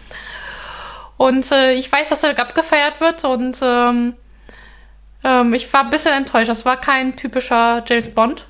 Und 1.15 1.49
äh, 1.53 1.73
ich 1.75 1.89
weiß, 1.89 2.09
dass 2.09 2.23
er 2.23 2.37
abgefeiert 2.37 2.99
wird 2.99 3.23
und 3.23 3.57
ähm, 3.61 4.15
ähm, 5.23 5.53
ich 5.53 5.71
war 5.71 5.85
ein 5.85 5.89
bisschen 5.89 6.11
enttäuscht. 6.11 6.49
Das 6.49 6.65
war 6.65 6.75
kein 6.75 7.15
typischer 7.15 7.81
James 7.87 8.13
Bond. 8.13 8.45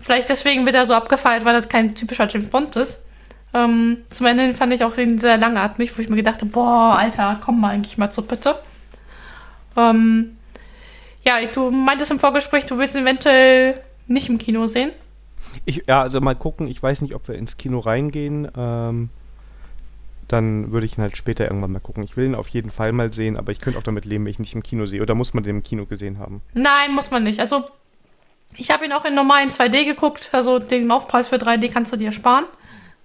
Vielleicht 0.00 0.28
deswegen 0.28 0.66
wird 0.66 0.74
er 0.74 0.84
so 0.84 0.92
abgefeiert, 0.92 1.46
weil 1.46 1.54
das 1.54 1.70
kein 1.70 1.94
typischer 1.94 2.28
James 2.28 2.50
Bond 2.50 2.76
ist. 2.76 3.06
Ähm, 3.54 4.04
zum 4.10 4.26
Ende 4.26 4.52
fand 4.52 4.74
ich 4.74 4.84
auch 4.84 4.94
den 4.94 5.18
sehr 5.18 5.38
langatmig, 5.38 5.96
wo 5.96 6.02
ich 6.02 6.10
mir 6.10 6.16
gedacht 6.16 6.42
habe, 6.42 6.50
boah, 6.50 6.98
Alter, 6.98 7.40
komm 7.42 7.58
mal 7.58 7.70
eigentlich 7.70 7.96
mal 7.96 8.10
zur 8.10 8.28
Bitte. 8.28 8.56
Ähm, 9.78 10.36
ja, 11.24 11.40
du 11.46 11.70
meintest 11.70 12.10
im 12.10 12.20
Vorgespräch, 12.20 12.66
du 12.66 12.76
willst 12.76 12.94
ihn 12.94 13.00
eventuell 13.00 13.80
nicht 14.08 14.28
im 14.28 14.36
Kino 14.36 14.66
sehen. 14.66 14.92
Ich, 15.64 15.82
ja, 15.86 16.02
also 16.02 16.20
mal 16.20 16.34
gucken, 16.34 16.68
ich 16.68 16.82
weiß 16.82 17.02
nicht, 17.02 17.14
ob 17.14 17.28
wir 17.28 17.34
ins 17.34 17.56
Kino 17.56 17.78
reingehen. 17.78 18.48
Ähm, 18.56 19.10
dann 20.28 20.72
würde 20.72 20.86
ich 20.86 20.96
ihn 20.96 21.02
halt 21.02 21.16
später 21.16 21.44
irgendwann 21.44 21.72
mal 21.72 21.80
gucken. 21.80 22.02
Ich 22.04 22.16
will 22.16 22.26
ihn 22.26 22.34
auf 22.34 22.48
jeden 22.48 22.70
Fall 22.70 22.92
mal 22.92 23.12
sehen, 23.12 23.36
aber 23.36 23.52
ich 23.52 23.60
könnte 23.60 23.78
auch 23.78 23.82
damit 23.82 24.04
leben, 24.04 24.24
wenn 24.24 24.30
ich 24.30 24.38
ihn 24.38 24.42
nicht 24.42 24.54
im 24.54 24.62
Kino 24.62 24.86
sehe. 24.86 25.02
Oder 25.02 25.14
muss 25.14 25.34
man 25.34 25.44
den 25.44 25.56
im 25.56 25.62
Kino 25.62 25.84
gesehen 25.84 26.18
haben? 26.18 26.42
Nein, 26.54 26.92
muss 26.92 27.10
man 27.10 27.22
nicht. 27.22 27.40
Also, 27.40 27.64
ich 28.56 28.70
habe 28.70 28.84
ihn 28.84 28.92
auch 28.92 29.04
in 29.04 29.14
normalen 29.14 29.50
2D 29.50 29.84
geguckt. 29.84 30.30
Also, 30.32 30.58
den 30.58 30.90
Aufpreis 30.90 31.28
für 31.28 31.36
3D 31.36 31.70
kannst 31.70 31.92
du 31.92 31.96
dir 31.96 32.12
sparen. 32.12 32.44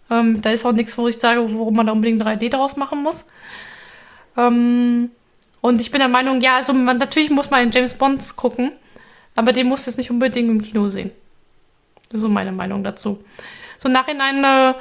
Ähm, 0.10 0.42
da 0.42 0.52
ist 0.52 0.66
auch 0.66 0.72
nichts, 0.72 0.98
wo 0.98 1.08
ich 1.08 1.18
sage, 1.18 1.42
worum 1.54 1.76
man 1.76 1.88
da 1.88 1.92
unbedingt 1.92 2.24
3D 2.24 2.50
draus 2.50 2.78
machen 2.78 3.04
muss. 3.04 3.26
Ähm, 4.38 5.10
und 5.60 5.82
ich 5.82 5.92
bin 5.92 6.00
der 6.00 6.08
Meinung, 6.08 6.40
ja, 6.40 6.56
also 6.56 6.72
man, 6.72 6.98
natürlich 6.98 7.30
muss 7.30 7.50
man 7.50 7.64
in 7.64 7.72
James 7.72 7.94
Bonds 7.94 8.36
gucken, 8.36 8.72
aber 9.36 9.52
den 9.52 9.68
muss 9.68 9.86
jetzt 9.86 9.98
nicht 9.98 10.12
unbedingt 10.12 10.50
im 10.50 10.62
Kino 10.62 10.88
sehen. 10.88 11.12
Das 12.10 12.18
ist 12.18 12.24
so 12.24 12.30
meine 12.30 12.52
Meinung 12.52 12.84
dazu. 12.84 13.24
So 13.78 13.90
im 13.90 13.94
Nachhinein 13.94 14.44
äh, 14.44 14.74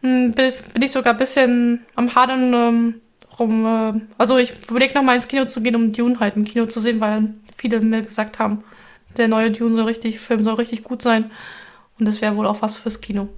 bin 0.00 0.82
ich 0.82 0.90
sogar 0.90 1.14
ein 1.14 1.18
bisschen 1.18 1.84
am 1.94 2.14
Hadern 2.14 2.54
ähm, 2.54 2.94
rum. 3.38 3.66
Äh, 3.66 4.00
also 4.18 4.38
ich 4.38 4.68
überlege 4.68 4.94
nochmal 4.94 5.16
ins 5.16 5.28
Kino 5.28 5.44
zu 5.44 5.62
gehen, 5.62 5.76
um 5.76 5.92
Dune 5.92 6.18
halt 6.20 6.36
im 6.36 6.44
Kino 6.44 6.66
zu 6.66 6.80
sehen, 6.80 7.00
weil 7.00 7.34
viele 7.54 7.80
mir 7.80 8.02
gesagt 8.02 8.38
haben, 8.38 8.64
der 9.16 9.28
neue 9.28 9.50
Dune 9.50 9.74
soll 9.74 9.84
richtig, 9.84 10.20
Film 10.20 10.44
soll 10.44 10.54
richtig 10.54 10.84
gut 10.84 11.02
sein. 11.02 11.30
Und 11.98 12.06
das 12.06 12.20
wäre 12.20 12.36
wohl 12.36 12.46
auch 12.46 12.62
was 12.62 12.76
fürs 12.76 13.00
Kino. 13.00 13.28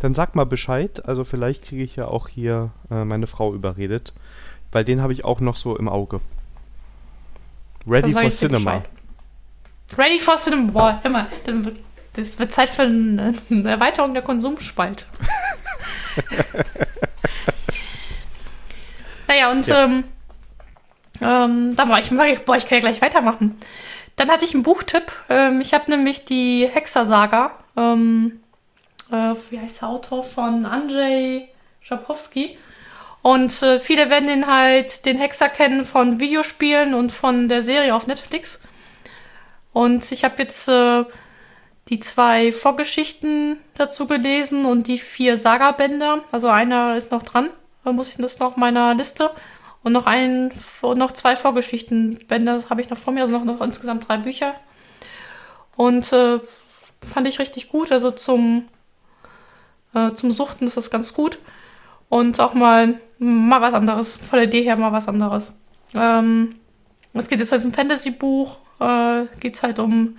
Dann 0.00 0.14
sag 0.14 0.34
mal 0.34 0.46
Bescheid. 0.46 1.06
Also 1.06 1.24
vielleicht 1.24 1.64
kriege 1.64 1.82
ich 1.82 1.96
ja 1.96 2.06
auch 2.06 2.28
hier 2.28 2.70
äh, 2.90 3.04
meine 3.04 3.26
Frau 3.26 3.54
überredet. 3.54 4.12
Weil 4.72 4.84
den 4.84 5.00
habe 5.00 5.12
ich 5.12 5.24
auch 5.24 5.40
noch 5.40 5.56
so 5.56 5.76
im 5.76 5.88
Auge. 5.88 6.20
Ready 7.86 8.12
for 8.12 8.30
Cinema. 8.30 8.82
Ready 9.96 10.20
for 10.20 10.36
Cinema. 10.36 10.72
Boah, 10.72 11.00
hör 11.02 11.10
mal, 11.10 11.26
dann 11.46 11.76
das 12.18 12.38
wird 12.40 12.52
Zeit 12.52 12.68
für 12.68 12.82
eine, 12.82 13.32
Erweiterung 13.64 14.12
der 14.12 14.22
Konsumspalte. 14.22 15.06
naja, 19.28 19.50
und 19.52 19.66
Ja. 19.66 19.84
ähm, 19.84 20.04
ähm, 21.20 21.76
dann 21.76 21.88
war 21.88 22.00
ich, 22.00 22.10
boah, 22.44 22.56
ich 22.56 22.66
kann 22.66 22.78
ja 22.78 22.80
gleich 22.80 23.00
weitermachen. 23.00 23.58
Dann 24.16 24.30
hatte 24.30 24.44
ich 24.44 24.54
einen 24.54 24.64
Buchtipp. 24.64 25.12
Ähm, 25.28 25.60
ich 25.60 25.74
habe 25.74 25.90
nämlich 25.90 26.24
die 26.24 26.68
Hexer-Saga, 26.68 27.52
ähm, 27.76 28.40
äh, 29.12 29.34
wie 29.50 29.60
heißt 29.60 29.82
der 29.82 29.88
Autor 29.88 30.24
von 30.24 30.66
Andrzej 30.66 31.48
Schabowski. 31.80 32.58
Und 33.22 33.62
äh, 33.62 33.78
viele 33.78 34.10
werden 34.10 34.28
den 34.28 34.46
halt, 34.48 35.06
den 35.06 35.18
Hexer 35.18 35.48
kennen 35.48 35.84
von 35.84 36.18
Videospielen 36.18 36.94
und 36.94 37.12
von 37.12 37.48
der 37.48 37.62
Serie 37.62 37.94
auf 37.94 38.08
Netflix. 38.08 38.60
Und 39.72 40.10
ich 40.10 40.24
habe 40.24 40.42
jetzt 40.42 40.68
äh, 40.68 41.04
die 41.88 42.00
zwei 42.00 42.52
Vorgeschichten 42.52 43.58
dazu 43.74 44.06
gelesen 44.06 44.66
und 44.66 44.86
die 44.86 44.98
vier 44.98 45.38
Saga-Bände. 45.38 46.22
Also 46.30 46.48
einer 46.48 46.96
ist 46.96 47.10
noch 47.10 47.22
dran, 47.22 47.50
da 47.84 47.92
muss 47.92 48.08
ich 48.08 48.16
das 48.16 48.38
noch 48.38 48.56
meiner 48.56 48.94
Liste. 48.94 49.30
Und 49.82 49.92
noch 49.92 50.06
ein, 50.06 50.52
noch 50.82 51.12
zwei 51.12 51.36
Vorgeschichtenbände 51.36 52.52
das 52.52 52.68
habe 52.68 52.80
ich 52.80 52.90
noch 52.90 52.98
vor 52.98 53.12
mir, 53.12 53.22
also 53.22 53.32
noch, 53.32 53.44
noch 53.44 53.60
insgesamt 53.60 54.08
drei 54.08 54.18
Bücher. 54.18 54.54
Und 55.76 56.12
äh, 56.12 56.40
fand 57.08 57.28
ich 57.28 57.38
richtig 57.38 57.68
gut. 57.70 57.92
Also 57.92 58.10
zum, 58.10 58.66
äh, 59.94 60.12
zum 60.12 60.32
Suchten 60.32 60.66
ist 60.66 60.76
das 60.76 60.90
ganz 60.90 61.14
gut. 61.14 61.38
Und 62.08 62.40
auch 62.40 62.54
mal, 62.54 63.00
mal 63.18 63.60
was 63.62 63.74
anderes, 63.74 64.16
von 64.16 64.38
der 64.38 64.48
Idee 64.48 64.62
her 64.62 64.76
mal 64.76 64.92
was 64.92 65.08
anderes. 65.08 65.52
Ähm, 65.94 66.56
es 67.14 67.28
geht 67.28 67.38
jetzt 67.38 67.52
als 67.52 67.64
ein 67.64 67.72
Fantasy-Buch, 67.72 68.58
äh, 68.80 69.24
geht 69.40 69.54
es 69.54 69.62
halt 69.62 69.78
um 69.78 70.18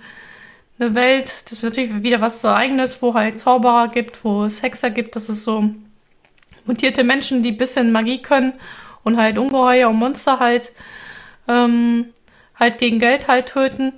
eine 0.80 0.94
Welt, 0.94 1.26
das 1.44 1.52
ist 1.52 1.62
natürlich 1.62 2.02
wieder 2.02 2.20
was 2.20 2.40
so 2.40 2.48
eigenes, 2.48 3.02
wo 3.02 3.14
halt 3.14 3.38
Zauberer 3.38 3.88
gibt, 3.88 4.24
wo 4.24 4.44
es 4.44 4.62
Hexer 4.62 4.90
gibt, 4.90 5.14
das 5.14 5.28
ist 5.28 5.44
so 5.44 5.70
mutierte 6.64 7.04
Menschen, 7.04 7.42
die 7.42 7.52
ein 7.52 7.58
bisschen 7.58 7.92
Magie 7.92 8.22
können 8.22 8.54
und 9.02 9.16
halt 9.16 9.38
Ungeheuer 9.38 9.88
und 9.90 9.96
Monster 9.96 10.38
halt 10.38 10.72
ähm, 11.48 12.06
halt 12.54 12.78
gegen 12.78 12.98
Geld 12.98 13.28
halt 13.28 13.46
töten. 13.46 13.94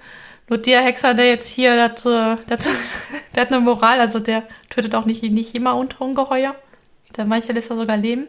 Nur 0.49 0.59
der 0.59 0.83
Hexer, 0.83 1.15
der 1.15 1.29
jetzt 1.29 1.49
hier, 1.49 1.75
der 1.75 1.85
hat, 1.85 2.05
der 2.05 2.39
hat, 2.51 2.69
der 3.35 3.41
hat 3.43 3.53
eine 3.53 3.61
Moral, 3.61 4.01
also 4.01 4.19
der 4.19 4.45
tötet 4.71 4.95
auch 4.95 5.05
nicht, 5.05 5.23
nicht 5.23 5.55
immer 5.55 5.77
unter 5.77 6.01
Ungeheuer. 6.01 6.55
Der 7.17 7.27
manche 7.27 7.53
lässt 7.53 7.71
er 7.71 7.77
sogar 7.77 7.97
leben. 7.97 8.29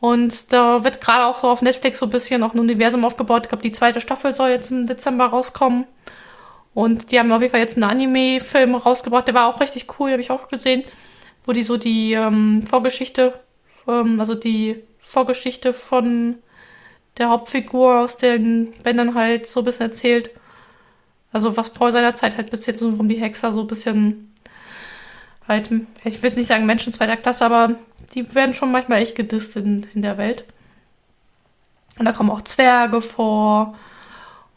Und 0.00 0.52
da 0.52 0.82
wird 0.82 1.00
gerade 1.00 1.26
auch 1.26 1.40
so 1.40 1.48
auf 1.48 1.62
Netflix 1.62 1.98
so 1.98 2.06
ein 2.06 2.10
bisschen 2.10 2.42
auch 2.42 2.54
ein 2.54 2.58
Universum 2.58 3.04
aufgebaut. 3.04 3.42
Ich 3.44 3.48
glaube, 3.50 3.62
die 3.62 3.72
zweite 3.72 4.00
Staffel 4.00 4.32
soll 4.32 4.48
jetzt 4.48 4.70
im 4.70 4.86
Dezember 4.86 5.26
rauskommen. 5.26 5.86
Und 6.74 7.10
die 7.10 7.18
haben 7.18 7.32
auf 7.32 7.40
jeden 7.40 7.50
Fall 7.50 7.60
jetzt 7.60 7.76
einen 7.76 7.90
Anime-Film 7.90 8.74
rausgebracht. 8.74 9.26
Der 9.26 9.34
war 9.34 9.48
auch 9.48 9.60
richtig 9.60 9.86
cool, 9.98 10.12
habe 10.12 10.20
ich 10.20 10.30
auch 10.30 10.48
gesehen. 10.48 10.84
Wo 11.44 11.52
die 11.52 11.62
so 11.62 11.76
die 11.76 12.12
ähm, 12.12 12.62
Vorgeschichte, 12.62 13.34
ähm, 13.88 14.20
also 14.20 14.34
die 14.34 14.76
Vorgeschichte 15.02 15.72
von 15.72 16.36
der 17.18 17.28
Hauptfigur 17.30 18.00
aus 18.00 18.16
den 18.16 18.72
Bändern 18.82 19.14
halt 19.14 19.46
so 19.46 19.60
ein 19.60 19.64
bisschen 19.64 19.86
erzählt. 19.86 20.30
Also 21.32 21.56
was 21.56 21.68
vor 21.68 21.92
seiner 21.92 22.14
Zeit 22.14 22.36
halt 22.36 22.50
bis 22.50 22.66
jetzt 22.66 22.80
so 22.80 22.88
um 22.88 23.08
die 23.08 23.20
Hexer 23.20 23.52
so 23.52 23.60
ein 23.60 23.66
bisschen 23.66 24.34
halt, 25.48 25.70
ich 26.04 26.22
will 26.22 26.32
nicht 26.32 26.46
sagen 26.46 26.66
Menschen 26.66 26.92
zweiter 26.92 27.16
Klasse, 27.16 27.44
aber 27.44 27.76
die 28.14 28.34
werden 28.34 28.54
schon 28.54 28.72
manchmal 28.72 29.02
echt 29.02 29.16
gedisst 29.16 29.56
in, 29.56 29.86
in 29.94 30.02
der 30.02 30.18
Welt. 30.18 30.44
Und 31.98 32.04
da 32.04 32.12
kommen 32.12 32.30
auch 32.30 32.42
Zwerge 32.42 33.02
vor 33.02 33.76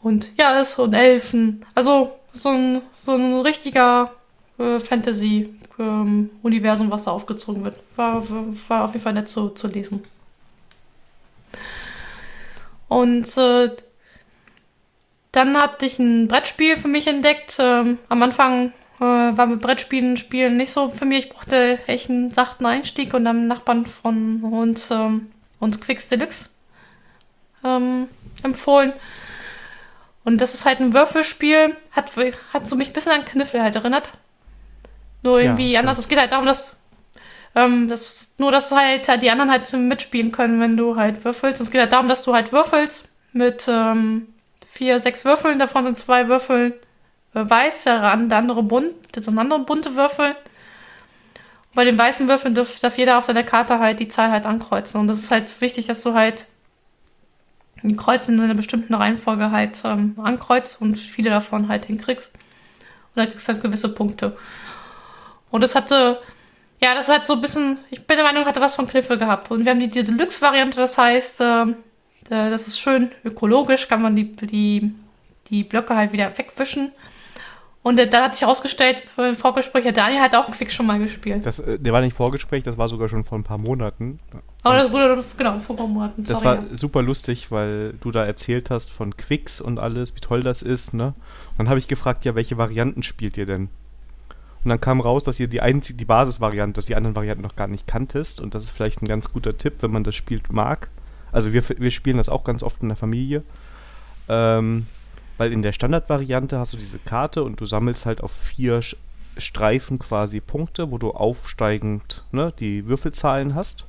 Und 0.04 0.30
ja, 0.36 0.62
so 0.62 0.84
ein 0.84 0.92
Elfen. 0.92 1.66
Also 1.74 2.12
so 2.34 2.50
ein, 2.50 2.82
so 3.00 3.12
ein 3.12 3.40
richtiger 3.40 4.12
äh, 4.58 4.78
Fantasy-Universum, 4.78 6.86
ähm, 6.86 6.92
was 6.92 7.04
da 7.04 7.12
aufgezogen 7.12 7.64
wird. 7.64 7.82
War, 7.96 8.22
war 8.68 8.84
auf 8.84 8.92
jeden 8.92 9.02
Fall 9.02 9.14
nett 9.14 9.30
zu, 9.30 9.48
zu 9.48 9.66
lesen. 9.66 10.02
Und 12.88 13.34
äh, 13.38 13.70
dann 15.32 15.56
hatte 15.56 15.86
ich 15.86 15.98
ein 15.98 16.28
Brettspiel 16.28 16.76
für 16.76 16.88
mich 16.88 17.06
entdeckt. 17.06 17.56
Ähm, 17.58 17.96
am 18.10 18.22
Anfang 18.22 18.74
äh, 18.98 19.04
war 19.04 19.46
mit 19.46 19.62
Brettspielen 19.62 20.18
spielen 20.18 20.58
nicht 20.58 20.72
so 20.72 20.90
für 20.90 21.06
mich. 21.06 21.24
Ich 21.24 21.32
brauchte 21.32 21.78
echt 21.86 22.10
einen 22.10 22.30
sachten 22.30 22.66
Einstieg 22.66 23.14
und 23.14 23.24
dann 23.24 23.46
Nachbarn 23.46 23.86
von 23.86 24.42
uns, 24.42 24.90
ähm, 24.90 25.28
uns 25.60 25.80
Quicks 25.80 26.08
Deluxe 26.08 26.50
ähm, 27.64 28.08
empfohlen. 28.42 28.92
Und 30.24 30.40
das 30.40 30.54
ist 30.54 30.64
halt 30.64 30.80
ein 30.80 30.94
Würfelspiel, 30.94 31.76
hat, 31.92 32.12
hat 32.52 32.66
so 32.66 32.76
mich 32.76 32.88
ein 32.88 32.92
bisschen 32.92 33.12
an 33.12 33.24
Kniffel 33.24 33.62
halt 33.62 33.74
erinnert. 33.74 34.10
Nur 35.22 35.40
irgendwie 35.40 35.72
ja, 35.72 35.80
anders. 35.80 35.98
Es 35.98 36.08
geht 36.08 36.18
halt 36.18 36.32
darum, 36.32 36.46
dass, 36.46 36.76
ähm, 37.54 37.88
dass 37.88 38.30
nur, 38.38 38.50
dass 38.50 38.72
halt, 38.72 39.06
die 39.22 39.30
anderen 39.30 39.50
halt 39.50 39.70
mitspielen 39.72 40.32
können, 40.32 40.60
wenn 40.60 40.76
du 40.76 40.96
halt 40.96 41.24
würfelst. 41.24 41.60
Es 41.60 41.70
geht 41.70 41.80
halt 41.80 41.92
darum, 41.92 42.08
dass 42.08 42.22
du 42.22 42.34
halt 42.34 42.52
würfelst 42.52 43.06
mit 43.32 43.66
ähm, 43.68 44.28
vier, 44.70 44.98
sechs 45.00 45.24
Würfeln. 45.24 45.58
Davon 45.58 45.84
sind 45.84 45.96
zwei 45.96 46.28
Würfel 46.28 46.78
weiß, 47.34 47.84
der 47.84 48.02
andere 48.02 48.62
bunt, 48.62 48.94
das 49.12 49.24
sind 49.24 49.38
andere 49.38 49.60
bunte 49.60 49.96
Würfel. 49.96 50.28
Und 50.28 51.74
bei 51.74 51.84
den 51.84 51.98
weißen 51.98 52.28
Würfeln 52.28 52.54
darf, 52.54 52.78
darf 52.78 52.96
jeder 52.96 53.18
auf 53.18 53.24
seiner 53.24 53.42
Karte 53.42 53.80
halt 53.80 54.00
die 54.00 54.08
Zahl 54.08 54.30
halt 54.30 54.46
ankreuzen. 54.46 55.00
Und 55.00 55.08
das 55.08 55.18
ist 55.18 55.30
halt 55.30 55.60
wichtig, 55.60 55.86
dass 55.86 56.02
du 56.02 56.14
halt 56.14 56.46
die 57.90 57.96
Kreuze 57.96 58.32
in 58.32 58.40
einer 58.40 58.54
bestimmten 58.54 58.94
Reihenfolge 58.94 59.50
halt 59.50 59.82
ähm, 59.84 60.14
ankreuzt 60.22 60.80
und 60.80 60.98
viele 60.98 61.30
davon 61.30 61.68
halt 61.68 61.86
hinkriegst. 61.86 62.30
Und 62.34 63.16
dann 63.16 63.30
kriegst 63.30 63.48
du 63.48 63.52
halt 63.52 63.62
gewisse 63.62 63.94
Punkte. 63.94 64.36
Und 65.50 65.60
das 65.60 65.74
hatte, 65.74 66.20
ja, 66.80 66.94
das 66.94 67.08
hat 67.08 67.26
so 67.26 67.34
ein 67.34 67.40
bisschen, 67.40 67.78
ich 67.90 68.06
bin 68.06 68.16
der 68.16 68.24
Meinung, 68.26 68.44
hatte 68.44 68.60
was 68.60 68.74
von 68.74 68.86
Kniffel 68.86 69.18
gehabt. 69.18 69.50
Und 69.50 69.64
wir 69.64 69.70
haben 69.70 69.80
die, 69.80 69.88
die 69.88 70.02
Deluxe-Variante, 70.02 70.76
das 70.76 70.98
heißt, 70.98 71.40
äh, 71.40 71.66
das 72.28 72.66
ist 72.66 72.80
schön 72.80 73.12
ökologisch, 73.24 73.88
kann 73.88 74.02
man 74.02 74.16
die, 74.16 74.32
die, 74.34 74.94
die 75.48 75.62
Blöcke 75.62 75.94
halt 75.94 76.12
wieder 76.12 76.36
wegwischen. 76.36 76.92
Und 77.84 77.98
da 77.98 78.24
hat 78.24 78.34
sich 78.34 78.40
herausgestellt, 78.40 79.02
im 79.18 79.36
Vorgespräch, 79.36 79.84
Daniel 79.92 80.22
hat 80.22 80.34
auch 80.34 80.46
Quick 80.46 80.72
schon 80.72 80.86
mal 80.86 80.98
gespielt. 80.98 81.44
Das, 81.44 81.58
äh, 81.58 81.78
der 81.78 81.92
war 81.92 82.00
nicht 82.00 82.16
Vorgespräch, 82.16 82.62
das 82.62 82.78
war 82.78 82.88
sogar 82.88 83.10
schon 83.10 83.24
vor 83.24 83.36
ein 83.36 83.44
paar 83.44 83.58
Monaten. 83.58 84.20
Aber 84.62 84.78
das 84.78 84.90
wurde, 84.90 85.22
genau, 85.36 85.58
vor 85.60 85.76
ein 85.76 85.78
paar 85.78 85.86
Monaten. 85.86 86.24
Das 86.24 86.42
war 86.42 86.54
ja. 86.54 86.62
super 86.72 87.02
lustig, 87.02 87.50
weil 87.50 87.92
du 88.00 88.10
da 88.10 88.24
erzählt 88.24 88.70
hast 88.70 88.90
von 88.90 89.18
Quicks 89.18 89.60
und 89.60 89.78
alles, 89.78 90.16
wie 90.16 90.20
toll 90.20 90.42
das 90.42 90.62
ist, 90.62 90.94
ne? 90.94 91.08
Und 91.08 91.58
dann 91.58 91.68
habe 91.68 91.78
ich 91.78 91.86
gefragt, 91.86 92.24
ja, 92.24 92.34
welche 92.34 92.56
Varianten 92.56 93.02
spielt 93.02 93.36
ihr 93.36 93.44
denn? 93.44 93.68
Und 94.64 94.70
dann 94.70 94.80
kam 94.80 95.02
raus, 95.02 95.22
dass 95.22 95.38
ihr 95.38 95.48
die 95.48 95.60
einzige, 95.60 95.98
die 95.98 96.06
Basisvariante, 96.06 96.78
dass 96.78 96.86
die 96.86 96.96
anderen 96.96 97.14
Varianten 97.14 97.42
noch 97.42 97.54
gar 97.54 97.68
nicht 97.68 97.86
kanntest. 97.86 98.40
Und 98.40 98.54
das 98.54 98.64
ist 98.64 98.70
vielleicht 98.70 99.02
ein 99.02 99.08
ganz 99.08 99.30
guter 99.30 99.58
Tipp, 99.58 99.74
wenn 99.80 99.90
man 99.90 100.04
das 100.04 100.14
spielt 100.14 100.50
mag. 100.50 100.88
Also 101.32 101.52
wir, 101.52 101.62
wir 101.68 101.90
spielen 101.90 102.16
das 102.16 102.30
auch 102.30 102.44
ganz 102.44 102.62
oft 102.62 102.82
in 102.82 102.88
der 102.88 102.96
Familie. 102.96 103.42
Ähm, 104.26 104.86
weil 105.36 105.52
in 105.52 105.62
der 105.62 105.72
Standardvariante 105.72 106.58
hast 106.58 106.72
du 106.72 106.76
diese 106.76 106.98
Karte 106.98 107.42
und 107.42 107.60
du 107.60 107.66
sammelst 107.66 108.06
halt 108.06 108.22
auf 108.22 108.32
vier 108.32 108.80
Streifen 109.36 109.98
quasi 109.98 110.40
Punkte, 110.40 110.90
wo 110.90 110.98
du 110.98 111.10
aufsteigend 111.10 112.24
ne, 112.32 112.52
die 112.58 112.86
Würfelzahlen 112.86 113.54
hast. 113.54 113.86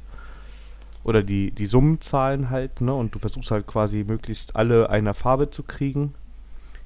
Oder 1.03 1.21
die, 1.21 1.51
die 1.51 1.67
Summenzahlen 1.67 2.49
halt, 2.49 2.81
ne? 2.81 2.91
Und 2.91 3.13
du 3.13 3.19
versuchst 3.19 3.51
halt 3.51 3.67
quasi 3.67 4.03
möglichst 4.03 4.55
alle 4.55 4.89
einer 4.89 5.13
Farbe 5.13 5.51
zu 5.51 5.61
kriegen. 5.61 6.15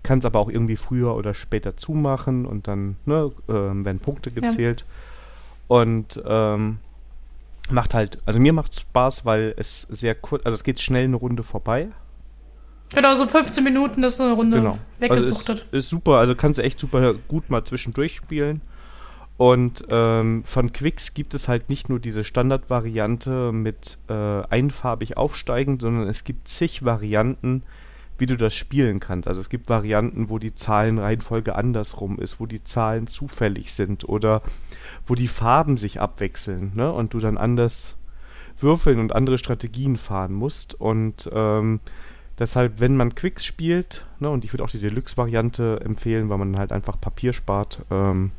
Kannst 0.03 0.25
aber 0.25 0.39
auch 0.39 0.49
irgendwie 0.49 0.75
früher 0.75 1.15
oder 1.15 1.33
später 1.33 1.77
zumachen 1.77 2.45
und 2.45 2.67
dann 2.67 2.97
ne, 3.05 3.31
äh, 3.47 3.53
werden 3.53 3.99
Punkte 3.99 4.31
gezählt. 4.31 4.81
Ja. 4.81 5.75
Und 5.77 6.21
ähm, 6.25 6.79
macht 7.69 7.93
halt, 7.93 8.19
also 8.25 8.41
mir 8.41 8.51
macht 8.51 8.75
Spaß, 8.75 9.25
weil 9.25 9.53
es 9.55 9.83
sehr 9.83 10.15
kurz, 10.15 10.45
also 10.45 10.55
es 10.55 10.63
geht 10.63 10.81
schnell 10.81 11.05
eine 11.05 11.15
Runde 11.15 11.43
vorbei. 11.43 11.87
Genau, 12.93 13.15
so 13.15 13.25
15 13.25 13.63
Minuten 13.63 14.03
ist 14.03 14.19
eine 14.19 14.33
Runde 14.33 14.57
genau. 14.57 14.79
weggesuchtet. 14.99 15.49
Also 15.49 15.63
ist, 15.71 15.85
ist, 15.85 15.89
super, 15.89 16.13
also 16.13 16.35
kannst 16.35 16.57
du 16.57 16.63
echt 16.63 16.79
super 16.79 17.13
gut 17.27 17.49
mal 17.49 17.63
zwischendurch 17.63 18.15
spielen. 18.15 18.61
Und 19.37 19.85
ähm, 19.89 20.43
von 20.43 20.73
Quicks 20.73 21.13
gibt 21.13 21.33
es 21.33 21.47
halt 21.47 21.69
nicht 21.69 21.87
nur 21.87 21.99
diese 21.99 22.25
Standardvariante 22.25 23.53
mit 23.53 23.97
äh, 24.09 24.13
einfarbig 24.13 25.15
aufsteigend, 25.15 25.81
sondern 25.81 26.09
es 26.09 26.25
gibt 26.25 26.49
zig 26.49 26.83
Varianten, 26.83 27.63
wie 28.17 28.25
du 28.25 28.35
das 28.35 28.53
spielen 28.53 28.99
kannst. 28.99 29.29
Also 29.29 29.39
es 29.39 29.47
gibt 29.47 29.69
Varianten, 29.69 30.27
wo 30.27 30.39
die 30.39 30.55
Zahlenreihenfolge 30.55 31.55
andersrum 31.55 32.19
ist, 32.19 32.41
wo 32.41 32.47
die 32.47 32.65
Zahlen 32.65 33.07
zufällig 33.07 33.73
sind 33.73 34.07
oder 34.09 34.41
wo 35.05 35.15
die 35.15 35.29
Farben 35.29 35.77
sich 35.77 36.01
abwechseln 36.01 36.73
ne? 36.75 36.91
und 36.91 37.13
du 37.13 37.19
dann 37.19 37.37
anders 37.37 37.95
würfeln 38.59 38.99
und 38.99 39.15
andere 39.15 39.37
Strategien 39.37 39.95
fahren 39.95 40.33
musst. 40.33 40.73
Und 40.73 41.29
ähm, 41.31 41.79
Deshalb, 42.39 42.79
wenn 42.79 42.95
man 42.95 43.15
Quicks 43.15 43.43
spielt, 43.43 44.05
ne, 44.19 44.29
und 44.29 44.45
ich 44.45 44.53
würde 44.53 44.63
auch 44.63 44.69
die 44.69 44.79
Deluxe-Variante 44.79 45.81
empfehlen, 45.83 46.29
weil 46.29 46.37
man 46.37 46.57
halt 46.57 46.71
einfach 46.71 46.99
Papier 46.99 47.33
spart, 47.33 47.83
ähm, 47.91 48.31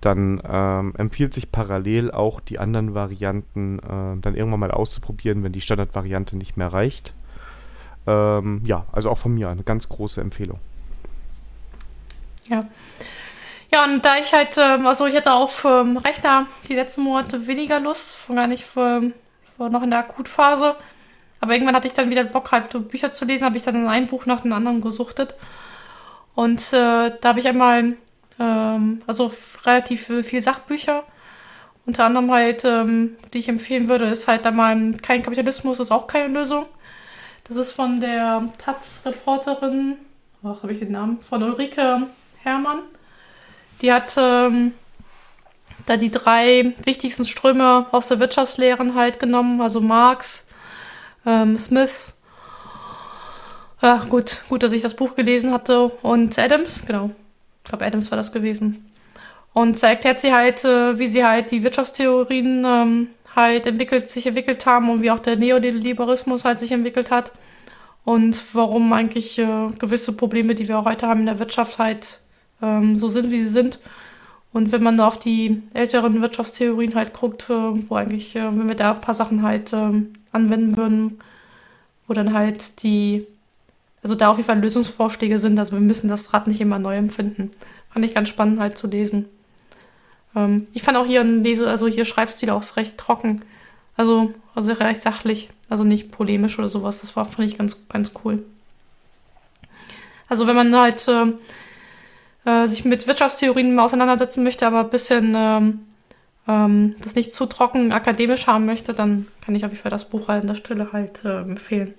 dann 0.00 0.40
ähm, 0.46 0.94
empfiehlt 0.96 1.34
sich 1.34 1.50
parallel 1.50 2.10
auch 2.10 2.38
die 2.38 2.58
anderen 2.58 2.94
Varianten 2.94 3.78
äh, 3.78 4.20
dann 4.20 4.34
irgendwann 4.36 4.60
mal 4.60 4.70
auszuprobieren, 4.70 5.42
wenn 5.42 5.52
die 5.52 5.60
Standardvariante 5.60 6.36
nicht 6.36 6.56
mehr 6.56 6.72
reicht. 6.72 7.14
Ähm, 8.06 8.60
ja, 8.64 8.84
also 8.92 9.10
auch 9.10 9.18
von 9.18 9.34
mir 9.34 9.48
eine 9.48 9.62
ganz 9.62 9.88
große 9.88 10.20
Empfehlung. 10.20 10.60
Ja. 12.46 12.66
Ja, 13.72 13.84
und 13.84 14.04
da 14.04 14.18
ich 14.18 14.32
halt, 14.32 14.56
ähm, 14.56 14.86
also 14.86 15.06
ich 15.06 15.16
hatte 15.16 15.32
auf 15.32 15.64
ähm, 15.64 15.96
Rechner 15.96 16.46
die 16.68 16.74
letzten 16.74 17.02
Monate 17.02 17.46
weniger 17.48 17.80
Lust, 17.80 18.14
von 18.14 18.36
gar 18.36 18.46
nicht 18.46 18.64
für, 18.64 19.10
für 19.56 19.70
noch 19.70 19.82
in 19.82 19.90
der 19.90 20.00
Akutphase, 20.00 20.76
aber 21.40 21.52
irgendwann 21.52 21.76
hatte 21.76 21.86
ich 21.86 21.92
dann 21.92 22.10
wieder 22.10 22.24
Bock, 22.24 22.52
halt 22.52 22.88
Bücher 22.88 23.12
zu 23.12 23.24
lesen, 23.24 23.44
habe 23.44 23.56
ich 23.56 23.62
dann 23.62 23.86
ein 23.86 24.06
Buch 24.06 24.26
nach 24.26 24.40
dem 24.40 24.52
anderen 24.52 24.80
gesuchtet. 24.80 25.34
Und 26.34 26.72
äh, 26.72 27.12
da 27.20 27.28
habe 27.28 27.40
ich 27.40 27.48
einmal, 27.48 27.94
ähm, 28.38 29.02
also 29.06 29.32
relativ 29.64 30.06
viel 30.24 30.40
Sachbücher. 30.40 31.04
Unter 31.86 32.04
anderem 32.04 32.30
halt, 32.32 32.64
ähm, 32.64 33.16
die 33.32 33.38
ich 33.38 33.48
empfehlen 33.48 33.88
würde, 33.88 34.06
ist 34.06 34.26
halt 34.26 34.46
einmal 34.46 34.92
Kein 35.02 35.22
Kapitalismus 35.22 35.80
ist 35.80 35.90
auch 35.90 36.06
keine 36.06 36.32
Lösung. 36.32 36.66
Das 37.44 37.56
ist 37.58 37.72
von 37.72 38.00
der 38.00 38.48
Taz-Reporterin, 38.56 39.96
ach, 40.42 40.62
habe 40.62 40.72
ich 40.72 40.78
den 40.78 40.92
Namen, 40.92 41.20
von 41.20 41.42
Ulrike 41.42 42.06
Herrmann. 42.42 42.80
Die 43.82 43.92
hat 43.92 44.14
ähm, 44.16 44.72
da 45.84 45.98
die 45.98 46.10
drei 46.10 46.72
wichtigsten 46.84 47.26
Ströme 47.26 47.86
aus 47.90 48.08
der 48.08 48.18
Wirtschaftslehren 48.18 48.94
halt 48.94 49.20
genommen, 49.20 49.60
also 49.60 49.82
Marx, 49.82 50.43
ähm, 51.26 51.58
Smith. 51.58 52.20
Ja, 53.82 54.04
gut, 54.08 54.44
gut, 54.48 54.62
dass 54.62 54.72
ich 54.72 54.82
das 54.82 54.94
Buch 54.94 55.14
gelesen 55.14 55.52
hatte. 55.52 55.88
Und 56.02 56.38
Adams, 56.38 56.86
genau. 56.86 57.10
Ich 57.62 57.68
glaube, 57.68 57.84
Adams 57.84 58.10
war 58.10 58.16
das 58.16 58.32
gewesen. 58.32 58.90
Und 59.52 59.80
da 59.82 59.88
erklärt 59.88 60.20
sie 60.20 60.32
halt, 60.32 60.64
äh, 60.64 60.98
wie 60.98 61.08
sie 61.08 61.24
halt 61.24 61.50
die 61.50 61.62
Wirtschaftstheorien 61.62 62.64
ähm, 62.66 63.08
halt 63.36 63.66
entwickelt, 63.66 64.10
sich 64.10 64.26
entwickelt 64.26 64.66
haben 64.66 64.90
und 64.90 65.02
wie 65.02 65.10
auch 65.10 65.20
der 65.20 65.36
Neoliberalismus 65.36 66.44
halt 66.44 66.58
sich 66.58 66.72
entwickelt 66.72 67.10
hat. 67.10 67.32
Und 68.04 68.36
warum 68.54 68.92
eigentlich 68.92 69.38
äh, 69.38 69.68
gewisse 69.78 70.12
Probleme, 70.12 70.54
die 70.54 70.68
wir 70.68 70.84
heute 70.84 71.06
haben 71.06 71.20
in 71.20 71.26
der 71.26 71.38
Wirtschaft, 71.38 71.78
halt 71.78 72.20
ähm, 72.62 72.98
so 72.98 73.08
sind, 73.08 73.30
wie 73.30 73.42
sie 73.42 73.48
sind. 73.48 73.78
Und 74.52 74.72
wenn 74.72 74.82
man 74.82 74.96
da 74.96 75.08
auf 75.08 75.18
die 75.18 75.62
älteren 75.72 76.20
Wirtschaftstheorien 76.20 76.94
halt 76.94 77.12
guckt, 77.12 77.48
äh, 77.50 77.88
wo 77.88 77.96
eigentlich, 77.96 78.36
äh, 78.36 78.44
wenn 78.44 78.68
wir 78.68 78.76
da 78.76 78.92
ein 78.92 79.00
paar 79.00 79.14
Sachen 79.14 79.42
halt 79.42 79.72
ähm, 79.72 80.12
anwenden 80.34 80.76
würden, 80.76 81.20
wo 82.06 82.14
dann 82.14 82.34
halt 82.34 82.82
die, 82.82 83.26
also 84.02 84.14
da 84.14 84.30
auf 84.30 84.36
jeden 84.36 84.46
Fall 84.46 84.60
Lösungsvorschläge 84.60 85.38
sind, 85.38 85.58
also 85.58 85.72
wir 85.72 85.80
müssen 85.80 86.08
das 86.08 86.32
Rad 86.32 86.46
nicht 86.46 86.60
immer 86.60 86.78
neu 86.78 86.96
empfinden. 86.96 87.50
Fand 87.90 88.04
ich 88.04 88.14
ganz 88.14 88.28
spannend 88.28 88.60
halt 88.60 88.76
zu 88.76 88.86
lesen. 88.86 89.26
Ähm, 90.36 90.66
ich 90.72 90.82
fand 90.82 90.96
auch 90.96 91.06
hier 91.06 91.20
ein 91.20 91.44
Lese, 91.44 91.68
also 91.68 91.86
hier 91.86 92.04
Schreibstil 92.04 92.50
auch 92.50 92.76
recht 92.76 92.98
trocken. 92.98 93.42
Also, 93.96 94.32
also 94.54 94.72
recht 94.72 95.02
sachlich, 95.02 95.50
also 95.68 95.84
nicht 95.84 96.10
polemisch 96.10 96.58
oder 96.58 96.68
sowas. 96.68 97.00
Das 97.00 97.14
war, 97.16 97.24
fand 97.24 97.48
ich 97.48 97.58
ganz, 97.58 97.88
ganz 97.88 98.12
cool. 98.24 98.42
Also 100.28 100.46
wenn 100.46 100.56
man 100.56 100.74
halt 100.74 101.06
äh, 101.08 101.32
äh, 102.44 102.66
sich 102.66 102.84
mit 102.84 103.06
Wirtschaftstheorien 103.06 103.78
auseinandersetzen 103.78 104.42
möchte, 104.42 104.66
aber 104.66 104.80
ein 104.80 104.90
bisschen 104.90 105.34
ähm, 105.36 105.80
ähm, 106.48 106.94
das 107.02 107.14
nicht 107.14 107.32
zu 107.32 107.46
trocken 107.46 107.92
akademisch 107.92 108.46
haben 108.46 108.66
möchte, 108.66 108.92
dann 108.92 109.26
kann 109.44 109.54
ich 109.54 109.64
auf 109.64 109.70
jeden 109.72 109.82
Fall 109.82 109.90
das 109.90 110.08
Buch 110.08 110.28
halt 110.28 110.42
an 110.42 110.48
der 110.48 110.54
Stelle 110.54 110.92
halt 110.92 111.24
äh, 111.24 111.40
empfehlen. 111.40 111.94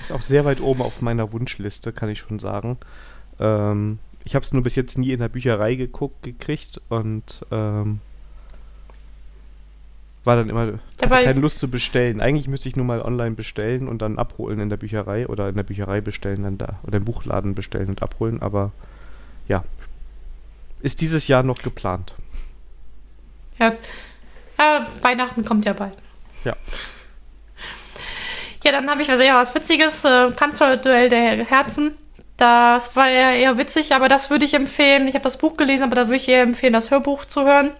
Ist 0.00 0.12
auch 0.12 0.22
sehr 0.22 0.44
weit 0.44 0.60
oben 0.60 0.82
auf 0.82 1.02
meiner 1.02 1.32
Wunschliste, 1.32 1.92
kann 1.92 2.08
ich 2.08 2.18
schon 2.18 2.38
sagen. 2.38 2.78
Ähm, 3.38 3.98
ich 4.24 4.34
habe 4.34 4.44
es 4.44 4.52
nur 4.52 4.62
bis 4.62 4.74
jetzt 4.74 4.98
nie 4.98 5.12
in 5.12 5.20
der 5.20 5.28
Bücherei 5.28 5.74
geguckt, 5.74 6.22
gekriegt 6.22 6.80
und 6.88 7.44
ähm, 7.50 8.00
war 10.24 10.36
dann 10.36 10.50
immer, 10.50 10.78
Dabei- 10.98 11.24
keine 11.24 11.40
Lust 11.40 11.58
zu 11.58 11.70
bestellen. 11.70 12.20
Eigentlich 12.20 12.48
müsste 12.48 12.68
ich 12.68 12.76
nur 12.76 12.84
mal 12.84 13.00
online 13.00 13.34
bestellen 13.34 13.88
und 13.88 14.02
dann 14.02 14.18
abholen 14.18 14.60
in 14.60 14.68
der 14.68 14.76
Bücherei 14.76 15.26
oder 15.26 15.48
in 15.48 15.56
der 15.56 15.62
Bücherei 15.62 16.00
bestellen 16.00 16.42
dann 16.42 16.58
da 16.58 16.78
oder 16.82 16.98
im 16.98 17.04
Buchladen 17.04 17.54
bestellen 17.54 17.88
und 17.88 18.02
abholen, 18.02 18.42
aber 18.42 18.72
ja. 19.48 19.64
Ist 20.82 21.00
dieses 21.00 21.28
Jahr 21.28 21.42
noch 21.42 21.62
geplant. 21.62 22.14
Ja, 23.60 23.74
ja 24.58 24.86
Weihnachten 25.02 25.44
kommt 25.44 25.64
ja 25.64 25.72
bald. 25.72 25.94
Ja. 26.44 26.54
Ja, 28.64 28.72
dann 28.72 28.90
habe 28.90 29.02
ich 29.02 29.08
was, 29.08 29.22
ja, 29.22 29.40
was 29.40 29.54
Witziges. 29.54 30.04
Äh, 30.04 30.30
Kanzlerduell 30.32 31.08
der 31.08 31.44
Herzen. 31.44 31.96
Das 32.36 32.96
war 32.96 33.08
ja 33.08 33.32
eher 33.32 33.58
witzig, 33.58 33.94
aber 33.94 34.08
das 34.08 34.30
würde 34.30 34.44
ich 34.44 34.54
empfehlen. 34.54 35.08
Ich 35.08 35.14
habe 35.14 35.22
das 35.22 35.38
Buch 35.38 35.56
gelesen, 35.56 35.82
aber 35.82 35.94
da 35.94 36.06
würde 36.08 36.16
ich 36.16 36.28
eher 36.28 36.42
empfehlen, 36.42 36.72
das 36.72 36.90
Hörbuch 36.90 37.24
zu 37.24 37.44
hören. 37.44 37.72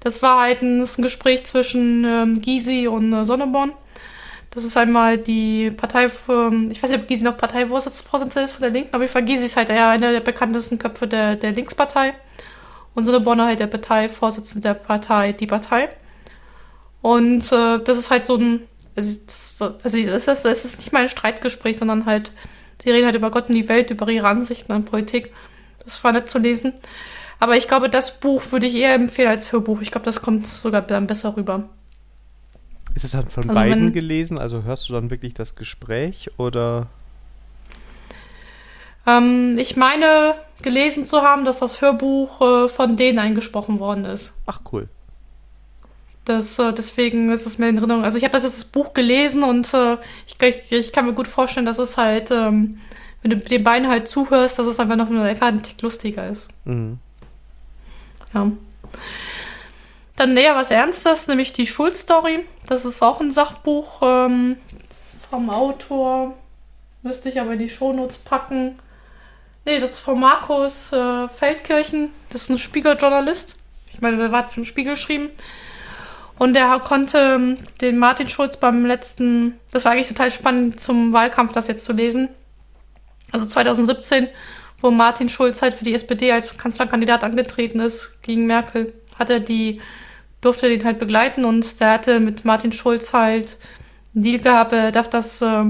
Das 0.00 0.22
war 0.22 0.40
halt 0.40 0.62
ein, 0.62 0.82
ein 0.82 1.02
Gespräch 1.02 1.44
zwischen 1.44 2.04
ähm, 2.04 2.40
Gysi 2.40 2.88
und 2.88 3.12
äh, 3.12 3.24
Sonneborn. 3.24 3.72
Das 4.50 4.64
ist 4.64 4.76
einmal 4.76 5.18
die 5.18 5.70
Partei, 5.70 6.08
für, 6.08 6.50
ich 6.70 6.82
weiß 6.82 6.90
nicht, 6.90 7.02
ob 7.02 7.08
Gysi 7.08 7.24
noch 7.24 7.36
Parteivorsitzende 7.36 8.40
ist 8.40 8.52
von 8.52 8.62
der 8.62 8.70
Linken, 8.70 8.94
aber 8.94 9.04
ich 9.04 9.12
Gysi 9.12 9.44
ist 9.44 9.56
halt 9.56 9.68
eher 9.68 9.88
einer 9.88 10.10
der 10.10 10.20
bekanntesten 10.20 10.78
Köpfe 10.78 11.06
der, 11.06 11.36
der 11.36 11.52
Linkspartei. 11.52 12.14
Und 12.98 13.04
Sonneborn 13.04 13.40
halt 13.40 13.60
der 13.60 13.68
Parteivorsitzende 13.68 14.66
der 14.70 14.74
Partei 14.74 15.30
Die 15.30 15.46
Partei. 15.46 15.88
Und 17.00 17.52
äh, 17.52 17.78
das 17.78 17.96
ist 17.96 18.10
halt 18.10 18.26
so 18.26 18.34
ein, 18.34 18.62
also, 18.96 19.18
das, 19.24 19.62
also 19.84 19.98
es, 19.98 20.26
ist, 20.26 20.44
es 20.44 20.64
ist 20.64 20.78
nicht 20.80 20.92
mal 20.92 21.02
ein 21.02 21.08
Streitgespräch, 21.08 21.78
sondern 21.78 22.06
halt, 22.06 22.32
sie 22.82 22.90
reden 22.90 23.06
halt 23.06 23.14
über 23.14 23.30
Gott 23.30 23.48
und 23.50 23.54
die 23.54 23.68
Welt, 23.68 23.92
über 23.92 24.08
ihre 24.08 24.26
Ansichten 24.26 24.72
an 24.72 24.84
Politik. 24.84 25.32
Das 25.84 26.02
war 26.02 26.10
nett 26.10 26.28
zu 26.28 26.38
lesen. 26.40 26.72
Aber 27.38 27.56
ich 27.56 27.68
glaube, 27.68 27.88
das 27.88 28.18
Buch 28.18 28.50
würde 28.50 28.66
ich 28.66 28.74
eher 28.74 28.94
empfehlen 28.94 29.28
als 29.28 29.52
Hörbuch. 29.52 29.80
Ich 29.80 29.92
glaube, 29.92 30.04
das 30.04 30.20
kommt 30.20 30.48
sogar 30.48 30.82
dann 30.82 31.06
besser 31.06 31.36
rüber. 31.36 31.68
Ist 32.96 33.04
es 33.04 33.12
dann 33.12 33.28
von 33.28 33.44
Also 33.44 33.54
beiden 33.54 33.84
wenn- 33.86 33.92
gelesen? 33.92 34.38
Also 34.40 34.64
hörst 34.64 34.88
du 34.88 34.92
dann 34.94 35.08
wirklich 35.10 35.34
das 35.34 35.54
Gespräch 35.54 36.30
oder? 36.36 36.88
Ähm, 39.06 39.56
ich 39.58 39.76
meine, 39.76 40.34
gelesen 40.62 41.06
zu 41.06 41.22
haben, 41.22 41.44
dass 41.44 41.60
das 41.60 41.80
Hörbuch 41.80 42.40
äh, 42.40 42.68
von 42.68 42.96
denen 42.96 43.18
eingesprochen 43.18 43.80
worden 43.80 44.04
ist. 44.04 44.32
Ach 44.46 44.60
cool. 44.72 44.88
Das, 46.24 46.58
äh, 46.58 46.72
deswegen 46.72 47.30
ist 47.30 47.46
es 47.46 47.58
mir 47.58 47.68
in 47.68 47.78
Erinnerung. 47.78 48.04
Also 48.04 48.18
ich 48.18 48.24
habe 48.24 48.32
das 48.32 48.42
jetzt 48.42 48.56
das 48.56 48.64
Buch 48.64 48.92
gelesen 48.92 49.42
und 49.42 49.72
äh, 49.72 49.96
ich, 50.26 50.36
ich, 50.40 50.72
ich 50.72 50.92
kann 50.92 51.06
mir 51.06 51.14
gut 51.14 51.28
vorstellen, 51.28 51.64
dass 51.64 51.78
es 51.78 51.96
halt, 51.96 52.30
ähm, 52.30 52.80
wenn 53.22 53.30
du 53.30 53.36
den 53.38 53.64
beiden 53.64 53.88
halt 53.88 54.08
zuhörst, 54.08 54.58
dass 54.58 54.66
es 54.66 54.78
einfach 54.78 54.96
noch 54.96 55.10
einfach 55.10 55.46
ein 55.46 55.62
Tick 55.62 55.80
lustiger 55.80 56.28
ist. 56.28 56.48
Mhm. 56.64 56.98
Ja. 58.34 58.52
Dann 60.16 60.34
näher 60.34 60.54
was 60.56 60.70
Ernstes, 60.70 61.28
nämlich 61.28 61.52
die 61.52 61.66
Schulstory. 61.66 62.44
Das 62.66 62.84
ist 62.84 63.02
auch 63.02 63.20
ein 63.20 63.30
Sachbuch 63.30 64.02
ähm, 64.02 64.56
vom 65.30 65.48
Autor. 65.48 66.34
Müsste 67.02 67.28
ich 67.28 67.40
aber 67.40 67.52
in 67.52 67.60
die 67.60 67.70
Shownotes 67.70 68.18
packen. 68.18 68.78
Nee, 69.68 69.80
das 69.80 69.90
ist 69.90 70.00
von 70.00 70.18
Markus 70.18 70.94
äh, 70.94 71.28
Feldkirchen. 71.28 72.08
Das 72.30 72.44
ist 72.44 72.48
ein 72.48 72.56
Spiegeljournalist. 72.56 73.54
Ich 73.92 74.00
meine, 74.00 74.16
der 74.16 74.30
hat 74.30 74.50
für 74.50 74.62
den 74.62 74.64
Spiegel 74.64 74.94
geschrieben. 74.94 75.28
Und 76.38 76.54
der 76.54 76.80
konnte 76.82 77.18
ähm, 77.18 77.58
den 77.82 77.98
Martin 77.98 78.30
Schulz 78.30 78.56
beim 78.56 78.86
letzten, 78.86 79.60
das 79.70 79.84
war 79.84 79.92
eigentlich 79.92 80.08
total 80.08 80.30
spannend 80.30 80.80
zum 80.80 81.12
Wahlkampf, 81.12 81.52
das 81.52 81.68
jetzt 81.68 81.84
zu 81.84 81.92
lesen. 81.92 82.30
Also 83.30 83.44
2017, 83.44 84.28
wo 84.80 84.90
Martin 84.90 85.28
Schulz 85.28 85.60
halt 85.60 85.74
für 85.74 85.84
die 85.84 85.92
SPD 85.92 86.32
als 86.32 86.56
Kanzlerkandidat 86.56 87.22
angetreten 87.22 87.80
ist 87.80 88.22
gegen 88.22 88.46
Merkel, 88.46 88.94
hat 89.18 89.28
er 89.28 89.40
die, 89.40 89.82
durfte 90.40 90.70
den 90.70 90.82
halt 90.82 90.98
begleiten 90.98 91.44
und 91.44 91.78
der 91.80 91.92
hatte 91.92 92.20
mit 92.20 92.46
Martin 92.46 92.72
Schulz 92.72 93.12
halt 93.12 93.58
einen 94.14 94.24
Deal 94.24 94.38
gehabt, 94.38 94.72
er 94.72 94.92
darf 94.92 95.10
das 95.10 95.42
äh, 95.42 95.64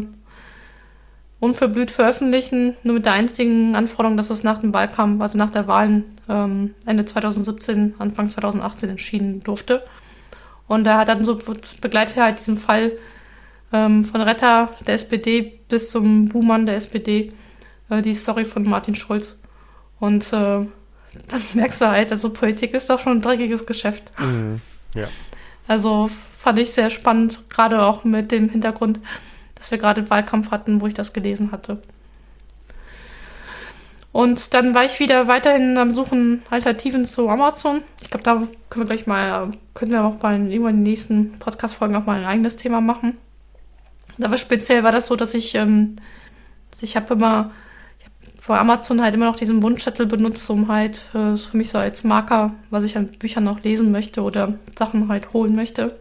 unverblüht 1.41 1.91
veröffentlichen, 1.91 2.77
nur 2.83 2.97
mit 2.97 3.07
der 3.07 3.13
einzigen 3.13 3.77
Anforderung, 3.77 4.17
dass 4.17 4.31
es 4.31 4.43
nach 4.43 4.59
dem 4.59 4.75
Wahlkampf, 4.75 5.21
also 5.21 5.39
nach 5.39 5.51
der 5.51 5.69
Wahlen 5.69 6.05
ähm, 6.29 6.75
Ende 6.85 7.05
2017, 7.05 7.95
Anfang 7.99 8.29
2018 8.29 8.91
entschieden 8.91 9.41
durfte. 9.41 9.85
Und 10.67 10.87
er 10.87 10.99
hat 10.99 11.09
dann 11.09 11.25
so 11.25 11.37
begleitet 11.81 12.17
er 12.17 12.25
halt 12.25 12.39
diesen 12.39 12.59
Fall 12.59 12.97
ähm, 13.73 14.05
von 14.05 14.21
Retter 14.21 14.71
der 14.87 14.95
SPD 14.95 15.61
bis 15.69 15.91
zum 15.91 16.29
Buhmann 16.29 16.67
der 16.67 16.77
SPD, 16.77 17.33
äh, 17.89 18.03
die 18.03 18.15
Story 18.15 18.45
von 18.45 18.69
Martin 18.69 18.95
Schulz. 18.95 19.39
Und 20.01 20.33
äh, 20.33 20.37
dann 21.29 21.43
merkst 21.55 21.81
du 21.81 21.89
halt, 21.89 22.11
also 22.11 22.31
Politik 22.31 22.75
ist 22.75 22.91
doch 22.91 22.99
schon 22.99 23.19
ein 23.19 23.23
dreckiges 23.23 23.65
Geschäft. 23.65 24.11
Mhm. 24.19 24.61
Ja. 24.95 25.07
Also 25.69 26.11
fand 26.39 26.59
ich 26.59 26.71
sehr 26.71 26.91
spannend, 26.91 27.49
gerade 27.49 27.83
auch 27.83 28.05
mit 28.05 28.33
dem 28.33 28.49
Hintergrund, 28.49 29.01
dass 29.59 29.71
wir 29.71 29.79
gerade 29.79 30.09
Wahlkampf 30.09 30.51
hatten, 30.51 30.81
wo 30.81 30.87
ich 30.87 30.95
das 30.95 31.13
gelesen 31.13 31.53
hatte. 31.53 31.79
Und 34.13 34.55
dann 34.55 34.75
war 34.75 34.85
ich 34.85 34.99
wieder 35.01 35.29
weiterhin 35.29 35.77
am 35.77 35.93
Suchen 35.93 36.43
Alternativen 36.51 37.05
zu 37.05 37.29
Amazon. 37.29 37.83
Ich 38.01 38.11
glaube, 38.11 38.25
da 38.25 38.43
können 38.71 38.89
wir 38.89 38.97
gleich 38.97 39.07
mal, 39.07 39.51
können 39.75 39.93
wir 39.93 40.03
auch 40.03 40.17
bei 40.17 40.33
irgendwann 40.33 40.71
in 40.71 40.77
den 40.79 40.83
nächsten 40.83 41.39
Podcast-Folgen 41.39 41.95
auch 41.95 42.07
mal 42.07 42.19
ein 42.19 42.27
eigenes 42.27 42.57
Thema 42.57 42.81
machen. 42.81 43.17
Aber 44.23 44.37
speziell 44.39 44.83
war 44.83 44.93
das 44.93 45.07
so, 45.07 45.15
dass 45.15 45.35
ich, 45.35 45.55
ähm, 45.55 45.97
ich 46.81 46.97
habe 46.97 47.15
immer, 47.15 47.53
ich 47.99 48.07
hab 48.07 48.47
bei 48.47 48.59
Amazon 48.59 49.03
halt 49.03 49.15
immer 49.15 49.27
noch 49.27 49.37
diesen 49.37 49.63
Wunschzettel 49.63 50.07
benutzt, 50.07 50.49
um 50.51 50.69
halt 50.69 51.03
äh, 51.15 51.37
für 51.37 51.57
mich 51.57 51.71
so 51.71 51.79
als 51.79 52.03
Marker, 52.03 52.55
was 52.71 52.85
ich 52.85 52.97
an 52.97 53.09
Büchern 53.09 53.45
noch 53.45 53.61
lesen 53.61 53.93
möchte 53.93 54.23
oder 54.23 54.55
Sachen 54.77 55.09
halt 55.09 55.33
holen 55.33 55.55
möchte. 55.55 55.97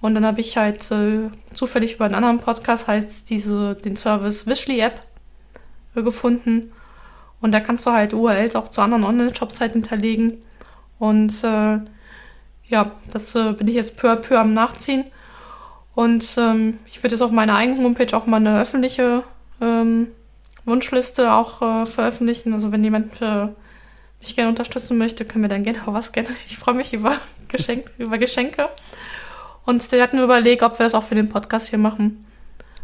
Und 0.00 0.14
dann 0.14 0.26
habe 0.26 0.40
ich 0.40 0.56
halt 0.56 0.90
äh, 0.90 1.30
zufällig 1.54 1.94
über 1.94 2.04
einen 2.04 2.14
anderen 2.14 2.38
Podcast 2.38 2.86
heißt 2.86 3.30
diese 3.30 3.74
den 3.74 3.96
Service 3.96 4.46
Wishly 4.46 4.80
App 4.80 5.00
äh, 5.94 6.02
gefunden. 6.02 6.72
Und 7.40 7.52
da 7.52 7.60
kannst 7.60 7.86
du 7.86 7.92
halt 7.92 8.14
URLs 8.14 8.56
auch 8.56 8.68
zu 8.68 8.80
anderen 8.80 9.04
Online-Shops 9.04 9.60
halt 9.60 9.72
hinterlegen. 9.72 10.42
Und 10.98 11.44
äh, 11.44 11.80
ja, 12.68 12.92
das 13.12 13.34
äh, 13.34 13.52
bin 13.52 13.68
ich 13.68 13.74
jetzt 13.74 13.96
peu 13.96 14.10
à 14.10 14.16
peu 14.16 14.38
am 14.38 14.54
Nachziehen. 14.54 15.04
Und 15.94 16.36
ähm, 16.38 16.78
ich 16.86 17.02
würde 17.02 17.14
jetzt 17.14 17.22
auf 17.22 17.30
meiner 17.30 17.56
eigenen 17.56 17.82
Homepage 17.82 18.14
auch 18.16 18.26
mal 18.26 18.36
eine 18.36 18.60
öffentliche 18.60 19.22
ähm, 19.60 20.08
Wunschliste 20.64 21.32
auch 21.32 21.62
äh, 21.62 21.86
veröffentlichen. 21.86 22.52
Also 22.52 22.72
wenn 22.72 22.84
jemand 22.84 23.20
äh, 23.22 23.48
mich 24.20 24.34
gerne 24.34 24.50
unterstützen 24.50 24.98
möchte, 24.98 25.24
können 25.24 25.44
wir 25.44 25.48
dann 25.48 25.62
gerne 25.62 25.82
auch 25.86 25.94
was 25.94 26.12
gerne. 26.12 26.28
Ich 26.48 26.58
freue 26.58 26.74
mich 26.74 26.92
über, 26.92 27.16
Geschenk, 27.48 27.90
über 27.98 28.18
Geschenke. 28.18 28.68
Und 29.66 29.90
wir 29.92 30.02
hatten 30.02 30.18
überlegt, 30.22 30.62
ob 30.62 30.78
wir 30.78 30.84
das 30.84 30.94
auch 30.94 31.02
für 31.02 31.14
den 31.14 31.28
Podcast 31.28 31.68
hier 31.68 31.78
machen. 31.78 32.24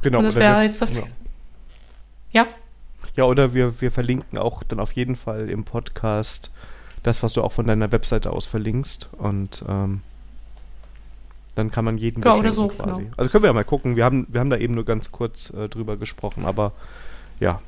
Genau. 0.03 0.19
Und 0.19 0.25
das 0.25 0.35
wäre 0.35 0.63
jetzt 0.63 0.83
dafür. 0.83 1.07
Ja. 2.33 2.43
Ja, 2.43 2.47
Ja, 3.17 3.25
oder 3.25 3.55
wir, 3.55 3.81
wir 3.81 3.91
verlinken 3.91 4.39
auch 4.39 4.63
dann 4.63 4.81
auf 4.81 4.93
jeden 4.93 5.17
Fall 5.17 5.49
im 5.49 5.65
Podcast 5.65 6.51
das, 7.03 7.23
was 7.23 7.33
du 7.33 7.43
auch 7.43 7.53
von 7.53 7.67
deiner 7.67 7.93
Webseite 7.93 8.31
aus 8.31 8.47
verlinkst. 8.47 9.09
Und 9.19 9.65
ähm, 9.69 10.01
dann 11.55 11.71
kann 11.71 11.85
man 11.85 11.99
jeden 11.99 12.23
Ja, 12.23 12.35
oder 12.35 12.53
so, 12.53 12.69
quasi. 12.69 13.03
genau. 13.03 13.13
Also 13.17 13.31
können 13.31 13.45
wir 13.45 13.49
ja 13.49 13.55
mal 13.55 13.65
gucken. 13.65 13.97
Wir 13.97 14.05
haben, 14.05 14.27
wir 14.29 14.41
haben 14.41 14.51
da 14.51 14.57
eben 14.57 14.75
nur 14.75 14.85
ganz 14.85 15.13
kurz 15.13 15.51
äh, 15.51 15.69
drüber 15.69 15.97
gesprochen, 15.97 16.47
aber 16.47 16.73
ja, 17.41 17.61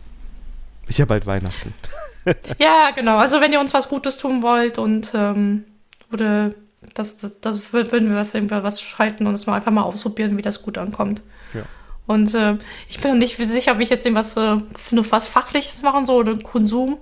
ist 0.86 0.98
ja 0.98 1.04
bald 1.04 1.26
Weihnachten. 1.26 1.72
Ja, 2.58 2.90
genau. 2.94 3.18
Also 3.18 3.40
wenn 3.42 3.52
ihr 3.52 3.60
uns 3.60 3.74
was 3.74 3.88
Gutes 3.90 4.16
tun 4.16 4.42
wollt 4.42 4.78
und 4.78 5.12
ähm, 5.14 5.64
oder 6.10 6.52
das, 6.94 7.16
das, 7.16 7.40
das 7.40 7.60
wür- 7.72 7.90
würden 7.92 8.10
wir 8.10 8.16
was, 8.16 8.34
irgendwie 8.34 8.62
was 8.62 8.80
schalten 8.80 9.26
und 9.26 9.34
es 9.34 9.46
mal 9.46 9.54
einfach 9.56 9.72
mal 9.72 9.82
ausprobieren, 9.82 10.36
wie 10.36 10.42
das 10.42 10.62
gut 10.62 10.78
ankommt. 10.78 11.22
Ja. 11.52 11.62
Und 12.06 12.34
äh, 12.34 12.56
ich 12.88 13.00
bin 13.00 13.12
noch 13.12 13.18
nicht 13.18 13.36
sicher, 13.36 13.72
ob 13.72 13.80
ich 13.80 13.90
jetzt 13.90 14.04
irgendwas 14.06 14.36
äh, 14.36 14.56
nur 14.90 15.10
was 15.10 15.26
Fachliches 15.26 15.82
machen 15.82 16.06
soll 16.06 16.28
oder 16.28 16.42
Konsum, 16.42 16.98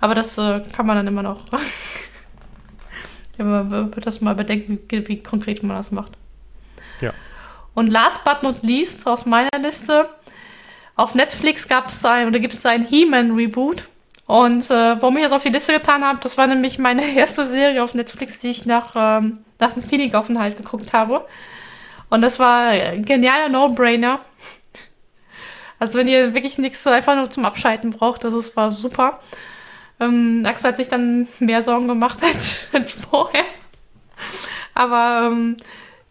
aber 0.00 0.14
das 0.14 0.38
äh, 0.38 0.60
kann 0.74 0.86
man 0.86 0.96
dann 0.96 1.06
immer 1.06 1.22
noch. 1.22 1.44
ja, 3.38 3.44
man 3.44 3.70
wird 3.70 4.06
das 4.06 4.20
mal 4.20 4.34
bedenken, 4.34 4.78
wie, 4.88 5.08
wie 5.08 5.22
konkret 5.22 5.62
man 5.62 5.76
das 5.76 5.90
macht. 5.90 6.12
Ja. 7.00 7.12
Und 7.74 7.88
last 7.88 8.24
but 8.24 8.42
not 8.42 8.62
least 8.62 9.06
aus 9.06 9.26
meiner 9.26 9.58
Liste, 9.60 10.08
auf 10.94 11.14
Netflix 11.16 11.66
gab 11.66 11.90
es 11.90 12.04
ein, 12.04 12.28
oder 12.28 12.38
gibt 12.38 12.54
es 12.54 12.64
ein 12.64 12.86
He-Man-Reboot. 12.86 13.88
Und 14.26 14.70
äh, 14.70 15.00
warum 15.00 15.16
ich 15.16 15.22
das 15.22 15.32
auf 15.32 15.42
die 15.42 15.50
Liste 15.50 15.72
getan 15.72 16.04
habe, 16.04 16.18
das 16.22 16.38
war 16.38 16.46
nämlich 16.46 16.78
meine 16.78 17.04
erste 17.14 17.46
Serie 17.46 17.82
auf 17.82 17.94
Netflix, 17.94 18.40
die 18.40 18.50
ich 18.50 18.66
nach, 18.66 18.92
ähm, 18.96 19.44
nach 19.58 19.72
dem 19.72 19.86
Klinikaufenthalt 19.86 20.56
geguckt 20.56 20.92
habe. 20.92 21.26
Und 22.10 22.22
das 22.22 22.38
war 22.38 22.68
ein 22.68 23.04
genialer 23.04 23.48
No-Brainer. 23.48 24.20
Also 25.78 25.98
wenn 25.98 26.08
ihr 26.08 26.34
wirklich 26.34 26.58
nichts 26.58 26.86
einfach 26.86 27.16
nur 27.16 27.28
zum 27.28 27.44
Abschalten 27.44 27.90
braucht, 27.90 28.24
das 28.24 28.32
ist, 28.32 28.56
war 28.56 28.70
super. 28.70 29.20
Ähm, 30.00 30.44
Axel 30.46 30.70
hat 30.70 30.76
sich 30.76 30.88
dann 30.88 31.28
mehr 31.40 31.62
Sorgen 31.62 31.88
gemacht 31.88 32.20
als, 32.24 32.68
als 32.72 32.92
vorher. 32.92 33.44
Aber 34.74 35.28
ähm, 35.30 35.56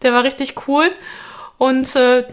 der 0.01 0.13
war 0.13 0.23
richtig 0.23 0.67
cool. 0.67 0.89
Und 1.57 1.95
äh, 1.95 2.25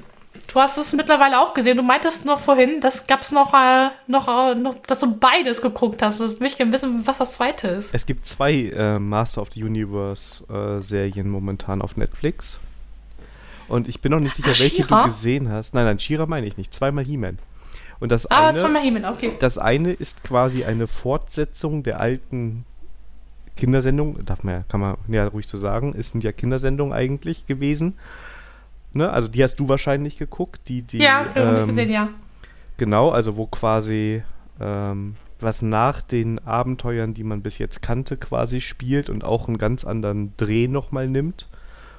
du 0.53 0.61
hast 0.61 0.79
es 0.79 0.93
mittlerweile 0.93 1.41
auch 1.41 1.55
gesehen. 1.55 1.77
Du 1.77 1.83
meintest 1.83 2.25
noch 2.25 2.41
vorhin, 2.41 2.81
das 2.81 3.07
gab 3.07 3.23
es 3.23 3.31
noch, 3.31 3.55
äh, 3.55 3.91
noch, 4.07 4.29
äh, 4.29 4.55
noch, 4.55 4.77
dass 4.87 5.01
du 5.01 5.17
beides 5.17 5.63
geguckt 5.63 6.03
hast. 6.03 6.21
Ich 6.21 6.57
gerne 6.57 6.73
wissen, 6.73 7.07
was 7.07 7.19
das 7.19 7.35
zweite 7.35 7.69
ist. 7.69 7.95
Es 7.95 8.07
gibt 8.07 8.27
zwei 8.27 8.71
äh, 8.75 8.99
Master 8.99 9.43
of 9.43 9.53
the 9.53 9.63
Universe 9.63 10.45
äh, 10.53 10.83
Serien 10.83 11.29
momentan 11.29 11.83
auf 11.83 11.97
Netflix. 11.97 12.59
Und 13.69 13.87
ich 13.89 14.01
bin 14.01 14.11
noch 14.11 14.19
nicht 14.19 14.35
sicher, 14.35 14.51
Ach, 14.53 14.61
welche 14.61 14.85
du 14.85 15.03
gesehen 15.05 15.49
hast. 15.49 15.75
Nein, 15.75 15.85
nein, 15.85 16.01
Shira 16.01 16.27
meine 16.27 16.47
ich 16.47 16.57
nicht. 16.57 16.75
Zweimal 16.75 17.05
He-Man. 17.05 17.39
Und 18.01 18.11
das 18.11 18.29
Ah, 18.31 18.49
eine, 18.49 18.59
zweimal 18.59 18.83
Himmel, 18.83 19.05
okay. 19.05 19.33
das 19.39 19.59
eine 19.59 19.93
ist 19.93 20.25
quasi 20.25 20.65
eine 20.65 20.87
Fortsetzung 20.87 21.83
der 21.83 22.01
alten 22.01 22.65
Kindersendung. 23.57 24.25
Darf 24.25 24.43
man 24.43 24.55
ja, 24.55 24.65
kann 24.69 24.81
man 24.81 24.97
ja 25.07 25.27
ruhig 25.27 25.47
so 25.47 25.59
sagen. 25.59 25.95
Es 25.97 26.11
sind 26.11 26.25
ja 26.25 26.33
Kindersendungen 26.33 26.95
eigentlich 26.95 27.47
gewesen. 27.47 27.99
Ne? 28.93 29.11
Also 29.11 29.29
die 29.29 29.43
hast 29.43 29.57
du 29.57 29.69
wahrscheinlich 29.69 30.17
geguckt. 30.17 30.63
Die, 30.69 30.83
die, 30.83 30.99
ja, 30.99 31.25
habe 31.35 31.57
ich 31.57 31.63
ähm, 31.63 31.69
gesehen, 31.69 31.91
ja. 31.91 32.09
Genau, 32.77 33.11
also 33.11 33.37
wo 33.37 33.47
quasi 33.47 34.23
ähm, 34.61 35.15
was 35.39 35.63
nach 35.63 36.03
den 36.03 36.39
Abenteuern, 36.39 37.15
die 37.15 37.25
man 37.25 37.43
bis 37.43 37.59
jetzt 37.59 37.83
kannte, 37.83 38.17
quasi 38.17 38.61
spielt 38.61 39.11
und 39.11 39.25
auch 39.25 39.49
einen 39.49 39.59
ganz 39.59 39.85
anderen 39.85 40.35
Dreh 40.37 40.69
nochmal 40.69 41.09
nimmt 41.09 41.49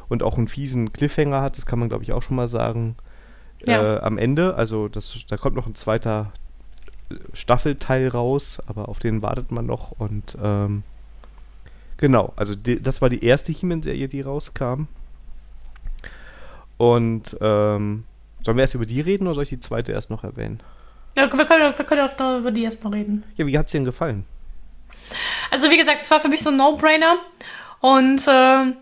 und 0.10 0.24
auch 0.24 0.38
einen 0.38 0.48
fiesen 0.48 0.94
Cliffhanger 0.94 1.42
hat, 1.42 1.58
das 1.58 1.66
kann 1.66 1.80
man 1.80 1.90
glaube 1.90 2.04
ich 2.04 2.14
auch 2.14 2.22
schon 2.22 2.36
mal 2.36 2.48
sagen. 2.48 2.96
Ja. 3.66 3.98
Äh, 3.98 4.00
am 4.00 4.18
Ende, 4.18 4.56
also 4.56 4.88
das, 4.88 5.18
da 5.28 5.38
kommt 5.38 5.56
noch 5.56 5.68
ein 5.68 5.76
zweiter 5.76 6.32
äh, 7.10 7.16
Staffelteil 7.34 8.08
raus, 8.08 8.62
aber 8.68 8.90
auf 8.90 9.00
den 9.00 9.22
wartet 9.22 9.52
man 9.52 9.66
noch 9.66 9.92
und 9.92 10.38
ähm, 10.42 10.84
genau, 11.98 12.34
also 12.36 12.56
die, 12.56 12.82
das 12.82 13.02
war 13.02 13.10
die 13.10 13.24
erste 13.24 13.52
He-Man-Serie, 13.52 14.08
die 14.08 14.22
rauskam. 14.22 14.88
Und 16.82 17.38
ähm, 17.42 18.06
sollen 18.42 18.58
wir 18.58 18.62
erst 18.62 18.74
über 18.74 18.88
die 18.88 19.02
reden 19.02 19.28
oder 19.28 19.36
soll 19.36 19.44
ich 19.44 19.50
die 19.50 19.60
zweite 19.60 19.92
erst 19.92 20.10
noch 20.10 20.24
erwähnen? 20.24 20.64
ja 21.16 21.32
wir, 21.32 21.46
können, 21.46 21.78
wir 21.78 21.86
können 21.86 22.10
auch 22.10 22.40
über 22.40 22.50
die 22.50 22.64
erstmal 22.64 22.94
reden. 22.94 23.24
Ja, 23.36 23.46
wie 23.46 23.56
hat's 23.56 23.72
dir 23.72 23.78
denn 23.78 23.86
gefallen? 23.86 24.26
Also 25.52 25.70
wie 25.70 25.78
gesagt, 25.78 26.02
es 26.02 26.10
war 26.10 26.20
für 26.20 26.28
mich 26.28 26.42
so 26.42 26.50
ein 26.50 26.58
No-Brainer. 26.58 27.18
Und 27.82 28.24
ähm, 28.28 28.78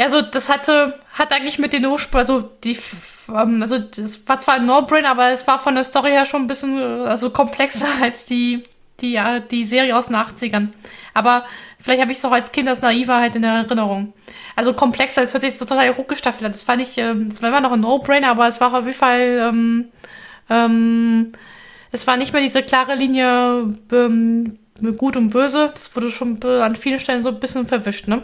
ja, 0.00 0.10
so 0.10 0.20
das 0.20 0.48
hatte, 0.48 0.98
hat 1.12 1.30
eigentlich 1.30 1.60
mit 1.60 1.72
den 1.72 1.86
Ursprung, 1.86 2.22
also 2.22 2.40
die, 2.64 2.76
ähm, 3.28 3.62
also 3.62 3.78
das 3.78 4.26
war 4.26 4.40
zwar 4.40 4.56
ein 4.56 4.66
No-Brainer, 4.66 5.10
aber 5.10 5.30
es 5.30 5.46
war 5.46 5.60
von 5.60 5.76
der 5.76 5.84
Story 5.84 6.10
her 6.10 6.24
schon 6.24 6.42
ein 6.42 6.48
bisschen 6.48 6.76
äh, 6.76 7.06
also 7.06 7.30
komplexer 7.30 7.86
als 8.02 8.24
die, 8.24 8.64
die, 9.00 9.12
ja, 9.12 9.38
die 9.38 9.64
Serie 9.64 9.96
aus 9.96 10.08
den 10.08 10.16
80ern. 10.16 10.70
Aber 11.14 11.44
vielleicht 11.78 12.00
habe 12.00 12.12
ich 12.12 12.18
es 12.18 12.24
auch 12.24 12.32
als 12.32 12.52
Kind 12.52 12.68
als 12.68 12.82
naiver 12.82 13.16
halt 13.16 13.34
in 13.34 13.42
der 13.42 13.52
Erinnerung. 13.52 14.12
Also 14.56 14.72
komplexer, 14.72 15.22
es 15.22 15.32
hört 15.32 15.42
sich 15.42 15.58
so 15.58 15.64
total 15.64 15.96
hochgestaffelt 15.96 16.44
an. 16.44 16.52
Das 16.52 16.68
war 16.68 16.76
nicht, 16.76 16.98
ähm, 16.98 17.28
das 17.30 17.42
war 17.42 17.50
immer 17.50 17.60
noch 17.60 17.72
ein 17.72 17.80
No-Brainer, 17.80 18.30
aber 18.30 18.48
es 18.48 18.60
war 18.60 18.72
auf 18.74 18.84
jeden 18.84 18.98
Fall, 18.98 19.50
ähm, 19.50 19.88
ähm, 20.48 21.32
es 21.92 22.06
war 22.06 22.16
nicht 22.16 22.32
mehr 22.32 22.42
diese 22.42 22.62
klare 22.62 22.94
Linie 22.94 23.74
ähm, 23.92 24.58
gut 24.96 25.16
und 25.16 25.30
böse. 25.30 25.70
Das 25.72 25.94
wurde 25.94 26.10
schon 26.10 26.42
an 26.42 26.76
vielen 26.76 26.98
Stellen 26.98 27.22
so 27.22 27.30
ein 27.30 27.40
bisschen 27.40 27.66
verwischt, 27.66 28.08
ne? 28.08 28.22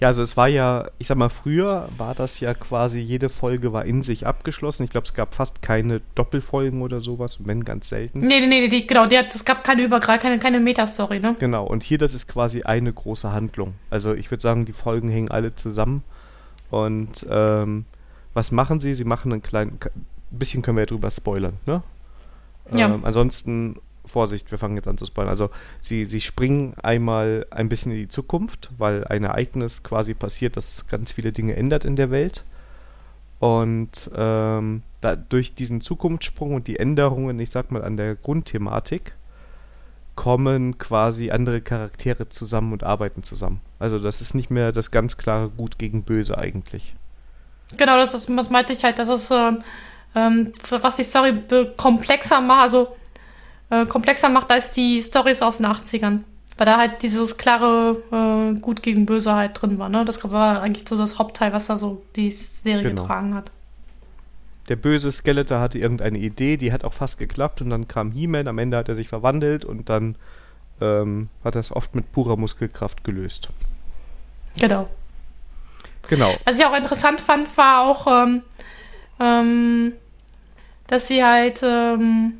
Ja, 0.00 0.08
also 0.08 0.22
es 0.22 0.36
war 0.36 0.46
ja, 0.46 0.88
ich 0.98 1.08
sag 1.08 1.16
mal, 1.16 1.28
früher 1.28 1.88
war 1.98 2.14
das 2.14 2.38
ja 2.38 2.54
quasi, 2.54 3.00
jede 3.00 3.28
Folge 3.28 3.72
war 3.72 3.84
in 3.84 4.02
sich 4.02 4.26
abgeschlossen. 4.26 4.84
Ich 4.84 4.90
glaube, 4.90 5.06
es 5.06 5.14
gab 5.14 5.34
fast 5.34 5.60
keine 5.60 6.00
Doppelfolgen 6.14 6.82
oder 6.82 7.00
sowas, 7.00 7.38
wenn 7.46 7.64
ganz 7.64 7.88
selten. 7.88 8.20
Nee, 8.20 8.40
nee, 8.40 8.46
nee, 8.46 8.68
die, 8.68 8.86
genau, 8.86 9.06
die 9.06 9.18
hat, 9.18 9.34
es 9.34 9.44
gab 9.44 9.64
keine 9.64 9.82
Übergreif, 9.82 10.22
keine, 10.22 10.38
keine 10.38 10.60
Metastory, 10.60 11.18
ne? 11.18 11.34
Genau, 11.40 11.66
und 11.66 11.82
hier 11.82 11.98
das 11.98 12.14
ist 12.14 12.28
quasi 12.28 12.62
eine 12.62 12.92
große 12.92 13.32
Handlung. 13.32 13.74
Also 13.90 14.14
ich 14.14 14.30
würde 14.30 14.40
sagen, 14.40 14.64
die 14.64 14.72
Folgen 14.72 15.10
hängen 15.10 15.30
alle 15.30 15.56
zusammen. 15.56 16.04
Und 16.70 17.26
ähm, 17.28 17.84
was 18.34 18.52
machen 18.52 18.78
sie? 18.78 18.94
Sie 18.94 19.04
machen 19.04 19.32
einen 19.32 19.42
kleinen, 19.42 19.78
ein 19.82 20.38
bisschen 20.38 20.62
können 20.62 20.76
wir 20.76 20.82
ja 20.82 20.86
drüber 20.86 21.10
spoilern, 21.10 21.54
ne? 21.66 21.82
Ja. 22.70 22.86
Ähm, 22.86 23.04
ansonsten, 23.04 23.76
Vorsicht, 24.08 24.50
wir 24.50 24.58
fangen 24.58 24.76
jetzt 24.76 24.88
an 24.88 24.98
zu 24.98 25.06
spoilern. 25.06 25.30
Also 25.30 25.50
sie, 25.80 26.04
sie 26.04 26.20
springen 26.20 26.74
einmal 26.82 27.46
ein 27.50 27.68
bisschen 27.68 27.92
in 27.92 27.98
die 27.98 28.08
Zukunft, 28.08 28.70
weil 28.78 29.04
ein 29.04 29.24
Ereignis 29.24 29.82
quasi 29.82 30.14
passiert, 30.14 30.56
das 30.56 30.86
ganz 30.88 31.12
viele 31.12 31.32
Dinge 31.32 31.56
ändert 31.56 31.84
in 31.84 31.96
der 31.96 32.10
Welt. 32.10 32.44
Und 33.38 34.10
ähm, 34.16 34.82
da, 35.00 35.14
durch 35.14 35.54
diesen 35.54 35.80
Zukunftssprung 35.80 36.54
und 36.54 36.66
die 36.66 36.78
Änderungen, 36.78 37.38
ich 37.38 37.50
sag 37.50 37.70
mal, 37.70 37.84
an 37.84 37.96
der 37.96 38.16
Grundthematik, 38.16 39.14
kommen 40.16 40.78
quasi 40.78 41.30
andere 41.30 41.60
Charaktere 41.60 42.28
zusammen 42.28 42.72
und 42.72 42.82
arbeiten 42.82 43.22
zusammen. 43.22 43.60
Also 43.78 44.00
das 44.00 44.20
ist 44.20 44.34
nicht 44.34 44.50
mehr 44.50 44.72
das 44.72 44.90
ganz 44.90 45.16
klare 45.16 45.48
Gut 45.48 45.78
gegen 45.78 46.02
Böse 46.02 46.36
eigentlich. 46.36 46.96
Genau, 47.76 47.96
das, 47.96 48.14
ist, 48.14 48.28
das 48.28 48.50
meinte 48.50 48.72
ich 48.72 48.82
halt, 48.82 48.98
dass 48.98 49.08
es, 49.08 49.30
ähm, 49.30 49.62
ähm, 50.16 50.52
was 50.70 50.96
die 50.96 51.04
Story 51.04 51.34
komplexer 51.76 52.40
macht, 52.40 52.62
also 52.62 52.96
äh, 53.70 53.86
komplexer 53.86 54.28
macht 54.28 54.50
als 54.50 54.70
die 54.70 55.00
Stories 55.00 55.42
aus 55.42 55.58
den 55.58 55.66
80ern. 55.66 56.20
Weil 56.56 56.66
da 56.66 56.76
halt 56.78 57.02
dieses 57.02 57.36
klare 57.36 58.02
äh, 58.56 58.58
Gut 58.60 58.82
gegen 58.82 59.06
Böse 59.06 59.34
halt 59.34 59.60
drin 59.62 59.78
war, 59.78 59.88
ne? 59.88 60.04
Das 60.04 60.18
war 60.28 60.60
eigentlich 60.62 60.88
so 60.88 60.98
das 60.98 61.18
Hauptteil, 61.18 61.52
was 61.52 61.66
da 61.66 61.78
so 61.78 62.02
die 62.16 62.30
Serie 62.30 62.82
Genau. 62.82 63.02
getragen 63.02 63.34
hat. 63.34 63.52
Der 64.68 64.76
böse 64.76 65.12
Skeletor 65.12 65.60
hatte 65.60 65.78
irgendeine 65.78 66.18
Idee, 66.18 66.56
die 66.56 66.72
hat 66.72 66.84
auch 66.84 66.92
fast 66.92 67.16
geklappt 67.18 67.62
und 67.62 67.70
dann 67.70 67.86
kam 67.88 68.10
He-Man, 68.10 68.48
am 68.48 68.58
Ende 68.58 68.76
hat 68.76 68.88
er 68.88 68.94
sich 68.96 69.08
verwandelt 69.08 69.64
und 69.64 69.88
dann 69.88 70.16
ähm, 70.80 71.28
hat 71.44 71.54
er 71.54 71.60
es 71.60 71.72
oft 71.72 71.94
mit 71.94 72.12
purer 72.12 72.36
Muskelkraft 72.36 73.02
gelöst. 73.04 73.48
Genau. 74.58 74.88
Genau. 76.08 76.34
Was 76.44 76.58
ich 76.58 76.64
auch 76.66 76.76
interessant 76.76 77.20
fand, 77.20 77.56
war 77.56 77.82
auch, 77.82 78.06
ähm, 78.06 78.42
ähm, 79.20 79.92
dass 80.86 81.06
sie 81.08 81.22
halt, 81.24 81.62
ähm, 81.62 82.38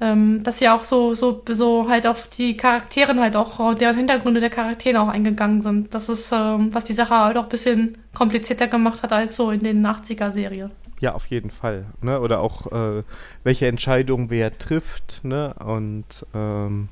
ähm, 0.00 0.42
dass 0.42 0.58
sie 0.58 0.68
auch 0.68 0.84
so, 0.84 1.14
so, 1.14 1.42
so 1.48 1.88
halt 1.88 2.06
auf 2.06 2.28
die 2.28 2.56
Charakteren 2.56 3.20
halt 3.20 3.34
auch, 3.34 3.74
deren 3.74 3.96
Hintergründe 3.96 4.40
der 4.40 4.50
Charaktere 4.50 5.00
auch 5.00 5.08
eingegangen 5.08 5.62
sind. 5.62 5.94
Das 5.94 6.08
ist, 6.08 6.32
ähm, 6.32 6.74
was 6.74 6.84
die 6.84 6.92
Sache 6.92 7.14
halt 7.14 7.36
auch 7.38 7.44
ein 7.44 7.48
bisschen 7.48 7.98
komplizierter 8.14 8.68
gemacht 8.68 9.02
hat 9.02 9.12
als 9.12 9.36
so 9.36 9.50
in 9.50 9.62
den 9.62 9.86
80er-Serie. 9.86 10.70
Ja, 11.00 11.14
auf 11.14 11.26
jeden 11.26 11.50
Fall. 11.50 11.86
Ne? 12.02 12.20
Oder 12.20 12.40
auch, 12.40 12.72
äh, 12.72 13.02
welche 13.44 13.66
Entscheidung 13.66 14.30
wer 14.30 14.56
trifft. 14.58 15.20
Ne? 15.22 15.54
Und, 15.64 16.26
ähm, 16.34 16.88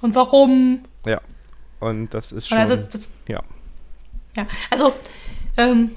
Und 0.00 0.14
warum? 0.14 0.80
und 1.80 2.14
das 2.14 2.32
ist 2.32 2.44
Und 2.44 2.48
schon... 2.48 2.58
also, 2.58 2.76
das, 2.76 3.12
ja. 3.28 3.42
Ja, 4.36 4.46
also, 4.70 4.92
ähm, 5.56 5.96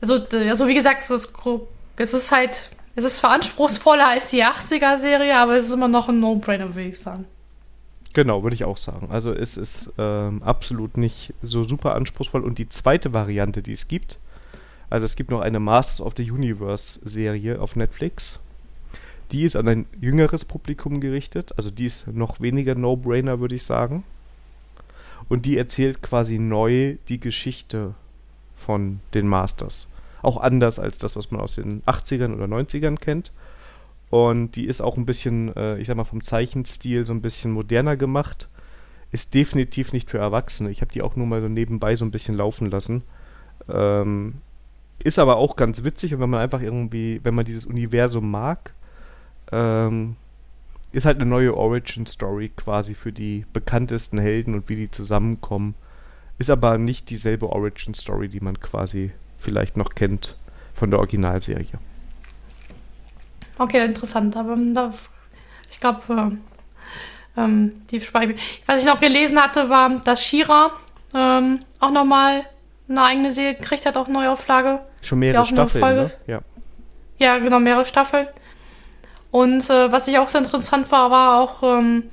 also, 0.00 0.20
also 0.30 0.66
wie 0.66 0.74
gesagt, 0.74 1.02
es 1.02 1.10
ist, 1.10 1.34
es 1.96 2.14
ist 2.14 2.32
halt, 2.32 2.70
es 2.94 3.04
ist 3.04 3.16
zwar 3.16 3.32
anspruchsvoller 3.32 4.08
als 4.08 4.30
die 4.30 4.44
80er-Serie, 4.44 5.36
aber 5.36 5.56
es 5.56 5.66
ist 5.66 5.74
immer 5.74 5.88
noch 5.88 6.08
ein 6.08 6.20
No-Brainer, 6.20 6.74
würde 6.74 6.88
ich 6.88 6.98
sagen. 6.98 7.24
Genau, 8.12 8.44
würde 8.44 8.54
ich 8.54 8.64
auch 8.64 8.76
sagen. 8.76 9.08
Also 9.10 9.32
es 9.32 9.56
ist 9.56 9.92
ähm, 9.98 10.42
absolut 10.44 10.96
nicht 10.96 11.34
so 11.42 11.64
super 11.64 11.96
anspruchsvoll. 11.96 12.44
Und 12.44 12.58
die 12.58 12.68
zweite 12.68 13.12
Variante, 13.12 13.60
die 13.62 13.72
es 13.72 13.88
gibt, 13.88 14.18
also 14.88 15.04
es 15.04 15.16
gibt 15.16 15.30
noch 15.30 15.40
eine 15.40 15.58
Masters 15.58 16.00
of 16.00 16.12
the 16.16 16.30
Universe 16.30 17.00
Serie 17.02 17.60
auf 17.60 17.74
Netflix. 17.74 18.38
Die 19.32 19.42
ist 19.42 19.56
an 19.56 19.66
ein 19.66 19.86
jüngeres 20.00 20.44
Publikum 20.44 21.00
gerichtet. 21.00 21.52
Also 21.56 21.70
die 21.70 21.86
ist 21.86 22.06
noch 22.06 22.40
weniger 22.40 22.76
No-Brainer, 22.76 23.40
würde 23.40 23.56
ich 23.56 23.64
sagen. 23.64 24.04
Und 25.28 25.46
die 25.46 25.58
erzählt 25.58 26.00
quasi 26.00 26.38
neu 26.38 26.96
die 27.08 27.18
Geschichte 27.18 27.94
von 28.56 29.00
den 29.14 29.26
Masters. 29.26 29.88
Auch 30.24 30.38
anders 30.38 30.78
als 30.78 30.96
das, 30.96 31.16
was 31.16 31.30
man 31.30 31.40
aus 31.40 31.56
den 31.56 31.82
80ern 31.82 32.34
oder 32.34 32.46
90ern 32.46 32.96
kennt. 32.96 33.30
Und 34.08 34.52
die 34.56 34.64
ist 34.64 34.80
auch 34.80 34.96
ein 34.96 35.04
bisschen, 35.06 35.54
äh, 35.54 35.76
ich 35.78 35.86
sag 35.86 35.96
mal, 35.96 36.04
vom 36.04 36.22
Zeichenstil 36.22 37.04
so 37.04 37.12
ein 37.12 37.20
bisschen 37.20 37.52
moderner 37.52 37.96
gemacht. 37.96 38.48
Ist 39.12 39.34
definitiv 39.34 39.92
nicht 39.92 40.08
für 40.08 40.18
Erwachsene. 40.18 40.70
Ich 40.70 40.80
habe 40.80 40.92
die 40.92 41.02
auch 41.02 41.14
nur 41.16 41.26
mal 41.26 41.42
so 41.42 41.48
nebenbei 41.48 41.94
so 41.94 42.04
ein 42.04 42.10
bisschen 42.10 42.36
laufen 42.36 42.70
lassen. 42.70 43.02
Ähm, 43.68 44.36
ist 45.02 45.18
aber 45.18 45.36
auch 45.36 45.56
ganz 45.56 45.84
witzig 45.84 46.14
und 46.14 46.20
wenn 46.20 46.30
man 46.30 46.40
einfach 46.40 46.62
irgendwie, 46.62 47.20
wenn 47.22 47.34
man 47.34 47.44
dieses 47.44 47.66
Universum 47.66 48.30
mag, 48.30 48.72
ähm, 49.52 50.16
ist 50.92 51.04
halt 51.04 51.18
eine 51.18 51.28
neue 51.28 51.54
Origin-Story 51.54 52.52
quasi 52.56 52.94
für 52.94 53.12
die 53.12 53.44
bekanntesten 53.52 54.18
Helden 54.18 54.54
und 54.54 54.68
wie 54.68 54.76
die 54.76 54.90
zusammenkommen. 54.90 55.74
Ist 56.38 56.50
aber 56.50 56.78
nicht 56.78 57.10
dieselbe 57.10 57.50
Origin-Story, 57.50 58.28
die 58.28 58.40
man 58.40 58.60
quasi 58.60 59.12
vielleicht 59.44 59.76
noch 59.76 59.90
kennt 59.94 60.36
von 60.74 60.90
der 60.90 60.98
Originalserie. 60.98 61.78
Okay, 63.58 63.84
interessant, 63.84 64.36
aber 64.36 64.54
ähm, 64.54 64.74
da, 64.74 64.92
ich 65.70 65.78
glaube, 65.78 66.00
äh, 67.36 67.40
ähm, 67.40 67.72
die 67.90 68.00
Speibe. 68.00 68.34
Was 68.66 68.80
ich 68.80 68.86
noch 68.86 69.00
gelesen 69.00 69.40
hatte, 69.40 69.68
war, 69.68 69.90
dass 70.00 70.24
Shira 70.24 70.70
ähm, 71.14 71.60
auch 71.78 71.90
nochmal 71.90 72.44
eine 72.88 73.02
eigene 73.02 73.30
Serie 73.30 73.54
gekriegt 73.54 73.86
hat, 73.86 73.96
auch 73.96 74.08
Neuauflage. 74.08 74.80
Schon 75.00 75.20
mehrere 75.20 75.38
eine 75.38 75.46
Staffeln, 75.46 75.96
ne? 75.96 76.12
Ja. 76.26 76.40
Ja, 77.18 77.38
genau, 77.38 77.60
mehrere 77.60 77.84
Staffeln. 77.84 78.26
Und 79.30 79.68
äh, 79.70 79.90
was 79.92 80.08
ich 80.08 80.18
auch 80.18 80.28
sehr 80.28 80.42
interessant 80.42 80.90
war, 80.90 81.10
war 81.10 81.40
auch, 81.40 81.62
ähm, 81.62 82.04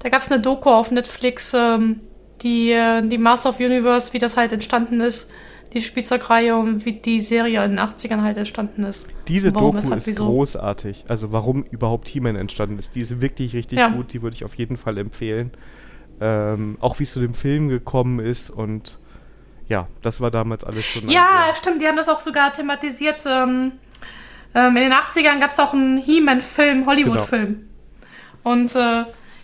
da 0.00 0.08
gab 0.08 0.22
es 0.22 0.30
eine 0.30 0.40
Doku 0.40 0.70
auf 0.70 0.90
Netflix, 0.90 1.54
ähm, 1.54 2.00
die, 2.42 2.72
äh, 2.72 3.02
die 3.02 3.18
Master 3.18 3.50
of 3.50 3.60
Universe, 3.60 4.12
wie 4.12 4.18
das 4.18 4.36
halt 4.36 4.52
entstanden 4.52 5.00
ist. 5.00 5.30
Die 5.72 5.80
Spielzeugreihe 5.82 6.56
und 6.56 6.84
wie 6.84 6.92
die 6.92 7.20
Serie 7.20 7.64
in 7.64 7.72
den 7.72 7.80
80ern 7.80 8.22
halt 8.22 8.36
entstanden 8.36 8.84
ist. 8.84 9.06
Diese 9.28 9.54
Warum, 9.54 9.76
Doku 9.76 9.94
ist 9.94 10.06
wieso? 10.06 10.26
großartig. 10.26 11.04
Also 11.08 11.30
warum 11.32 11.62
überhaupt 11.64 12.08
He-Man 12.08 12.36
entstanden 12.36 12.78
ist. 12.78 12.94
Die 12.94 13.00
ist 13.00 13.20
wirklich 13.20 13.54
richtig 13.54 13.78
Ja. 13.78 13.88
gut. 13.88 14.12
Die 14.12 14.22
würde 14.22 14.34
ich 14.34 14.44
auf 14.44 14.54
jeden 14.54 14.76
Fall 14.76 14.96
empfehlen. 14.98 15.50
Ähm, 16.20 16.78
auch 16.80 16.98
wie 16.98 17.04
es 17.04 17.12
zu 17.12 17.20
dem 17.20 17.34
Film 17.34 17.68
gekommen 17.68 18.18
ist 18.18 18.50
und 18.50 18.98
ja, 19.68 19.86
das 20.02 20.20
war 20.20 20.30
damals 20.30 20.64
alles 20.64 20.84
schon. 20.86 21.08
Ja, 21.10 21.52
stimmt, 21.54 21.82
die 21.82 21.86
haben 21.86 21.96
das 21.96 22.08
auch 22.08 22.20
sogar 22.22 22.52
thematisiert. 22.54 23.18
Ähm, 23.26 23.72
ähm, 24.54 24.76
in 24.76 24.82
den 24.84 24.92
80ern 24.92 25.38
gab 25.40 25.50
es 25.50 25.58
auch 25.60 25.74
einen 25.74 25.98
He-Man-Film, 25.98 26.86
Hollywood-Film. 26.86 27.68
Und 28.42 28.74
äh, 28.74 28.78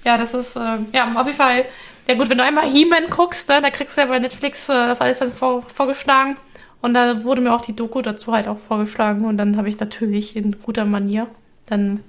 ja, 0.05 0.17
das 0.19 0.33
ist, 0.35 0.57
äh, 0.57 0.79
ja, 0.93 1.13
auf 1.15 1.27
jeden 1.27 1.37
Fall, 1.39 1.65
ja 2.07 2.15
gut, 2.15 2.29
wenn 2.29 2.39
du 2.39 2.45
einmal 2.45 2.71
He-Man 2.71 3.07
guckst, 3.11 3.49
ne, 3.49 3.61
da 3.63 3.71
kriegst 3.71 3.97
du 3.97 4.03
ja 4.03 4.07
bei 4.07 4.19
Netflix 4.19 4.69
äh, 4.69 4.73
das 4.73 5.01
alles 5.01 5.19
dann 5.19 5.33
vor, 5.33 5.63
vorgeschlagen. 5.63 6.37
Und 6.83 6.95
da 6.95 7.25
wurde 7.25 7.41
mir 7.41 7.55
auch 7.55 7.63
die 7.63 7.75
Doku 7.75 8.03
dazu 8.03 8.33
halt 8.33 8.47
auch 8.47 8.59
vorgeschlagen. 8.59 9.25
Und 9.25 9.39
dann 9.39 9.57
habe 9.57 9.69
ich 9.69 9.81
natürlich 9.81 10.37
in 10.37 10.61
guter 10.61 10.85
Manier, 10.85 11.29
dann, 11.67 12.01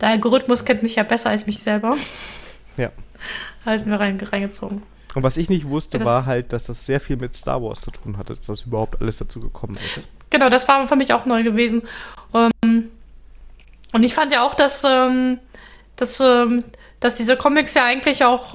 der 0.00 0.08
Algorithmus 0.08 0.64
kennt 0.64 0.82
mich 0.82 0.96
ja 0.96 1.02
besser 1.02 1.30
als 1.30 1.46
mich 1.46 1.60
selber, 1.60 1.94
ja. 2.76 2.90
halt 3.66 3.84
mir 3.84 4.00
rein, 4.00 4.18
reingezogen. 4.18 4.82
Und 5.14 5.22
was 5.22 5.36
ich 5.36 5.50
nicht 5.50 5.68
wusste, 5.68 5.98
Ja, 5.98 6.04
war 6.04 6.26
halt, 6.26 6.52
dass 6.52 6.64
das 6.64 6.86
sehr 6.86 7.00
viel 7.00 7.16
mit 7.16 7.34
Star 7.34 7.62
Wars 7.62 7.80
zu 7.82 7.90
tun 7.90 8.16
hatte, 8.16 8.34
dass 8.34 8.46
das 8.46 8.62
überhaupt 8.62 9.00
alles 9.00 9.18
dazu 9.18 9.40
gekommen 9.40 9.76
ist. 9.86 10.06
Genau, 10.30 10.48
das 10.48 10.68
war 10.68 10.86
für 10.86 10.96
mich 10.96 11.12
auch 11.12 11.26
neu 11.26 11.42
gewesen. 11.42 11.82
Ähm, 12.32 12.90
und 13.92 14.02
ich 14.02 14.14
fand 14.14 14.32
ja 14.32 14.46
auch, 14.46 14.54
dass, 14.54 14.84
ähm, 14.84 15.38
dass, 15.96 16.20
ähm, 16.20 16.64
dass 17.00 17.14
diese 17.14 17.36
Comics 17.36 17.74
ja 17.74 17.84
eigentlich 17.84 18.24
auch 18.24 18.54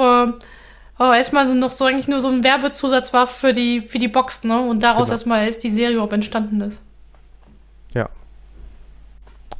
äh, 1.00 1.04
äh, 1.04 1.18
erstmal 1.18 1.48
so 1.48 1.54
noch 1.54 1.72
so 1.72 1.86
eigentlich 1.86 2.08
nur 2.08 2.22
so 2.22 2.30
ein 2.30 2.44
Werbezusatz 2.44 3.14
war 3.14 3.28
für 3.28 3.54
die, 3.54 3.82
für 3.82 4.00
die 4.00 4.08
Box, 4.08 4.44
ne? 4.44 4.62
Und 4.62 4.84
daraus 4.84 5.06
Genau. 5.06 5.14
erstmal 5.14 5.46
erst 5.46 5.64
die 5.64 5.70
Serie 5.70 5.94
überhaupt 5.96 6.14
entstanden 6.14 6.62
ist. 6.62 6.82
Ja. 7.94 8.10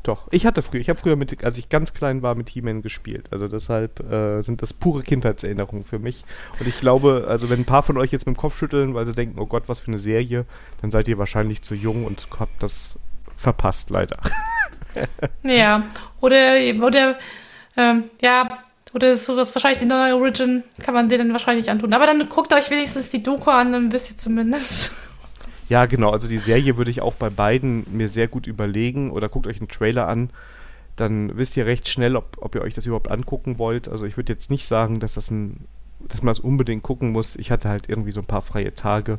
Doch. 0.04 0.28
Ich 0.32 0.46
hatte 0.46 0.62
früher, 0.62 0.82
ich 0.82 0.90
habe 0.90 1.00
früher 1.00 1.16
mit, 1.16 1.46
als 1.46 1.58
ich 1.58 1.70
ganz 1.70 1.94
klein 1.94 2.22
war, 2.22 2.36
mit 2.36 2.50
He-Man 2.50 2.82
gespielt. 2.82 3.28
Also 3.32 3.48
deshalb 3.48 4.02
äh, 4.12 4.42
sind 4.42 4.62
das 4.62 4.74
pure 4.74 5.02
Kindheitserinnerungen 5.02 5.86
für 5.86 5.98
mich. 5.98 6.26
Und 6.60 6.68
ich 6.68 6.78
glaube, 6.80 7.26
also 7.30 7.50
wenn 7.50 7.62
ein 7.62 7.66
paar 7.66 7.84
von 7.84 7.98
euch 7.98 8.12
jetzt 8.12 8.26
mit 8.28 8.36
dem 8.36 8.40
Kopf 8.40 8.58
schütteln, 8.58 8.94
weil 8.96 9.06
sie 9.06 9.14
denken, 9.14 9.40
oh 9.40 9.46
Gott, 9.46 9.64
was 9.68 9.80
für 9.80 9.88
eine 9.88 10.00
Serie, 10.00 10.46
dann 10.82 10.92
seid 10.92 11.08
ihr 11.08 11.18
wahrscheinlich 11.18 11.62
zu 11.62 11.74
jung 11.74 12.06
und 12.06 12.28
habt 12.38 12.62
das 12.62 12.98
verpasst, 13.38 13.90
leider. 13.90 14.18
Ja. 15.42 15.84
Oder, 16.22 16.54
oder, 16.84 17.18
ähm, 17.78 18.04
ja, 18.22 18.60
oder 18.94 19.12
ist 19.12 19.26
sowas, 19.26 19.54
wahrscheinlich 19.54 19.80
die 19.80 19.88
neue 19.88 20.16
Origin, 20.16 20.64
kann 20.82 20.94
man 20.94 21.10
denen 21.10 21.32
wahrscheinlich 21.34 21.70
antun. 21.70 21.94
Aber 21.94 22.06
dann 22.06 22.30
guckt 22.30 22.54
euch 22.54 22.70
wenigstens 22.70 23.10
die 23.10 23.24
Doku 23.24 23.50
an, 23.50 23.92
wisst 23.92 24.12
ihr 24.12 24.18
zumindest. 24.18 24.92
Ja, 25.70 25.86
genau. 25.86 26.12
Also 26.12 26.28
die 26.28 26.38
Serie 26.38 26.78
würde 26.78 26.92
ich 26.92 27.02
auch 27.02 27.14
bei 27.14 27.30
beiden 27.30 27.86
mir 27.90 28.10
sehr 28.10 28.28
gut 28.28 28.48
überlegen 28.48 29.10
oder 29.10 29.30
guckt 29.30 29.48
euch 29.48 29.60
einen 29.60 29.70
Trailer 29.70 30.08
an. 30.08 30.30
Dann 30.98 31.36
wisst 31.36 31.58
ihr 31.58 31.66
recht 31.66 31.88
schnell, 31.88 32.16
ob, 32.16 32.38
ob 32.40 32.54
ihr 32.54 32.62
euch 32.62 32.76
das 32.76 32.86
überhaupt 32.86 33.10
angucken 33.10 33.58
wollt. 33.58 33.88
Also 33.88 34.06
ich 34.06 34.18
würde 34.18 34.32
jetzt 34.32 34.52
nicht 34.52 34.68
sagen, 34.68 35.00
dass 35.00 35.14
das 35.14 35.32
ein, 35.32 35.66
dass 36.08 36.22
man 36.22 36.32
das 36.32 36.42
unbedingt 36.42 36.84
gucken 36.84 37.12
muss. 37.12 37.36
Ich 37.36 37.50
hatte 37.50 37.70
halt 37.70 37.90
irgendwie 37.90 38.12
so 38.12 38.20
ein 38.20 38.28
paar 38.28 38.42
freie 38.42 38.76
Tage 38.76 39.18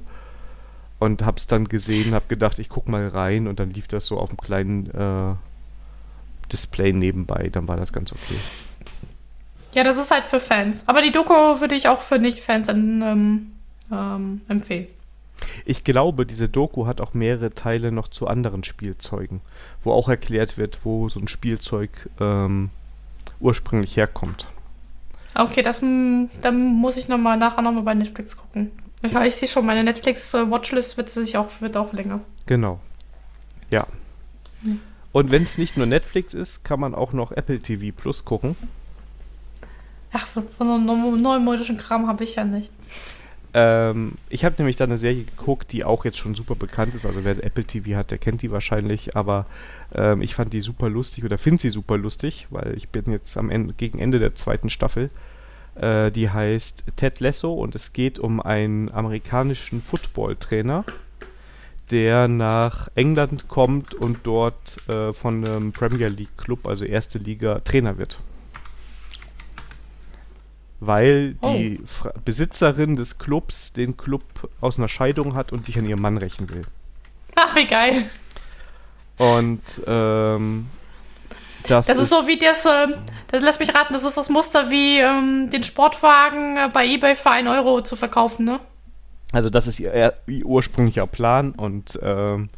und 0.98 1.24
hab's 1.24 1.46
dann 1.46 1.66
gesehen, 1.66 2.14
hab 2.14 2.28
gedacht, 2.28 2.58
ich 2.58 2.68
guck 2.68 2.88
mal 2.88 3.08
rein 3.08 3.48
und 3.48 3.58
dann 3.58 3.70
lief 3.70 3.88
das 3.88 4.06
so 4.06 4.18
auf 4.18 4.30
einem 4.30 4.38
kleinen 4.38 4.90
äh, 4.90 5.34
Display 6.52 6.92
nebenbei. 6.92 7.48
Dann 7.50 7.66
war 7.66 7.76
das 7.76 7.92
ganz 7.92 8.12
okay. 8.12 8.36
Ja, 9.74 9.82
das 9.82 9.96
ist 9.96 10.10
halt 10.10 10.24
für 10.24 10.40
Fans. 10.40 10.84
Aber 10.86 11.02
die 11.02 11.12
Doku 11.12 11.32
würde 11.32 11.74
ich 11.74 11.88
auch 11.88 12.00
für 12.00 12.18
Nicht-Fans 12.18 12.68
ähm, 12.68 13.52
ähm, 13.90 14.40
empfehlen. 14.48 14.86
Ich 15.64 15.84
glaube, 15.84 16.26
diese 16.26 16.48
Doku 16.48 16.86
hat 16.86 17.00
auch 17.00 17.12
mehrere 17.12 17.50
Teile 17.50 17.90
noch 17.90 18.08
zu 18.08 18.28
anderen 18.28 18.64
Spielzeugen, 18.64 19.40
wo 19.82 19.92
auch 19.92 20.08
erklärt 20.08 20.56
wird, 20.56 20.78
wo 20.84 21.08
so 21.08 21.20
ein 21.20 21.28
Spielzeug 21.28 22.08
ähm, 22.20 22.70
ursprünglich 23.40 23.96
herkommt. 23.96 24.46
Okay, 25.34 25.62
das 25.62 25.80
dann 25.80 26.64
muss 26.64 26.96
ich 26.96 27.08
noch 27.08 27.18
mal 27.18 27.36
nachher 27.36 27.62
nochmal 27.62 27.82
bei 27.82 27.94
Netflix 27.94 28.36
gucken. 28.36 28.70
Ich, 29.02 29.12
ich 29.12 29.34
sehe 29.34 29.48
schon, 29.48 29.66
meine 29.66 29.82
Netflix-Watchlist 29.82 30.96
wird 30.96 31.10
sich 31.10 31.36
auch, 31.36 31.48
wird 31.60 31.76
auch 31.76 31.92
länger. 31.92 32.20
Genau. 32.46 32.78
Ja. 33.70 33.86
Und 35.12 35.30
wenn 35.30 35.42
es 35.42 35.58
nicht 35.58 35.76
nur 35.76 35.86
Netflix 35.86 36.32
ist, 36.32 36.64
kann 36.64 36.80
man 36.80 36.94
auch 36.94 37.12
noch 37.12 37.32
Apple 37.32 37.58
TV 37.58 37.94
Plus 37.94 38.24
gucken. 38.24 38.56
Ach 40.16 40.26
so, 40.28 40.44
so 40.56 40.64
einen 40.64 40.86
neu- 40.86 41.16
neumodischen 41.16 41.76
Kram 41.76 42.06
habe 42.06 42.22
ich 42.22 42.36
ja 42.36 42.44
nicht. 42.44 42.70
Ähm, 43.52 44.12
ich 44.30 44.44
habe 44.44 44.54
nämlich 44.58 44.76
da 44.76 44.84
eine 44.84 44.96
Serie 44.96 45.24
geguckt, 45.24 45.72
die 45.72 45.84
auch 45.84 46.04
jetzt 46.04 46.18
schon 46.18 46.36
super 46.36 46.54
bekannt 46.54 46.94
ist. 46.94 47.04
Also 47.04 47.24
wer 47.24 47.42
Apple 47.42 47.64
TV 47.64 47.96
hat, 47.96 48.12
der 48.12 48.18
kennt 48.18 48.40
die 48.42 48.52
wahrscheinlich. 48.52 49.16
Aber 49.16 49.46
ähm, 49.92 50.22
ich 50.22 50.36
fand 50.36 50.52
die 50.52 50.60
super 50.60 50.88
lustig 50.88 51.24
oder 51.24 51.36
finde 51.36 51.62
sie 51.62 51.70
super 51.70 51.98
lustig, 51.98 52.46
weil 52.50 52.74
ich 52.76 52.90
bin 52.90 53.10
jetzt 53.10 53.36
am 53.36 53.50
Ende, 53.50 53.74
gegen 53.74 53.98
Ende 53.98 54.20
der 54.20 54.36
zweiten 54.36 54.70
Staffel. 54.70 55.10
Äh, 55.74 56.12
die 56.12 56.30
heißt 56.30 56.84
Ted 56.94 57.18
Lasso 57.18 57.52
und 57.52 57.74
es 57.74 57.92
geht 57.92 58.20
um 58.20 58.40
einen 58.40 58.92
amerikanischen 58.92 59.82
Football-Trainer, 59.82 60.84
der 61.90 62.28
nach 62.28 62.88
England 62.94 63.48
kommt 63.48 63.94
und 63.94 64.18
dort 64.22 64.78
äh, 64.88 65.12
von 65.12 65.44
einem 65.44 65.72
Premier 65.72 66.06
League 66.08 66.36
Club, 66.36 66.68
also 66.68 66.84
erste 66.84 67.18
Liga, 67.18 67.58
Trainer 67.60 67.98
wird. 67.98 68.20
Weil 70.86 71.34
die 71.34 71.80
Fra 71.86 72.12
Besitzerin 72.24 72.96
des 72.96 73.18
Clubs 73.18 73.72
den 73.72 73.96
Club 73.96 74.22
aus 74.60 74.78
einer 74.78 74.88
Scheidung 74.88 75.34
hat 75.34 75.52
und 75.52 75.66
sich 75.66 75.78
an 75.78 75.86
ihrem 75.86 76.02
Mann 76.02 76.18
rächen 76.18 76.48
will. 76.50 76.62
Ach, 77.36 77.54
wie 77.54 77.66
geil. 77.66 78.04
Und 79.18 79.62
ähm, 79.86 80.66
das, 81.68 81.86
Das 81.86 81.98
ist 81.98 82.10
so 82.10 82.26
wie 82.26 82.38
das, 82.38 82.66
ähm, 82.66 82.94
das 83.28 83.42
lässt 83.42 83.60
mich 83.60 83.74
raten, 83.74 83.92
das 83.92 84.04
ist 84.04 84.16
das 84.16 84.28
Muster 84.28 84.70
wie 84.70 84.98
ähm, 84.98 85.50
den 85.50 85.64
Sportwagen 85.64 86.56
äh, 86.56 86.68
bei 86.72 86.86
Ebay 86.86 87.16
für 87.16 87.30
1 87.30 87.48
Euro 87.48 87.80
zu 87.82 87.96
verkaufen, 87.96 88.44
ne? 88.44 88.60
Also 89.32 89.50
das 89.50 89.66
ist 89.66 89.80
ihr, 89.80 90.14
ihr 90.26 90.46
ursprünglicher 90.46 91.06
Plan 91.06 91.52
und 91.52 91.98
ähm, 92.02 92.50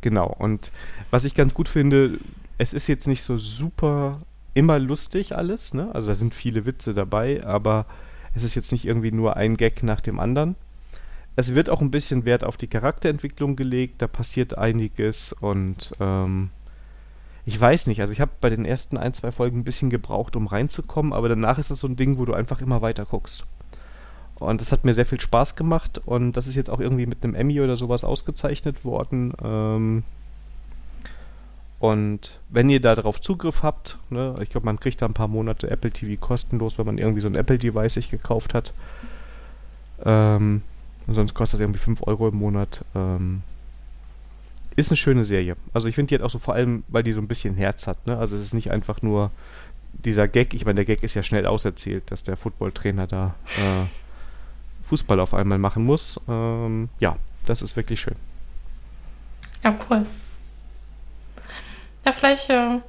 genau. 0.00 0.26
Und 0.38 0.70
was 1.10 1.24
ich 1.24 1.34
ganz 1.34 1.54
gut 1.54 1.68
finde, 1.68 2.18
es 2.58 2.72
ist 2.72 2.86
jetzt 2.86 3.08
nicht 3.08 3.22
so 3.22 3.38
super 3.38 4.20
immer 4.54 4.78
lustig 4.78 5.36
alles, 5.36 5.74
ne? 5.74 5.90
Also 5.94 6.08
da 6.08 6.14
sind 6.14 6.34
viele 6.34 6.66
Witze 6.66 6.94
dabei, 6.94 7.44
aber 7.44 7.86
es 8.34 8.42
ist 8.42 8.54
jetzt 8.54 8.72
nicht 8.72 8.84
irgendwie 8.84 9.12
nur 9.12 9.36
ein 9.36 9.56
Gag 9.56 9.82
nach 9.82 10.00
dem 10.00 10.18
anderen. 10.18 10.56
Es 11.34 11.54
wird 11.54 11.70
auch 11.70 11.80
ein 11.80 11.90
bisschen 11.90 12.24
Wert 12.24 12.44
auf 12.44 12.56
die 12.56 12.66
Charakterentwicklung 12.66 13.56
gelegt, 13.56 14.02
da 14.02 14.06
passiert 14.06 14.58
einiges 14.58 15.32
und 15.32 15.92
ähm, 15.98 16.50
ich 17.46 17.58
weiß 17.58 17.86
nicht, 17.86 18.00
also 18.00 18.12
ich 18.12 18.20
habe 18.20 18.32
bei 18.40 18.50
den 18.50 18.64
ersten 18.64 18.98
ein, 18.98 19.14
zwei 19.14 19.32
Folgen 19.32 19.60
ein 19.60 19.64
bisschen 19.64 19.90
gebraucht, 19.90 20.36
um 20.36 20.46
reinzukommen, 20.46 21.12
aber 21.12 21.28
danach 21.28 21.58
ist 21.58 21.70
das 21.70 21.78
so 21.78 21.88
ein 21.88 21.96
Ding, 21.96 22.18
wo 22.18 22.24
du 22.24 22.34
einfach 22.34 22.60
immer 22.60 22.82
weiter 22.82 23.06
guckst. 23.06 23.44
Und 24.36 24.60
das 24.60 24.72
hat 24.72 24.84
mir 24.84 24.92
sehr 24.92 25.06
viel 25.06 25.20
Spaß 25.20 25.56
gemacht 25.56 26.00
und 26.04 26.36
das 26.36 26.46
ist 26.46 26.54
jetzt 26.54 26.70
auch 26.70 26.80
irgendwie 26.80 27.06
mit 27.06 27.24
einem 27.24 27.34
Emmy 27.34 27.60
oder 27.60 27.76
sowas 27.76 28.04
ausgezeichnet 28.04 28.84
worden. 28.84 29.32
Ähm 29.42 30.04
und 31.82 32.38
wenn 32.48 32.68
ihr 32.68 32.80
da 32.80 32.94
drauf 32.94 33.20
Zugriff 33.20 33.64
habt, 33.64 33.98
ne, 34.08 34.36
ich 34.40 34.50
glaube, 34.50 34.66
man 34.66 34.78
kriegt 34.78 35.02
da 35.02 35.06
ein 35.06 35.14
paar 35.14 35.26
Monate 35.26 35.68
Apple 35.68 35.90
TV 35.90 36.16
kostenlos, 36.16 36.78
wenn 36.78 36.86
man 36.86 36.96
irgendwie 36.96 37.20
so 37.20 37.26
ein 37.26 37.34
Apple-Device 37.34 37.94
sich 37.94 38.08
gekauft 38.08 38.54
hat. 38.54 38.72
Ähm, 40.04 40.62
und 41.08 41.14
sonst 41.14 41.34
kostet 41.34 41.58
das 41.58 41.64
irgendwie 41.64 41.80
5 41.80 42.06
Euro 42.06 42.28
im 42.28 42.36
Monat. 42.36 42.84
Ähm, 42.94 43.42
ist 44.76 44.92
eine 44.92 44.96
schöne 44.96 45.24
Serie. 45.24 45.56
Also 45.72 45.88
ich 45.88 45.96
finde 45.96 46.10
die 46.10 46.14
halt 46.14 46.22
auch 46.22 46.30
so 46.30 46.38
vor 46.38 46.54
allem, 46.54 46.84
weil 46.86 47.02
die 47.02 47.14
so 47.14 47.20
ein 47.20 47.26
bisschen 47.26 47.56
Herz 47.56 47.88
hat. 47.88 48.06
Ne? 48.06 48.16
Also 48.16 48.36
es 48.36 48.42
ist 48.42 48.54
nicht 48.54 48.70
einfach 48.70 49.02
nur 49.02 49.32
dieser 49.92 50.28
Gag. 50.28 50.54
Ich 50.54 50.64
meine, 50.64 50.76
der 50.76 50.84
Gag 50.84 51.02
ist 51.02 51.14
ja 51.14 51.24
schnell 51.24 51.46
auserzählt, 51.46 52.12
dass 52.12 52.22
der 52.22 52.36
Footballtrainer 52.36 53.08
da 53.08 53.34
äh, 53.56 54.86
Fußball 54.86 55.18
auf 55.18 55.34
einmal 55.34 55.58
machen 55.58 55.84
muss. 55.84 56.20
Ähm, 56.28 56.90
ja, 57.00 57.16
das 57.44 57.60
ist 57.60 57.74
wirklich 57.74 57.98
schön. 57.98 58.14
Ja, 59.64 59.76
cool. 59.90 60.06
Ja, 62.04 62.12
vielleicht, 62.12 62.50
äh, 62.50 62.80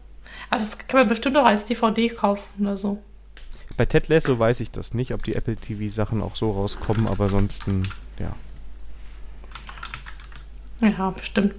also 0.49 0.65
das 0.65 0.77
kann 0.87 1.01
man 1.01 1.09
bestimmt 1.09 1.37
auch 1.37 1.45
als 1.45 1.65
DVD 1.65 2.09
kaufen 2.09 2.65
oder 2.65 2.77
so. 2.77 3.01
Bei 3.77 3.85
Ted 3.85 4.07
Lasso 4.07 4.37
weiß 4.37 4.59
ich 4.59 4.71
das 4.71 4.93
nicht, 4.93 5.13
ob 5.13 5.23
die 5.23 5.35
Apple 5.35 5.55
TV 5.55 5.91
Sachen 5.93 6.21
auch 6.21 6.35
so 6.35 6.51
rauskommen, 6.51 7.07
aber 7.07 7.25
ansonsten, 7.25 7.83
ja. 8.19 8.35
Ja, 10.87 11.09
bestimmt. 11.11 11.55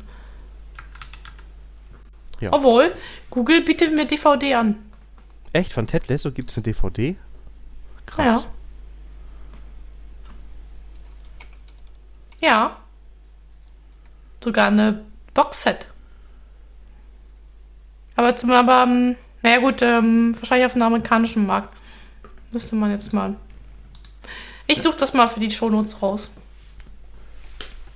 Ja. 2.41 2.53
Obwohl, 2.53 2.93
Google 3.31 3.63
bietet 3.63 3.95
mir 3.95 4.07
DVD 4.07 4.55
an. 4.55 4.77
Echt, 5.53 5.73
von 5.73 5.87
Ted 5.87 6.09
Lasso 6.09 6.31
gibt 6.31 6.51
es 6.51 6.57
eine 6.57 6.65
DVD? 6.65 7.17
Krass. 8.07 8.47
Ja. 12.41 12.49
Ja. 12.49 12.77
Sogar 14.43 14.67
eine 14.67 15.05
Boxset. 15.33 15.89
Aber 18.17 18.37
zum 18.37 18.51
aber, 18.53 18.85
ähm, 18.85 19.17
naja 19.43 19.59
gut, 19.59 19.83
ähm, 19.83 20.37
wahrscheinlich 20.39 20.67
auf 20.67 20.73
dem 20.73 20.83
amerikanischen 20.83 21.47
Markt. 21.47 21.75
Müsste 22.53 22.77
man 22.77 22.91
jetzt 22.91 23.13
mal. 23.13 23.35
Ich 24.67 24.81
suche 24.81 24.97
das 24.97 25.13
mal 25.13 25.29
für 25.29 25.41
die 25.41 25.51
Shownotes 25.51 26.01
raus. 26.01 26.31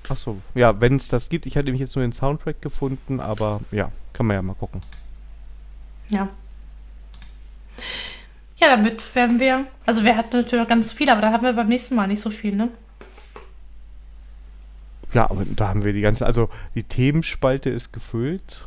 Ach 0.09 0.17
so, 0.17 0.39
ja, 0.55 0.81
wenn 0.81 0.97
es 0.97 1.09
das 1.09 1.29
gibt. 1.29 1.47
Ich 1.47 1.57
hatte 1.57 1.67
nämlich 1.67 1.81
jetzt 1.81 1.95
nur 1.95 2.05
den 2.05 2.13
Soundtrack 2.13 2.63
gefunden, 2.63 3.21
aber 3.21 3.61
ja, 3.71 3.93
kann 4.13 4.27
man 4.27 4.37
ja 4.37 4.43
mal 4.43 4.55
gucken. 4.55 4.81
Ja. 6.09 6.29
Ja, 8.57 8.77
damit 8.77 9.15
werden 9.15 9.39
wir. 9.39 9.67
Also, 9.87 10.05
wir 10.05 10.17
hatten 10.17 10.37
natürlich 10.37 10.63
noch 10.63 10.69
ganz 10.69 10.93
viel, 10.93 11.09
aber 11.11 11.21
da 11.21 11.31
haben 11.31 11.45
wir 11.45 11.53
beim 11.53 11.69
nächsten 11.69 11.95
Mal 11.95 12.09
nicht 12.09 12.21
so 12.21 12.31
viel, 12.31 12.57
ne? 12.57 12.71
Ja, 15.13 15.31
aber 15.31 15.45
da 15.45 15.69
haben 15.69 15.85
wir 15.85 15.93
die 15.93 16.01
ganze. 16.01 16.27
Also, 16.27 16.51
die 16.75 16.83
Themenspalte 16.83 17.71
ist 17.71 17.93
gefüllt. 17.93 18.67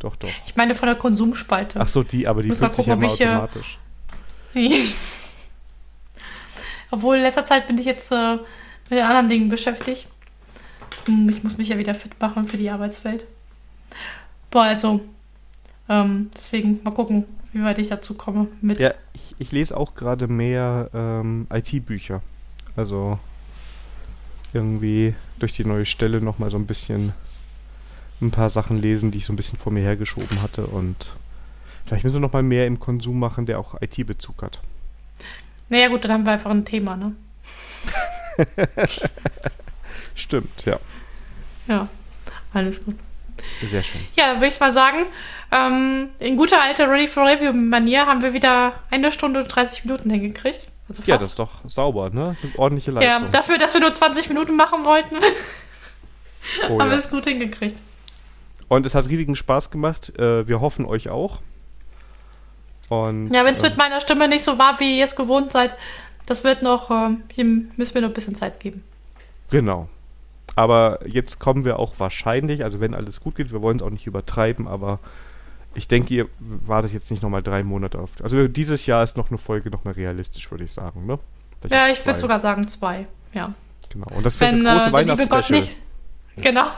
Doch, 0.00 0.16
doch. 0.16 0.28
Ich 0.46 0.56
meine 0.56 0.74
von 0.74 0.86
der 0.86 0.96
Konsumspalte. 0.96 1.78
Ach 1.80 1.86
so, 1.88 2.02
die, 2.02 2.26
aber 2.26 2.42
die 2.42 2.50
füllt 2.50 2.74
sich 2.74 2.86
gucken, 2.86 3.02
ja 3.02 3.12
ich, 3.12 3.20
äh, 3.20 3.26
automatisch. 3.28 3.78
Obwohl 6.90 7.16
in 7.16 7.22
letzter 7.22 7.44
Zeit 7.44 7.68
bin 7.68 7.78
ich 7.78 7.86
jetzt 7.86 8.10
äh, 8.10 8.32
mit 8.88 8.98
den 8.98 9.04
anderen 9.04 9.28
Dingen 9.28 9.48
beschäftigt. 9.48 10.08
Hm, 11.04 11.28
Ich 11.28 11.44
muss 11.44 11.56
mich 11.58 11.68
ja 11.68 11.78
wieder 11.78 11.94
fit 11.94 12.18
machen 12.20 12.46
für 12.46 12.56
die 12.56 12.70
Arbeitswelt. 12.70 13.26
Boah, 14.50 14.64
also, 14.64 15.00
ähm, 15.88 16.30
deswegen 16.34 16.80
mal 16.82 16.92
gucken, 16.92 17.26
wie 17.52 17.62
weit 17.62 17.78
ich 17.78 17.88
dazu 17.88 18.14
komme 18.14 18.48
mit. 18.60 18.80
Ja, 18.80 18.92
ich, 19.12 19.34
ich 19.38 19.52
lese 19.52 19.76
auch 19.76 19.94
gerade 19.94 20.26
mehr 20.28 20.90
ähm, 20.94 21.46
IT-Bücher. 21.52 22.22
Also 22.74 23.18
irgendwie 24.52 25.14
durch 25.38 25.52
die 25.52 25.64
neue 25.64 25.86
Stelle 25.86 26.20
nochmal 26.20 26.50
so 26.50 26.56
ein 26.56 26.66
bisschen 26.66 27.12
ein 28.20 28.30
paar 28.30 28.50
Sachen 28.50 28.80
lesen, 28.80 29.10
die 29.10 29.18
ich 29.18 29.26
so 29.26 29.32
ein 29.32 29.36
bisschen 29.36 29.58
vor 29.58 29.72
mir 29.72 29.82
hergeschoben 29.82 30.42
hatte 30.42 30.66
und 30.66 31.14
vielleicht 31.86 32.04
müssen 32.04 32.16
wir 32.16 32.20
nochmal 32.20 32.42
mehr 32.42 32.66
im 32.66 32.78
Konsum 32.78 33.18
machen, 33.18 33.46
der 33.46 33.58
auch 33.58 33.80
IT-Bezug 33.80 34.42
hat. 34.42 34.60
Naja, 35.68 35.88
gut, 35.88 36.04
dann 36.04 36.12
haben 36.12 36.24
wir 36.24 36.32
einfach 36.32 36.50
ein 36.50 36.64
Thema, 36.64 36.96
ne? 36.96 37.14
Stimmt, 40.14 40.64
ja. 40.64 40.78
Ja, 41.66 41.88
alles 42.52 42.84
gut. 42.84 42.96
Sehr 43.66 43.82
schön. 43.82 44.00
Ja, 44.16 44.34
würde 44.34 44.48
ich 44.48 44.60
mal 44.60 44.72
sagen, 44.72 45.06
ähm, 45.50 46.10
in 46.18 46.36
guter 46.36 46.60
alter 46.60 46.90
Ready 46.90 47.06
for 47.06 47.24
Review-Manier 47.26 48.06
haben 48.06 48.22
wir 48.22 48.32
wieder 48.32 48.74
eine 48.90 49.12
Stunde 49.12 49.40
und 49.40 49.48
30 49.48 49.84
Minuten 49.84 50.10
hingekriegt. 50.10 50.66
Also. 50.88 51.02
Ja, 51.06 51.16
das 51.16 51.28
ist 51.28 51.38
doch 51.38 51.50
sauber, 51.68 52.10
ne? 52.10 52.36
Eine 52.42 52.58
ordentliche 52.58 52.90
ja, 52.92 53.14
Leistung. 53.14 53.30
dafür, 53.30 53.58
dass 53.58 53.74
wir 53.74 53.80
nur 53.80 53.92
20 53.92 54.28
Minuten 54.28 54.56
machen 54.56 54.84
wollten, 54.84 55.16
oh, 55.16 56.62
haben 56.80 56.90
wir 56.90 56.96
ja. 56.96 57.02
es 57.02 57.10
gut 57.10 57.24
hingekriegt. 57.24 57.78
Und 58.70 58.86
es 58.86 58.94
hat 58.94 59.08
riesigen 59.08 59.34
Spaß 59.34 59.72
gemacht. 59.72 60.16
Äh, 60.16 60.46
wir 60.46 60.60
hoffen 60.60 60.84
euch 60.84 61.08
auch. 61.08 61.40
Und, 62.88 63.32
Ja, 63.34 63.44
wenn 63.44 63.54
es 63.54 63.62
ähm, 63.62 63.70
mit 63.70 63.76
meiner 63.76 64.00
Stimme 64.00 64.28
nicht 64.28 64.44
so 64.44 64.58
war, 64.58 64.78
wie 64.78 64.96
ihr 64.98 65.04
es 65.04 65.16
gewohnt 65.16 65.50
seid, 65.50 65.74
das 66.26 66.44
wird 66.44 66.62
noch, 66.62 66.88
ähm, 66.88 67.24
hier 67.32 67.44
müssen 67.44 67.94
wir 67.94 68.02
noch 68.02 68.10
ein 68.10 68.14
bisschen 68.14 68.36
Zeit 68.36 68.60
geben. 68.60 68.84
Genau. 69.50 69.88
Aber 70.54 71.00
jetzt 71.04 71.40
kommen 71.40 71.64
wir 71.64 71.80
auch 71.80 71.94
wahrscheinlich, 71.98 72.62
also 72.62 72.78
wenn 72.78 72.94
alles 72.94 73.20
gut 73.20 73.34
geht, 73.34 73.50
wir 73.50 73.60
wollen 73.60 73.78
es 73.78 73.82
auch 73.82 73.90
nicht 73.90 74.06
übertreiben, 74.06 74.68
aber 74.68 75.00
ich 75.74 75.88
denke, 75.88 76.14
ihr 76.14 76.28
wartet 76.38 76.92
jetzt 76.92 77.10
nicht 77.10 77.24
nochmal 77.24 77.42
drei 77.42 77.64
Monate 77.64 77.98
auf. 77.98 78.10
Also 78.22 78.46
dieses 78.46 78.86
Jahr 78.86 79.02
ist 79.02 79.16
noch 79.16 79.30
eine 79.30 79.38
Folge 79.38 79.70
nochmal 79.70 79.94
realistisch, 79.94 80.48
würde 80.48 80.62
ich 80.62 80.72
sagen, 80.72 81.06
ne? 81.06 81.18
Vielleicht 81.60 81.74
Ja, 81.74 81.88
ich 81.88 82.06
würde 82.06 82.20
sogar 82.20 82.38
sagen 82.38 82.68
zwei. 82.68 83.08
Ja. 83.34 83.52
Genau. 83.88 84.06
Und 84.14 84.24
das 84.24 84.38
wird 84.38 84.52
das 84.52 84.62
große 84.62 84.90
äh, 84.90 84.92
Weihnachtsspecial. 84.92 85.64
Genau. 86.36 86.68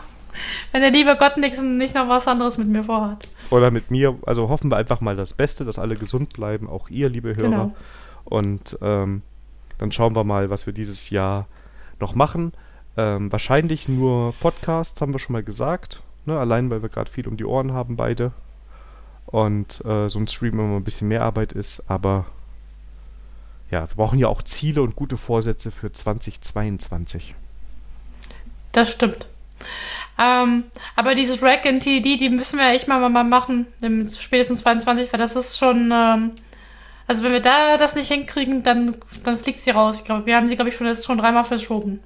Wenn 0.73 0.81
der 0.83 0.91
liebe 0.91 1.17
Gott 1.17 1.37
nicht, 1.37 1.61
nicht 1.61 1.95
noch 1.95 2.09
was 2.09 2.27
anderes 2.27 2.59
mit 2.59 2.69
mir 2.69 2.85
vorhat. 2.85 3.29
Oder 3.51 3.71
mit 3.71 3.91
mir. 3.91 4.17
Also 4.27 4.49
hoffen 4.49 4.71
wir 4.71 4.77
einfach 4.77 5.01
mal 5.01 5.17
das 5.17 5.33
Beste, 5.33 5.65
dass 5.65 5.79
alle 5.79 5.97
gesund 5.97 6.35
bleiben, 6.35 6.69
auch 6.69 6.89
ihr, 6.89 7.09
liebe 7.09 7.37
Hörer. 7.37 7.51
Genau. 7.51 7.77
Und 8.25 8.79
ähm, 8.83 9.23
dann 9.79 9.93
schauen 9.93 10.15
wir 10.15 10.25
mal, 10.25 10.51
was 10.51 10.67
wir 10.67 10.73
dieses 10.73 11.11
Jahr 11.11 11.47
noch 12.01 12.15
machen. 12.15 12.53
Ähm, 12.97 13.33
wahrscheinlich 13.33 13.89
nur 13.89 14.35
Podcasts, 14.41 15.01
haben 15.01 15.15
wir 15.15 15.19
schon 15.19 15.33
mal 15.33 15.43
gesagt. 15.43 16.03
Ne? 16.27 16.39
Allein, 16.39 16.71
weil 16.71 16.83
wir 16.83 16.89
gerade 16.89 17.11
viel 17.11 17.27
um 17.27 17.37
die 17.37 17.45
Ohren 17.45 17.73
haben, 17.73 17.97
beide. 17.97 18.33
Und 19.27 19.85
äh, 19.85 20.09
so 20.09 20.19
ein 20.19 20.29
Stream 20.29 20.61
immer 20.61 20.77
ein 20.77 20.85
bisschen 20.85 21.09
mehr 21.09 21.23
Arbeit 21.23 21.53
ist. 21.53 21.91
Aber 21.91 22.27
ja, 23.71 23.89
wir 23.89 23.97
brauchen 23.97 24.19
ja 24.19 24.29
auch 24.29 24.43
Ziele 24.43 24.83
und 24.83 24.97
gute 24.97 25.17
Vorsätze 25.17 25.71
für 25.71 25.91
2022. 25.91 27.35
Das 28.73 28.93
stimmt. 28.93 29.27
Ähm, 30.19 30.65
aber 30.95 31.15
dieses 31.15 31.43
Rack 31.43 31.65
in 31.65 31.81
TD, 31.81 32.17
die 32.17 32.29
müssen 32.31 32.59
wir 32.59 32.69
echt 32.71 32.89
mal, 32.89 33.09
mal 33.09 33.25
machen, 33.25 33.67
spätestens 34.09 34.61
22, 34.61 35.13
weil 35.13 35.21
das 35.21 35.37
ist 35.37 35.59
schon, 35.59 35.91
ähm, 35.93 36.33
also 37.07 37.25
wenn 37.25 37.33
wir 37.33 37.41
da 37.41 37.77
das 37.79 37.95
nicht 37.95 38.13
hinkriegen, 38.13 38.63
dann, 38.63 38.97
dann 39.25 39.37
fliegt 39.37 39.59
sie 39.59 39.71
raus. 39.71 39.99
Ich 39.99 40.05
glaube, 40.05 40.27
wir 40.27 40.37
haben 40.37 40.49
sie, 40.49 40.57
glaube 40.57 40.69
ich, 40.69 40.77
schon, 40.77 40.87
jetzt 40.87 41.07
schon 41.07 41.19
dreimal 41.19 41.45
verschoben. 41.45 42.01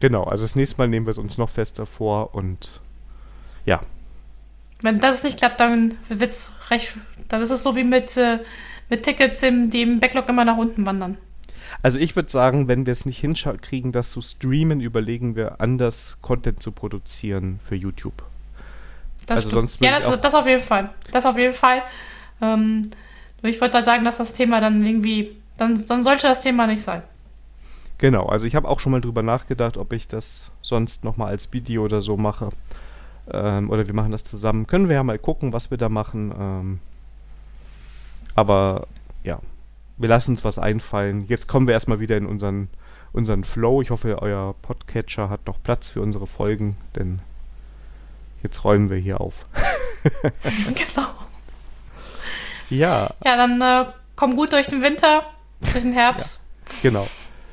Genau, 0.00 0.24
also 0.24 0.44
das 0.44 0.56
nächste 0.56 0.76
Mal 0.78 0.88
nehmen 0.88 1.06
wir 1.06 1.12
es 1.12 1.18
uns 1.18 1.38
noch 1.38 1.48
fester 1.48 1.86
vor 1.86 2.34
und 2.34 2.80
ja, 3.64 3.80
Wenn 4.82 5.00
das 5.00 5.24
nicht 5.24 5.38
klappt, 5.38 5.60
dann 5.60 5.96
wird's 6.08 6.52
recht, 6.70 6.94
dann 7.28 7.40
ist 7.40 7.50
es 7.50 7.62
so 7.62 7.76
wie 7.76 7.84
mit, 7.84 8.16
äh, 8.16 8.40
mit 8.88 9.02
Tickets, 9.02 9.42
im, 9.42 9.70
die 9.70 9.82
im 9.82 10.00
Backlog 10.00 10.28
immer 10.28 10.44
nach 10.44 10.56
unten 10.56 10.84
wandern. 10.86 11.16
Also 11.82 11.98
ich 11.98 12.16
würde 12.16 12.30
sagen, 12.30 12.68
wenn 12.68 12.86
wir 12.86 12.92
es 12.92 13.06
nicht 13.06 13.18
hinkriegen, 13.20 13.92
das 13.92 14.10
zu 14.10 14.20
streamen, 14.22 14.80
überlegen 14.80 15.36
wir 15.36 15.60
anders 15.60 16.18
Content 16.22 16.62
zu 16.62 16.72
produzieren 16.72 17.60
für 17.64 17.74
YouTube. 17.74 18.22
Das 19.26 19.38
Also 19.38 19.48
stimmt. 19.50 19.70
sonst 19.70 19.80
ja, 19.80 19.98
das, 19.98 20.20
das 20.20 20.34
auf 20.34 20.46
jeden 20.46 20.62
Fall. 20.62 20.90
Das 21.12 21.26
auf 21.26 21.36
jeden 21.38 21.54
Fall. 21.54 21.82
Ähm, 22.40 22.90
ich 23.42 23.60
wollte 23.60 23.74
halt 23.74 23.84
sagen, 23.84 24.04
dass 24.04 24.18
das 24.18 24.32
Thema 24.32 24.60
dann 24.60 24.84
irgendwie, 24.84 25.36
dann, 25.58 25.84
dann 25.86 26.02
sollte 26.02 26.26
das 26.26 26.40
Thema 26.40 26.66
nicht 26.66 26.82
sein. 26.82 27.02
Genau, 27.98 28.26
also 28.26 28.46
ich 28.46 28.54
habe 28.54 28.68
auch 28.68 28.80
schon 28.80 28.92
mal 28.92 29.00
drüber 29.00 29.22
nachgedacht, 29.22 29.78
ob 29.78 29.92
ich 29.92 30.06
das 30.06 30.50
sonst 30.60 31.04
nochmal 31.04 31.28
als 31.28 31.52
Video 31.52 31.84
oder 31.84 32.02
so 32.02 32.16
mache. 32.16 32.50
Ähm, 33.30 33.70
oder 33.70 33.86
wir 33.86 33.94
machen 33.94 34.12
das 34.12 34.24
zusammen. 34.24 34.66
Können 34.66 34.88
wir 34.88 34.96
ja 34.96 35.02
mal 35.02 35.18
gucken, 35.18 35.52
was 35.52 35.70
wir 35.70 35.78
da 35.78 35.88
machen. 35.88 36.32
Ähm, 36.38 36.78
aber 38.34 38.86
wir 39.96 40.08
lassen 40.08 40.32
uns 40.32 40.44
was 40.44 40.58
einfallen. 40.58 41.24
Jetzt 41.28 41.48
kommen 41.48 41.66
wir 41.66 41.72
erstmal 41.74 42.00
wieder 42.00 42.16
in 42.16 42.26
unseren, 42.26 42.68
unseren 43.12 43.44
Flow. 43.44 43.80
Ich 43.82 43.90
hoffe, 43.90 44.20
euer 44.20 44.54
Podcatcher 44.62 45.30
hat 45.30 45.46
noch 45.46 45.62
Platz 45.62 45.90
für 45.90 46.02
unsere 46.02 46.26
Folgen, 46.26 46.76
denn 46.94 47.20
jetzt 48.42 48.64
räumen 48.64 48.90
wir 48.90 48.98
hier 48.98 49.20
auf. 49.20 49.46
genau. 50.74 51.08
Ja, 52.70 53.10
Ja, 53.24 53.36
dann 53.36 53.60
äh, 53.60 53.86
komm 54.16 54.36
gut 54.36 54.52
durch 54.52 54.66
den 54.68 54.82
Winter, 54.82 55.22
durch 55.60 55.82
den 55.82 55.92
Herbst. 55.92 56.40
genau. 56.82 57.06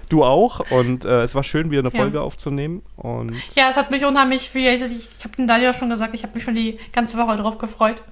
Du 0.10 0.24
auch 0.24 0.60
und 0.70 1.06
äh, 1.06 1.24
es 1.24 1.34
war 1.34 1.44
schön, 1.44 1.72
wieder 1.72 1.80
eine 1.80 1.90
Ja. 1.91 1.99
Folge 2.02 2.22
aufzunehmen. 2.22 2.84
Und 2.98 3.34
Ja, 3.56 3.70
es 3.70 3.78
hat 3.78 3.90
mich 3.90 4.06
unheimlich, 4.06 4.53
wie 4.53 4.68
ich, 4.68 4.82
ich 4.84 5.24
habe 5.24 5.36
den 5.36 5.48
Daniel 5.48 5.74
schon 5.74 5.90
gesagt, 5.90 6.14
ich 6.14 6.22
habe 6.24 6.36
mich 6.36 6.44
schon 6.44 6.53
die 6.56 6.78
ganze 6.91 7.18
Woche 7.18 7.38
drauf 7.38 7.57
gefreut. 7.57 8.03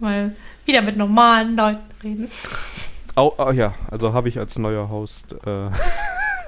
Weil 0.00 0.34
wieder 0.64 0.82
mit 0.82 0.96
normalen 0.96 1.56
Leuten 1.56 1.84
reden. 2.02 2.28
Au, 3.16 3.32
oh, 3.38 3.52
ja, 3.52 3.74
also 3.90 4.12
habe 4.12 4.28
ich 4.28 4.38
als 4.38 4.58
neuer 4.58 4.88
Host. 4.88 5.36
Äh, 5.46 5.70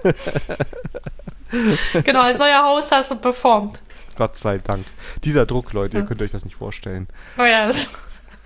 genau, 2.03 2.23
als 2.23 2.39
neuer 2.39 2.65
Host 2.65 2.93
hast 2.93 3.11
du 3.11 3.17
performt. 3.17 3.81
Gott 4.17 4.37
sei 4.37 4.59
Dank. 4.59 4.85
Dieser 5.25 5.47
Druck, 5.47 5.73
Leute, 5.73 5.99
ihr 5.99 6.05
könnt 6.05 6.23
euch 6.23 6.33
das 6.33 6.45
nicht 6.45 6.57
vorstellen. 6.57 7.07
Oh 7.39 7.45
ja, 7.45 7.67
das, 7.67 7.97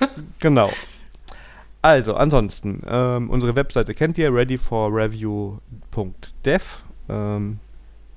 Genau. 0.40 0.70
Also, 1.82 2.14
ansonsten, 2.14 2.82
ähm, 2.86 3.30
unsere 3.30 3.56
Webseite 3.56 3.94
kennt 3.94 4.18
ihr, 4.18 4.34
readyforreview.dev. 4.34 6.62
Ähm, 7.08 7.58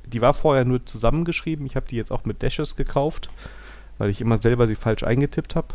die 0.06 0.20
war 0.22 0.34
vorher 0.34 0.66
nur 0.66 0.86
zusammengeschrieben. 0.86 1.66
Ich 1.66 1.78
habe 1.78 1.88
die 1.88 1.96
jetzt 1.96 2.12
auch 2.12 2.26
mit 2.26 2.44
Dashes 2.44 2.76
gekauft, 2.76 3.30
weil 3.98 4.10
ich 4.10 4.20
immer 4.20 4.38
selber 4.38 4.68
sie 4.68 4.76
falsch 4.76 5.04
eingetippt 5.04 5.56
habe. 5.56 5.70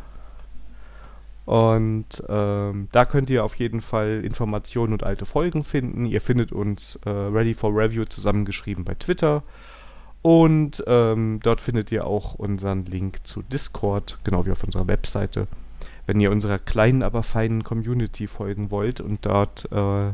Und 1.49 2.23
ähm, 2.29 2.89
da 2.93 3.07
könnt 3.07 3.31
ihr 3.31 3.43
auf 3.43 3.55
jeden 3.55 3.81
Fall 3.81 4.21
Informationen 4.23 4.93
und 4.93 5.03
alte 5.03 5.25
Folgen 5.25 5.65
finden. 5.65 6.05
Ihr 6.05 6.21
findet 6.21 6.53
uns 6.53 6.97
äh, 7.07 7.09
Ready 7.09 7.55
for 7.55 7.75
Review 7.75 8.05
zusammengeschrieben 8.05 8.85
bei 8.85 8.93
Twitter. 8.93 9.43
Und 10.21 10.85
ähm, 10.87 11.41
dort 11.43 11.63
findet 11.63 11.91
ihr 11.91 12.07
auch 12.07 12.35
unseren 12.35 12.85
Link 12.85 13.27
zu 13.27 13.41
Discord, 13.41 14.19
genau 14.25 14.45
wie 14.45 14.51
auf 14.51 14.63
unserer 14.63 14.89
Webseite. 14.89 15.47
Wenn 16.05 16.21
ihr 16.21 16.31
unserer 16.33 16.59
kleinen, 16.59 17.03
aber 17.03 17.23
feinen 17.23 17.65
Community 17.65 18.27
folgen 18.27 18.71
wollt 18.71 19.01
und 19.01 19.25
dort 19.25 19.73
äh, 19.73 20.11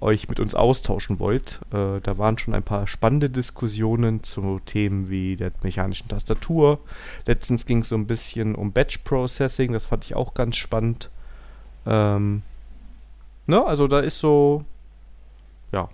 euch 0.00 0.28
mit 0.28 0.38
uns 0.40 0.54
austauschen 0.54 1.18
wollt, 1.18 1.60
äh, 1.72 2.00
da 2.00 2.18
waren 2.18 2.38
schon 2.38 2.54
ein 2.54 2.62
paar 2.62 2.86
spannende 2.86 3.30
Diskussionen 3.30 4.22
zu 4.22 4.60
Themen 4.64 5.08
wie 5.08 5.36
der 5.36 5.52
mechanischen 5.62 6.08
Tastatur. 6.08 6.78
Letztens 7.26 7.64
ging 7.66 7.78
es 7.78 7.88
so 7.88 7.94
ein 7.94 8.06
bisschen 8.06 8.54
um 8.54 8.72
Batch 8.72 8.98
Processing, 8.98 9.72
das 9.72 9.86
fand 9.86 10.04
ich 10.04 10.14
auch 10.14 10.34
ganz 10.34 10.56
spannend. 10.56 11.10
Ähm, 11.86 12.42
ne, 13.46 13.64
also 13.64 13.88
da 13.88 14.00
ist 14.00 14.18
so, 14.18 14.64
ja. 15.72 15.88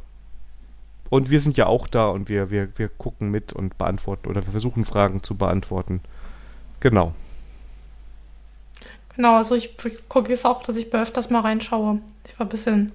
Und 1.09 1.31
wir 1.31 1.41
sind 1.41 1.57
ja 1.57 1.67
auch 1.67 1.87
da 1.87 2.09
und 2.09 2.29
wir, 2.29 2.51
wir, 2.51 2.69
wir 2.79 2.89
gucken 2.89 3.31
mit 3.31 3.53
und 3.53 3.79
beantworten 3.79 4.29
oder 4.29 4.45
wir 4.45 4.53
versuchen 4.53 4.85
Fragen 4.85 5.23
zu 5.23 5.37
beantworten. 5.37 6.01
Genau. 6.81 7.15
genau, 9.15 9.37
also 9.37 9.55
ich, 9.55 9.77
ich 9.85 10.09
gucke 10.09 10.31
jetzt 10.31 10.47
auch, 10.47 10.63
dass 10.63 10.77
ich 10.77 10.91
bei 10.91 11.03
öfters 11.03 11.29
mal 11.31 11.41
reinschaue. 11.41 11.99
Ich 12.27 12.39
war 12.39 12.47
ein 12.47 12.49
bisschen, 12.49 12.93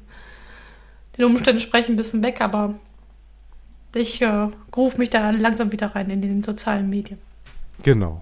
den 1.17 1.25
Umständen 1.25 1.61
sprechen 1.61 1.93
ein 1.93 1.97
bisschen 1.97 2.23
weg, 2.23 2.41
aber 2.41 2.75
Ich 3.95 4.21
äh, 4.21 4.49
rufe 4.75 4.97
mich 4.97 5.09
da 5.09 5.29
langsam 5.31 5.71
wieder 5.71 5.95
rein 5.95 6.09
in 6.09 6.21
den 6.21 6.43
sozialen 6.43 6.89
Medien. 6.89 7.17
Genau. 7.83 8.21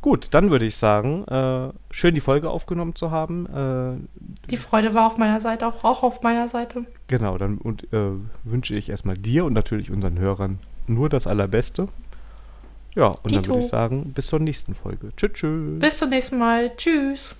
Gut, 0.00 0.28
dann 0.32 0.50
würde 0.50 0.64
ich 0.66 0.74
sagen, 0.76 1.24
äh, 1.28 1.70
schön 1.92 2.14
die 2.16 2.20
Folge 2.20 2.50
aufgenommen 2.50 2.96
zu 2.96 3.12
haben. 3.12 3.46
Äh, 3.46 4.48
Die 4.50 4.56
Freude 4.56 4.94
war 4.94 5.06
auf 5.06 5.16
meiner 5.18 5.40
Seite, 5.40 5.68
auch, 5.68 5.84
auch 5.84 6.02
auf 6.02 6.22
meiner 6.22 6.48
Seite. 6.48 6.84
genau, 7.06 7.38
dann 7.38 7.58
und, 7.58 7.84
äh, 7.92 8.10
wünsche 8.42 8.74
ich 8.74 8.88
erstmal 8.88 9.16
dir 9.16 9.44
und 9.44 9.52
natürlich 9.52 9.92
unseren 9.92 10.18
Hörern 10.18 10.58
nur 10.88 11.08
das 11.08 11.28
Allerbeste. 11.28 11.86
Ja, 12.96 13.06
und 13.06 13.26
dann 13.32 13.42
Dito. 13.42 13.50
würde 13.50 13.60
ich 13.60 13.68
sagen, 13.68 14.12
bis 14.12 14.26
zur 14.26 14.40
nächsten 14.40 14.74
Folge. 14.74 15.12
Tschüss, 15.16 15.32
tschüss. 15.34 15.78
Bis 15.78 15.98
zum 15.98 16.10
nächsten 16.10 16.38
Mal. 16.38 16.72
Tschüss. 16.76 17.36